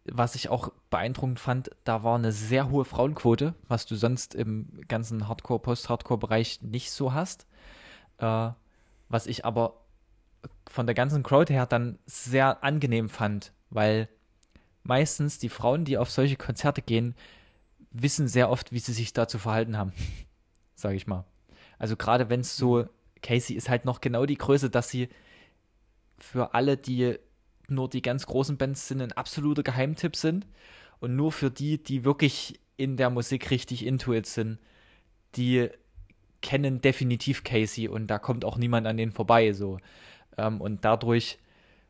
Was 0.05 0.35
ich 0.35 0.49
auch 0.49 0.71
beeindruckend 0.89 1.39
fand, 1.39 1.71
da 1.85 2.03
war 2.03 2.17
eine 2.17 2.31
sehr 2.31 2.69
hohe 2.69 2.83
Frauenquote, 2.83 3.53
was 3.67 3.85
du 3.85 3.95
sonst 3.95 4.35
im 4.35 4.81
ganzen 4.87 5.27
Hardcore, 5.27 5.59
Post-Hardcore-Bereich 5.59 6.61
nicht 6.61 6.91
so 6.91 7.13
hast. 7.13 7.47
Äh, 8.17 8.49
was 9.07 9.27
ich 9.27 9.45
aber 9.45 9.81
von 10.69 10.85
der 10.85 10.95
ganzen 10.95 11.23
Crowd 11.23 11.53
her 11.53 11.65
dann 11.65 11.99
sehr 12.05 12.63
angenehm 12.63 13.09
fand, 13.09 13.53
weil 13.69 14.09
meistens 14.83 15.39
die 15.39 15.49
Frauen, 15.49 15.85
die 15.85 15.97
auf 15.97 16.11
solche 16.11 16.35
Konzerte 16.35 16.81
gehen, 16.81 17.15
wissen 17.91 18.27
sehr 18.27 18.49
oft, 18.49 18.71
wie 18.71 18.79
sie 18.79 18.93
sich 18.93 19.13
da 19.13 19.27
zu 19.27 19.39
verhalten 19.39 19.77
haben. 19.77 19.93
Sage 20.75 20.95
ich 20.95 21.07
mal. 21.07 21.25
Also 21.79 21.95
gerade 21.95 22.29
wenn 22.29 22.41
es 22.41 22.57
so, 22.57 22.87
Casey 23.21 23.55
ist 23.55 23.69
halt 23.69 23.85
noch 23.85 24.01
genau 24.01 24.25
die 24.25 24.37
Größe, 24.37 24.69
dass 24.69 24.89
sie 24.89 25.09
für 26.17 26.53
alle, 26.53 26.77
die 26.77 27.17
nur 27.67 27.89
die 27.89 28.01
ganz 28.01 28.25
großen 28.25 28.57
Bands 28.57 28.87
sind, 28.87 29.01
ein 29.01 29.11
absoluter 29.13 29.63
Geheimtipp 29.63 30.15
sind. 30.15 30.45
Und 30.99 31.15
nur 31.15 31.31
für 31.31 31.51
die, 31.51 31.83
die 31.83 32.03
wirklich 32.05 32.59
in 32.77 32.97
der 32.97 33.09
Musik 33.09 33.51
richtig 33.51 33.85
into 33.85 34.13
it 34.13 34.25
sind, 34.25 34.59
die 35.35 35.69
kennen 36.41 36.81
definitiv 36.81 37.43
Casey 37.43 37.87
und 37.87 38.07
da 38.07 38.19
kommt 38.19 38.45
auch 38.45 38.57
niemand 38.57 38.85
an 38.85 38.97
denen 38.97 39.11
vorbei. 39.11 39.53
So. 39.53 39.79
Ähm, 40.37 40.61
und 40.61 40.85
dadurch 40.85 41.39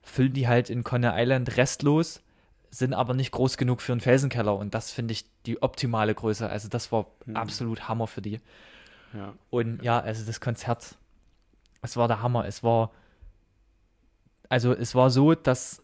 füllen 0.02 0.34
die 0.34 0.48
halt 0.48 0.70
in 0.70 0.84
Conner 0.84 1.16
Island 1.18 1.58
restlos, 1.58 2.22
sind 2.70 2.94
aber 2.94 3.14
nicht 3.14 3.32
groß 3.32 3.58
genug 3.58 3.82
für 3.82 3.92
einen 3.92 4.02
Felsenkeller. 4.02 4.56
Und 4.56 4.74
das 4.74 4.92
finde 4.92 5.14
ich 5.14 5.26
die 5.46 5.62
optimale 5.62 6.14
Größe. 6.16 6.50
Also 6.50 6.70
das 6.70 6.92
war 6.92 7.08
mhm. 7.26 7.36
absolut 7.36 7.88
Hammer 7.88 8.08
für 8.08 8.22
die. 8.22 8.40
Ja. 9.14 9.34
Und 9.50 9.84
ja, 9.84 10.00
also 10.00 10.26
das 10.26 10.40
Konzert, 10.40 10.96
es 11.82 11.98
war 11.98 12.08
der 12.08 12.22
Hammer. 12.22 12.46
Es 12.46 12.64
war, 12.64 12.92
also 14.54 14.72
es 14.72 14.94
war 14.94 15.10
so, 15.10 15.34
dass 15.34 15.82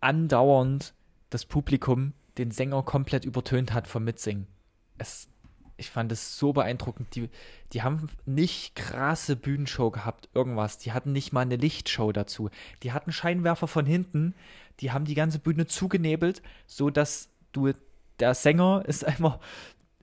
andauernd 0.00 0.92
das 1.30 1.44
Publikum 1.44 2.14
den 2.36 2.50
Sänger 2.50 2.82
komplett 2.82 3.24
übertönt 3.24 3.72
hat 3.72 3.86
vom 3.86 4.02
Mitsingen. 4.02 4.48
Es, 4.98 5.28
ich 5.76 5.90
fand 5.90 6.10
es 6.10 6.36
so 6.36 6.52
beeindruckend. 6.52 7.14
Die, 7.14 7.30
die 7.72 7.82
haben 7.84 8.08
nicht 8.24 8.74
krasse 8.74 9.36
Bühnenshow 9.36 9.92
gehabt, 9.92 10.28
irgendwas. 10.34 10.78
Die 10.78 10.90
hatten 10.90 11.12
nicht 11.12 11.32
mal 11.32 11.42
eine 11.42 11.54
Lichtshow 11.54 12.10
dazu. 12.10 12.50
Die 12.82 12.90
hatten 12.90 13.12
Scheinwerfer 13.12 13.68
von 13.68 13.86
hinten. 13.86 14.34
Die 14.80 14.90
haben 14.90 15.04
die 15.04 15.14
ganze 15.14 15.38
Bühne 15.38 15.68
zugenebelt, 15.68 16.42
so 16.66 16.90
dass 16.90 17.28
du 17.52 17.70
der 18.18 18.34
Sänger 18.34 18.82
ist 18.84 19.04
einmal 19.06 19.38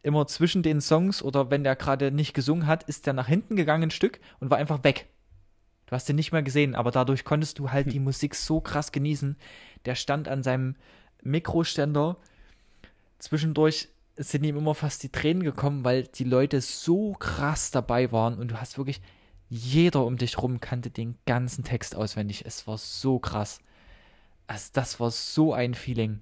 immer 0.04 0.26
zwischen 0.28 0.64
den 0.64 0.80
Songs 0.80 1.22
oder 1.22 1.52
wenn 1.52 1.66
der 1.66 1.76
gerade 1.76 2.12
nicht 2.12 2.34
gesungen 2.34 2.66
hat, 2.66 2.84
ist 2.84 3.08
der 3.08 3.14
nach 3.14 3.28
hinten 3.28 3.58
gegangen 3.58 3.84
ein 3.84 3.92
Stück 3.92 4.22
und 4.40 4.50
war 4.50 4.58
einfach 4.58 4.86
weg. 4.86 5.10
Du 5.94 5.96
hast 5.96 6.10
den 6.10 6.16
nicht 6.16 6.32
mehr 6.32 6.42
gesehen, 6.42 6.74
aber 6.74 6.90
dadurch 6.90 7.24
konntest 7.24 7.60
du 7.60 7.70
halt 7.70 7.86
hm. 7.86 7.92
die 7.94 8.00
Musik 8.00 8.34
so 8.34 8.60
krass 8.60 8.92
genießen. 8.92 9.38
Der 9.86 9.94
stand 9.94 10.28
an 10.28 10.42
seinem 10.42 10.76
Mikroständer. 11.22 12.18
Zwischendurch 13.20 13.90
sind 14.16 14.44
ihm 14.44 14.58
immer 14.58 14.74
fast 14.74 15.04
die 15.04 15.12
Tränen 15.12 15.44
gekommen, 15.44 15.86
weil 15.86 16.06
die 16.06 16.24
Leute 16.24 16.62
so 16.62 17.14
krass 17.14 17.70
dabei 17.70 18.12
waren 18.12 18.40
und 18.40 18.48
du 18.48 18.60
hast 18.60 18.80
wirklich, 18.80 19.02
jeder 19.50 20.04
um 20.04 20.18
dich 20.18 20.40
rum 20.42 20.60
kannte 20.60 20.90
den 20.90 21.16
ganzen 21.28 21.64
Text 21.64 21.96
auswendig. 21.96 22.44
Es 22.44 22.66
war 22.66 22.80
so 22.80 23.20
krass. 23.20 23.60
Also 24.48 24.72
das 24.74 25.00
war 25.00 25.12
so 25.12 25.54
ein 25.54 25.76
Feeling. 25.76 26.22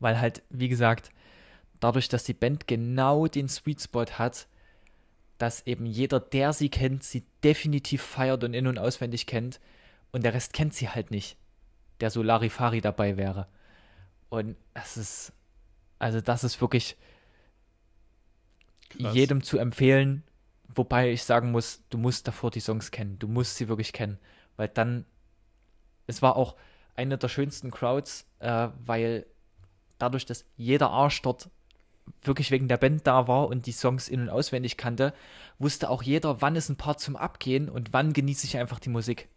Weil 0.00 0.20
halt, 0.20 0.42
wie 0.50 0.68
gesagt, 0.68 1.12
dadurch, 1.78 2.08
dass 2.08 2.24
die 2.24 2.34
Band 2.34 2.66
genau 2.66 3.28
den 3.28 3.48
Sweet 3.48 3.82
Spot 3.82 4.06
hat, 4.18 4.48
dass 5.38 5.66
eben 5.66 5.86
jeder, 5.86 6.20
der 6.20 6.52
sie 6.52 6.68
kennt, 6.68 7.02
sie 7.04 7.24
definitiv 7.44 8.02
feiert 8.02 8.44
und 8.44 8.54
in- 8.54 8.66
und 8.66 8.78
auswendig 8.78 9.26
kennt 9.26 9.60
und 10.12 10.24
der 10.24 10.34
Rest 10.34 10.52
kennt 10.52 10.74
sie 10.74 10.88
halt 10.88 11.10
nicht, 11.10 11.36
der 12.00 12.10
so 12.10 12.22
Larifari 12.22 12.80
dabei 12.80 13.16
wäre. 13.16 13.46
Und 14.28 14.56
es 14.74 14.96
ist, 14.96 15.32
also 15.98 16.20
das 16.20 16.44
ist 16.44 16.60
wirklich 16.60 16.96
Krass. 18.90 19.14
jedem 19.14 19.42
zu 19.42 19.58
empfehlen, 19.58 20.24
wobei 20.74 21.12
ich 21.12 21.24
sagen 21.24 21.52
muss, 21.52 21.82
du 21.90 21.98
musst 21.98 22.26
davor 22.26 22.50
die 22.50 22.60
Songs 22.60 22.90
kennen, 22.90 23.18
du 23.18 23.28
musst 23.28 23.56
sie 23.56 23.68
wirklich 23.68 23.92
kennen, 23.92 24.18
weil 24.56 24.68
dann, 24.68 25.04
es 26.06 26.22
war 26.22 26.36
auch 26.36 26.56
eine 26.94 27.18
der 27.18 27.28
schönsten 27.28 27.70
Crowds, 27.70 28.26
äh, 28.38 28.68
weil 28.84 29.26
dadurch, 29.98 30.24
dass 30.24 30.44
jeder 30.56 30.90
Arsch 30.90 31.20
dort 31.22 31.50
wirklich 32.22 32.50
wegen 32.50 32.68
der 32.68 32.76
Band 32.76 33.06
da 33.06 33.28
war 33.28 33.48
und 33.48 33.66
die 33.66 33.72
Songs 33.72 34.08
in- 34.08 34.20
und 34.20 34.30
auswendig 34.30 34.76
kannte, 34.76 35.12
wusste 35.58 35.90
auch 35.90 36.02
jeder, 36.02 36.40
wann 36.42 36.56
ist 36.56 36.68
ein 36.68 36.76
Part 36.76 37.00
zum 37.00 37.16
Abgehen 37.16 37.68
und 37.68 37.92
wann 37.92 38.12
genieße 38.12 38.46
ich 38.46 38.56
einfach 38.56 38.78
die 38.78 38.88
Musik. 38.88 39.28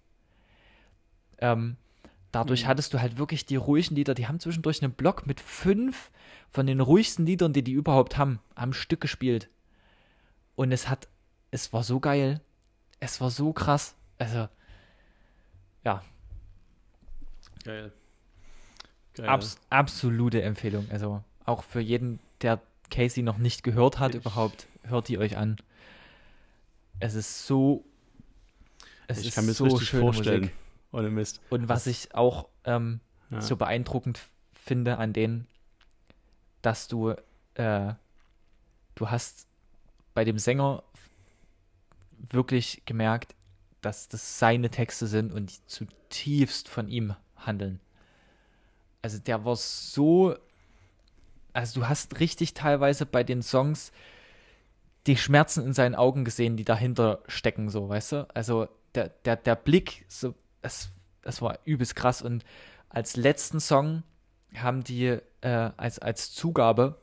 Ähm, 1.39 1.77
dadurch 2.31 2.63
mhm. 2.63 2.67
hattest 2.67 2.93
du 2.93 3.01
halt 3.01 3.17
wirklich 3.17 3.45
die 3.45 3.55
ruhigen 3.55 3.95
Lieder, 3.95 4.13
die 4.13 4.27
haben 4.27 4.39
zwischendurch 4.39 4.83
einen 4.83 4.93
Block 4.93 5.25
mit 5.25 5.39
fünf 5.39 6.11
von 6.51 6.65
den 6.67 6.79
ruhigsten 6.79 7.25
Liedern, 7.25 7.53
die 7.53 7.63
die 7.63 7.71
überhaupt 7.71 8.17
haben, 8.17 8.39
am 8.55 8.73
Stück 8.73 9.01
gespielt. 9.01 9.49
Und 10.55 10.71
es 10.71 10.89
hat, 10.89 11.07
es 11.51 11.71
war 11.71 11.83
so 11.83 11.99
geil. 11.99 12.41
Es 12.99 13.21
war 13.21 13.29
so 13.29 13.53
krass. 13.53 13.95
Also, 14.17 14.49
ja. 15.85 16.03
Geil. 17.63 17.93
Geil. 19.13 19.29
Abs 19.29 19.57
absolute 19.69 20.41
Empfehlung. 20.41 20.87
Also, 20.91 21.23
auch 21.45 21.63
für 21.63 21.79
jeden, 21.79 22.19
der 22.41 22.61
Casey 22.89 23.23
noch 23.23 23.37
nicht 23.37 23.63
gehört 23.63 23.99
hat, 23.99 24.11
ich, 24.11 24.21
überhaupt, 24.21 24.67
hört 24.83 25.07
die 25.07 25.17
euch 25.17 25.37
an. 25.37 25.57
Es 26.99 27.15
ist 27.15 27.45
so. 27.45 27.85
Es 29.07 29.19
ich 29.19 29.33
kann 29.33 29.45
mir 29.45 29.53
so 29.53 29.65
richtig 29.65 29.91
vorstellen. 29.91 30.41
Musik. 30.41 30.55
Ohne 30.91 31.09
Mist. 31.09 31.39
Und 31.49 31.69
was 31.69 31.87
ich 31.87 32.15
auch 32.15 32.49
ähm, 32.63 32.99
ja. 33.29 33.41
so 33.41 33.55
beeindruckend 33.55 34.19
finde 34.53 34.97
an 34.97 35.13
denen, 35.13 35.47
dass 36.61 36.87
du, 36.87 37.13
äh, 37.53 37.93
du 38.95 39.09
hast 39.09 39.47
bei 40.13 40.23
dem 40.23 40.39
Sänger 40.39 40.83
wirklich 42.31 42.83
gemerkt, 42.85 43.35
dass 43.81 44.09
das 44.09 44.39
seine 44.39 44.69
Texte 44.69 45.07
sind 45.07 45.31
und 45.31 45.51
die 45.51 45.67
zutiefst 45.67 46.67
von 46.67 46.87
ihm 46.87 47.15
handeln. 47.37 47.79
Also 49.01 49.19
der 49.19 49.45
war 49.45 49.55
so 49.55 50.35
also 51.53 51.81
du 51.81 51.87
hast 51.87 52.19
richtig 52.19 52.53
teilweise 52.53 53.05
bei 53.05 53.23
den 53.23 53.41
Songs 53.41 53.91
die 55.07 55.17
Schmerzen 55.17 55.65
in 55.65 55.73
seinen 55.73 55.95
Augen 55.95 56.25
gesehen, 56.25 56.57
die 56.57 56.65
dahinter 56.65 57.19
stecken, 57.27 57.69
so, 57.69 57.89
weißt 57.89 58.11
du? 58.11 58.27
Also 58.33 58.67
der, 58.95 59.09
der, 59.25 59.35
der 59.37 59.55
Blick, 59.55 60.05
so, 60.07 60.35
es 60.61 60.89
das 61.21 61.41
war 61.41 61.59
übelst 61.65 61.95
krass. 61.95 62.21
Und 62.21 62.43
als 62.89 63.15
letzten 63.15 63.59
Song 63.59 64.03
haben 64.55 64.83
die 64.83 65.19
äh, 65.41 65.71
als, 65.77 65.99
als 65.99 66.33
Zugabe, 66.33 67.01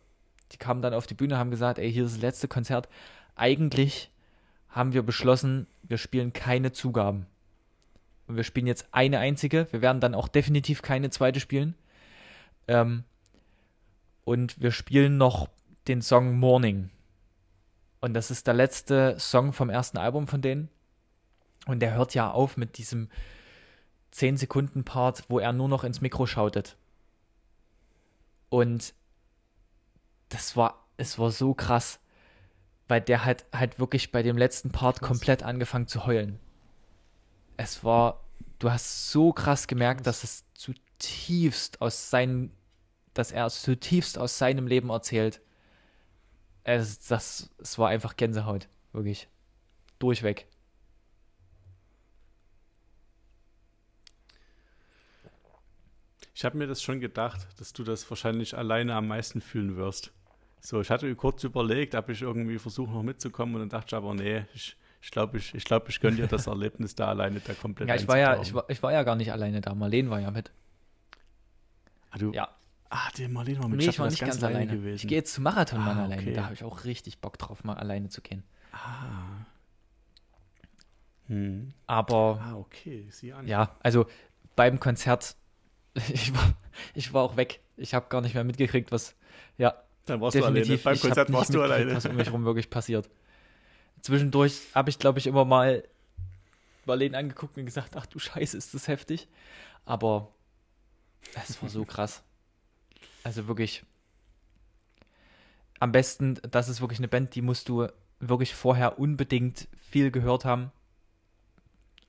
die 0.52 0.56
kamen 0.56 0.82
dann 0.82 0.94
auf 0.94 1.06
die 1.06 1.14
Bühne, 1.14 1.39
haben 1.39 1.51
gesagt, 1.51 1.78
ey, 1.78 1.93
hier 1.93 2.05
ist 2.05 2.16
das 2.16 2.23
letzte 2.23 2.48
Konzert. 2.48 2.89
Eigentlich 3.35 4.10
haben 4.68 4.93
wir 4.93 5.02
beschlossen, 5.02 5.66
wir 5.82 5.98
spielen 5.98 6.32
keine 6.32 6.73
Zugaben. 6.73 7.27
Und 8.27 8.36
wir 8.36 8.44
spielen 8.44 8.66
jetzt 8.66 8.89
eine 8.90 9.18
einzige. 9.18 9.68
Wir 9.70 9.81
werden 9.81 10.01
dann 10.01 10.14
auch 10.14 10.28
definitiv 10.28 10.82
keine 10.82 11.10
zweite 11.10 11.40
spielen. 11.40 11.74
Ähm, 12.66 13.05
und 14.27 14.61
wir 14.61 14.73
spielen 14.73 15.19
noch 15.19 15.48
den 15.86 16.03
Song 16.03 16.39
Morning. 16.39 16.90
Und 18.01 18.12
das 18.12 18.32
ist 18.32 18.48
der 18.48 18.55
letzte 18.55 19.19
Song 19.20 19.53
vom 19.53 19.70
ersten 19.70 19.98
Album 19.98 20.27
von 20.27 20.43
denen. 20.43 20.69
Und 21.66 21.78
der 21.78 21.94
hört 21.94 22.12
ja 22.15 22.32
auf 22.32 22.57
mit 22.57 22.77
diesem 22.77 23.09
10 24.11 24.36
Sekunden 24.36 24.85
Part, 24.85 25.24
wo 25.28 25.39
er 25.39 25.53
nur 25.53 25.69
noch 25.69 25.85
ins 25.85 26.01
Mikro 26.01 26.27
schautet. 26.27 26.77
Und 28.48 28.94
das 30.28 30.57
war, 30.57 30.89
es 30.97 31.20
war 31.20 31.31
so 31.31 31.55
krass, 31.55 32.01
weil 32.89 33.01
der 33.01 33.24
hat 33.24 33.47
halt 33.53 33.78
wirklich 33.78 34.11
bei 34.11 34.24
dem 34.24 34.36
letzten 34.36 34.73
Part 34.73 35.01
komplett 35.01 35.44
angefangen 35.44 35.86
zu 35.86 36.05
heulen. 36.05 36.40
Es 37.57 37.85
war, 37.85 38.24
du 38.59 38.73
hast 38.73 39.12
so 39.12 39.32
krass 39.32 39.69
gemerkt, 39.69 40.05
dass 40.09 40.24
es 40.24 40.44
zutiefst 40.55 41.81
aus 41.81 42.11
seinem, 42.11 42.51
dass 43.19 43.33
er 43.33 43.49
zutiefst 43.49 44.19
aus 44.19 44.39
seinem 44.39 44.67
Leben 44.67 44.91
erzählt. 44.91 45.41
Es, 46.65 47.07
das, 47.07 47.51
es 47.59 47.79
war 47.79 47.89
einfach 47.89 48.17
Gänsehaut, 48.17 48.69
wirklich. 48.93 49.29
Durchweg. 49.99 50.47
Ich 56.35 56.45
habe 56.45 56.59
mir 56.59 56.67
das 56.67 56.83
schon 56.83 57.01
gedacht, 57.01 57.47
dass 57.59 57.73
du 57.73 57.83
das 57.83 58.09
wahrscheinlich 58.11 58.57
alleine 58.59 58.95
am 58.95 59.09
meisten 59.09 59.41
fühlen 59.41 59.77
wirst. 59.77 60.13
So, 60.61 60.81
ich 60.81 60.91
hatte 60.91 61.15
kurz 61.15 61.45
überlegt, 61.45 61.95
ob 61.95 62.11
ich 62.11 62.21
irgendwie 62.21 62.59
versuche 62.59 62.91
noch 62.91 63.03
mitzukommen 63.03 63.55
und 63.55 63.61
dann 63.61 63.69
dachte 63.71 63.87
ich 63.89 63.95
aber, 63.95 64.13
nee, 64.13 64.45
ich, 64.53 64.77
ich 65.01 65.11
glaube, 65.11 65.39
ich, 65.39 65.55
ich, 65.55 65.65
glaub, 65.65 65.89
ich 65.89 66.01
gönne 66.01 66.17
dir 66.17 66.27
das 66.27 66.47
Erlebnis 66.49 66.95
da 66.95 67.09
alleine 67.09 67.41
da 67.41 67.55
komplett 67.55 67.89
Ja, 67.89 67.95
ich 67.95 68.07
war 68.07 68.19
ja, 68.19 68.43
ich 68.43 68.53
war, 68.53 68.69
ich 68.69 68.83
war 68.83 68.93
ja 68.93 69.03
gar 69.03 69.17
nicht 69.17 69.33
alleine 69.33 69.63
da. 69.63 69.75
Marlene 69.75 70.11
war 70.11 70.21
ja 70.21 70.31
mit. 70.31 70.51
Ah, 72.11 72.19
du? 72.19 72.33
Ja. 72.33 72.55
Ah, 72.98 73.10
der 73.18 73.28
Marlene 73.28 73.59
war 73.60 73.68
mit. 73.68 73.78
Nee, 73.81 73.89
ich 73.89 73.98
war 73.98 74.06
nicht 74.09 74.20
ganz, 74.20 74.40
ganz 74.40 74.44
alleine. 74.44 74.73
Gewesen. 74.73 74.97
Ich 74.97 75.06
gehe 75.06 75.18
jetzt 75.18 75.35
zum 75.35 75.44
Marathonmann 75.44 75.98
Ah, 75.98 76.05
alleine. 76.05 76.23
okay. 76.23 76.32
Da 76.32 76.44
habe 76.44 76.55
ich 76.55 76.64
auch 76.64 76.85
richtig 76.85 77.18
Bock 77.18 77.36
drauf, 77.39 77.62
mal 77.62 77.74
alleine 77.74 78.09
zu 78.09 78.23
gehen. 78.23 78.43
Ah. 78.73 79.44
Hm. 81.27 81.73
Aber 81.86 82.40
Ah, 82.40 82.55
okay, 82.56 83.06
sieh 83.10 83.32
an. 83.32 83.47
ja, 83.47 83.77
also 83.81 84.06
beim 84.55 84.78
Konzert, 84.81 85.36
ich 86.09 86.35
war, 86.35 86.55
ich 86.94 87.12
war 87.12 87.23
auch 87.23 87.36
weg. 87.36 87.60
Ich 87.77 87.93
habe 87.94 88.06
gar 88.09 88.20
nicht 88.20 88.35
mehr 88.35 88.44
mitgekriegt, 88.44 88.93
was, 88.93 89.14
ja, 89.59 89.74
Dann 90.06 90.20
warst 90.20 90.36
du 90.36 90.40
alleine. 90.40 90.60
definitiv. 90.60 90.85
Beim 90.85 90.98
Konzert 90.98 91.32
warst 91.32 91.52
du 91.52 91.62
alleine. 91.62 91.94
Was 91.94 92.06
um 92.06 92.16
mich 92.16 92.32
rum 92.32 92.44
wirklich 92.44 92.70
passiert. 92.70 93.10
Zwischendurch 94.01 94.60
habe 94.74 94.89
ich, 94.89 94.98
glaube 94.98 95.18
ich, 95.18 95.27
immer 95.27 95.44
mal 95.44 95.82
Marlene 96.86 97.18
angeguckt 97.18 97.59
und 97.59 97.66
gesagt, 97.66 97.97
ach 97.97 98.06
du 98.06 98.18
Scheiße, 98.20 98.56
ist 98.56 98.73
das 98.73 98.86
heftig. 98.89 99.28
Aber 99.85 100.32
es 101.35 101.60
war 101.60 101.68
so 101.68 101.85
krass. 101.85 102.23
Also 103.27 103.48
wirklich. 103.48 103.85
Am 105.81 105.90
besten, 105.90 106.39
das 106.48 106.69
ist 106.69 106.81
wirklich 106.81 107.01
eine 107.01 107.09
Band, 107.09 107.35
die 107.35 107.43
musst 107.43 107.69
du 107.69 107.89
wirklich 108.20 108.55
vorher 108.55 109.01
unbedingt 109.01 109.66
viel 109.90 110.12
gehört 110.12 110.44
haben. 110.44 110.70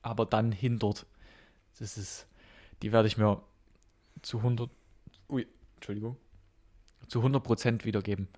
Aber 0.00 0.26
dann 0.26 0.52
hin 0.52 0.78
dort. 0.78 1.06
Das 1.80 1.98
ist, 1.98 2.28
die 2.82 2.92
werde 2.92 3.08
ich 3.08 3.18
mir 3.18 3.42
zu 4.22 4.38
100, 4.38 4.70
ui, 5.28 5.44
Entschuldigung, 5.74 6.16
zu 7.08 7.18
100 7.18 7.42
Prozent 7.42 7.84
wiedergeben. 7.84 8.28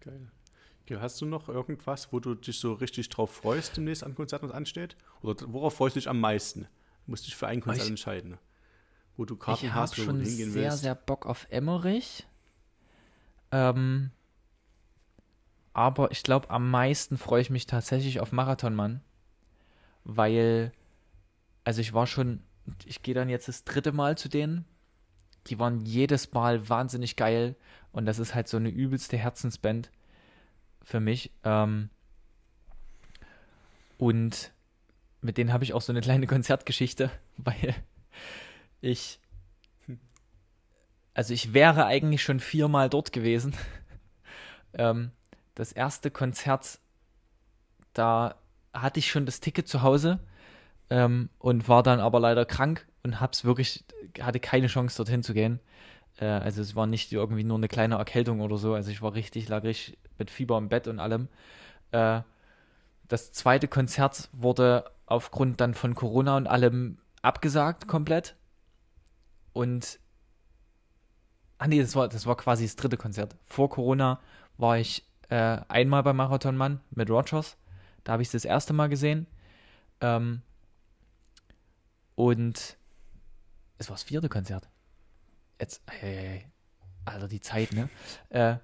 Geil. 0.00 0.30
Hast 1.00 1.22
du 1.22 1.24
noch 1.24 1.48
irgendwas, 1.48 2.12
wo 2.12 2.20
du 2.20 2.34
dich 2.34 2.60
so 2.60 2.74
richtig 2.74 3.08
drauf 3.08 3.34
freust, 3.34 3.78
demnächst 3.78 4.04
an 4.04 4.14
Konzert, 4.14 4.42
was 4.42 4.50
ansteht? 4.50 4.94
Oder 5.22 5.36
worauf 5.50 5.76
freust 5.76 5.96
du 5.96 6.00
dich 6.00 6.10
am 6.10 6.20
meisten? 6.20 6.68
Musst 7.06 7.26
dich 7.26 7.36
für 7.36 7.46
ein 7.46 7.60
Konzert 7.60 7.84
Ich- 7.84 7.90
entscheiden. 7.90 8.38
Wo 9.16 9.24
du 9.24 9.36
Karten 9.36 9.66
ich 9.66 9.70
habe 9.72 9.82
hast, 9.82 9.98
wo 9.98 10.02
schon 10.02 10.18
du 10.20 10.24
hingehen 10.24 10.50
sehr, 10.50 10.70
willst. 10.70 10.82
sehr 10.82 10.94
Bock 10.96 11.24
auf 11.26 11.46
Emmerich. 11.50 12.26
Ähm, 13.52 14.10
aber 15.72 16.10
ich 16.10 16.22
glaube, 16.24 16.50
am 16.50 16.68
meisten 16.70 17.16
freue 17.16 17.40
ich 17.42 17.50
mich 17.50 17.66
tatsächlich 17.66 18.18
auf 18.20 18.32
Marathonmann. 18.32 19.02
Weil, 20.04 20.72
also 21.62 21.80
ich 21.80 21.92
war 21.92 22.06
schon, 22.08 22.42
ich 22.84 23.02
gehe 23.02 23.14
dann 23.14 23.28
jetzt 23.28 23.46
das 23.46 23.64
dritte 23.64 23.92
Mal 23.92 24.18
zu 24.18 24.28
denen. 24.28 24.64
Die 25.46 25.58
waren 25.60 25.80
jedes 25.80 26.32
Mal 26.32 26.68
wahnsinnig 26.68 27.14
geil. 27.16 27.54
Und 27.92 28.06
das 28.06 28.18
ist 28.18 28.34
halt 28.34 28.48
so 28.48 28.56
eine 28.56 28.70
übelste 28.70 29.16
Herzensband 29.16 29.90
für 30.82 30.98
mich. 31.00 31.30
Ähm, 31.44 31.88
und 33.98 34.52
mit 35.24 35.38
denen 35.38 35.52
habe 35.52 35.64
ich 35.64 35.72
auch 35.72 35.80
so 35.80 35.92
eine 35.92 36.02
kleine 36.02 36.26
Konzertgeschichte, 36.28 37.10
weil 37.38 37.74
ich, 38.80 39.18
also 41.14 41.32
ich 41.32 41.54
wäre 41.54 41.86
eigentlich 41.86 42.22
schon 42.22 42.40
viermal 42.40 42.90
dort 42.90 43.12
gewesen. 43.12 43.54
ähm, 44.74 45.10
das 45.54 45.72
erste 45.72 46.10
Konzert, 46.10 46.78
da 47.94 48.34
hatte 48.72 48.98
ich 48.98 49.10
schon 49.10 49.24
das 49.24 49.40
Ticket 49.40 49.66
zu 49.66 49.82
Hause 49.82 50.20
ähm, 50.90 51.30
und 51.38 51.68
war 51.68 51.82
dann 51.82 52.00
aber 52.00 52.20
leider 52.20 52.44
krank 52.44 52.86
und 53.02 53.20
hab's 53.20 53.44
wirklich, 53.44 53.84
hatte 54.20 54.40
keine 54.40 54.66
Chance 54.66 54.96
dorthin 54.96 55.22
zu 55.22 55.32
gehen. 55.32 55.60
Äh, 56.18 56.26
also 56.26 56.60
es 56.60 56.76
war 56.76 56.86
nicht 56.86 57.12
irgendwie 57.12 57.44
nur 57.44 57.56
eine 57.56 57.68
kleine 57.68 57.94
Erkältung 57.94 58.40
oder 58.40 58.58
so. 58.58 58.74
Also 58.74 58.90
ich 58.90 59.00
war 59.00 59.14
richtig, 59.14 59.48
lag 59.48 59.62
richtig 59.62 59.96
mit 60.18 60.30
Fieber 60.30 60.58
im 60.58 60.68
Bett 60.68 60.86
und 60.86 60.98
allem. 60.98 61.28
Äh, 61.92 62.20
das 63.08 63.32
zweite 63.32 63.68
Konzert 63.68 64.28
wurde 64.32 64.90
aufgrund 65.06 65.60
dann 65.60 65.74
von 65.74 65.94
Corona 65.94 66.36
und 66.36 66.46
allem 66.46 66.98
abgesagt 67.22 67.86
komplett. 67.88 68.36
Und 69.52 69.98
ah 71.58 71.66
nee, 71.66 71.80
das 71.80 71.94
war, 71.96 72.08
das 72.08 72.26
war 72.26 72.36
quasi 72.36 72.64
das 72.64 72.76
dritte 72.76 72.96
Konzert. 72.96 73.36
Vor 73.44 73.70
Corona 73.70 74.20
war 74.56 74.78
ich 74.78 75.04
äh, 75.28 75.60
einmal 75.68 76.02
beim 76.02 76.16
Marathonmann 76.16 76.80
mit 76.90 77.10
Rogers. 77.10 77.56
Da 78.02 78.12
habe 78.12 78.22
ich 78.22 78.28
es 78.28 78.32
das 78.32 78.44
erste 78.44 78.72
Mal 78.72 78.88
gesehen. 78.88 79.26
Ähm, 80.00 80.42
und 82.14 82.76
es 83.78 83.88
war 83.88 83.94
das 83.94 84.02
vierte 84.04 84.28
Konzert. 84.28 84.68
Jetzt, 85.60 85.82
ei, 85.86 86.06
ei. 86.06 86.50
Alter, 87.06 87.28
die 87.28 87.40
Zeit, 87.40 87.72
ne? 87.72 87.88
Äh, 88.30 88.56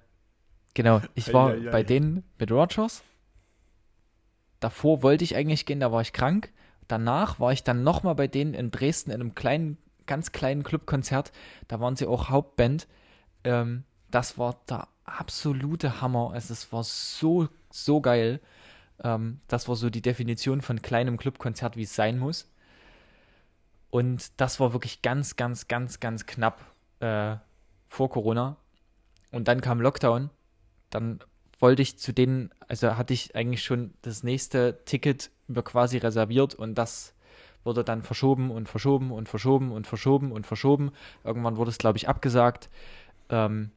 genau, 0.73 1.01
ich 1.13 1.31
war 1.33 1.49
Ei, 1.49 1.53
ei, 1.53 1.67
ei. 1.67 1.71
bei 1.71 1.83
denen 1.83 2.23
mit 2.39 2.51
Rogers. 2.51 3.03
Davor 4.61 5.03
wollte 5.03 5.25
ich 5.25 5.35
eigentlich 5.35 5.65
gehen, 5.65 5.81
da 5.81 5.91
war 5.91 6.01
ich 6.01 6.13
krank. 6.13 6.53
Danach 6.87 7.39
war 7.39 7.51
ich 7.51 7.63
dann 7.63 7.83
nochmal 7.83 8.15
bei 8.15 8.27
denen 8.27 8.53
in 8.53 8.71
Dresden 8.71 9.11
in 9.11 9.19
einem 9.19 9.35
kleinen, 9.35 9.77
ganz 10.05 10.31
kleinen 10.31 10.63
Clubkonzert. 10.63 11.31
Da 11.67 11.79
waren 11.81 11.95
sie 11.95 12.05
auch 12.07 12.29
Hauptband. 12.29 12.87
Ähm, 13.43 13.83
das 14.09 14.37
war 14.37 14.61
der 14.69 14.87
absolute 15.03 15.99
Hammer. 15.99 16.31
Also 16.31 16.53
es 16.53 16.71
war 16.71 16.83
so, 16.83 17.49
so 17.71 18.01
geil. 18.01 18.39
Ähm, 19.03 19.39
das 19.47 19.67
war 19.67 19.75
so 19.75 19.89
die 19.89 20.01
Definition 20.01 20.61
von 20.61 20.81
kleinem 20.81 21.17
Clubkonzert, 21.17 21.75
wie 21.75 21.83
es 21.83 21.95
sein 21.95 22.19
muss. 22.19 22.47
Und 23.89 24.39
das 24.39 24.59
war 24.59 24.73
wirklich 24.73 25.01
ganz, 25.01 25.35
ganz, 25.35 25.67
ganz, 25.67 25.99
ganz 25.99 26.25
knapp 26.27 26.61
äh, 26.99 27.35
vor 27.89 28.09
Corona. 28.09 28.57
Und 29.31 29.47
dann 29.47 29.59
kam 29.59 29.81
Lockdown. 29.81 30.29
Dann 30.91 31.19
wollte 31.61 31.83
ich 31.83 31.97
zu 31.97 32.11
denen, 32.11 32.49
also 32.67 32.97
hatte 32.97 33.13
ich 33.13 33.35
eigentlich 33.35 33.63
schon 33.63 33.93
das 34.01 34.23
nächste 34.23 34.79
Ticket 34.85 35.31
über 35.47 35.63
quasi 35.63 35.97
reserviert 35.97 36.55
und 36.55 36.75
das 36.75 37.13
wurde 37.63 37.83
dann 37.83 38.01
verschoben 38.01 38.49
und 38.49 38.67
verschoben 38.67 39.11
und 39.11 39.29
verschoben 39.29 39.71
und 39.71 39.85
verschoben 39.85 40.31
und 40.31 40.47
verschoben. 40.47 40.91
Irgendwann 41.23 41.57
wurde 41.57 41.69
es, 41.69 41.77
glaube 41.77 41.97
ich, 41.97 42.09
abgesagt. 42.09 42.69
Ähm, 43.29 43.71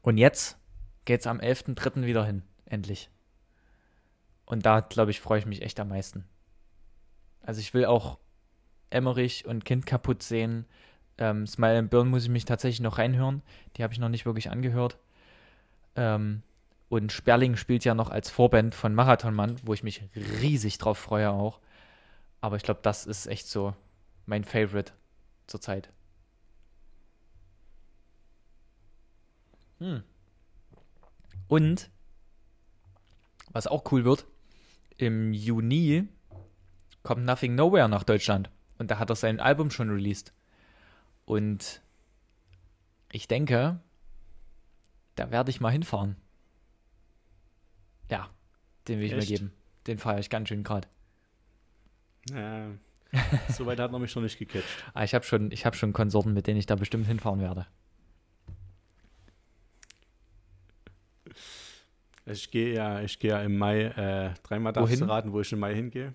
und 0.00 0.16
jetzt 0.16 0.56
geht 1.04 1.20
es 1.20 1.26
am 1.26 1.38
11.03. 1.38 2.06
wieder 2.06 2.24
hin, 2.24 2.42
endlich. 2.64 3.10
Und 4.46 4.64
da, 4.64 4.80
glaube 4.80 5.10
ich, 5.10 5.20
freue 5.20 5.38
ich 5.38 5.46
mich 5.46 5.60
echt 5.60 5.78
am 5.80 5.88
meisten. 5.88 6.24
Also 7.42 7.60
ich 7.60 7.74
will 7.74 7.84
auch 7.84 8.18
Emmerich 8.88 9.46
und 9.46 9.66
Kind 9.66 9.84
kaputt 9.84 10.22
sehen. 10.22 10.64
Ähm, 11.18 11.46
Smile 11.46 11.78
and 11.78 11.90
Burn 11.90 12.08
muss 12.08 12.24
ich 12.24 12.30
mich 12.30 12.46
tatsächlich 12.46 12.80
noch 12.80 12.96
reinhören. 12.96 13.42
Die 13.76 13.82
habe 13.82 13.92
ich 13.92 13.98
noch 13.98 14.08
nicht 14.08 14.24
wirklich 14.24 14.50
angehört. 14.50 14.96
Ähm, 15.96 16.42
und 16.88 17.12
Sperling 17.12 17.56
spielt 17.56 17.84
ja 17.84 17.94
noch 17.94 18.10
als 18.10 18.30
Vorband 18.30 18.74
von 18.74 18.94
Marathonmann, 18.94 19.56
wo 19.62 19.74
ich 19.74 19.82
mich 19.82 20.02
riesig 20.14 20.78
drauf 20.78 20.98
freue 20.98 21.30
auch. 21.30 21.60
Aber 22.40 22.56
ich 22.56 22.62
glaube, 22.62 22.80
das 22.82 23.06
ist 23.06 23.26
echt 23.26 23.46
so 23.46 23.74
mein 24.26 24.44
Favorite 24.44 24.92
zurzeit. 25.46 25.90
Hm. 29.78 30.02
Und 31.46 31.90
was 33.50 33.66
auch 33.66 33.90
cool 33.92 34.04
wird, 34.04 34.26
im 34.96 35.32
Juni 35.32 36.08
kommt 37.02 37.24
Nothing 37.24 37.54
Nowhere 37.54 37.88
nach 37.88 38.04
Deutschland. 38.04 38.50
Und 38.78 38.90
da 38.90 38.98
hat 38.98 39.10
er 39.10 39.16
sein 39.16 39.40
Album 39.40 39.70
schon 39.70 39.90
released. 39.90 40.32
Und 41.24 41.82
ich 43.12 43.28
denke, 43.28 43.80
da 45.16 45.30
werde 45.30 45.50
ich 45.50 45.60
mal 45.60 45.70
hinfahren. 45.70 46.16
Ja, 48.10 48.28
den 48.88 48.98
will 48.98 49.06
ich 49.06 49.12
Echt? 49.12 49.30
mir 49.30 49.36
geben. 49.38 49.52
Den 49.86 49.98
feiere 49.98 50.18
ich 50.20 50.30
ganz 50.30 50.48
schön 50.48 50.62
gerade. 50.64 50.88
Ja, 52.30 52.68
so 53.56 53.64
weit 53.66 53.78
hat 53.80 53.92
er 53.92 53.98
mich 53.98 54.14
noch 54.14 54.22
nicht 54.22 54.38
gecatcht. 54.38 54.66
Ah, 54.94 55.02
ich 55.04 55.14
habe 55.14 55.24
schon, 55.24 55.50
ich 55.50 55.64
hab 55.64 55.74
schon 55.76 55.92
Konsorten, 55.92 56.34
mit 56.34 56.46
denen 56.46 56.58
ich 56.58 56.66
da 56.66 56.74
bestimmt 56.74 57.06
hinfahren 57.06 57.40
werde. 57.40 57.66
Ich 62.26 62.50
gehe 62.50 62.74
ja, 62.74 63.00
ich 63.00 63.18
gehe 63.18 63.30
ja 63.30 63.42
im 63.42 63.56
Mai, 63.56 63.84
äh, 63.84 64.34
dreimal 64.42 64.72
darfst 64.72 64.88
Wohin? 64.92 65.00
du 65.00 65.08
raten, 65.12 65.32
wo 65.32 65.40
ich 65.40 65.50
im 65.52 65.60
Mai 65.60 65.74
hingehe. 65.74 66.12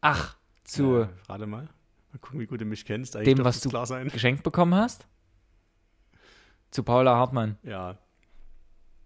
Ach, 0.00 0.36
zu 0.64 1.02
Äh, 1.02 1.08
rate 1.28 1.46
mal. 1.46 1.68
Mal 2.12 2.18
gucken, 2.20 2.40
wie 2.40 2.46
gut 2.46 2.60
du 2.60 2.64
mich 2.64 2.84
kennst. 2.84 3.14
Dem, 3.14 3.24
dürfte 3.24 3.44
was 3.44 3.60
du- 3.60 4.10
geschenkt 4.10 4.42
bekommen 4.42 4.74
hast? 4.74 5.06
Zu 6.72 6.82
Paula 6.82 7.14
Hartmann. 7.16 7.56
Ja, 7.62 7.96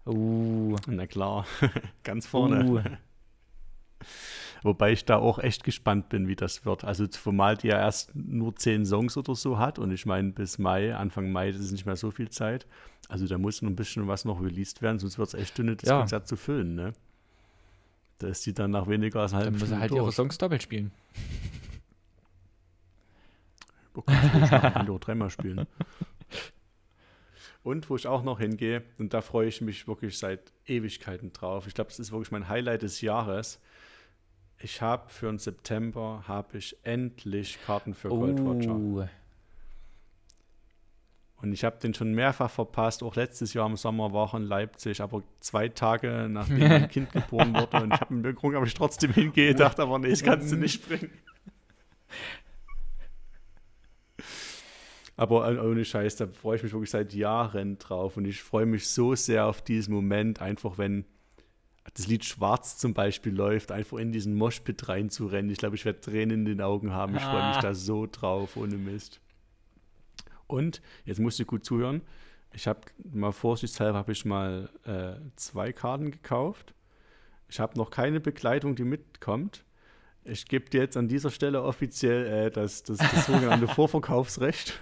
Uh, 0.09 0.75
na 0.87 1.05
klar. 1.07 1.45
Ganz 2.03 2.25
vorne. 2.25 2.65
uh. 2.65 2.81
Wobei 4.63 4.91
ich 4.91 5.05
da 5.05 5.17
auch 5.17 5.39
echt 5.39 5.63
gespannt 5.63 6.09
bin, 6.09 6.27
wie 6.27 6.35
das 6.35 6.65
wird. 6.65 6.83
Also 6.83 7.07
zumal 7.07 7.55
die 7.55 7.67
ja 7.67 7.77
erst 7.77 8.13
nur 8.13 8.55
zehn 8.55 8.85
Songs 8.85 9.15
oder 9.15 9.33
so 9.35 9.57
hat 9.57 9.79
und 9.79 9.91
ich 9.91 10.05
meine 10.05 10.31
bis 10.31 10.57
Mai, 10.57 10.93
Anfang 10.95 11.31
Mai, 11.31 11.51
das 11.51 11.61
ist 11.61 11.71
nicht 11.71 11.85
mehr 11.85 11.95
so 11.95 12.11
viel 12.11 12.29
Zeit. 12.29 12.65
Also 13.07 13.25
da 13.25 13.37
muss 13.37 13.61
noch 13.61 13.69
ein 13.69 13.75
bisschen 13.77 14.07
was 14.07 14.25
noch 14.25 14.41
released 14.41 14.81
werden, 14.81 14.99
sonst 14.99 15.17
wird 15.17 15.29
es 15.29 15.33
echt 15.33 15.57
dünne, 15.57 15.77
das 15.77 15.87
Ja. 15.89 15.99
Konzert 15.99 16.27
zu 16.27 16.35
füllen, 16.35 16.75
ne? 16.75 16.91
Da 18.17 18.27
ist 18.27 18.45
die 18.45 18.53
dann 18.53 18.71
nach 18.71 18.87
weniger 18.87 19.21
als 19.21 19.33
einer 19.33 19.49
Dann 19.51 19.71
er 19.71 19.79
halt 19.79 19.91
ihre 19.91 20.01
durch. 20.03 20.15
Songs 20.15 20.37
doppelt 20.37 20.61
spielen. 20.61 20.91
Kann 24.05 24.89
auch 24.89 24.99
dreimal 24.99 25.29
spielen. 25.29 25.67
Und 27.69 27.87
wo 27.91 27.95
ich 27.95 28.07
auch 28.07 28.23
noch 28.23 28.39
hingehe, 28.39 28.81
und 28.97 29.13
da 29.13 29.21
freue 29.21 29.47
ich 29.47 29.61
mich 29.61 29.87
wirklich 29.87 30.17
seit 30.17 30.51
Ewigkeiten 30.65 31.31
drauf. 31.33 31.67
Ich 31.67 31.75
glaube, 31.75 31.91
das 31.91 31.99
ist 31.99 32.11
wirklich 32.11 32.31
mein 32.31 32.49
Highlight 32.49 32.81
des 32.81 33.01
Jahres. 33.01 33.61
Ich 34.57 34.81
habe 34.81 35.07
für 35.07 35.27
den 35.27 35.37
September 35.37 36.23
habe 36.27 36.57
ich 36.57 36.75
endlich 36.81 37.59
Karten 37.63 37.93
für 37.93 38.07
Roger. 38.07 38.73
Oh, 38.73 39.05
Und 41.43 41.53
ich 41.53 41.63
habe 41.63 41.77
den 41.77 41.93
schon 41.93 42.15
mehrfach 42.15 42.49
verpasst. 42.49 43.03
Auch 43.03 43.15
letztes 43.15 43.53
Jahr 43.53 43.67
im 43.67 43.77
Sommer 43.77 44.13
war 44.13 44.33
er 44.33 44.37
in 44.39 44.47
Leipzig, 44.47 44.99
aber 44.99 45.21
zwei 45.39 45.69
Tage 45.69 46.25
nachdem 46.27 46.57
mein 46.57 46.89
Kind 46.89 47.11
geboren 47.11 47.53
wurde. 47.53 47.83
Und 47.83 47.93
ich 47.93 48.01
habe 48.01 48.15
mir 48.15 48.23
geguckt, 48.23 48.55
ob 48.55 48.65
ich 48.65 48.73
trotzdem 48.73 49.13
hingehe. 49.13 49.53
Dachte 49.53 49.83
aber, 49.83 49.99
nee, 49.99 50.09
das 50.09 50.23
kannst 50.23 50.51
du 50.51 50.55
nicht 50.55 50.89
bringen. 50.89 51.11
Aber 55.19 55.51
äh, 55.51 55.57
ohne 55.59 55.83
Scheiß, 55.83 56.15
da 56.15 56.27
freue 56.27 56.55
ich 56.57 56.63
mich 56.63 56.71
wirklich 56.71 56.91
seit 56.91 57.13
Jahren 57.13 57.77
drauf. 57.77 58.15
Und 58.17 58.25
ich 58.25 58.41
freue 58.41 58.65
mich 58.65 58.87
so 58.87 59.15
sehr 59.15 59.45
auf 59.47 59.61
diesen 59.61 59.93
Moment, 59.93 60.41
einfach 60.41 60.77
wenn 60.77 61.05
das 61.93 62.07
Lied 62.07 62.23
Schwarz 62.23 62.77
zum 62.77 62.93
Beispiel 62.93 63.33
läuft, 63.35 63.71
einfach 63.71 63.97
in 63.97 64.11
diesen 64.11 64.35
Moshpit 64.35 64.87
reinzurennen. 64.87 65.49
Ich 65.51 65.57
glaube, 65.57 65.75
ich 65.75 65.85
werde 65.85 65.99
Tränen 65.99 66.39
in 66.41 66.45
den 66.45 66.61
Augen 66.61 66.91
haben. 66.93 67.15
Ich 67.15 67.21
freue 67.21 67.47
mich 67.49 67.57
Ah. 67.57 67.61
da 67.61 67.73
so 67.73 68.07
drauf, 68.09 68.55
ohne 68.55 68.77
Mist. 68.77 69.19
Und 70.47 70.81
jetzt 71.05 71.19
musst 71.19 71.39
du 71.39 71.45
gut 71.45 71.65
zuhören. 71.65 72.01
Ich 72.53 72.67
habe 72.67 72.81
mal 73.11 73.31
vorsichtshalber 73.31 73.97
habe 73.97 74.11
ich 74.11 74.23
mal 74.25 74.69
äh, 74.85 75.19
zwei 75.35 75.71
Karten 75.73 76.11
gekauft. 76.11 76.73
Ich 77.47 77.59
habe 77.59 77.77
noch 77.77 77.89
keine 77.91 78.19
Begleitung, 78.19 78.75
die 78.75 78.83
mitkommt. 78.83 79.63
Ich 80.23 80.45
gebe 80.47 80.69
dir 80.69 80.81
jetzt 80.81 80.97
an 80.97 81.07
dieser 81.07 81.29
Stelle 81.31 81.63
offiziell 81.63 82.25
äh, 82.47 82.51
das, 82.51 82.83
das, 82.83 82.97
das 82.99 83.25
sogenannte 83.25 83.67
Vorverkaufsrecht. 83.75 84.79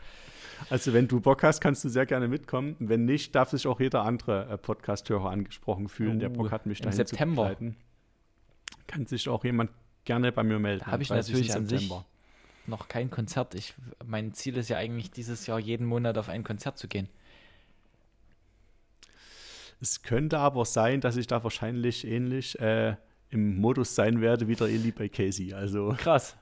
Also 0.69 0.93
wenn 0.93 1.07
du 1.07 1.19
Bock 1.19 1.43
hast, 1.43 1.61
kannst 1.61 1.83
du 1.83 1.89
sehr 1.89 2.05
gerne 2.05 2.27
mitkommen. 2.27 2.75
Wenn 2.79 3.05
nicht, 3.05 3.35
darf 3.35 3.51
sich 3.51 3.67
auch 3.67 3.79
jeder 3.79 4.03
andere 4.03 4.47
äh, 4.49 4.57
Podcast-Hörer 4.57 5.29
angesprochen 5.29 5.87
fühlen, 5.87 6.19
der 6.19 6.29
Oh, 6.31 6.33
Bock 6.33 6.51
hat, 6.51 6.65
mich 6.65 6.79
dahin 6.81 6.91
zu 6.93 7.05
September. 7.05 7.43
begleiten. 7.43 7.75
Kann 8.87 9.05
sich 9.05 9.29
auch 9.29 9.43
jemand 9.43 9.71
gerne 10.05 10.31
bei 10.31 10.43
mir 10.43 10.59
melden. 10.59 10.85
Habe 10.87 11.03
ich 11.03 11.11
am 11.11 11.17
30. 11.17 11.33
natürlich 11.33 11.55
an 11.55 11.65
sich 11.67 11.79
September. 11.81 12.05
noch 12.65 12.87
kein 12.87 13.09
Konzert. 13.09 13.53
Ich, 13.55 13.73
mein 14.05 14.33
Ziel 14.33 14.57
ist 14.57 14.69
ja 14.69 14.77
eigentlich 14.77 15.11
dieses 15.11 15.45
Jahr 15.47 15.59
jeden 15.59 15.85
Monat 15.85 16.17
auf 16.17 16.29
ein 16.29 16.43
Konzert 16.43 16.77
zu 16.77 16.87
gehen. 16.87 17.09
Es 19.79 20.01
könnte 20.01 20.39
aber 20.39 20.65
sein, 20.65 21.01
dass 21.01 21.17
ich 21.17 21.27
da 21.27 21.43
wahrscheinlich 21.43 22.07
ähnlich 22.07 22.59
äh, 22.59 22.95
im 23.29 23.57
Modus 23.59 23.93
sein 23.93 24.21
werde 24.21 24.47
wie 24.47 24.55
der 24.55 24.67
Eli 24.67 24.91
bei 24.91 25.07
Casey. 25.09 25.53
Also 25.53 25.93
Krass. 25.97 26.35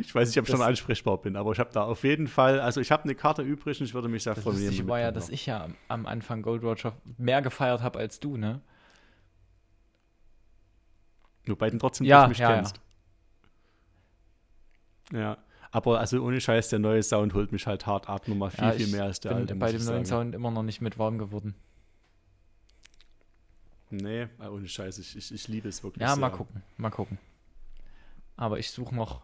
Ich 0.00 0.14
weiß 0.14 0.28
nicht, 0.28 0.38
ob 0.38 0.44
ich 0.44 0.50
Das- 0.50 0.58
schon 0.58 0.66
ansprechbar 0.66 1.18
bin, 1.18 1.36
aber 1.36 1.52
ich 1.52 1.58
habe 1.58 1.70
da 1.72 1.84
auf 1.84 2.04
jeden 2.04 2.26
Fall, 2.28 2.60
also 2.60 2.80
ich 2.80 2.90
habe 2.90 3.04
eine 3.04 3.14
Karte 3.14 3.42
übrig 3.42 3.80
und 3.80 3.86
ich 3.86 3.94
würde 3.94 4.08
mich 4.08 4.22
sehr 4.22 4.34
freuen, 4.36 4.58
jemand 4.58 4.88
war 4.88 5.00
ja, 5.00 5.12
dass 5.12 5.28
ich 5.28 5.46
ja 5.46 5.68
am, 5.88 6.06
Anfang 6.06 6.42
Gold 6.42 6.62
Roger 6.62 6.94
mehr 7.18 7.42
gefeiert 7.42 7.82
habe 7.82 7.98
als 7.98 8.20
du, 8.20 8.36
ne? 8.36 8.60
Wobei 11.46 11.68
du 11.70 11.78
trotzdem 11.78 12.06
Ja, 12.06 12.20
durch 12.20 12.30
mich 12.30 12.38
ja, 12.38 12.50
ja. 12.50 12.56
kennst. 12.56 12.80
Ja. 15.12 15.38
Aber 15.70 15.98
also 15.98 16.22
ohne 16.22 16.40
Scheiß, 16.40 16.68
der 16.70 16.78
neue 16.78 17.02
Sound 17.02 17.34
holt 17.34 17.52
mich 17.52 17.66
halt 17.66 17.86
hart 17.86 18.08
ab, 18.08 18.28
nochmal 18.28 18.50
viel, 18.50 18.64
ja, 18.64 18.72
viel 18.72 18.86
ich 18.86 18.92
mehr 18.92 19.04
als 19.04 19.20
der 19.20 19.30
bin 19.30 19.38
alte. 19.38 19.54
bei 19.56 19.66
muss 19.66 19.72
dem 19.72 19.80
ich 19.82 19.86
neuen. 19.88 20.06
Sound 20.06 20.34
immer 20.34 20.50
noch 20.50 20.62
nicht 20.62 20.80
mit 20.80 20.98
warm 20.98 21.18
geworden. 21.18 21.54
Nee, 23.90 24.22
äh, 24.40 24.46
ohne 24.48 24.66
Scheiß, 24.68 24.98
ich, 24.98 25.16
ich, 25.16 25.32
ich 25.34 25.48
liebe 25.48 25.68
es 25.68 25.82
wirklich. 25.82 26.00
Ja, 26.02 26.16
mal 26.16 26.28
sehr. 26.30 26.36
gucken, 26.38 26.62
mal 26.78 26.90
gucken. 26.90 27.18
Aber 28.36 28.58
ich 28.58 28.70
suche 28.70 28.94
noch, 28.94 29.22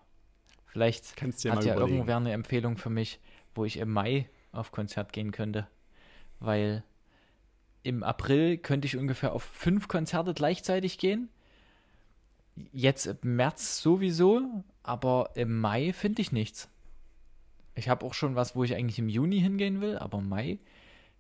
vielleicht 0.71 1.17
Kannst 1.17 1.45
hat 1.45 1.65
ja 1.65 1.75
überlegen. 1.75 1.97
irgendwer 1.99 2.17
eine 2.17 2.33
Empfehlung 2.33 2.77
für 2.77 2.91
mich, 2.91 3.21
wo 3.55 3.65
ich 3.65 3.79
im 3.79 3.91
Mai 3.91 4.29
auf 4.53 4.73
Konzert 4.73 5.13
gehen 5.13 5.33
könnte. 5.33 5.67
Weil 6.39 6.85
im 7.83 8.03
April 8.03 8.59
könnte 8.59 8.87
ich 8.87 8.97
ungefähr 8.97 9.33
auf 9.33 9.43
fünf 9.43 9.89
Konzerte 9.89 10.35
gleichzeitig 10.35 10.99
gehen. 10.99 11.29
Jetzt 12.73 13.07
im 13.07 13.37
März 13.37 13.81
sowieso, 13.81 14.65
aber 14.83 15.31
im 15.35 15.59
Mai 15.61 15.93
finde 15.93 16.23
ich 16.23 16.33
nichts. 16.33 16.69
Ich 17.75 17.89
habe 17.89 18.05
auch 18.05 18.15
schon 18.15 18.35
was, 18.35 18.55
wo 18.55 18.65
ich 18.65 18.75
eigentlich 18.75 18.99
im 18.99 19.09
Juni 19.09 19.41
hingehen 19.41 19.81
will, 19.81 19.97
aber 19.97 20.19
im 20.19 20.29
Mai 20.29 20.59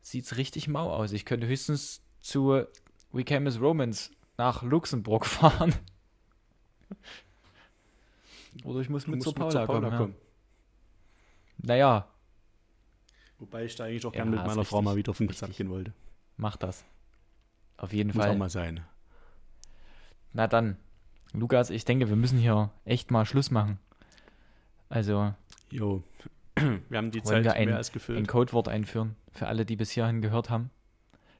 sieht 0.02 0.24
es 0.24 0.36
richtig 0.36 0.68
mau 0.68 0.92
aus. 0.92 1.12
Ich 1.12 1.24
könnte 1.24 1.46
höchstens 1.46 2.02
zu 2.20 2.64
We 3.12 3.24
Came 3.24 3.48
as 3.48 3.60
Romans 3.60 4.10
nach 4.36 4.62
Luxemburg 4.62 5.26
fahren. 5.26 5.74
Oder 8.64 8.80
ich 8.80 8.88
muss 8.88 9.06
mit 9.06 9.16
musst 9.16 9.24
zur 9.28 9.34
Paula, 9.34 9.66
kommen. 9.66 9.90
Ja. 9.90 9.96
kommen. 9.96 10.14
Naja, 11.58 12.06
Wobei 13.38 13.64
ich 13.64 13.74
da 13.74 13.84
eigentlich 13.84 14.04
auch 14.04 14.12
Ja, 14.12 14.18
gerne 14.24 14.32
mit 14.36 14.40
meiner 14.40 14.64
Frau 14.66 14.78
richtig, 14.78 14.84
mal 14.84 14.96
wieder 14.96 15.10
auf 15.10 15.18
den 15.18 15.28
richtig. 15.28 15.56
gehen 15.56 15.70
wollte. 15.70 15.92
mach 16.36 16.56
das. 16.56 16.84
Auf 17.78 17.92
jeden 17.94 18.08
Muss 18.08 18.18
auch 18.18 18.28
Fall. 18.28 18.36
mal 18.36 18.50
sein. 18.50 18.80
Na 20.34 20.46
dann, 20.46 20.76
Lukas, 21.32 21.70
ich 21.70 21.86
denke, 21.86 22.08
wir 22.10 22.16
müssen 22.16 22.38
hier 22.38 22.70
echt 22.84 23.10
mal 23.10 23.24
Schluss 23.24 23.50
machen. 23.50 23.78
Also 24.90 25.34
Jo. 25.70 26.02
Wir 26.90 26.98
haben 26.98 27.10
die 27.10 27.22
Zeit 27.22 27.44
wir 27.44 27.54
ein- 27.54 27.68
mehr 27.68 27.76
als 27.78 27.90
ein 27.90 27.92
gefüllt. 27.94 28.28
Codewort 28.28 28.68
einführen 28.68 29.16
für 29.32 29.46
alle, 29.46 29.64
die 29.64 29.76
bis 29.76 29.90
hierhin 29.92 30.20
gehört 30.20 30.50
haben. 30.50 30.70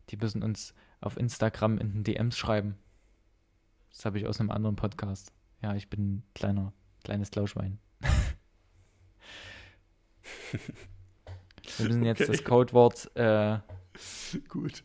Die 0.09 0.17
müssen 0.17 0.43
uns 0.43 0.73
auf 1.03 1.19
Instagram 1.19 1.77
in 1.79 1.93
den 1.93 2.05
DMs 2.05 2.39
schreiben. 2.39 2.79
Das 3.91 4.07
habe 4.07 4.19
ich 4.19 4.27
aus 4.27 4.41
einem 4.41 4.51
anderen 4.51 4.77
Podcast. 4.77 5.33
Ja, 5.61 5.75
ich 5.75 5.91
bin 5.91 6.01
ein 6.17 6.23
kleiner, 6.35 6.73
kleines 7.05 7.31
Klauschwein. 7.31 7.79
wir 10.51 11.87
müssen 11.87 12.05
jetzt 12.05 12.23
Okay. 12.23 12.33
das 12.33 12.45
Codewort 12.45 13.11
äh, 13.17 13.59
Gut. 14.49 14.83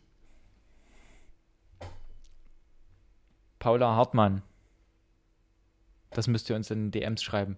Paula 3.59 3.95
Hartmann. 3.95 4.41
Das 6.11 6.27
müsst 6.27 6.49
ihr 6.49 6.55
uns 6.55 6.71
in 6.71 6.85
den 6.85 6.91
DMs 6.91 7.23
schreiben. 7.23 7.57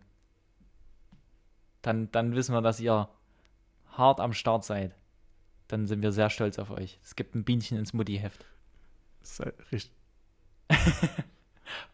Dann, 1.81 2.11
dann 2.11 2.35
wissen 2.35 2.53
wir, 2.53 2.61
dass 2.61 2.79
ihr 2.79 3.09
hart 3.91 4.19
am 4.19 4.33
Start 4.33 4.63
seid. 4.63 4.95
Dann 5.67 5.85
sind 5.85 6.01
wir 6.01 6.11
sehr 6.11 6.29
stolz 6.29 6.59
auf 6.59 6.71
euch. 6.71 6.99
Es 7.03 7.15
gibt 7.15 7.35
ein 7.35 7.43
Bienchen 7.43 7.77
ins 7.77 7.93
Mutti-Heft. 7.93 8.45
Richtig. 9.71 9.91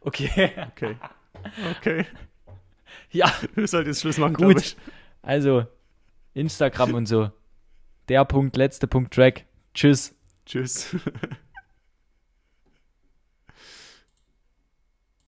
Okay. 0.01 0.51
Okay. 0.71 0.97
Okay. 1.77 2.05
ja, 3.11 3.31
Wir 3.55 3.67
sollten 3.67 3.89
jetzt 3.89 4.01
Schluss 4.01 4.17
machen, 4.17 4.33
Gut. 4.33 4.45
glaube 4.45 4.59
ich. 4.59 4.77
also 5.21 5.65
Instagram 6.33 6.93
und 6.93 7.05
so. 7.05 7.31
Der 8.09 8.25
Punkt, 8.25 8.57
letzte 8.57 8.87
Punkt, 8.87 9.13
Track. 9.13 9.45
Tschüss. 9.73 10.15
Tschüss. 10.45 10.95